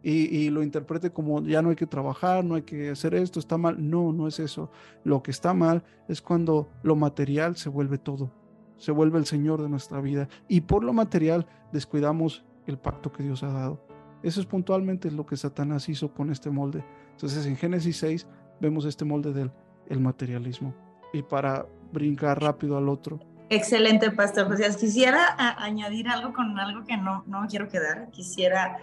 y, 0.03 0.35
y, 0.35 0.49
lo 0.49 0.63
interprete 0.63 1.11
como 1.11 1.41
ya 1.43 1.61
no 1.61 1.69
hay 1.69 1.75
que 1.75 1.87
trabajar, 1.87 2.45
no 2.45 2.55
hay 2.55 2.61
que 2.61 2.89
hacer 2.89 3.13
esto, 3.13 3.39
está 3.39 3.57
mal. 3.57 3.89
No, 3.89 4.13
no 4.13 4.27
es 4.27 4.39
eso. 4.39 4.71
Lo 5.03 5.21
que 5.21 5.31
está 5.31 5.53
mal 5.53 5.83
es 6.07 6.21
cuando 6.21 6.69
lo 6.83 6.95
material 6.95 7.57
se 7.57 7.69
vuelve 7.69 7.97
todo 7.97 8.31
se 8.77 8.91
vuelve 8.91 9.19
el 9.19 9.25
Señor 9.25 9.61
de 9.61 9.69
nuestra 9.69 10.01
vida 10.01 10.29
y 10.47 10.61
por 10.61 10.83
lo 10.83 10.93
material 10.93 11.47
descuidamos 11.71 12.45
el 12.65 12.77
pacto 12.77 13.11
que 13.11 13.23
Dios 13.23 13.43
ha 13.43 13.51
dado. 13.51 13.86
Eso 14.23 14.39
es 14.39 14.45
puntualmente 14.45 15.11
lo 15.11 15.25
que 15.25 15.37
Satanás 15.37 15.89
hizo 15.89 16.13
con 16.13 16.31
este 16.31 16.49
molde. 16.49 16.83
Entonces 17.11 17.45
en 17.45 17.55
Génesis 17.55 17.97
6 17.97 18.27
vemos 18.59 18.85
este 18.85 19.05
molde 19.05 19.33
del 19.33 19.51
el 19.89 19.99
materialismo. 19.99 20.73
Y 21.13 21.21
para 21.21 21.65
brincar 21.93 22.41
rápido 22.41 22.77
al 22.77 22.89
otro. 22.89 23.19
Excelente, 23.49 24.11
Pastor 24.11 24.47
José. 24.47 24.69
Quisiera 24.77 25.35
añadir 25.57 26.09
algo 26.09 26.33
con 26.33 26.59
algo 26.59 26.83
que 26.85 26.97
no, 26.97 27.23
no 27.27 27.47
quiero 27.47 27.69
quedar. 27.69 28.09
Quisiera 28.11 28.77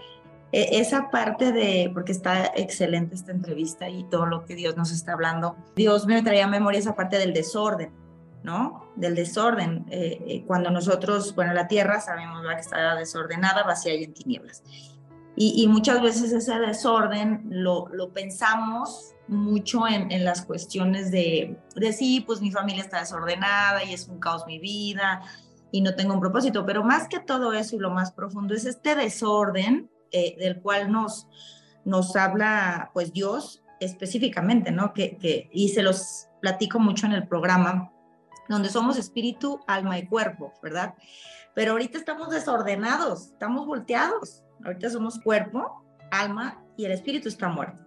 e, 0.53 0.81
esa 0.81 1.11
parte 1.11 1.53
de, 1.53 1.91
porque 1.93 2.13
está 2.13 2.47
excelente 2.57 3.15
esta 3.15 3.33
entrevista 3.33 3.89
y 3.89 4.05
todo 4.05 4.25
lo 4.25 4.47
que 4.47 4.55
Dios 4.55 4.77
nos 4.77 4.91
está 4.91 5.13
hablando. 5.13 5.57
Dios 5.77 6.07
me 6.07 6.23
traía 6.23 6.47
a 6.47 6.49
memoria 6.49 6.81
esa 6.81 6.95
parte 6.95 7.19
del 7.19 7.35
desorden 7.35 7.91
¿no? 8.45 8.91
Del 8.95 9.17
desorden. 9.17 9.87
Eh, 9.91 10.23
eh, 10.27 10.45
cuando 10.47 10.71
nosotros, 10.71 11.35
bueno, 11.35 11.55
la 11.55 11.67
tierra 11.67 12.01
sabemos 12.01 12.43
que 12.47 12.61
está 12.61 12.95
desordenada, 12.95 13.65
vacía 13.65 13.95
y 13.95 14.05
en 14.05 14.13
tinieblas. 14.13 14.63
Y, 15.37 15.67
muchas 15.67 16.01
veces 16.01 16.33
ese 16.33 16.59
desorden 16.61 17.45
lo, 17.51 17.89
pensamos 18.13 19.15
mucho 19.27 19.89
en, 19.89 20.25
las 20.25 20.43
cuestiones 20.43 21.11
de, 21.11 21.59
de 21.75 21.93
sí, 21.93 22.21
pues 22.21 22.41
mi 22.41 22.53
familia 22.53 22.85
está 22.85 23.01
desordenada 23.01 23.83
y 23.83 23.95
es 23.95 24.07
un 24.07 24.21
caos 24.21 24.47
mi 24.47 24.61
vida 24.61 25.23
y 25.73 25.81
no 25.81 25.97
tengo 25.97 26.15
un 26.15 26.21
propósito, 26.21 26.65
pero 26.65 26.85
más 26.85 27.09
que 27.09 27.19
todo 27.19 27.53
eso 27.53 27.75
y 27.75 27.81
lo 27.81 27.91
más 27.91 28.13
profundo 28.13 28.55
es 28.55 28.65
este 28.65 28.95
desorden 28.95 29.91
eh, 30.13 30.37
del 30.39 30.61
cual 30.61 30.93
nos, 30.93 31.27
nos 31.85 32.15
habla 32.15 32.93
pues 32.95 33.13
Dios 33.13 33.65
específicamente, 33.81 34.71
¿no? 34.71 34.93
Que, 34.95 35.51
y 35.53 35.71
se 35.71 35.83
los 35.83 36.29
platico 36.41 36.79
mucho 36.79 37.07
en 37.07 37.13
el 37.13 37.27
programa, 37.27 37.91
donde 38.49 38.69
somos 38.69 38.99
espíritu, 38.99 39.61
alma 39.67 39.99
y 39.99 40.07
cuerpo, 40.07 40.53
¿verdad? 40.63 40.95
Pero 41.55 41.73
ahorita 41.73 41.99
estamos 41.99 42.31
desordenados, 42.31 43.27
estamos 43.27 43.67
volteados. 43.67 44.43
Ahorita 44.65 44.91
somos 44.91 45.21
cuerpo, 45.21 45.85
alma 46.11 46.63
y 46.77 46.85
el 46.85 46.93
espíritu 46.93 47.29
está 47.29 47.49
muerto. 47.49 47.79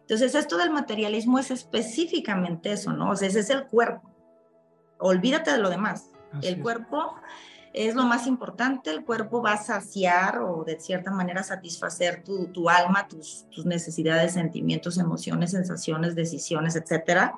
Entonces, 0.00 0.34
esto 0.34 0.58
del 0.58 0.70
materialismo 0.70 1.38
es 1.38 1.50
específicamente 1.50 2.72
eso, 2.72 2.92
¿no? 2.92 3.10
O 3.10 3.16
sea, 3.16 3.28
ese 3.28 3.40
es 3.40 3.50
el 3.50 3.66
cuerpo. 3.66 4.10
Olvídate 4.98 5.52
de 5.52 5.58
lo 5.58 5.70
demás. 5.70 6.10
el 6.42 6.60
cuerpo 6.60 7.14
es 7.72 7.94
lo 7.94 8.04
más 8.04 8.26
importante, 8.26 8.90
el 8.90 9.04
cuerpo 9.04 9.40
va 9.40 9.52
a 9.52 9.56
saciar 9.56 10.40
o 10.40 10.64
de 10.64 10.78
cierta 10.78 11.10
manera 11.10 11.42
satisfacer 11.42 12.22
tu, 12.22 12.48
tu 12.48 12.68
alma, 12.68 13.06
tus, 13.08 13.46
tus 13.50 13.66
necesidades, 13.66 14.34
sentimientos, 14.34 14.98
emociones, 14.98 15.52
sensaciones, 15.52 16.14
decisiones, 16.14 16.76
etcétera. 16.76 17.34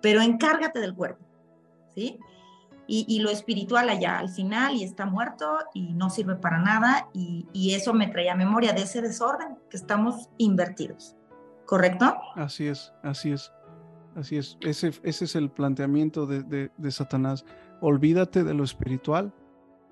Pero 0.00 0.20
encárgate 0.20 0.80
del 0.80 0.94
cuerpo 0.94 1.24
¿sí? 1.94 2.18
Y, 2.88 3.20
lo 3.20 3.30
espiritual 3.30 3.88
allá 3.88 4.18
al 4.18 4.28
final 4.28 4.74
y 4.74 4.84
está 4.84 5.06
muerto 5.06 5.56
y 5.72 5.94
no 5.94 6.10
sirve 6.10 6.34
para 6.34 6.58
nada 6.58 7.08
y, 7.14 7.74
eso 7.74 7.94
me 7.94 8.08
traía 8.08 8.34
memoria 8.34 8.74
de 8.74 8.82
ese 8.82 9.00
desorden 9.00 9.56
que 9.70 9.78
estamos 9.78 10.28
invertidos, 10.36 11.16
¿correcto? 11.64 12.14
Así 12.34 12.66
es, 12.66 12.92
así 13.02 13.32
es, 13.32 13.50
así 14.14 14.36
es. 14.36 14.58
Ese, 14.60 14.92
ese 15.04 15.24
es 15.24 15.36
el 15.36 15.50
planteamiento 15.50 16.26
de, 16.26 16.70
de, 16.76 16.90
Satanás. 16.90 17.46
Olvídate 17.80 18.44
de 18.44 18.52
lo 18.52 18.62
espiritual 18.62 19.32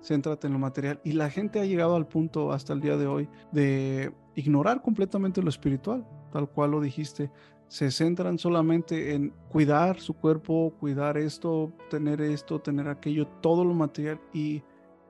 céntrate 0.02 0.46
en 0.46 0.54
lo 0.54 0.58
material. 0.58 1.00
Y 1.04 1.12
la 1.12 1.30
gente 1.30 1.60
ha 1.60 1.64
llegado 1.64 1.96
al 1.96 2.06
punto 2.06 2.52
hasta 2.52 2.72
el 2.72 2.80
día 2.80 2.96
de 2.96 3.06
hoy 3.06 3.28
de 3.52 4.12
ignorar 4.34 4.82
completamente 4.82 5.42
lo 5.42 5.48
espiritual, 5.48 6.06
tal 6.32 6.48
cual 6.48 6.72
lo 6.72 6.80
dijiste. 6.80 7.30
Se 7.70 7.92
centran 7.92 8.36
solamente 8.36 9.14
en 9.14 9.32
cuidar 9.48 10.00
su 10.00 10.14
cuerpo, 10.14 10.74
cuidar 10.80 11.16
esto, 11.16 11.72
tener 11.88 12.20
esto, 12.20 12.58
tener 12.58 12.88
aquello, 12.88 13.28
todo 13.40 13.64
lo 13.64 13.74
material, 13.74 14.20
y, 14.32 14.60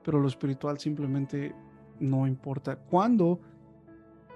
pero 0.03 0.19
lo 0.19 0.27
espiritual 0.27 0.77
simplemente 0.77 1.55
no 1.99 2.27
importa. 2.27 2.75
Cuando 2.75 3.39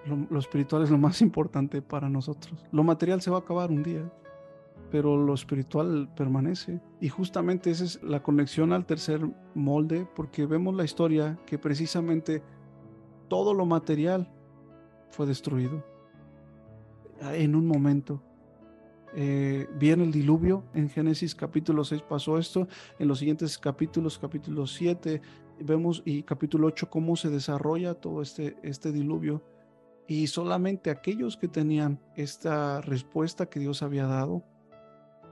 lo, 0.07 0.25
lo 0.27 0.39
espiritual 0.39 0.81
es 0.81 0.89
lo 0.89 0.97
más 0.97 1.21
importante 1.29 1.83
para 1.83 2.09
nosotros. 2.09 2.65
Lo 2.71 2.83
material 2.83 3.21
se 3.21 3.29
va 3.29 3.37
a 3.37 3.41
acabar 3.41 3.69
un 3.69 3.83
día 3.83 4.11
pero 4.91 5.17
lo 5.17 5.33
espiritual 5.33 6.07
permanece. 6.15 6.79
Y 7.01 7.09
justamente 7.09 7.71
esa 7.71 7.83
es 7.83 8.01
la 8.03 8.23
conexión 8.23 8.71
al 8.71 8.85
tercer 8.85 9.19
molde, 9.53 10.07
porque 10.15 10.45
vemos 10.45 10.75
la 10.75 10.85
historia 10.85 11.37
que 11.45 11.57
precisamente 11.57 12.41
todo 13.27 13.53
lo 13.53 13.65
material 13.65 14.31
fue 15.09 15.25
destruido 15.25 15.83
en 17.21 17.55
un 17.55 17.67
momento. 17.67 18.21
Eh, 19.17 19.67
viene 19.79 20.03
el 20.03 20.11
diluvio, 20.11 20.65
en 20.73 20.89
Génesis 20.89 21.35
capítulo 21.35 21.85
6 21.85 22.01
pasó 22.01 22.37
esto, 22.37 22.67
en 22.99 23.07
los 23.07 23.19
siguientes 23.19 23.57
capítulos, 23.57 24.19
capítulo 24.19 24.67
7, 24.67 25.21
vemos 25.61 26.03
y 26.05 26.23
capítulo 26.23 26.67
8 26.67 26.89
cómo 26.89 27.15
se 27.15 27.29
desarrolla 27.29 27.93
todo 27.93 28.21
este, 28.21 28.57
este 28.61 28.91
diluvio. 28.91 29.41
Y 30.07 30.27
solamente 30.27 30.89
aquellos 30.89 31.37
que 31.37 31.47
tenían 31.47 31.99
esta 32.15 32.81
respuesta 32.81 33.45
que 33.47 33.59
Dios 33.59 33.81
había 33.81 34.05
dado, 34.05 34.43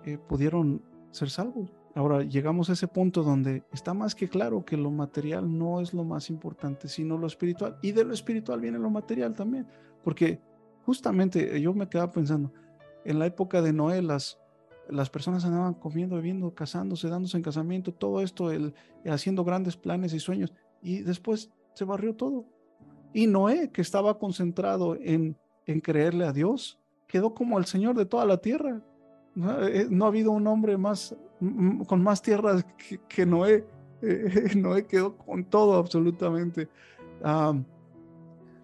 eh, 0.06 0.18
pudieron 0.18 0.82
ser 1.12 1.30
salvos. 1.30 1.72
Ahora 1.94 2.24
llegamos 2.24 2.70
a 2.70 2.74
ese 2.74 2.88
punto 2.88 3.22
donde 3.22 3.64
está 3.72 3.94
más 3.94 4.16
que 4.16 4.28
claro 4.28 4.66
que 4.66 4.78
lo 4.78 4.90
material 4.90 5.58
no 5.58 5.80
es 5.80 5.94
lo 5.94 6.04
más 6.04 6.30
importante, 6.30 6.88
sino 6.88 7.18
lo 7.18 7.28
espiritual. 7.28 7.78
Y 7.84 7.92
de 7.92 8.04
lo 8.04 8.14
espiritual 8.14 8.62
viene 8.62 8.80
lo 8.80 8.90
material 8.90 9.34
también, 9.34 9.68
porque 10.04 10.42
justamente 10.86 11.60
yo 11.62 11.74
me 11.74 11.88
quedaba 11.88 12.12
pensando, 12.12 12.52
en 13.06 13.20
la 13.20 13.26
época 13.26 13.62
de 13.62 13.74
Noé 13.74 14.02
las, 14.02 14.40
las 14.90 15.10
personas 15.10 15.46
andaban 15.46 15.74
comiendo, 15.74 16.16
bebiendo, 16.16 16.54
casándose, 16.54 17.10
dándose 17.10 17.38
en 17.38 17.44
casamiento, 17.44 17.94
todo 17.94 18.22
esto, 18.22 18.52
el, 18.52 18.74
haciendo 19.06 19.44
grandes 19.44 19.78
planes 19.78 20.14
y 20.14 20.20
sueños, 20.20 20.54
y 20.82 21.02
después 21.02 21.52
se 21.74 21.86
barrió 21.86 22.16
todo. 22.16 22.46
Y 23.14 23.28
Noé, 23.28 23.70
que 23.72 23.82
estaba 23.82 24.18
concentrado 24.18 24.96
en, 25.00 25.38
en 25.66 25.80
creerle 25.80 26.26
a 26.26 26.34
Dios, 26.34 26.80
quedó 27.08 27.34
como 27.34 27.58
el 27.60 27.66
Señor 27.66 27.96
de 27.96 28.06
toda 28.06 28.26
la 28.26 28.38
tierra, 28.38 28.82
eh, 29.36 29.88
no, 29.90 30.06
ha 30.06 30.08
habido 30.10 30.32
un 30.32 30.46
hombre 30.48 30.78
más, 30.78 31.16
con 31.88 32.04
más 32.04 32.22
tierras 32.22 32.66
que, 33.08 33.26
Noé. 33.26 33.66
Noé 34.56 34.86
quedó 34.86 35.18
con 35.18 35.46
todo 35.46 35.78
absolutamente. 35.78 36.70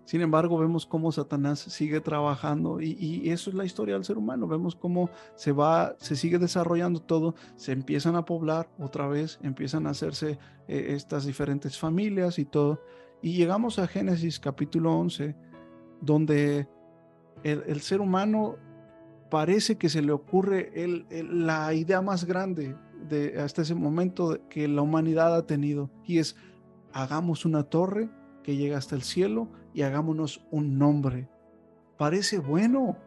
Sin 0.09 0.21
embargo, 0.21 0.57
vemos 0.57 0.87
cómo 0.87 1.11
Satanás 1.11 1.59
sigue 1.59 2.01
trabajando 2.01 2.81
y, 2.81 3.29
eso 3.29 3.51
es 3.51 3.55
la 3.55 3.63
historia 3.63 3.93
del 3.93 4.03
ser 4.03 4.17
humano. 4.17 4.47
Vemos 4.47 4.75
cómo 4.75 5.11
se 5.35 5.51
va, 5.51 5.95
se 5.99 6.15
sigue 6.15 6.39
desarrollando 6.39 6.99
todo, 6.99 7.35
se 7.55 7.73
empiezan 7.73 8.15
a 8.15 8.25
poblar 8.25 8.71
otra 8.79 9.07
vez, 9.07 9.37
empiezan 9.43 9.85
a 9.85 9.91
hacerse 9.91 10.39
eh, 10.67 10.95
estas 10.95 11.27
diferentes 11.27 11.77
familias 11.77 12.39
y 12.39 12.45
todo. 12.45 12.81
Y 13.21 13.33
llegamos 13.33 13.77
a 13.77 13.85
Génesis 13.85 14.39
capítulo 14.39 14.97
11, 14.97 15.35
donde 16.01 16.67
el, 17.43 17.79
ser 17.81 18.01
humano 18.01 18.55
parece 19.29 19.77
que 19.77 19.89
se 19.89 20.01
le 20.01 20.11
ocurre 20.11 20.73
la 21.29 21.71
idea 21.75 22.01
más 22.01 22.25
grande 22.25 22.75
de 23.07 23.39
hasta 23.39 23.61
ese 23.61 23.75
momento 23.75 24.39
que 24.49 24.67
la 24.67 24.81
humanidad 24.81 25.35
ha 25.35 25.45
tenido 25.45 25.91
y 26.03 26.17
es 26.17 26.35
hagamos 26.93 27.45
una 27.45 27.61
torre 27.61 28.09
que 28.41 28.55
llega 28.55 28.79
hasta 28.79 28.95
el 28.95 29.03
cielo 29.03 29.49
y 29.73 29.81
hagámonos 29.81 30.45
un 30.51 30.77
nombre. 30.77 31.29
Parece 31.97 32.39
bueno, 32.39 32.97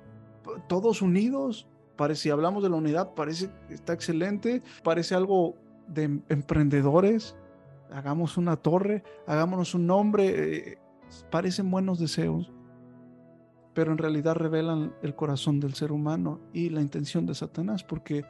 todos 0.69 1.03
unidos, 1.03 1.69
parece, 1.97 2.23
si 2.23 2.31
hablamos 2.31 2.63
de 2.63 2.71
la 2.71 2.77
unidad, 2.77 3.15
parece 3.15 3.51
está 3.71 3.93
excelente, 3.93 4.63
parece 4.83 5.15
algo 5.15 5.55
de 5.89 6.05
em, 6.05 6.23
emprendedores, 6.29 7.37
hagamos 7.91 8.37
una 8.37 8.57
torre, 8.57 9.03
hagámonos 9.27 9.75
un 9.75 9.87
nombre, 9.87 10.73
eh, 10.73 10.79
parecen 11.31 11.71
buenos 11.71 11.99
deseos, 11.99 12.53
pero 13.75 13.93
en 13.93 13.99
realidad 13.99 14.35
revelan 14.35 14.95
el 15.03 15.15
corazón 15.15 15.61
del 15.61 15.75
ser 15.75 15.93
humano 15.93 16.41
y 16.53 16.71
la 16.71 16.81
intención 16.81 17.27
de 17.27 17.35
Satanás, 17.35 17.85
porque 17.85 18.25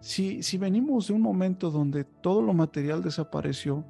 si, 0.00 0.42
si 0.42 0.58
venimos 0.58 1.08
de 1.08 1.14
un 1.14 1.22
momento 1.22 1.70
donde 1.70 2.04
todo 2.04 2.42
lo 2.42 2.54
material 2.54 3.02
desapareció 3.02 3.84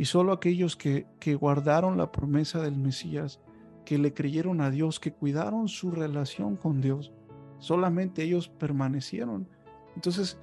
y 0.00 0.06
solo 0.06 0.32
aquellos 0.32 0.76
que, 0.76 1.06
que 1.18 1.34
guardaron 1.34 1.98
la 1.98 2.10
promesa 2.10 2.62
del 2.62 2.76
Mesías, 2.76 3.38
que 3.84 3.98
le 3.98 4.14
creyeron 4.14 4.62
a 4.62 4.70
Dios, 4.70 4.98
que 4.98 5.12
cuidaron 5.12 5.68
su 5.68 5.90
relación 5.90 6.56
con 6.56 6.80
Dios, 6.80 7.12
solamente 7.58 8.22
ellos 8.22 8.48
permanecieron. 8.48 9.46
Entonces, 9.94 10.38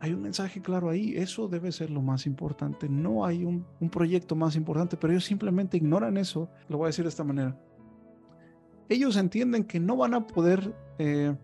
hay 0.00 0.12
un 0.12 0.20
mensaje 0.20 0.60
claro 0.60 0.90
ahí, 0.90 1.14
eso 1.16 1.48
debe 1.48 1.72
ser 1.72 1.90
lo 1.90 2.02
más 2.02 2.26
importante, 2.26 2.90
no 2.90 3.24
hay 3.24 3.44
un, 3.44 3.64
un 3.80 3.88
proyecto 3.88 4.36
más 4.36 4.54
importante, 4.54 4.98
pero 4.98 5.14
ellos 5.14 5.24
simplemente 5.24 5.78
ignoran 5.78 6.18
eso, 6.18 6.50
lo 6.68 6.76
voy 6.76 6.86
a 6.86 6.88
decir 6.88 7.04
de 7.04 7.08
esta 7.08 7.24
manera 7.24 7.58
ellos 8.90 9.16
entienden 9.16 9.64
que 9.64 9.78
no 9.78 9.96
van 9.96 10.14
a 10.14 10.26
poder 10.26 10.74
eh, 10.98 11.34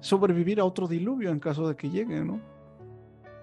sobrevivir 0.00 0.60
a 0.60 0.66
otro 0.66 0.86
diluvio 0.86 1.30
en 1.30 1.40
caso 1.40 1.66
de 1.66 1.76
que 1.76 1.88
llegue, 1.88 2.22
¿no? 2.22 2.40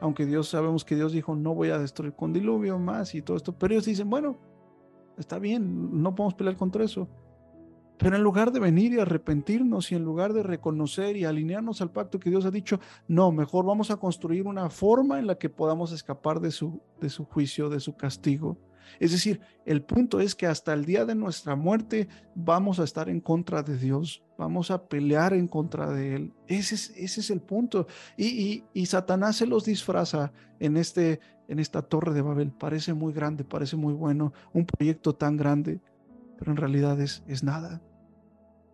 Aunque 0.01 0.25
Dios 0.25 0.49
sabemos 0.49 0.83
que 0.83 0.95
Dios 0.95 1.13
dijo, 1.13 1.35
no 1.35 1.55
voy 1.55 1.69
a 1.69 1.77
destruir 1.77 2.13
con 2.13 2.33
diluvio 2.33 2.77
más 2.79 3.15
y 3.15 3.21
todo 3.21 3.37
esto, 3.37 3.57
pero 3.57 3.73
ellos 3.73 3.85
dicen, 3.85 4.09
bueno, 4.09 4.37
está 5.17 5.39
bien, 5.39 6.01
no 6.01 6.13
podemos 6.15 6.33
pelear 6.33 6.57
contra 6.57 6.83
eso. 6.83 7.07
Pero 7.97 8.15
en 8.15 8.23
lugar 8.23 8.51
de 8.51 8.59
venir 8.59 8.93
y 8.93 8.99
arrepentirnos 8.99 9.91
y 9.91 9.95
en 9.95 10.03
lugar 10.03 10.33
de 10.33 10.41
reconocer 10.41 11.15
y 11.15 11.25
alinearnos 11.25 11.81
al 11.81 11.91
pacto 11.91 12.19
que 12.19 12.31
Dios 12.31 12.45
ha 12.45 12.51
dicho, 12.51 12.79
no, 13.07 13.31
mejor 13.31 13.63
vamos 13.63 13.91
a 13.91 13.97
construir 13.97 14.47
una 14.47 14.71
forma 14.71 15.19
en 15.19 15.27
la 15.27 15.37
que 15.37 15.49
podamos 15.49 15.91
escapar 15.91 16.39
de 16.39 16.49
su, 16.49 16.81
de 16.99 17.11
su 17.11 17.25
juicio, 17.25 17.69
de 17.69 17.79
su 17.79 17.95
castigo. 17.95 18.57
Es 18.99 19.11
decir, 19.11 19.41
el 19.65 19.81
punto 19.83 20.19
es 20.19 20.35
que 20.35 20.47
hasta 20.47 20.73
el 20.73 20.85
día 20.85 21.05
de 21.05 21.15
nuestra 21.15 21.55
muerte 21.55 22.07
vamos 22.35 22.79
a 22.79 22.83
estar 22.83 23.09
en 23.09 23.21
contra 23.21 23.63
de 23.63 23.77
Dios, 23.77 24.23
vamos 24.37 24.71
a 24.71 24.87
pelear 24.87 25.33
en 25.33 25.47
contra 25.47 25.91
de 25.91 26.15
Él. 26.15 26.33
Ese 26.47 26.75
es, 26.75 27.29
el 27.29 27.41
punto. 27.41 27.87
Y, 28.17 28.63
y, 28.73 28.85
Satanás 28.85 29.37
se 29.37 29.47
los 29.47 29.65
disfraza 29.65 30.31
en, 30.59 30.77
este, 30.77 31.19
en 31.47 31.59
esta 31.59 31.81
torre 31.81 32.13
de 32.13 32.21
Babel. 32.21 32.51
Parece 32.51 32.93
muy 32.93 33.13
grande, 33.13 33.43
parece 33.43 33.75
muy 33.75 33.93
bueno, 33.93 34.33
un 34.53 34.65
proyecto 34.65 35.13
tan 35.13 35.37
grande, 35.37 35.79
pero 36.37 36.51
en 36.51 36.57
realidad 36.57 36.99
es, 36.99 37.23
es 37.27 37.43
nada. 37.43 37.81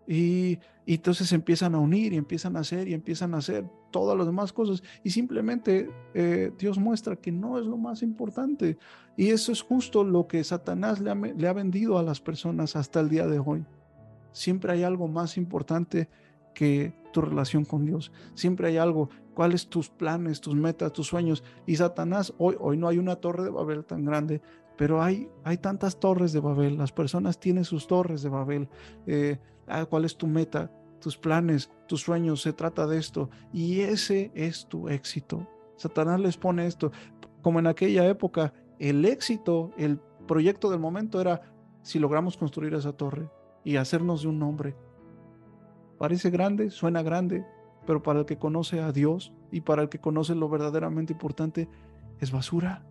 Y, 0.07 0.59
entonces 0.85 1.33
empiezan 1.33 1.75
a 1.75 1.79
unir 1.79 2.13
y 2.13 2.17
empiezan 2.17 2.55
a 2.55 2.61
hacer 2.61 2.87
y 2.87 2.93
empiezan 2.93 3.33
a 3.33 3.37
hacer 3.37 3.69
todas 3.91 4.17
las 4.17 4.27
demás 4.27 4.53
cosas. 4.53 4.83
Y 5.03 5.09
simplemente 5.09 5.89
eh, 6.13 6.51
Dios 6.57 6.77
muestra 6.77 7.15
que 7.15 7.31
no 7.31 7.57
es 7.57 7.65
lo 7.65 7.77
más 7.77 8.03
importante. 8.03 8.77
Y 9.15 9.29
eso 9.29 9.51
es 9.51 9.61
justo 9.61 10.03
lo 10.03 10.27
que 10.27 10.43
Satanás 10.43 10.99
le 10.99 11.47
ha, 11.47 11.53
vendido 11.53 11.97
a 11.97 12.03
las 12.03 12.21
personas 12.21 12.75
hasta 12.75 12.99
el 12.99 13.09
día 13.09 13.27
de 13.27 13.39
hoy. 13.39 13.65
Siempre 14.31 14.71
hay 14.71 14.83
algo 14.83 15.07
más 15.07 15.37
importante 15.37 16.09
que 16.53 16.93
tu 17.13 17.21
relación 17.21 17.65
con 17.65 17.85
Dios. 17.85 18.11
Siempre 18.35 18.67
hay 18.67 18.77
algo, 18.77 19.09
cuáles 19.33 19.67
tus 19.67 19.89
planes, 19.89 20.41
tus 20.41 20.55
metas, 20.55 20.93
tus 20.93 21.07
sueños. 21.07 21.43
Y 21.65 21.75
Satanás, 21.75 22.33
hoy, 22.37 22.55
hoy 22.59 22.77
no 22.77 22.87
hay 22.87 22.97
una 22.97 23.15
torre 23.15 23.43
de 23.43 23.49
Babel 23.49 23.85
tan 23.85 24.05
grande, 24.05 24.41
pero 24.77 25.01
hay, 25.01 25.27
hay 25.43 25.57
tantas 25.57 25.99
torres 25.99 26.33
de 26.33 26.39
Babel. 26.39 26.77
Las 26.77 26.91
personas 26.91 27.39
tienen 27.39 27.65
sus 27.65 27.87
torres 27.87 28.21
de 28.21 28.29
Babel. 28.29 28.69
Eh, 29.07 29.39
Ah, 29.67 29.85
cuál 29.85 30.05
es 30.05 30.15
tu 30.15 30.27
meta, 30.27 30.71
tus 30.99 31.17
planes, 31.17 31.69
tus 31.87 32.01
sueños, 32.01 32.41
se 32.41 32.53
trata 32.53 32.87
de 32.87 32.97
esto. 32.97 33.29
Y 33.53 33.81
ese 33.81 34.31
es 34.35 34.67
tu 34.67 34.89
éxito. 34.89 35.47
Satanás 35.75 36.19
les 36.19 36.37
pone 36.37 36.65
esto. 36.65 36.91
Como 37.41 37.59
en 37.59 37.67
aquella 37.67 38.05
época, 38.07 38.53
el 38.79 39.05
éxito, 39.05 39.71
el 39.77 39.99
proyecto 40.27 40.69
del 40.69 40.79
momento 40.79 41.21
era 41.21 41.41
si 41.81 41.99
logramos 41.99 42.37
construir 42.37 42.73
esa 42.73 42.93
torre 42.93 43.29
y 43.63 43.77
hacernos 43.77 44.23
de 44.23 44.27
un 44.27 44.39
nombre. 44.39 44.75
Parece 45.97 46.29
grande, 46.29 46.69
suena 46.69 47.01
grande, 47.01 47.45
pero 47.85 48.03
para 48.03 48.19
el 48.19 48.25
que 48.25 48.37
conoce 48.37 48.81
a 48.81 48.91
Dios 48.91 49.33
y 49.51 49.61
para 49.61 49.83
el 49.83 49.89
que 49.89 49.99
conoce 49.99 50.35
lo 50.35 50.49
verdaderamente 50.49 51.13
importante, 51.13 51.69
es 52.19 52.31
basura. 52.31 52.83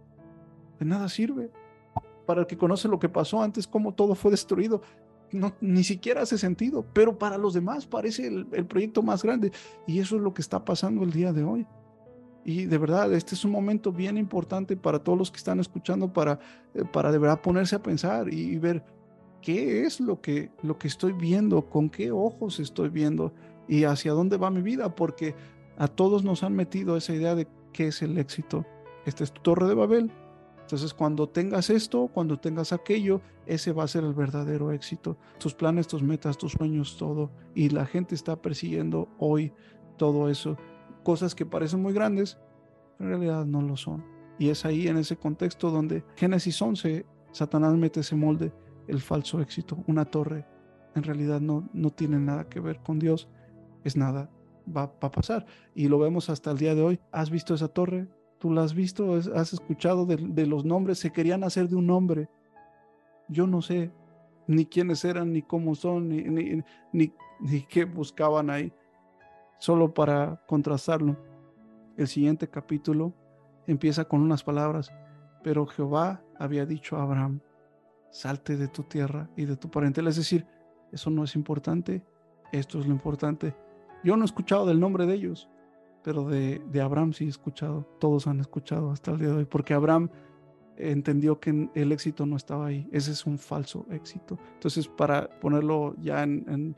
De 0.78 0.84
nada 0.84 1.08
sirve. 1.08 1.50
Para 2.26 2.40
el 2.40 2.46
que 2.46 2.56
conoce 2.56 2.88
lo 2.88 2.98
que 2.98 3.08
pasó 3.08 3.42
antes, 3.42 3.68
cómo 3.68 3.94
todo 3.94 4.14
fue 4.14 4.32
destruido, 4.32 4.82
no, 5.32 5.54
ni 5.60 5.84
siquiera 5.84 6.22
hace 6.22 6.38
sentido, 6.38 6.86
pero 6.92 7.18
para 7.18 7.38
los 7.38 7.54
demás 7.54 7.86
parece 7.86 8.26
el, 8.26 8.46
proyecto 8.66 9.02
más 9.02 9.22
grande. 9.22 9.52
Y 9.86 9.98
eso 9.98 10.16
es 10.16 10.22
lo 10.22 10.34
que 10.34 10.42
está 10.42 10.64
pasando 10.64 11.02
el 11.02 11.12
día 11.12 11.32
de 11.32 11.44
hoy. 11.44 11.66
Y 12.44 12.66
de 12.66 12.78
verdad, 12.78 13.12
este 13.12 13.34
es 13.34 13.44
un 13.44 13.50
momento 13.50 13.92
bien 13.92 14.16
importante 14.16 14.76
para 14.76 15.00
todos 15.00 15.18
los 15.18 15.30
que 15.30 15.38
están 15.38 15.58
escuchando, 15.58 16.12
para, 16.12 16.38
eh, 16.74 16.84
para 16.92 17.10
de 17.10 17.18
verdad 17.18 17.40
ponerse 17.40 17.74
a 17.74 17.82
pensar 17.82 18.32
y, 18.32 18.56
ver 18.58 18.84
qué 19.42 19.84
es 19.84 20.00
lo 20.00 20.20
que, 20.20 20.50
lo 20.62 20.78
que 20.78 20.86
estoy 20.86 21.12
viendo, 21.12 21.68
con 21.68 21.90
qué 21.90 22.12
ojos 22.12 22.60
estoy 22.60 22.88
viendo 22.88 23.32
y 23.66 23.84
hacia 23.84 24.12
dónde 24.12 24.36
va 24.36 24.50
mi 24.50 24.62
vida, 24.62 24.94
porque 24.94 25.34
a 25.76 25.88
todos 25.88 26.22
nos 26.22 26.44
han 26.44 26.54
metido 26.54 26.96
esa 26.96 27.14
idea 27.14 27.34
de 27.34 27.48
qué 27.72 27.88
es 27.88 28.00
el 28.02 28.16
éxito. 28.16 28.64
Esta 29.06 29.24
es 29.24 29.32
tu 29.32 29.42
torre 29.42 29.66
de 29.66 29.74
Babel, 29.74 30.12
Entonces, 30.66 30.92
cuando 30.92 31.28
tengas 31.28 31.70
esto, 31.70 32.08
cuando 32.12 32.40
tengas 32.40 32.72
aquello, 32.72 33.20
ese 33.46 33.70
va 33.70 33.84
a 33.84 33.88
ser 33.88 34.02
el 34.02 34.14
verdadero 34.14 34.72
éxito. 34.72 35.16
Tus 35.38 35.54
planes, 35.54 35.86
tus 35.86 36.02
metas, 36.02 36.36
tus 36.36 36.54
sueños, 36.54 36.96
todo. 36.96 37.30
Y 37.54 37.68
la 37.68 37.86
gente 37.86 38.16
está 38.16 38.42
persiguiendo 38.42 39.08
hoy 39.18 39.52
todo 39.96 40.28
eso. 40.28 40.56
Cosas 41.04 41.36
que 41.36 41.46
parecen 41.46 41.82
muy 41.82 41.92
grandes, 41.92 42.36
en 42.98 43.06
realidad 43.06 43.46
no 43.46 43.62
lo 43.62 43.76
son. 43.76 44.04
Y 44.40 44.48
es 44.48 44.64
ahí, 44.64 44.88
en 44.88 44.96
ese 44.96 45.16
contexto, 45.16 45.70
donde 45.70 46.02
Génesis 46.16 46.60
11, 46.60 47.06
Satanás 47.30 47.74
mete 47.74 48.00
ese 48.00 48.16
molde, 48.16 48.52
el 48.88 49.00
falso 49.00 49.40
éxito, 49.40 49.84
una 49.86 50.04
torre. 50.04 50.48
En 50.96 51.04
realidad 51.04 51.40
no, 51.40 51.70
no 51.74 51.92
tiene 51.92 52.18
nada 52.18 52.48
que 52.48 52.58
ver 52.58 52.80
con 52.80 52.98
Dios, 52.98 53.28
es 53.84 53.96
nada, 53.96 54.32
va 54.76 54.92
a 55.00 55.10
pasar. 55.12 55.46
Y 55.76 55.86
lo 55.86 56.00
vemos 56.00 56.28
hasta 56.28 56.50
el 56.50 56.58
día 56.58 56.74
de 56.74 56.82
hoy. 56.82 57.00
¿Has 57.12 57.30
visto 57.30 57.54
esa 57.54 57.68
torre? 57.68 58.08
Tú 58.38 58.50
la 58.50 58.62
has 58.62 58.74
visto, 58.74 59.14
has 59.14 59.52
escuchado 59.52 60.04
de, 60.04 60.46
los 60.46 60.64
nombres, 60.64 60.98
se 60.98 61.10
querían 61.10 61.42
hacer 61.44 61.68
de 61.68 61.76
un 61.76 61.86
nombre. 61.86 62.28
Yo 63.28 63.46
no 63.46 63.62
sé 63.62 63.90
ni 64.46 64.66
quiénes 64.66 65.04
eran, 65.04 65.32
ni 65.32 65.42
cómo 65.42 65.74
son, 65.74 66.08
ni, 66.08 66.22
ni, 66.22 66.62
ni, 66.92 67.12
ni 67.40 67.62
qué 67.62 67.84
buscaban 67.84 68.50
ahí, 68.50 68.72
solo 69.58 69.92
para 69.92 70.42
contrastarlo. 70.46 71.16
El 71.96 72.08
siguiente 72.08 72.48
capítulo 72.48 73.14
empieza 73.66 74.04
con 74.04 74.20
unas 74.20 74.44
palabras, 74.44 74.92
pero 75.42 75.66
Jehová 75.66 76.22
había 76.38 76.66
dicho 76.66 76.96
a 76.96 77.02
Abraham, 77.02 77.40
salte 78.10 78.56
de 78.56 78.68
tu 78.68 78.82
tierra 78.82 79.30
y 79.36 79.46
de 79.46 79.56
tu 79.56 79.70
parentela. 79.70 80.10
Es 80.10 80.16
decir, 80.16 80.46
eso 80.92 81.10
no 81.10 81.24
es 81.24 81.34
importante, 81.34 82.04
esto 82.52 82.78
es 82.78 82.86
lo 82.86 82.92
importante. 82.92 83.54
Yo 84.04 84.16
no 84.16 84.24
he 84.24 84.26
escuchado 84.26 84.66
del 84.66 84.78
nombre 84.78 85.06
de 85.06 85.14
ellos, 85.14 85.48
pero 86.06 86.22
de, 86.22 86.62
de, 86.70 86.80
Abraham 86.80 87.12
sí 87.12 87.24
he 87.24 87.28
escuchado, 87.28 87.84
todos 87.98 88.28
han 88.28 88.38
escuchado 88.38 88.92
hasta 88.92 89.10
el 89.10 89.18
día 89.18 89.26
de 89.26 89.34
hoy, 89.38 89.44
porque 89.44 89.74
Abraham 89.74 90.08
entendió 90.76 91.40
que 91.40 91.68
el 91.74 91.90
éxito 91.90 92.26
no 92.26 92.36
estaba 92.36 92.66
ahí, 92.66 92.88
ese 92.92 93.10
es 93.10 93.26
un 93.26 93.38
falso 93.38 93.84
éxito. 93.90 94.38
Entonces, 94.54 94.86
para 94.86 95.28
ponerlo 95.40 95.96
ya 96.00 96.22
en, 96.22 96.76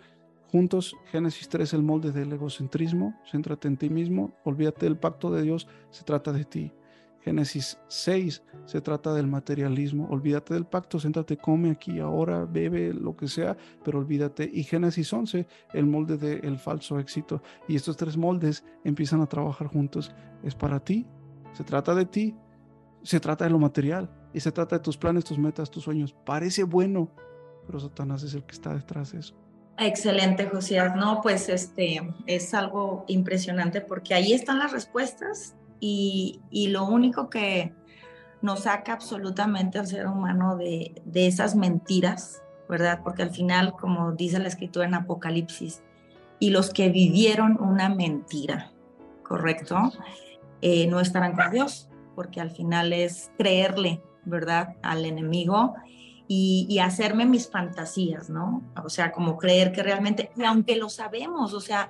juntos, 0.50 0.96
Génesis 1.12 1.46
3, 1.50 1.74
el 1.74 1.82
molde 1.82 2.10
del 2.10 2.32
egocentrismo, 2.32 3.20
céntrate 3.30 3.68
en 3.68 3.76
ti 3.76 3.90
mismo, 3.90 4.32
olvídate 4.44 4.86
del 4.86 4.96
pacto 4.96 5.30
de 5.30 5.42
Dios, 5.42 5.68
se 5.90 6.05
trata 6.05 6.32
de 6.32 6.46
ti. 6.46 6.72
Génesis 7.20 7.78
6 7.88 8.42
se 8.64 8.80
trata 8.80 9.12
del 9.12 9.26
materialismo. 9.26 10.08
Olvídate 10.10 10.54
del 10.54 10.66
pacto, 10.66 10.98
siéntate, 10.98 11.36
come 11.36 11.70
aquí, 11.70 11.98
ahora, 11.98 12.44
bebe, 12.44 12.92
lo 12.94 13.16
que 13.16 13.28
sea, 13.28 13.56
pero 13.84 13.98
olvídate. 13.98 14.48
Y 14.52 14.62
Génesis 14.62 15.12
11, 15.12 15.46
el 15.74 15.86
molde 15.86 16.16
del 16.16 16.58
falso 16.58 16.98
éxito. 16.98 17.42
Y 17.66 17.76
estos 17.76 17.96
tres 17.96 18.16
moldes 18.16 18.64
empiezan 18.84 19.20
a 19.20 19.26
trabajar 19.26 19.66
juntos. 19.66 20.14
Es 20.42 20.54
para 20.54 20.80
ti, 20.80 21.06
se 21.52 21.64
trata 21.64 21.94
de 21.94 22.06
ti, 22.06 22.36
se 23.02 23.20
trata 23.20 23.44
de 23.44 23.50
lo 23.50 23.58
material 23.58 24.10
y 24.32 24.40
se 24.40 24.52
trata 24.52 24.76
de 24.76 24.82
tus 24.82 24.96
planes, 24.96 25.24
tus 25.24 25.38
metas, 25.38 25.70
tus 25.70 25.84
sueños. 25.84 26.14
Parece 26.24 26.64
bueno, 26.64 27.10
pero 27.66 27.80
Satanás 27.80 28.22
es 28.22 28.34
el 28.34 28.44
que 28.44 28.54
está 28.54 28.74
detrás 28.74 29.12
de 29.12 29.20
eso. 29.20 29.34
Excelente, 29.78 30.46
Josías. 30.46 30.96
No, 30.96 31.20
pues 31.22 31.48
este 31.48 32.02
es 32.26 32.52
algo 32.52 33.04
impresionante 33.06 33.80
porque 33.80 34.14
ahí 34.14 34.32
están 34.32 34.58
las 34.58 34.72
respuestas 34.72 35.54
y, 35.80 36.68
lo 36.70 36.84
único 36.84 37.30
que 37.30 37.72
nos 38.42 38.60
saca 38.60 38.92
absolutamente 38.92 39.78
al 39.78 39.86
ser 39.86 40.06
humano 40.06 40.56
de, 40.56 41.00
esas 41.14 41.55
mentiras, 41.55 42.42
¿verdad? 42.68 43.00
Porque 43.02 43.22
al 43.22 43.30
final, 43.30 43.72
como 43.72 44.12
dice 44.12 44.38
la 44.38 44.48
escritura 44.48 44.86
en 44.86 44.94
Apocalipsis, 44.94 45.82
y 46.40 46.50
los 46.50 46.70
que 46.70 46.88
vivieron 46.88 47.60
una 47.60 47.88
mentira, 47.88 48.70
¿correcto? 49.22 49.92
Eh, 50.60 50.86
no 50.86 51.00
estarán 51.00 51.34
con 51.34 51.50
Dios, 51.50 51.88
porque 52.14 52.40
al 52.40 52.50
final 52.50 52.92
es 52.92 53.30
creerle, 53.36 54.02
¿verdad? 54.24 54.76
Al 54.82 55.05
enemigo 55.05 55.74
y, 56.28 56.66
y, 56.68 56.78
hacerme 56.78 57.26
mis 57.26 57.50
fantasías, 57.50 58.28
¿no? 58.28 58.62
O 58.84 58.90
sea, 58.90 59.10
como 59.10 59.38
creer 59.38 59.72
que 59.72 59.82
realmente, 59.82 60.30
y 60.36 60.44
aunque 60.44 60.76
lo 60.76 60.90
sabemos, 60.90 61.55
o 61.55 61.60
sea, 61.60 61.88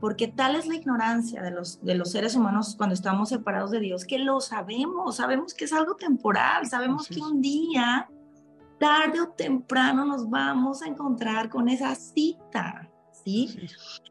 porque 0.00 0.28
tal 0.28 0.56
es 0.56 0.66
la 0.66 0.74
ignorancia 0.74 1.42
de 1.42 1.50
los, 1.50 1.82
de 1.82 1.94
los 1.94 2.10
seres 2.10 2.34
humanos 2.36 2.74
cuando 2.76 2.94
estamos 2.94 3.30
separados 3.30 3.70
de 3.70 3.80
Dios, 3.80 4.04
que 4.04 4.18
lo 4.18 4.40
sabemos, 4.40 5.16
sabemos 5.16 5.54
que 5.54 5.64
es 5.64 5.72
algo 5.72 5.96
temporal, 5.96 6.66
sabemos 6.66 7.08
que 7.08 7.20
un 7.20 7.40
día, 7.40 8.08
tarde 8.78 9.20
o 9.20 9.28
temprano, 9.28 10.04
nos 10.04 10.28
vamos 10.28 10.82
a 10.82 10.86
encontrar 10.86 11.48
con 11.48 11.68
esa 11.68 11.94
cita, 11.94 12.90
¿sí? 13.24 13.68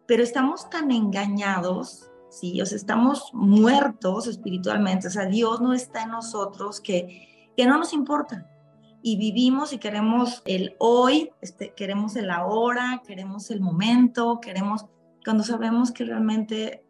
Pero 0.07 0.23
estamos 0.23 0.69
tan 0.69 0.91
engañados, 0.91 2.09
¿sí? 2.29 2.59
O 2.61 2.65
sea, 2.65 2.77
estamos 2.77 3.29
muertos 3.33 4.25
espiritualmente, 4.27 5.07
o 5.07 5.11
sea, 5.11 5.27
Dios 5.27 5.61
no 5.61 5.73
está 5.73 6.03
en 6.03 6.11
nosotros, 6.11 6.81
que, 6.81 7.51
que 7.55 7.65
no 7.67 7.77
nos 7.77 7.93
importa. 7.93 8.49
Y 9.03 9.17
vivimos 9.17 9.71
y 9.71 9.77
queremos 9.77 10.41
el 10.45 10.75
hoy, 10.79 11.31
este, 11.39 11.75
queremos 11.75 12.15
el 12.15 12.31
ahora, 12.31 13.03
queremos 13.05 13.51
el 13.51 13.61
momento, 13.61 14.39
queremos 14.41 14.87
cuando 15.25 15.43
sabemos 15.43 15.91
que 15.91 16.05
realmente 16.05 16.85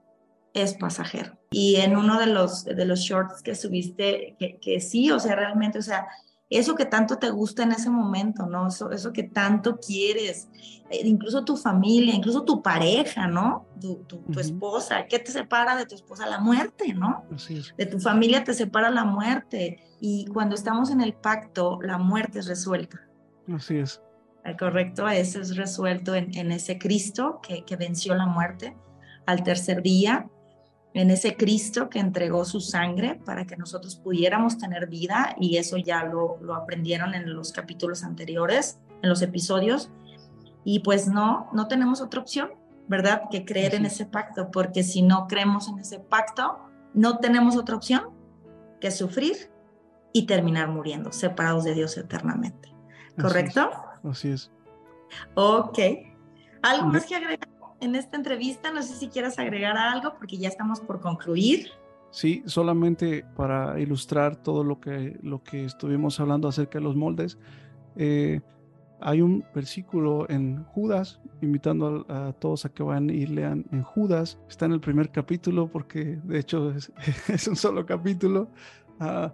es 0.53 0.75
pasajero. 0.75 1.39
Y 1.49 1.77
en 1.77 1.95
uno 1.95 2.19
de 2.19 2.27
los, 2.27 2.65
de 2.65 2.85
los 2.85 2.99
shorts 2.99 3.41
que 3.41 3.55
subiste, 3.55 4.35
que, 4.37 4.59
que 4.59 4.79
sí, 4.81 5.09
o 5.09 5.19
sea, 5.19 5.35
realmente, 5.35 5.79
o 5.79 5.81
sea, 5.81 6.07
eso 6.49 6.75
que 6.75 6.85
tanto 6.85 7.17
te 7.17 7.29
gusta 7.29 7.63
en 7.63 7.71
ese 7.71 7.89
momento, 7.89 8.45
¿no? 8.45 8.67
Eso, 8.67 8.91
eso 8.91 9.11
que 9.11 9.23
tanto 9.23 9.77
quieres, 9.77 10.47
eh, 10.89 11.01
incluso 11.03 11.43
tu 11.43 11.57
familia, 11.57 12.13
incluso 12.13 12.43
tu 12.43 12.61
pareja, 12.61 13.27
¿no? 13.27 13.67
Tu, 13.81 14.03
tu, 14.03 14.39
esposa, 14.39 15.07
¿qué 15.07 15.17
te 15.19 15.31
separa 15.31 15.75
de 15.75 15.85
tu 15.85 15.95
esposa? 15.95 16.27
La 16.27 16.39
muerte, 16.39 16.93
¿no? 16.93 17.25
Así 17.33 17.57
es. 17.57 17.73
De 17.77 17.85
tu 17.85 17.99
familia 17.99 18.43
te 18.43 18.53
separa 18.53 18.91
la 18.91 19.05
muerte. 19.05 19.79
Y 19.99 20.27
cuando 20.27 20.55
estamos 20.55 20.91
en 20.91 21.01
el 21.01 21.13
pacto, 21.13 21.79
la 21.81 21.97
muerte 21.97 22.39
es 22.39 22.47
resuelta. 22.47 22.99
Así 23.47 23.77
es 23.77 24.01
correcto, 24.59 25.07
ese 25.07 25.41
es 25.41 25.55
resuelto 25.55 26.13
en, 26.13 26.51
ese 26.51 26.77
Cristo 26.77 27.39
que, 27.41 27.75
venció 27.75 28.13
la 28.13 28.27
muerte 28.27 28.77
al 29.25 29.43
tercer 29.43 29.81
día, 29.81 30.29
en 30.93 31.09
ese 31.09 31.35
Cristo 31.35 31.89
que 31.89 31.99
entregó 31.99 32.45
su 32.45 32.61
sangre 32.61 33.19
para 33.25 33.45
que 33.45 33.57
nosotros 33.57 33.95
pudiéramos 33.95 34.57
tener 34.59 34.87
vida 34.87 35.35
y 35.39 35.57
eso 35.57 35.77
ya 35.77 36.03
lo, 36.03 36.37
aprendieron 36.53 37.15
en 37.15 37.33
los 37.33 37.51
capítulos 37.51 38.03
anteriores, 38.03 38.77
en 39.01 39.09
los 39.09 39.21
episodios. 39.23 39.89
Y 40.63 40.79
pues 40.79 41.07
no, 41.07 41.49
no 41.51 41.67
tenemos 41.67 42.01
otra 42.01 42.21
opción, 42.21 42.51
¿verdad? 42.87 43.23
Que 43.31 43.45
creer 43.45 43.73
en 43.73 43.85
ese 43.87 44.05
pacto, 44.05 44.51
porque 44.51 44.83
si 44.83 45.01
no 45.01 45.27
creemos 45.27 45.67
en 45.67 45.79
ese 45.79 45.99
pacto, 45.99 46.59
no 46.93 47.17
tenemos 47.17 47.57
otra 47.57 47.75
opción 47.75 48.11
que 48.79 48.91
sufrir 48.91 49.51
y 50.13 50.27
terminar 50.27 50.69
muriendo, 50.69 51.11
separados 51.11 51.63
de 51.63 51.73
Dios 51.73 51.97
eternamente. 51.97 52.73
¿Correcto? 53.19 53.69
Así 54.09 54.29
es. 54.29 54.51
Ok. 55.35 55.79
¿Algo 56.61 56.87
más 56.87 57.05
que 57.05 57.15
agregar 57.15 57.47
en 57.79 57.95
esta 57.95 58.17
entrevista? 58.17 58.71
No 58.71 58.81
sé 58.81 58.95
si 58.95 59.07
quieras 59.07 59.37
agregar 59.37 59.77
algo 59.77 60.13
porque 60.17 60.37
ya 60.37 60.49
estamos 60.49 60.79
por 60.79 60.99
concluir. 60.99 61.69
Sí, 62.11 62.43
solamente 62.45 63.25
para 63.35 63.79
ilustrar 63.79 64.37
todo 64.37 64.63
lo 64.63 64.79
que, 64.79 65.19
lo 65.21 65.43
que 65.43 65.65
estuvimos 65.65 66.19
hablando 66.19 66.47
acerca 66.47 66.79
de 66.79 66.83
los 66.85 66.95
moldes. 66.95 67.37
Eh, 67.97 68.41
hay 69.01 69.21
un 69.21 69.45
versículo 69.53 70.25
en 70.29 70.63
Judas, 70.63 71.19
invitando 71.41 72.05
a, 72.07 72.33
todos 72.33 72.65
a 72.65 72.69
que 72.69 72.83
vayan 72.83 73.09
y 73.09 73.25
lean 73.25 73.65
en 73.71 73.83
Judas. 73.83 74.39
Está 74.49 74.65
en 74.65 74.71
el 74.71 74.79
primer 74.79 75.11
capítulo 75.11 75.67
porque 75.67 76.19
de 76.23 76.39
hecho 76.39 76.71
es, 76.71 76.91
un 77.47 77.55
solo 77.55 77.85
capítulo. 77.85 78.49
Ah, 78.99 79.33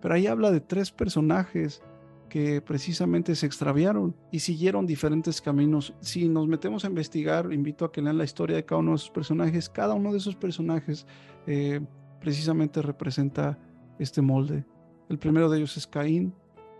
pero 0.00 0.14
ahí 0.14 0.26
habla 0.26 0.50
de 0.50 0.60
tres 0.60 0.90
personajes 0.90 1.82
que 2.30 2.62
precisamente 2.62 3.34
se 3.34 3.44
extraviaron 3.44 4.16
y 4.30 4.38
siguieron 4.38 4.86
diferentes 4.86 5.42
caminos. 5.42 5.92
Si 6.00 6.26
nos 6.26 6.48
metemos 6.48 6.86
a 6.86 6.88
investigar, 6.88 7.52
invito 7.52 7.84
a 7.84 7.92
que 7.92 8.00
lean 8.00 8.16
la 8.16 8.24
historia 8.24 8.56
de 8.56 8.64
cada 8.64 8.78
uno 8.78 8.92
de 8.92 8.96
esos 8.96 9.10
personajes. 9.10 9.68
Cada 9.68 9.92
uno 9.92 10.12
de 10.12 10.18
esos 10.18 10.36
personajes 10.36 11.06
eh, 11.46 11.80
precisamente 12.18 12.80
representa 12.80 13.58
este 13.98 14.22
molde. 14.22 14.64
El 15.10 15.18
primero 15.18 15.50
de 15.50 15.58
ellos 15.58 15.76
es 15.76 15.86
Caín. 15.86 16.32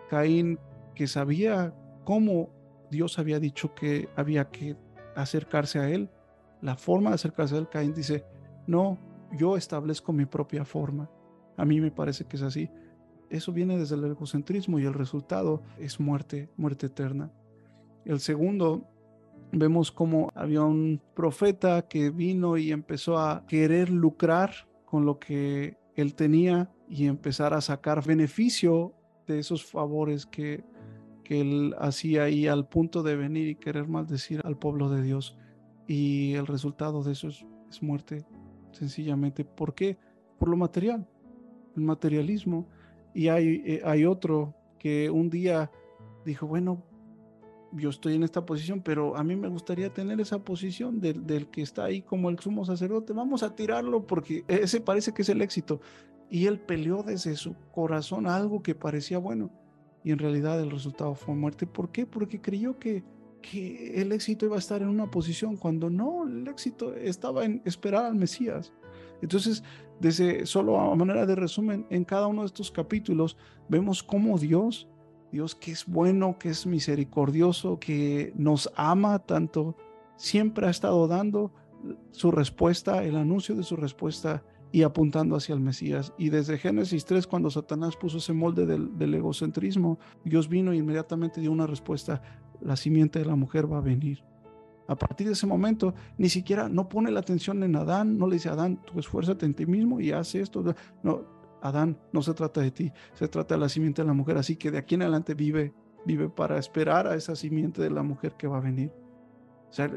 Caín 0.09 0.59
que 0.95 1.07
sabía 1.07 1.75
cómo 2.05 2.51
Dios 2.91 3.19
había 3.19 3.39
dicho 3.39 3.75
que 3.75 4.09
había 4.17 4.51
que 4.51 4.77
acercarse 5.15 5.79
a 5.79 5.91
él. 5.91 6.09
La 6.63 6.77
forma 6.77 7.11
de 7.11 7.17
acercarse 7.17 7.57
a 7.57 7.59
él, 7.59 7.69
Caín 7.69 7.93
dice, 7.93 8.25
no, 8.67 8.99
yo 9.37 9.57
establezco 9.57 10.13
mi 10.13 10.27
propia 10.27 10.65
forma. 10.65 11.11
A 11.57 11.65
mí 11.65 11.81
me 11.81 11.91
parece 11.91 12.25
que 12.25 12.37
es 12.37 12.43
así. 12.43 12.71
Eso 13.31 13.53
viene 13.53 13.79
desde 13.79 13.95
el 13.95 14.05
egocentrismo 14.05 14.81
y 14.81 14.85
el 14.85 14.93
resultado 14.93 15.63
es 15.79 16.01
muerte, 16.01 16.51
muerte 16.57 16.87
eterna. 16.87 17.33
El 18.05 18.19
segundo, 18.19 18.89
vemos 19.53 19.93
como 19.93 20.31
había 20.35 20.63
un 20.63 21.01
profeta 21.15 21.87
que 21.87 22.11
vino 22.11 22.57
y 22.57 22.73
empezó 22.73 23.19
a 23.19 23.47
querer 23.47 23.89
lucrar 23.89 24.51
con 24.85 25.07
lo 25.07 25.21
que 25.21 25.77
él 25.95 26.15
tenía 26.15 26.73
y 26.89 27.07
empezar 27.07 27.55
a 27.55 27.61
sacar 27.61 28.05
beneficio 28.05 28.95
de 29.29 29.39
esos 29.39 29.65
favores 29.65 30.27
que, 30.27 30.65
que 31.23 31.41
él 31.41 31.77
hacía 31.79 32.29
y 32.31 32.49
al 32.49 32.69
punto 32.69 33.05
de 33.05 33.15
venir 33.15 33.47
y 33.47 33.55
querer 33.55 33.87
maldecir 33.87 34.41
al 34.45 34.59
pueblo 34.59 34.91
de 34.91 35.03
Dios. 35.03 35.39
Y 35.87 36.35
el 36.35 36.49
resultado 36.49 37.05
de 37.05 37.13
eso 37.13 37.29
es, 37.29 37.47
es 37.71 37.81
muerte, 37.81 38.27
sencillamente. 38.73 39.45
¿Por 39.45 39.75
qué? 39.75 39.99
Por 40.39 40.49
lo 40.49 40.57
material, 40.57 41.07
el 41.77 41.83
materialismo 41.83 42.67
Y 43.15 43.29
hay, 43.29 43.63
eh, 43.65 43.83
hay 43.85 44.05
otro 44.05 44.55
que 44.79 45.11
un 45.11 45.31
día 45.31 45.71
dijo, 46.25 46.47
bueno, 46.47 46.83
yo 47.73 47.91
estoy 47.91 48.15
en 48.15 48.23
esta 48.23 48.45
posición, 48.45 48.81
pero 48.83 49.17
a 49.17 49.23
mí 49.23 49.37
me 49.37 49.49
gustaría 49.49 49.93
tener 49.93 50.21
esa 50.21 50.39
posición 50.41 51.01
del, 51.01 51.27
del, 51.27 51.49
que 51.49 51.63
está 51.63 51.85
ahí 51.85 52.03
como 52.03 52.31
el 52.31 52.39
sumo 52.39 52.65
sacerdote. 52.65 53.13
Vamos 53.13 53.43
a 53.43 53.55
tirarlo 53.55 54.07
porque 54.07 54.45
ese 54.49 54.81
parece 54.81 55.13
que 55.13 55.23
es 55.23 55.29
el 55.29 55.43
éxito. 55.43 55.81
Y 56.29 56.47
él 56.47 56.61
peleó 56.61 57.03
desde 57.03 57.37
su 57.37 57.55
corazón 57.73 58.27
algo 58.27 58.63
que 58.63 58.75
parecía 58.75 59.19
bueno 59.19 59.51
y 60.03 60.13
en 60.13 60.19
realidad 60.19 60.61
el 60.61 60.71
resultado 60.71 61.15
fue 61.15 61.35
muerte. 61.35 61.67
¿Por 61.67 61.91
qué? 61.91 62.07
Porque 62.07 62.41
creyó 62.41 62.79
que, 62.79 63.05
que 63.43 64.01
el 64.01 64.13
éxito 64.13 64.47
iba 64.47 64.57
a 64.57 64.61
estar 64.61 64.83
en 64.83 64.89
una 64.89 65.11
posición 65.11 65.57
cuando 65.57 65.91
no, 65.91 66.27
el 66.27 66.49
éxito 66.49 66.95
estaba 66.95 67.45
en 67.45 67.63
esperar 67.65 68.07
al 68.07 68.15
Mesías. 68.15 68.73
Entonces, 69.23 69.63
desde 70.01 70.47
solo 70.47 70.81
a 70.81 70.95
manera 70.95 71.27
de 71.27 71.35
resumen, 71.35 71.87
en 71.91 72.05
cada 72.05 72.27
uno 72.27 72.43
de 72.43 72.47
estos 72.47 72.71
capítulos 72.71 73.37
vemos 73.69 74.03
cómo 74.03 74.39
Dios, 74.39 74.89
Dios 75.31 75.55
que 75.55 75.73
es 75.73 75.87
bueno, 75.87 76.39
que 76.39 76.51
es 76.51 76.67
misericordioso, 76.67 77.79
que 77.79 78.33
nos 78.37 78.71
ama 78.77 79.19
tanto, 79.21 79.77
siempre 80.17 80.67
ha 80.67 80.71
estado 80.71 81.07
dando 81.07 81.53
su 82.11 82.31
respuesta, 82.31 83.05
el 83.05 83.17
anuncio 83.17 83.55
de 83.55 83.63
su 83.63 83.77
respuesta 83.77 84.43
y 84.73 84.83
apuntando 84.83 85.37
hacia 85.37 85.55
el 85.55 85.61
Mesías. 85.61 86.13
Y 86.19 86.31
desde 86.31 86.59
Génesis 86.59 87.05
3, 87.05 87.27
cuando 87.27 87.51
Satanás 87.51 87.97
puso 87.97 88.19
ese 88.19 88.33
molde 88.33 88.67
del, 88.67 89.15
egocentrismo, 89.15 89.99
Dios 90.25 90.49
vino 90.49 90.73
e 90.73 90.77
inmediatamente 90.77 91.41
dio 91.41 91.53
una 91.53 91.67
respuesta, 91.67 92.23
la 92.61 92.77
simiente 92.77 93.19
de 93.19 93.25
la 93.25 93.37
mujer 93.37 93.71
va 93.71 93.79
a 93.79 93.83
venir. 93.83 94.23
A 94.91 94.97
partir 94.97 95.29
de 95.29 95.35
ese 95.35 95.47
momento, 95.47 95.95
ni 96.19 96.29
siquiera 96.29 96.69
no 96.69 96.89
pone 96.89 97.13
la 97.13 97.21
atención 97.21 97.63
en 97.63 97.77
Adán, 97.77 98.19
no 98.19 98.27
le 98.27 98.35
dice, 98.35 98.49
Adán, 98.49 98.81
tú 98.85 98.99
esfuérzate 98.99 99.47
en 99.47 99.55
ti 99.55 99.65
mismo 99.65 100.01
y 100.01 100.11
haz 100.11 100.35
esto. 100.35 100.65
No, 101.05 101.23
Adán, 101.63 101.97
no 102.13 102.23
se 102.23 102.35
trata 102.35 102.61
de 102.61 102.73
ti, 102.73 102.93
se 103.15 103.29
trata 103.29 103.55
de 103.55 103.61
la 103.61 103.69
simiente 103.69 104.03
de 104.03 104.09
la 104.09 104.15
mujer. 104.15 104.37
Así 104.37 104.57
que 104.57 104.73
de 104.73 104.79
aquí 104.79 104.97
en 104.97 105.03
adelante 105.03 105.35
vive, 105.35 105.73
vive 106.05 106.29
para 106.29 106.59
esperar 106.59 107.07
a 107.07 107.15
esa 107.15 107.37
simiente 107.37 107.81
de 107.81 107.89
la 107.89 108.03
mujer 108.03 108.35
que 108.37 108.49
va 108.49 108.57
a 108.57 108.61
venir. 108.61 108.91
O 109.71 109.73
sea, 109.73 109.89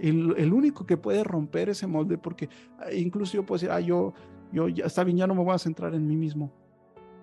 el, 0.00 0.52
único 0.54 0.86
que 0.86 0.96
puede 0.96 1.24
romper 1.24 1.68
ese 1.68 1.86
molde, 1.86 2.16
porque 2.16 2.48
ah, 2.78 2.90
incluso 2.90 3.34
yo 3.34 3.44
puedo 3.44 3.58
decir, 3.58 3.70
ah, 3.70 3.80
yo, 3.80 4.14
yo 4.50 4.70
ya 4.70 4.86
está 4.86 5.04
bien, 5.04 5.18
ya 5.18 5.26
no 5.26 5.34
me 5.34 5.44
voy 5.44 5.56
a 5.56 5.58
centrar 5.58 5.94
en 5.94 6.06
mí 6.06 6.16
mismo. 6.16 6.50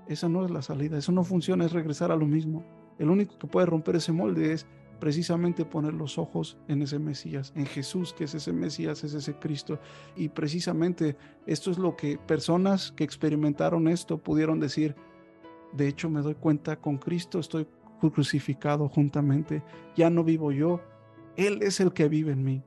Esa 0.08 0.30
no 0.30 0.46
es 0.46 0.52
la 0.52 0.62
salida, 0.62 0.96
eso 0.96 1.12
no 1.12 1.24
funciona, 1.24 1.66
es 1.66 1.72
regresar 1.72 2.12
a 2.12 2.16
lo 2.16 2.28
mismo. 2.28 2.64
El 3.00 3.10
único 3.10 3.40
que 3.40 3.48
puede 3.48 3.66
romper 3.66 3.96
ese 3.96 4.12
molde 4.12 4.54
es 4.54 4.68
precisamente 5.00 5.66
poner 5.66 5.94
los 5.94 6.18
ojos 6.18 6.58
en 6.68 6.82
ese 6.82 7.00
Mesías, 7.00 7.54
en 7.56 7.66
Jesús, 7.66 8.14
que 8.14 8.26
es 8.26 8.36
ese 8.36 8.54
Mesías, 8.54 9.04
es 9.04 9.14
ese 9.14 9.36
Cristo. 9.36 9.80
Y 10.16 10.30
precisamente 10.30 11.18
esto 11.46 11.72
es 11.72 11.78
lo 11.78 11.96
que 11.96 12.18
personas 12.18 12.92
que 12.92 13.04
experimentaron 13.04 13.88
esto 13.88 14.18
pudieron 14.18 14.60
decir, 14.60 14.96
de 15.74 15.88
hecho 15.88 16.10
me 16.10 16.22
doy 16.22 16.36
cuenta, 16.36 16.78
con 16.78 16.98
Cristo 16.98 17.40
estoy 17.40 17.68
crucificado 18.00 18.88
juntamente, 18.88 19.64
ya 19.96 20.10
no 20.10 20.24
vivo 20.24 20.52
yo, 20.52 20.82
él 21.36 21.60
es 21.62 21.80
el 21.80 21.94
que 21.94 22.08
vive 22.08 22.32
en 22.32 22.44
mí. 22.44 22.64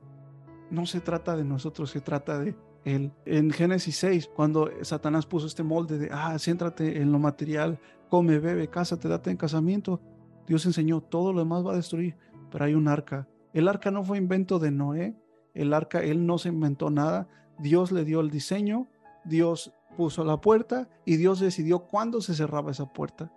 No 0.69 0.85
se 0.85 1.01
trata 1.01 1.35
de 1.35 1.43
nosotros, 1.43 1.89
se 1.89 2.01
trata 2.01 2.39
de 2.39 2.55
Él. 2.85 3.11
En 3.25 3.51
Génesis 3.51 3.95
6, 3.97 4.29
cuando 4.35 4.69
Satanás 4.81 5.25
puso 5.25 5.47
este 5.47 5.63
molde 5.63 5.97
de, 5.97 6.09
ah, 6.11 6.37
céntrate 6.37 7.01
en 7.01 7.11
lo 7.11 7.19
material, 7.19 7.79
come, 8.09 8.39
bebe, 8.39 8.67
cásate, 8.67 9.07
date 9.07 9.31
en 9.31 9.37
casamiento, 9.37 9.99
Dios 10.49 10.65
enseñó, 10.65 10.99
todo 10.99 11.31
lo 11.31 11.39
demás 11.39 11.65
va 11.65 11.71
a 11.71 11.77
destruir, 11.77 12.17
pero 12.51 12.65
hay 12.65 12.73
un 12.73 12.89
arca. 12.89 13.29
El 13.53 13.69
arca 13.69 13.89
no 13.89 14.03
fue 14.03 14.17
invento 14.17 14.59
de 14.59 14.71
Noé, 14.71 15.15
el 15.53 15.73
arca, 15.73 16.03
él 16.03 16.25
no 16.25 16.37
se 16.37 16.49
inventó 16.49 16.89
nada, 16.89 17.29
Dios 17.57 17.93
le 17.93 18.03
dio 18.03 18.19
el 18.19 18.29
diseño, 18.29 18.87
Dios 19.23 19.73
puso 19.95 20.25
la 20.25 20.41
puerta 20.41 20.89
y 21.05 21.15
Dios 21.15 21.39
decidió 21.39 21.79
cuándo 21.79 22.19
se 22.19 22.33
cerraba 22.33 22.71
esa 22.71 22.91
puerta. 22.91 23.31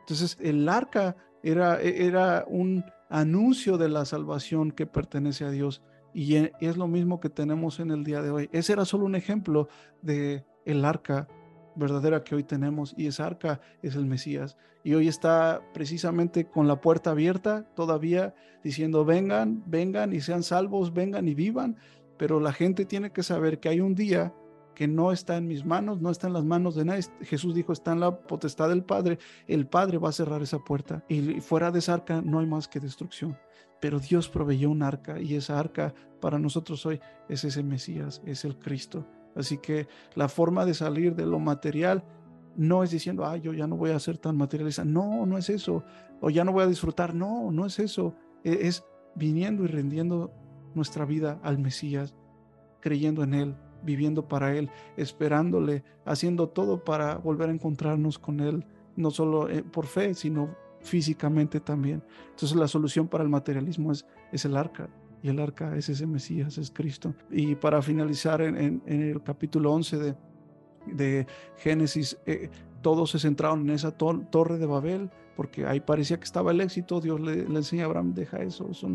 Entonces, 0.00 0.36
el 0.40 0.68
arca 0.68 1.16
era, 1.42 1.80
era 1.80 2.44
un, 2.48 2.84
anuncio 3.14 3.78
de 3.78 3.88
la 3.88 4.04
salvación 4.04 4.72
que 4.72 4.86
pertenece 4.86 5.44
a 5.44 5.50
Dios. 5.50 5.82
Y 6.12 6.36
e, 6.36 6.52
es 6.60 6.76
lo 6.76 6.88
mismo 6.88 7.20
que 7.20 7.30
tenemos 7.30 7.78
en 7.78 7.92
el 7.92 8.02
día 8.02 8.22
de 8.22 8.30
hoy. 8.30 8.50
Ese 8.52 8.72
era 8.72 8.84
solo 8.84 9.04
un 9.04 9.14
ejemplo 9.14 9.68
de 10.02 10.44
el 10.64 10.84
arca 10.84 11.28
verdadera 11.76 12.24
que 12.24 12.34
hoy 12.34 12.44
tenemos 12.44 12.94
y 12.96 13.06
esa 13.06 13.26
arca 13.26 13.60
es 13.82 13.96
el 13.96 14.06
Mesías. 14.06 14.56
Y 14.82 14.94
hoy 14.94 15.08
está 15.08 15.62
precisamente 15.72 16.46
con 16.46 16.68
la 16.68 16.80
puerta 16.80 17.10
abierta 17.10 17.64
todavía 17.74 18.34
diciendo 18.62 19.04
vengan, 19.04 19.62
vengan 19.66 20.12
y 20.12 20.20
sean 20.20 20.42
salvos, 20.42 20.92
vengan 20.92 21.26
y 21.28 21.34
vivan. 21.34 21.76
Pero 22.16 22.38
la 22.38 22.52
gente 22.52 22.84
tiene 22.84 23.10
que 23.10 23.22
saber 23.22 23.60
que 23.60 23.68
hay 23.68 23.80
un 23.80 23.94
día 23.94 24.32
que 24.74 24.88
no 24.88 25.12
está 25.12 25.36
en 25.36 25.46
mis 25.46 25.64
manos, 25.64 26.00
no 26.00 26.10
está 26.10 26.26
en 26.26 26.32
las 26.32 26.44
manos 26.44 26.74
de 26.74 26.84
nadie. 26.84 27.04
Jesús 27.22 27.54
dijo, 27.54 27.72
está 27.72 27.92
en 27.92 28.00
la 28.00 28.18
potestad 28.18 28.68
del 28.68 28.84
Padre. 28.84 29.18
El 29.46 29.66
Padre 29.66 29.98
va 29.98 30.10
a 30.10 30.12
cerrar 30.12 30.42
esa 30.42 30.58
puerta 30.58 31.04
y 31.08 31.40
fuera 31.40 31.70
de 31.70 31.78
esa 31.78 31.94
arca 31.94 32.20
no 32.22 32.40
hay 32.40 32.46
más 32.46 32.68
que 32.68 32.80
destrucción. 32.80 33.38
Pero 33.80 33.98
Dios 33.98 34.28
proveyó 34.28 34.70
un 34.70 34.82
arca 34.82 35.20
y 35.20 35.34
esa 35.34 35.58
arca 35.58 35.94
para 36.20 36.38
nosotros 36.38 36.84
hoy 36.86 37.00
es 37.28 37.44
ese 37.44 37.62
Mesías, 37.62 38.22
es 38.24 38.44
el 38.44 38.58
Cristo. 38.58 39.06
Así 39.34 39.58
que 39.58 39.88
la 40.14 40.28
forma 40.28 40.64
de 40.64 40.74
salir 40.74 41.14
de 41.14 41.26
lo 41.26 41.38
material 41.38 42.04
no 42.56 42.82
es 42.82 42.90
diciendo, 42.90 43.24
ah, 43.24 43.36
yo 43.36 43.52
ya 43.52 43.66
no 43.66 43.76
voy 43.76 43.90
a 43.90 43.98
ser 43.98 44.18
tan 44.18 44.36
materialista. 44.36 44.84
No, 44.84 45.26
no 45.26 45.38
es 45.38 45.50
eso. 45.50 45.84
O 46.20 46.30
ya 46.30 46.44
no 46.44 46.52
voy 46.52 46.62
a 46.64 46.68
disfrutar. 46.68 47.14
No, 47.14 47.50
no 47.50 47.66
es 47.66 47.78
eso. 47.78 48.14
E-, 48.44 48.66
es 48.68 48.84
viniendo 49.14 49.64
y 49.64 49.68
rendiendo 49.68 50.32
nuestra 50.74 51.04
vida 51.04 51.38
al 51.42 51.58
Mesías, 51.58 52.14
creyendo 52.80 53.22
en 53.22 53.34
Él, 53.34 53.56
viviendo 53.82 54.28
para 54.28 54.54
Él, 54.56 54.70
esperándole, 54.96 55.84
haciendo 56.04 56.48
todo 56.48 56.84
para 56.84 57.16
volver 57.16 57.48
a 57.48 57.52
encontrarnos 57.52 58.18
con 58.18 58.40
Él, 58.40 58.66
no 58.96 59.10
solo 59.10 59.48
eh, 59.48 59.62
por 59.62 59.86
fe, 59.86 60.14
sino 60.14 60.54
físicamente 60.80 61.60
también. 61.60 62.02
Entonces 62.30 62.56
la 62.56 62.68
solución 62.68 63.08
para 63.08 63.24
el 63.24 63.30
materialismo 63.30 63.92
es, 63.92 64.04
es 64.32 64.44
el 64.44 64.56
arca, 64.56 64.88
y 65.24 65.30
el 65.30 65.40
arca 65.40 65.74
es 65.74 65.88
ese 65.88 66.06
Mesías, 66.06 66.58
es 66.58 66.70
Cristo. 66.70 67.14
Y 67.30 67.54
para 67.54 67.80
finalizar 67.80 68.42
en, 68.42 68.82
el 68.84 69.22
capítulo 69.22 69.72
11 69.72 69.96
de, 69.96 70.14
de 70.92 71.26
Génesis, 71.56 72.18
eh, 72.26 72.50
todos 72.82 73.10
se 73.10 73.18
centraron 73.18 73.62
en 73.62 73.70
esa 73.70 73.92
torre 73.92 74.58
de 74.58 74.66
Babel, 74.66 75.10
porque 75.34 75.64
ahí 75.64 75.80
parecía 75.80 76.18
que 76.18 76.24
estaba 76.24 76.50
el 76.50 76.60
éxito. 76.60 77.00
Dios 77.00 77.18
le, 77.20 77.48
le 77.48 77.56
enseña 77.56 77.84
a 77.84 77.86
Abraham, 77.86 78.12
deja 78.12 78.42
eso, 78.42 78.68
eso, 78.70 78.86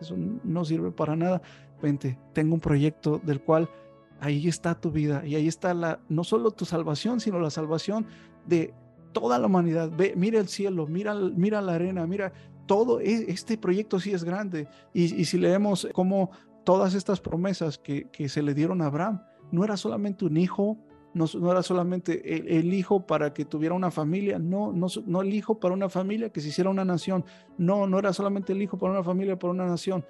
eso 0.00 0.16
no 0.42 0.64
sirve 0.64 0.90
para 0.90 1.14
nada. 1.14 1.40
Vente, 1.80 2.18
tengo 2.32 2.54
un 2.54 2.60
proyecto 2.60 3.20
del 3.24 3.40
cual 3.40 3.70
ahí 4.18 4.48
está 4.48 4.74
tu 4.74 4.90
vida 4.90 5.24
y 5.24 5.36
ahí 5.36 5.46
está 5.46 5.72
la, 5.72 6.00
no 6.08 6.24
solo 6.24 6.50
tu 6.50 6.64
salvación, 6.64 7.20
sino 7.20 7.38
la 7.38 7.50
salvación 7.50 8.06
de 8.44 8.74
toda 9.12 9.38
la 9.38 9.46
humanidad. 9.46 9.88
Ve, 9.96 10.14
mira 10.16 10.40
el 10.40 10.48
cielo, 10.48 10.88
mira, 10.88 11.14
mira 11.14 11.62
la 11.62 11.74
arena, 11.74 12.08
mira 12.08 12.32
todo. 12.70 13.00
E, 13.00 13.24
este 13.32 13.58
proyecto 13.58 13.98
sí 13.98 14.12
es 14.12 14.22
grande. 14.22 14.68
Y, 14.94 15.24
si 15.24 15.38
leemos 15.38 15.88
cómo 15.92 16.30
todas 16.62 16.94
estas 16.94 17.20
promesas 17.20 17.78
que, 17.78 18.06
se 18.28 18.42
le 18.42 18.54
dieron 18.54 18.80
a 18.80 18.86
Abraham, 18.86 19.24
no 19.50 19.64
era 19.64 19.76
solamente 19.76 20.24
un 20.24 20.36
hijo, 20.36 20.78
no, 21.12 21.26
era 21.50 21.64
solamente 21.64 22.12
el, 22.58 22.72
hijo 22.72 23.04
para 23.04 23.34
que 23.34 23.44
tuviera 23.44 23.74
una 23.74 23.90
familia, 23.90 24.38
no, 24.38 24.72
no, 24.72 24.86
no 25.04 25.22
el 25.22 25.34
hijo 25.34 25.58
para 25.58 25.74
una 25.74 25.88
familia 25.88 26.30
que 26.30 26.40
se 26.40 26.50
hiciera 26.50 26.70
una 26.70 26.84
nación, 26.84 27.24
no, 27.58 27.88
no 27.88 27.98
era 27.98 28.12
solamente 28.12 28.52
el 28.52 28.62
hijo 28.62 28.78
para 28.78 28.92
una 28.92 29.02
familia, 29.02 29.36
para 29.36 29.52
una 29.52 29.66
nación, 29.66 30.04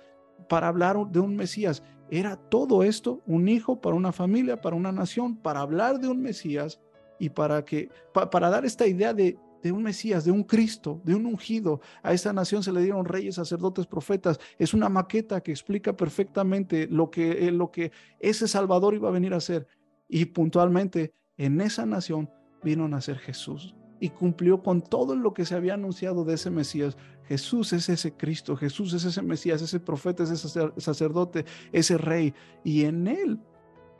para 0.47 0.69
hablar 0.69 0.99
de 1.11 1.19
un 1.19 1.37
Mesías. 1.37 1.82
Era 2.11 2.37
todo 2.37 2.82
esto, 2.82 3.23
un 3.27 3.49
hijo 3.49 3.81
para 3.81 3.97
una 3.97 4.12
familia, 4.12 4.61
para 4.61 4.77
una 4.77 4.93
nación, 4.93 5.35
para 5.35 5.61
hablar 5.61 5.99
de 5.99 6.09
un 6.09 6.20
Mesías 6.20 6.78
y 7.19 7.31
para 7.31 7.65
que 7.65 7.89
para 8.12 8.51
dar 8.51 8.66
esta 8.66 8.87
idea 8.87 9.15
de, 9.15 9.39
de 9.62 9.73
un 9.73 9.82
Mesías, 9.82 10.24
de 10.24 10.31
un 10.31 10.45
Cristo, 10.45 11.01
de 11.05 11.15
un 11.15 11.27
ungido. 11.27 11.81
A 12.03 12.12
esta 12.12 12.32
nación 12.32 12.62
se 12.62 12.73
le 12.73 12.82
dieron 12.82 13.05
reyes, 13.05 13.37
sacerdotes, 13.37 13.87
profetas. 13.87 14.39
Es 14.59 14.74
una 14.74 14.89
maqueta 14.89 15.41
que 15.41 15.51
explica 15.51 15.97
perfectamente 15.97 16.87
lo 16.89 17.11
que, 17.11 17.49
eh, 17.49 17.53
lo 17.53 17.70
que 17.70 17.93
ese 18.19 18.49
Salvador 18.49 18.95
iba 18.95 19.09
a 19.09 19.12
venir 19.12 19.35
a 19.35 19.39
hacer. 19.39 19.66
Y 20.09 20.27
puntualmente 20.27 21.12
en 21.37 21.61
esa 21.61 21.87
nación 21.87 22.31
vino 22.62 22.85
a 22.85 22.89
nacer 22.89 23.19
Jesús 23.19 23.74
y 24.01 24.09
cumplió 24.11 24.62
con 24.62 24.81
todo 24.81 25.15
lo 25.15 25.35
que 25.35 25.45
se 25.45 25.55
había 25.55 25.74
anunciado 25.74 26.24
de 26.24 26.35
ese 26.35 26.51
Mesías. 26.51 26.97
Jesús 27.24 27.73
es 27.73 27.89
ese 27.89 28.12
Cristo, 28.16 28.57
Jesús 28.57 28.95
es 28.95 29.05
ese 29.05 29.23
Mesías, 29.23 29.62
ese 29.62 29.78
profeta, 29.78 30.24
ese 30.24 30.37
sacerdote, 30.78 31.45
ese 31.70 31.99
rey. 31.99 32.35
Y 32.65 32.85
en 32.85 33.07
Él, 33.07 33.39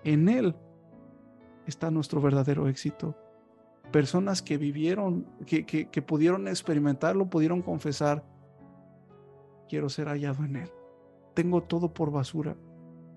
en 0.03 0.29
Él 0.29 0.57
está 1.67 1.91
nuestro 1.91 2.21
verdadero 2.21 2.67
éxito. 2.67 3.15
Personas 3.93 4.43
que 4.43 4.57
vivieron, 4.57 5.27
que, 5.47 5.65
que, 5.65 6.03
pudieron 6.03 6.47
experimentarlo, 6.49 7.29
pudieron 7.29 7.63
confesar, 7.63 8.25
quiero 9.69 9.89
ser 9.89 10.09
hallado 10.09 10.45
en 10.45 10.57
Él. 10.57 10.71
Tengo 11.35 11.63
todo 11.63 11.93
por 11.93 12.11
basura. 12.11 12.57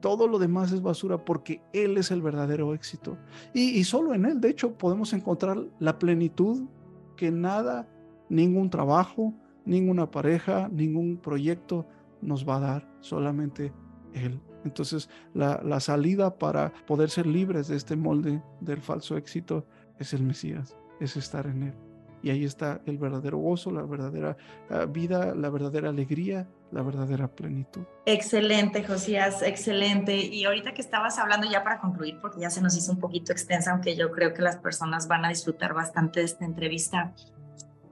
Todo 0.01 0.27
lo 0.27 0.39
demás 0.39 0.71
es 0.71 0.81
basura 0.81 1.23
porque 1.23 1.61
Él 1.73 1.97
es 1.97 2.11
el 2.11 2.21
verdadero 2.21 2.73
éxito. 2.73 3.17
Y, 3.53 3.69
y 3.71 3.83
solo 3.83 4.13
en 4.13 4.25
Él, 4.25 4.41
de 4.41 4.49
hecho, 4.49 4.77
podemos 4.77 5.13
encontrar 5.13 5.57
la 5.79 5.99
plenitud 5.99 6.67
que 7.15 7.31
nada, 7.31 7.87
ningún 8.29 8.69
trabajo, 8.69 9.33
ninguna 9.65 10.09
pareja, 10.09 10.69
ningún 10.69 11.17
proyecto 11.17 11.87
nos 12.21 12.47
va 12.47 12.57
a 12.57 12.59
dar, 12.59 12.89
solamente 12.99 13.73
Él. 14.13 14.41
Entonces, 14.65 15.09
la, 15.33 15.61
la, 15.63 15.79
salida 15.79 16.37
para 16.37 16.73
poder 16.87 17.09
ser 17.09 17.25
libres 17.25 17.67
de 17.67 17.75
este 17.75 17.95
molde 17.95 18.41
del 18.61 18.81
falso 18.81 19.17
éxito 19.17 19.65
es 19.99 20.13
el 20.13 20.23
Mesías, 20.23 20.75
es 20.99 21.17
estar 21.17 21.47
en 21.47 21.63
Él. 21.63 21.73
y 22.21 22.29
ahí 22.29 22.45
está 22.45 22.81
el 22.85 22.97
verdadero 22.97 23.37
gozo, 23.37 23.69
la 23.71 23.81
verdadera 23.81 24.37
ah, 24.69 24.85
vida, 24.85 25.35
la 25.35 25.49
verdadera 25.49 25.89
alegría, 25.89 26.47
la 26.71 26.81
verdadera 26.81 27.27
plenitud. 27.27 27.81
Excelente, 28.05 28.83
Josías, 28.83 29.41
excelente. 29.41 30.15
Y 30.15 30.45
ahorita 30.45 30.73
que 30.73 30.81
estabas 30.81 31.19
hablando 31.19 31.49
ya 31.49 31.63
para 31.63 31.79
concluir, 31.79 32.19
porque 32.21 32.39
ya 32.39 32.49
se 32.49 32.61
nos 32.61 32.77
hizo 32.77 32.93
un 32.93 32.99
poquito 32.99 33.31
extensa, 33.33 33.71
aunque 33.71 33.95
yo 33.95 34.11
creo 34.11 34.33
que 34.33 34.41
las 34.41 34.57
personas 34.57 35.07
van 35.07 35.25
a 35.25 35.29
disfrutar 35.29 35.73
bastante 35.73 36.21
de 36.21 36.25
esta 36.25 36.45
entrevista, 36.45 37.13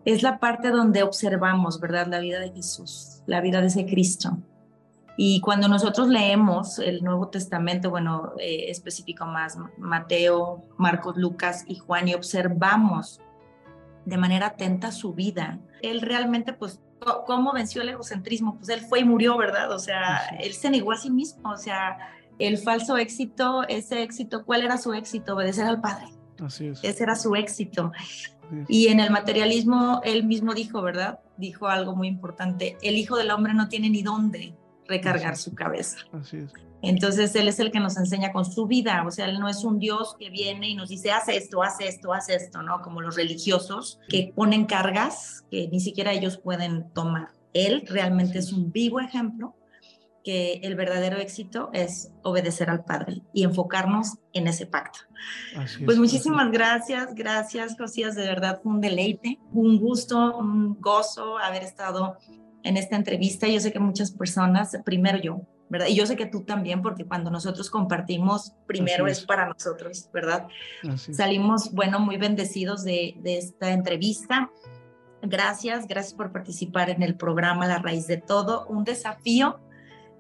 es 0.06 0.24
la 0.24 0.40
parte 0.40 0.70
donde 0.70 1.04
observamos, 1.04 1.80
¿verdad? 1.80 2.08
La 2.08 2.20
vida 2.20 2.40
de 2.40 2.52
Jesús, 2.52 3.22
la 3.28 3.42
vida 3.42 3.62
de 3.62 3.68
ese 3.68 3.86
Cristo. 3.86 4.38
Y 5.18 5.42
cuando 5.42 5.68
nosotros 5.68 6.08
leemos 6.08 6.80
el 6.80 7.04
Nuevo 7.04 7.28
Testamento, 7.28 7.90
bueno, 7.90 8.34
eh, 8.40 8.66
específico 8.70 9.26
más, 9.26 9.58
Mateo, 9.78 10.64
Marcos, 10.78 11.18
Lucas 11.18 11.64
y 11.68 11.76
Juan, 11.76 12.08
y 12.08 12.14
observamos 12.14 13.20
de 14.06 14.18
manera 14.18 14.48
atenta 14.48 14.92
su 14.92 15.14
vida. 15.14 15.60
Él 15.82 16.02
realmente, 16.02 16.54
pues, 16.54 16.80
¿cómo 17.26 17.54
venció 17.54 17.82
el 17.82 17.90
egocentrismo? 17.90 18.58
Pues 18.58 18.70
él 18.70 18.82
fue 18.82 19.02
y 19.02 19.04
murió, 19.04 19.38
¿verdad? 19.38 19.72
O 19.72 19.80
sea, 19.80 20.22
él 20.40 20.54
se 20.54 20.70
negó 20.70 20.92
a 20.92 20.98
sí 20.98 21.10
mismo, 21.10 21.52
o 21.52 21.58
sea, 21.58 21.98
el 22.40 22.58
falso 22.58 22.98
éxito, 22.98 23.64
ese 23.68 24.02
éxito, 24.02 24.46
¿cuál 24.46 24.64
era 24.64 24.78
su 24.78 24.94
éxito? 24.94 25.36
Obedecer 25.36 25.68
al 25.68 25.82
Padre. 25.82 26.08
Así 26.44 26.68
es. 26.68 26.84
Ese 26.84 27.04
era 27.04 27.16
su 27.16 27.36
éxito. 27.36 27.92
Y 28.68 28.88
en 28.88 29.00
el 29.00 29.12
materialismo, 29.12 30.02
él 30.04 30.26
mismo 30.26 30.54
dijo, 30.54 30.82
¿verdad? 30.82 31.20
Dijo 31.38 31.68
algo 31.68 31.96
muy 31.96 32.08
importante, 32.08 32.78
el 32.82 32.98
Hijo 32.98 33.16
del 33.16 33.32
Hombre 33.32 33.54
no 33.54 33.70
tiene 33.70 33.90
ni 33.90 34.02
dónde 34.02 34.56
recargar 34.92 35.38
su 35.38 35.56
cabeza. 35.56 35.98
Así 36.14 36.38
es. 36.38 36.52
Entonces 36.82 37.36
Él 37.36 37.48
es 37.48 37.60
el 37.60 37.72
que 37.72 37.80
nos 37.80 37.98
enseña 37.98 38.32
con 38.32 38.46
su 38.46 38.66
vida, 38.66 39.04
o 39.06 39.12
sea, 39.12 39.26
Él 39.26 39.40
no 39.40 39.48
es 39.48 39.64
un 39.64 39.78
Dios 39.80 40.16
que 40.20 40.30
viene 40.30 40.70
y 40.70 40.76
nos 40.76 40.90
dice, 40.90 41.12
haz 41.12 41.28
esto, 41.30 41.62
haz 41.62 41.80
esto, 41.80 42.14
haz 42.14 42.30
esto, 42.30 42.64
¿no? 42.64 42.82
Como 42.82 43.02
los 43.02 43.16
religiosos 43.16 44.00
que 44.10 44.34
ponen 44.36 44.66
cargas 44.66 45.46
que 45.52 45.68
ni 45.68 45.80
siquiera 45.80 46.12
ellos 46.12 46.38
pueden 46.38 46.92
tomar. 46.94 47.30
Él 47.54 47.84
realmente 47.88 48.40
es 48.40 48.52
un 48.52 48.72
vivo 48.72 49.00
ejemplo 49.00 49.56
que 50.24 50.60
el 50.64 50.76
verdadero 50.76 51.18
éxito 51.18 51.70
es 51.74 52.12
obedecer 52.24 52.70
al 52.70 52.84
Padre 52.84 53.22
y 53.34 53.44
enfocarnos 53.44 54.20
en 54.34 54.48
ese 54.48 54.66
pacto. 54.66 55.00
pues 55.86 55.98
muchísimas 55.98 56.52
gracias, 56.52 57.14
gracias 57.16 57.76
Josías, 57.78 58.16
de 58.16 58.28
verdad 58.28 58.60
fue 58.62 58.72
un 58.72 58.82
deleite, 58.82 59.40
un 59.52 59.80
gusto, 59.80 60.38
un 60.38 60.80
gozo 60.80 61.38
haber 61.38 61.64
estado 61.64 62.18
en 62.64 62.78
esta 62.78 62.96
entrevista. 62.96 63.48
Yo 63.48 63.60
sé 63.60 63.72
que 63.72 63.80
muchas 63.80 64.12
personas, 64.12 64.78
primero 64.86 65.18
yo, 65.20 65.42
¿verdad? 65.70 65.88
Y 65.88 65.96
yo 65.96 66.06
sé 66.06 66.16
que 66.16 66.26
tú 66.26 66.44
también, 66.44 66.82
porque 66.82 67.06
cuando 67.06 67.32
nosotros 67.32 67.70
compartimos, 67.70 68.54
primero 68.68 69.08
es. 69.08 69.26
para 69.26 69.48
nosotros, 69.48 70.10
¿verdad? 70.14 70.48
Salimos, 70.96 71.72
bueno, 71.72 72.00
muy 72.00 72.18
bendecidos 72.18 72.84
de, 72.84 73.16
de 73.22 73.38
esta 73.38 73.72
entrevista. 73.72 74.50
Gracias, 75.22 75.88
gracias 75.88 76.14
por 76.14 76.32
participar 76.32 76.90
en 76.90 77.04
el 77.04 77.16
programa 77.16 77.68
La 77.68 77.80
Raíz 77.80 78.08
de 78.08 78.18
Todo, 78.18 78.66
un 78.68 78.84
desafío 78.84 79.60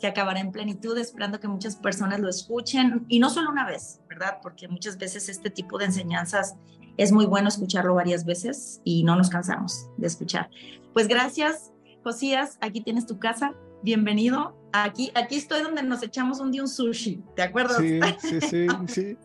que 0.01 0.07
acabará 0.07 0.39
en 0.39 0.51
plenitud, 0.51 0.97
esperando 0.97 1.39
que 1.39 1.47
muchas 1.47 1.76
personas 1.76 2.19
lo 2.19 2.27
escuchen 2.27 3.05
y 3.07 3.19
no 3.19 3.30
solo 3.30 3.51
una 3.51 3.65
vez, 3.65 4.01
¿verdad? 4.09 4.39
Porque 4.41 4.68
muchas 4.68 4.97
veces 4.97 5.30
este 5.30 5.49
tipo 5.49 5.77
de 5.77 5.85
enseñanzas 5.85 6.55
es 6.97 7.11
muy 7.11 7.26
bueno 7.26 7.47
escucharlo 7.47 7.93
varias 7.95 8.26
veces 8.26 8.81
y 8.84 9.03
no 9.03 9.15
nos 9.15 9.30
cansamos 9.30 9.88
de 9.97 10.07
escuchar. 10.07 10.49
Pues 10.93 11.07
gracias, 11.07 11.72
Josías, 12.03 12.57
aquí 12.61 12.82
tienes 12.82 13.06
tu 13.06 13.19
casa, 13.19 13.53
bienvenido. 13.84 14.56
Aquí, 14.73 15.11
aquí 15.14 15.36
estoy 15.36 15.61
donde 15.61 15.84
nos 15.84 16.02
echamos 16.02 16.40
un 16.40 16.52
día 16.52 16.61
un 16.61 16.68
sushi, 16.68 17.23
¿te 17.36 17.44
acuerdas? 17.44 17.78
Sí, 17.78 17.99
sí, 18.19 18.41
sí, 18.41 18.68
sí. 18.88 19.18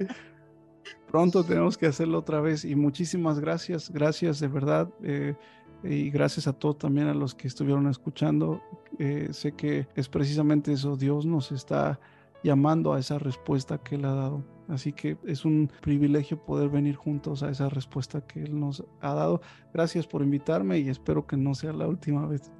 Pronto 1.11 1.43
tenemos 1.44 1.78
que 1.78 1.86
hacerlo 1.86 2.19
otra 2.19 2.40
vez 2.40 2.65
y 2.65 2.74
muchísimas 2.74 3.40
gracias, 3.40 3.90
gracias 3.90 4.40
de 4.40 4.48
verdad. 4.48 4.90
Eh, 5.03 5.35
y 5.82 6.11
gracias 6.11 6.47
a 6.47 6.53
todos 6.53 6.78
también 6.78 7.07
a 7.07 7.15
los 7.15 7.35
que 7.35 7.48
estuvieron 7.48 7.86
escuchando. 7.89 8.61
Eh, 8.98 9.28
sé 9.31 9.53
que 9.53 9.86
es 9.94 10.09
precisamente 10.09 10.73
eso, 10.73 10.97
Dios 10.97 11.24
nos 11.24 11.53
está 11.53 11.98
llamando 12.43 12.93
a 12.93 12.98
esa 12.98 13.19
respuesta 13.19 13.78
que 13.78 13.94
Él 13.94 14.05
ha 14.05 14.15
dado. 14.15 14.44
Así 14.69 14.93
que 14.93 15.16
es 15.24 15.44
un 15.44 15.70
privilegio 15.81 16.44
poder 16.44 16.69
venir 16.69 16.97
juntos 16.97 17.43
a 17.43 17.51
esa 17.51 17.69
respuesta 17.69 18.20
que 18.20 18.43
Él 18.43 18.59
nos 18.59 18.85
ha 19.01 19.15
dado. 19.15 19.40
Gracias 19.73 20.07
por 20.07 20.23
invitarme 20.23 20.78
y 20.78 20.89
espero 20.89 21.27
que 21.27 21.36
no 21.36 21.55
sea 21.55 21.73
la 21.73 21.86
última 21.86 22.27
vez. 22.27 22.51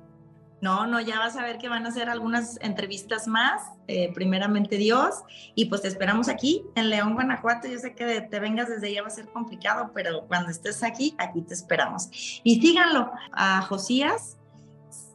No, 0.61 0.87
no, 0.87 1.01
ya 1.01 1.19
vas 1.19 1.37
a 1.37 1.43
ver 1.43 1.59
que 1.59 1.69
van 1.69 1.85
a 1.85 1.91
hacer 1.91 2.09
algunas 2.09 2.59
entrevistas 2.63 3.29
más, 3.29 3.63
eh, 3.89 4.11
primeramente 4.15 4.77
Dios, 4.77 5.17
y 5.55 5.67
pues 5.67 5.83
te 5.83 5.89
esperamos 5.89 6.29
aquí 6.29 6.65
en 6.75 6.89
León, 6.89 7.15
Guanajuato. 7.15 7.69
Yo 7.69 7.79
sé 7.79 7.95
que 7.95 8.23
te 8.23 8.41
vengas 8.41 8.69
desde 8.69 8.89
allá 8.89 9.03
va 9.03 9.09
a 9.09 9.11
ser 9.11 9.27
complicado, 9.27 9.91
pero 9.95 10.27
cuando 10.27 10.51
estés 10.51 10.83
aquí, 10.83 11.15
aquí 11.19 11.43
te 11.43 11.53
esperamos. 11.53 12.09
Y 12.43 12.61
síganlo 12.61 13.13
a 13.33 13.61
Josías 13.63 14.39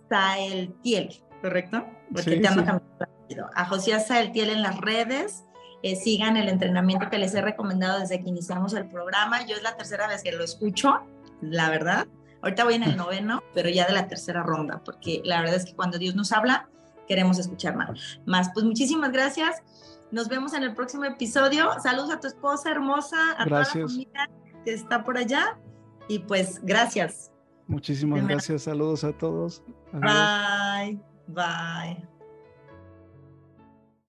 Saeltiel, 0.09 1.23
¿correcto? 1.41 1.87
Porque 2.13 2.37
te 2.37 2.47
ando 2.47 2.81
A 3.55 3.65
Josías 3.65 4.07
Saeltiel 4.07 4.51
en 4.51 4.61
las 4.61 4.77
redes. 4.77 5.43
Eh, 5.83 5.95
sigan 5.95 6.37
el 6.37 6.49
entrenamiento 6.49 7.09
que 7.09 7.17
les 7.17 7.33
he 7.33 7.41
recomendado 7.41 7.99
desde 7.99 8.21
que 8.21 8.29
iniciamos 8.29 8.73
el 8.73 8.87
programa. 8.87 9.43
Yo 9.47 9.55
es 9.55 9.63
la 9.63 9.75
tercera 9.75 10.07
vez 10.07 10.21
que 10.21 10.31
lo 10.31 10.43
escucho, 10.43 10.99
la 11.41 11.71
verdad 11.71 12.07
Ahorita 12.41 12.63
voy 12.63 12.75
en 12.75 12.83
el 12.83 12.97
noveno, 12.97 13.43
pero 13.53 13.69
ya 13.69 13.85
de 13.85 13.93
la 13.93 14.07
tercera 14.07 14.43
ronda, 14.43 14.81
porque 14.83 15.21
la 15.23 15.41
verdad 15.41 15.55
es 15.57 15.65
que 15.65 15.75
cuando 15.75 15.97
Dios 15.97 16.15
nos 16.15 16.31
habla, 16.31 16.67
queremos 17.07 17.37
escuchar 17.39 17.75
más. 17.75 18.19
Más, 18.25 18.49
pues 18.53 18.65
muchísimas 18.65 19.11
gracias. 19.11 19.61
Nos 20.11 20.27
vemos 20.27 20.53
en 20.53 20.63
el 20.63 20.73
próximo 20.73 21.05
episodio. 21.05 21.69
Saludos 21.81 22.11
a 22.11 22.19
tu 22.19 22.27
esposa 22.27 22.71
hermosa, 22.71 23.17
a 23.37 23.45
toda 23.45 23.59
la 23.61 23.65
familia 23.65 24.29
que 24.65 24.73
está 24.73 25.03
por 25.03 25.17
allá. 25.17 25.57
Y 26.07 26.19
pues 26.19 26.59
gracias. 26.63 27.31
Muchísimas 27.67 28.27
gracias. 28.27 28.63
Saludos 28.63 29.03
a 29.03 29.13
todos. 29.13 29.63
Bye. 29.93 30.99
Bye. 31.27 32.10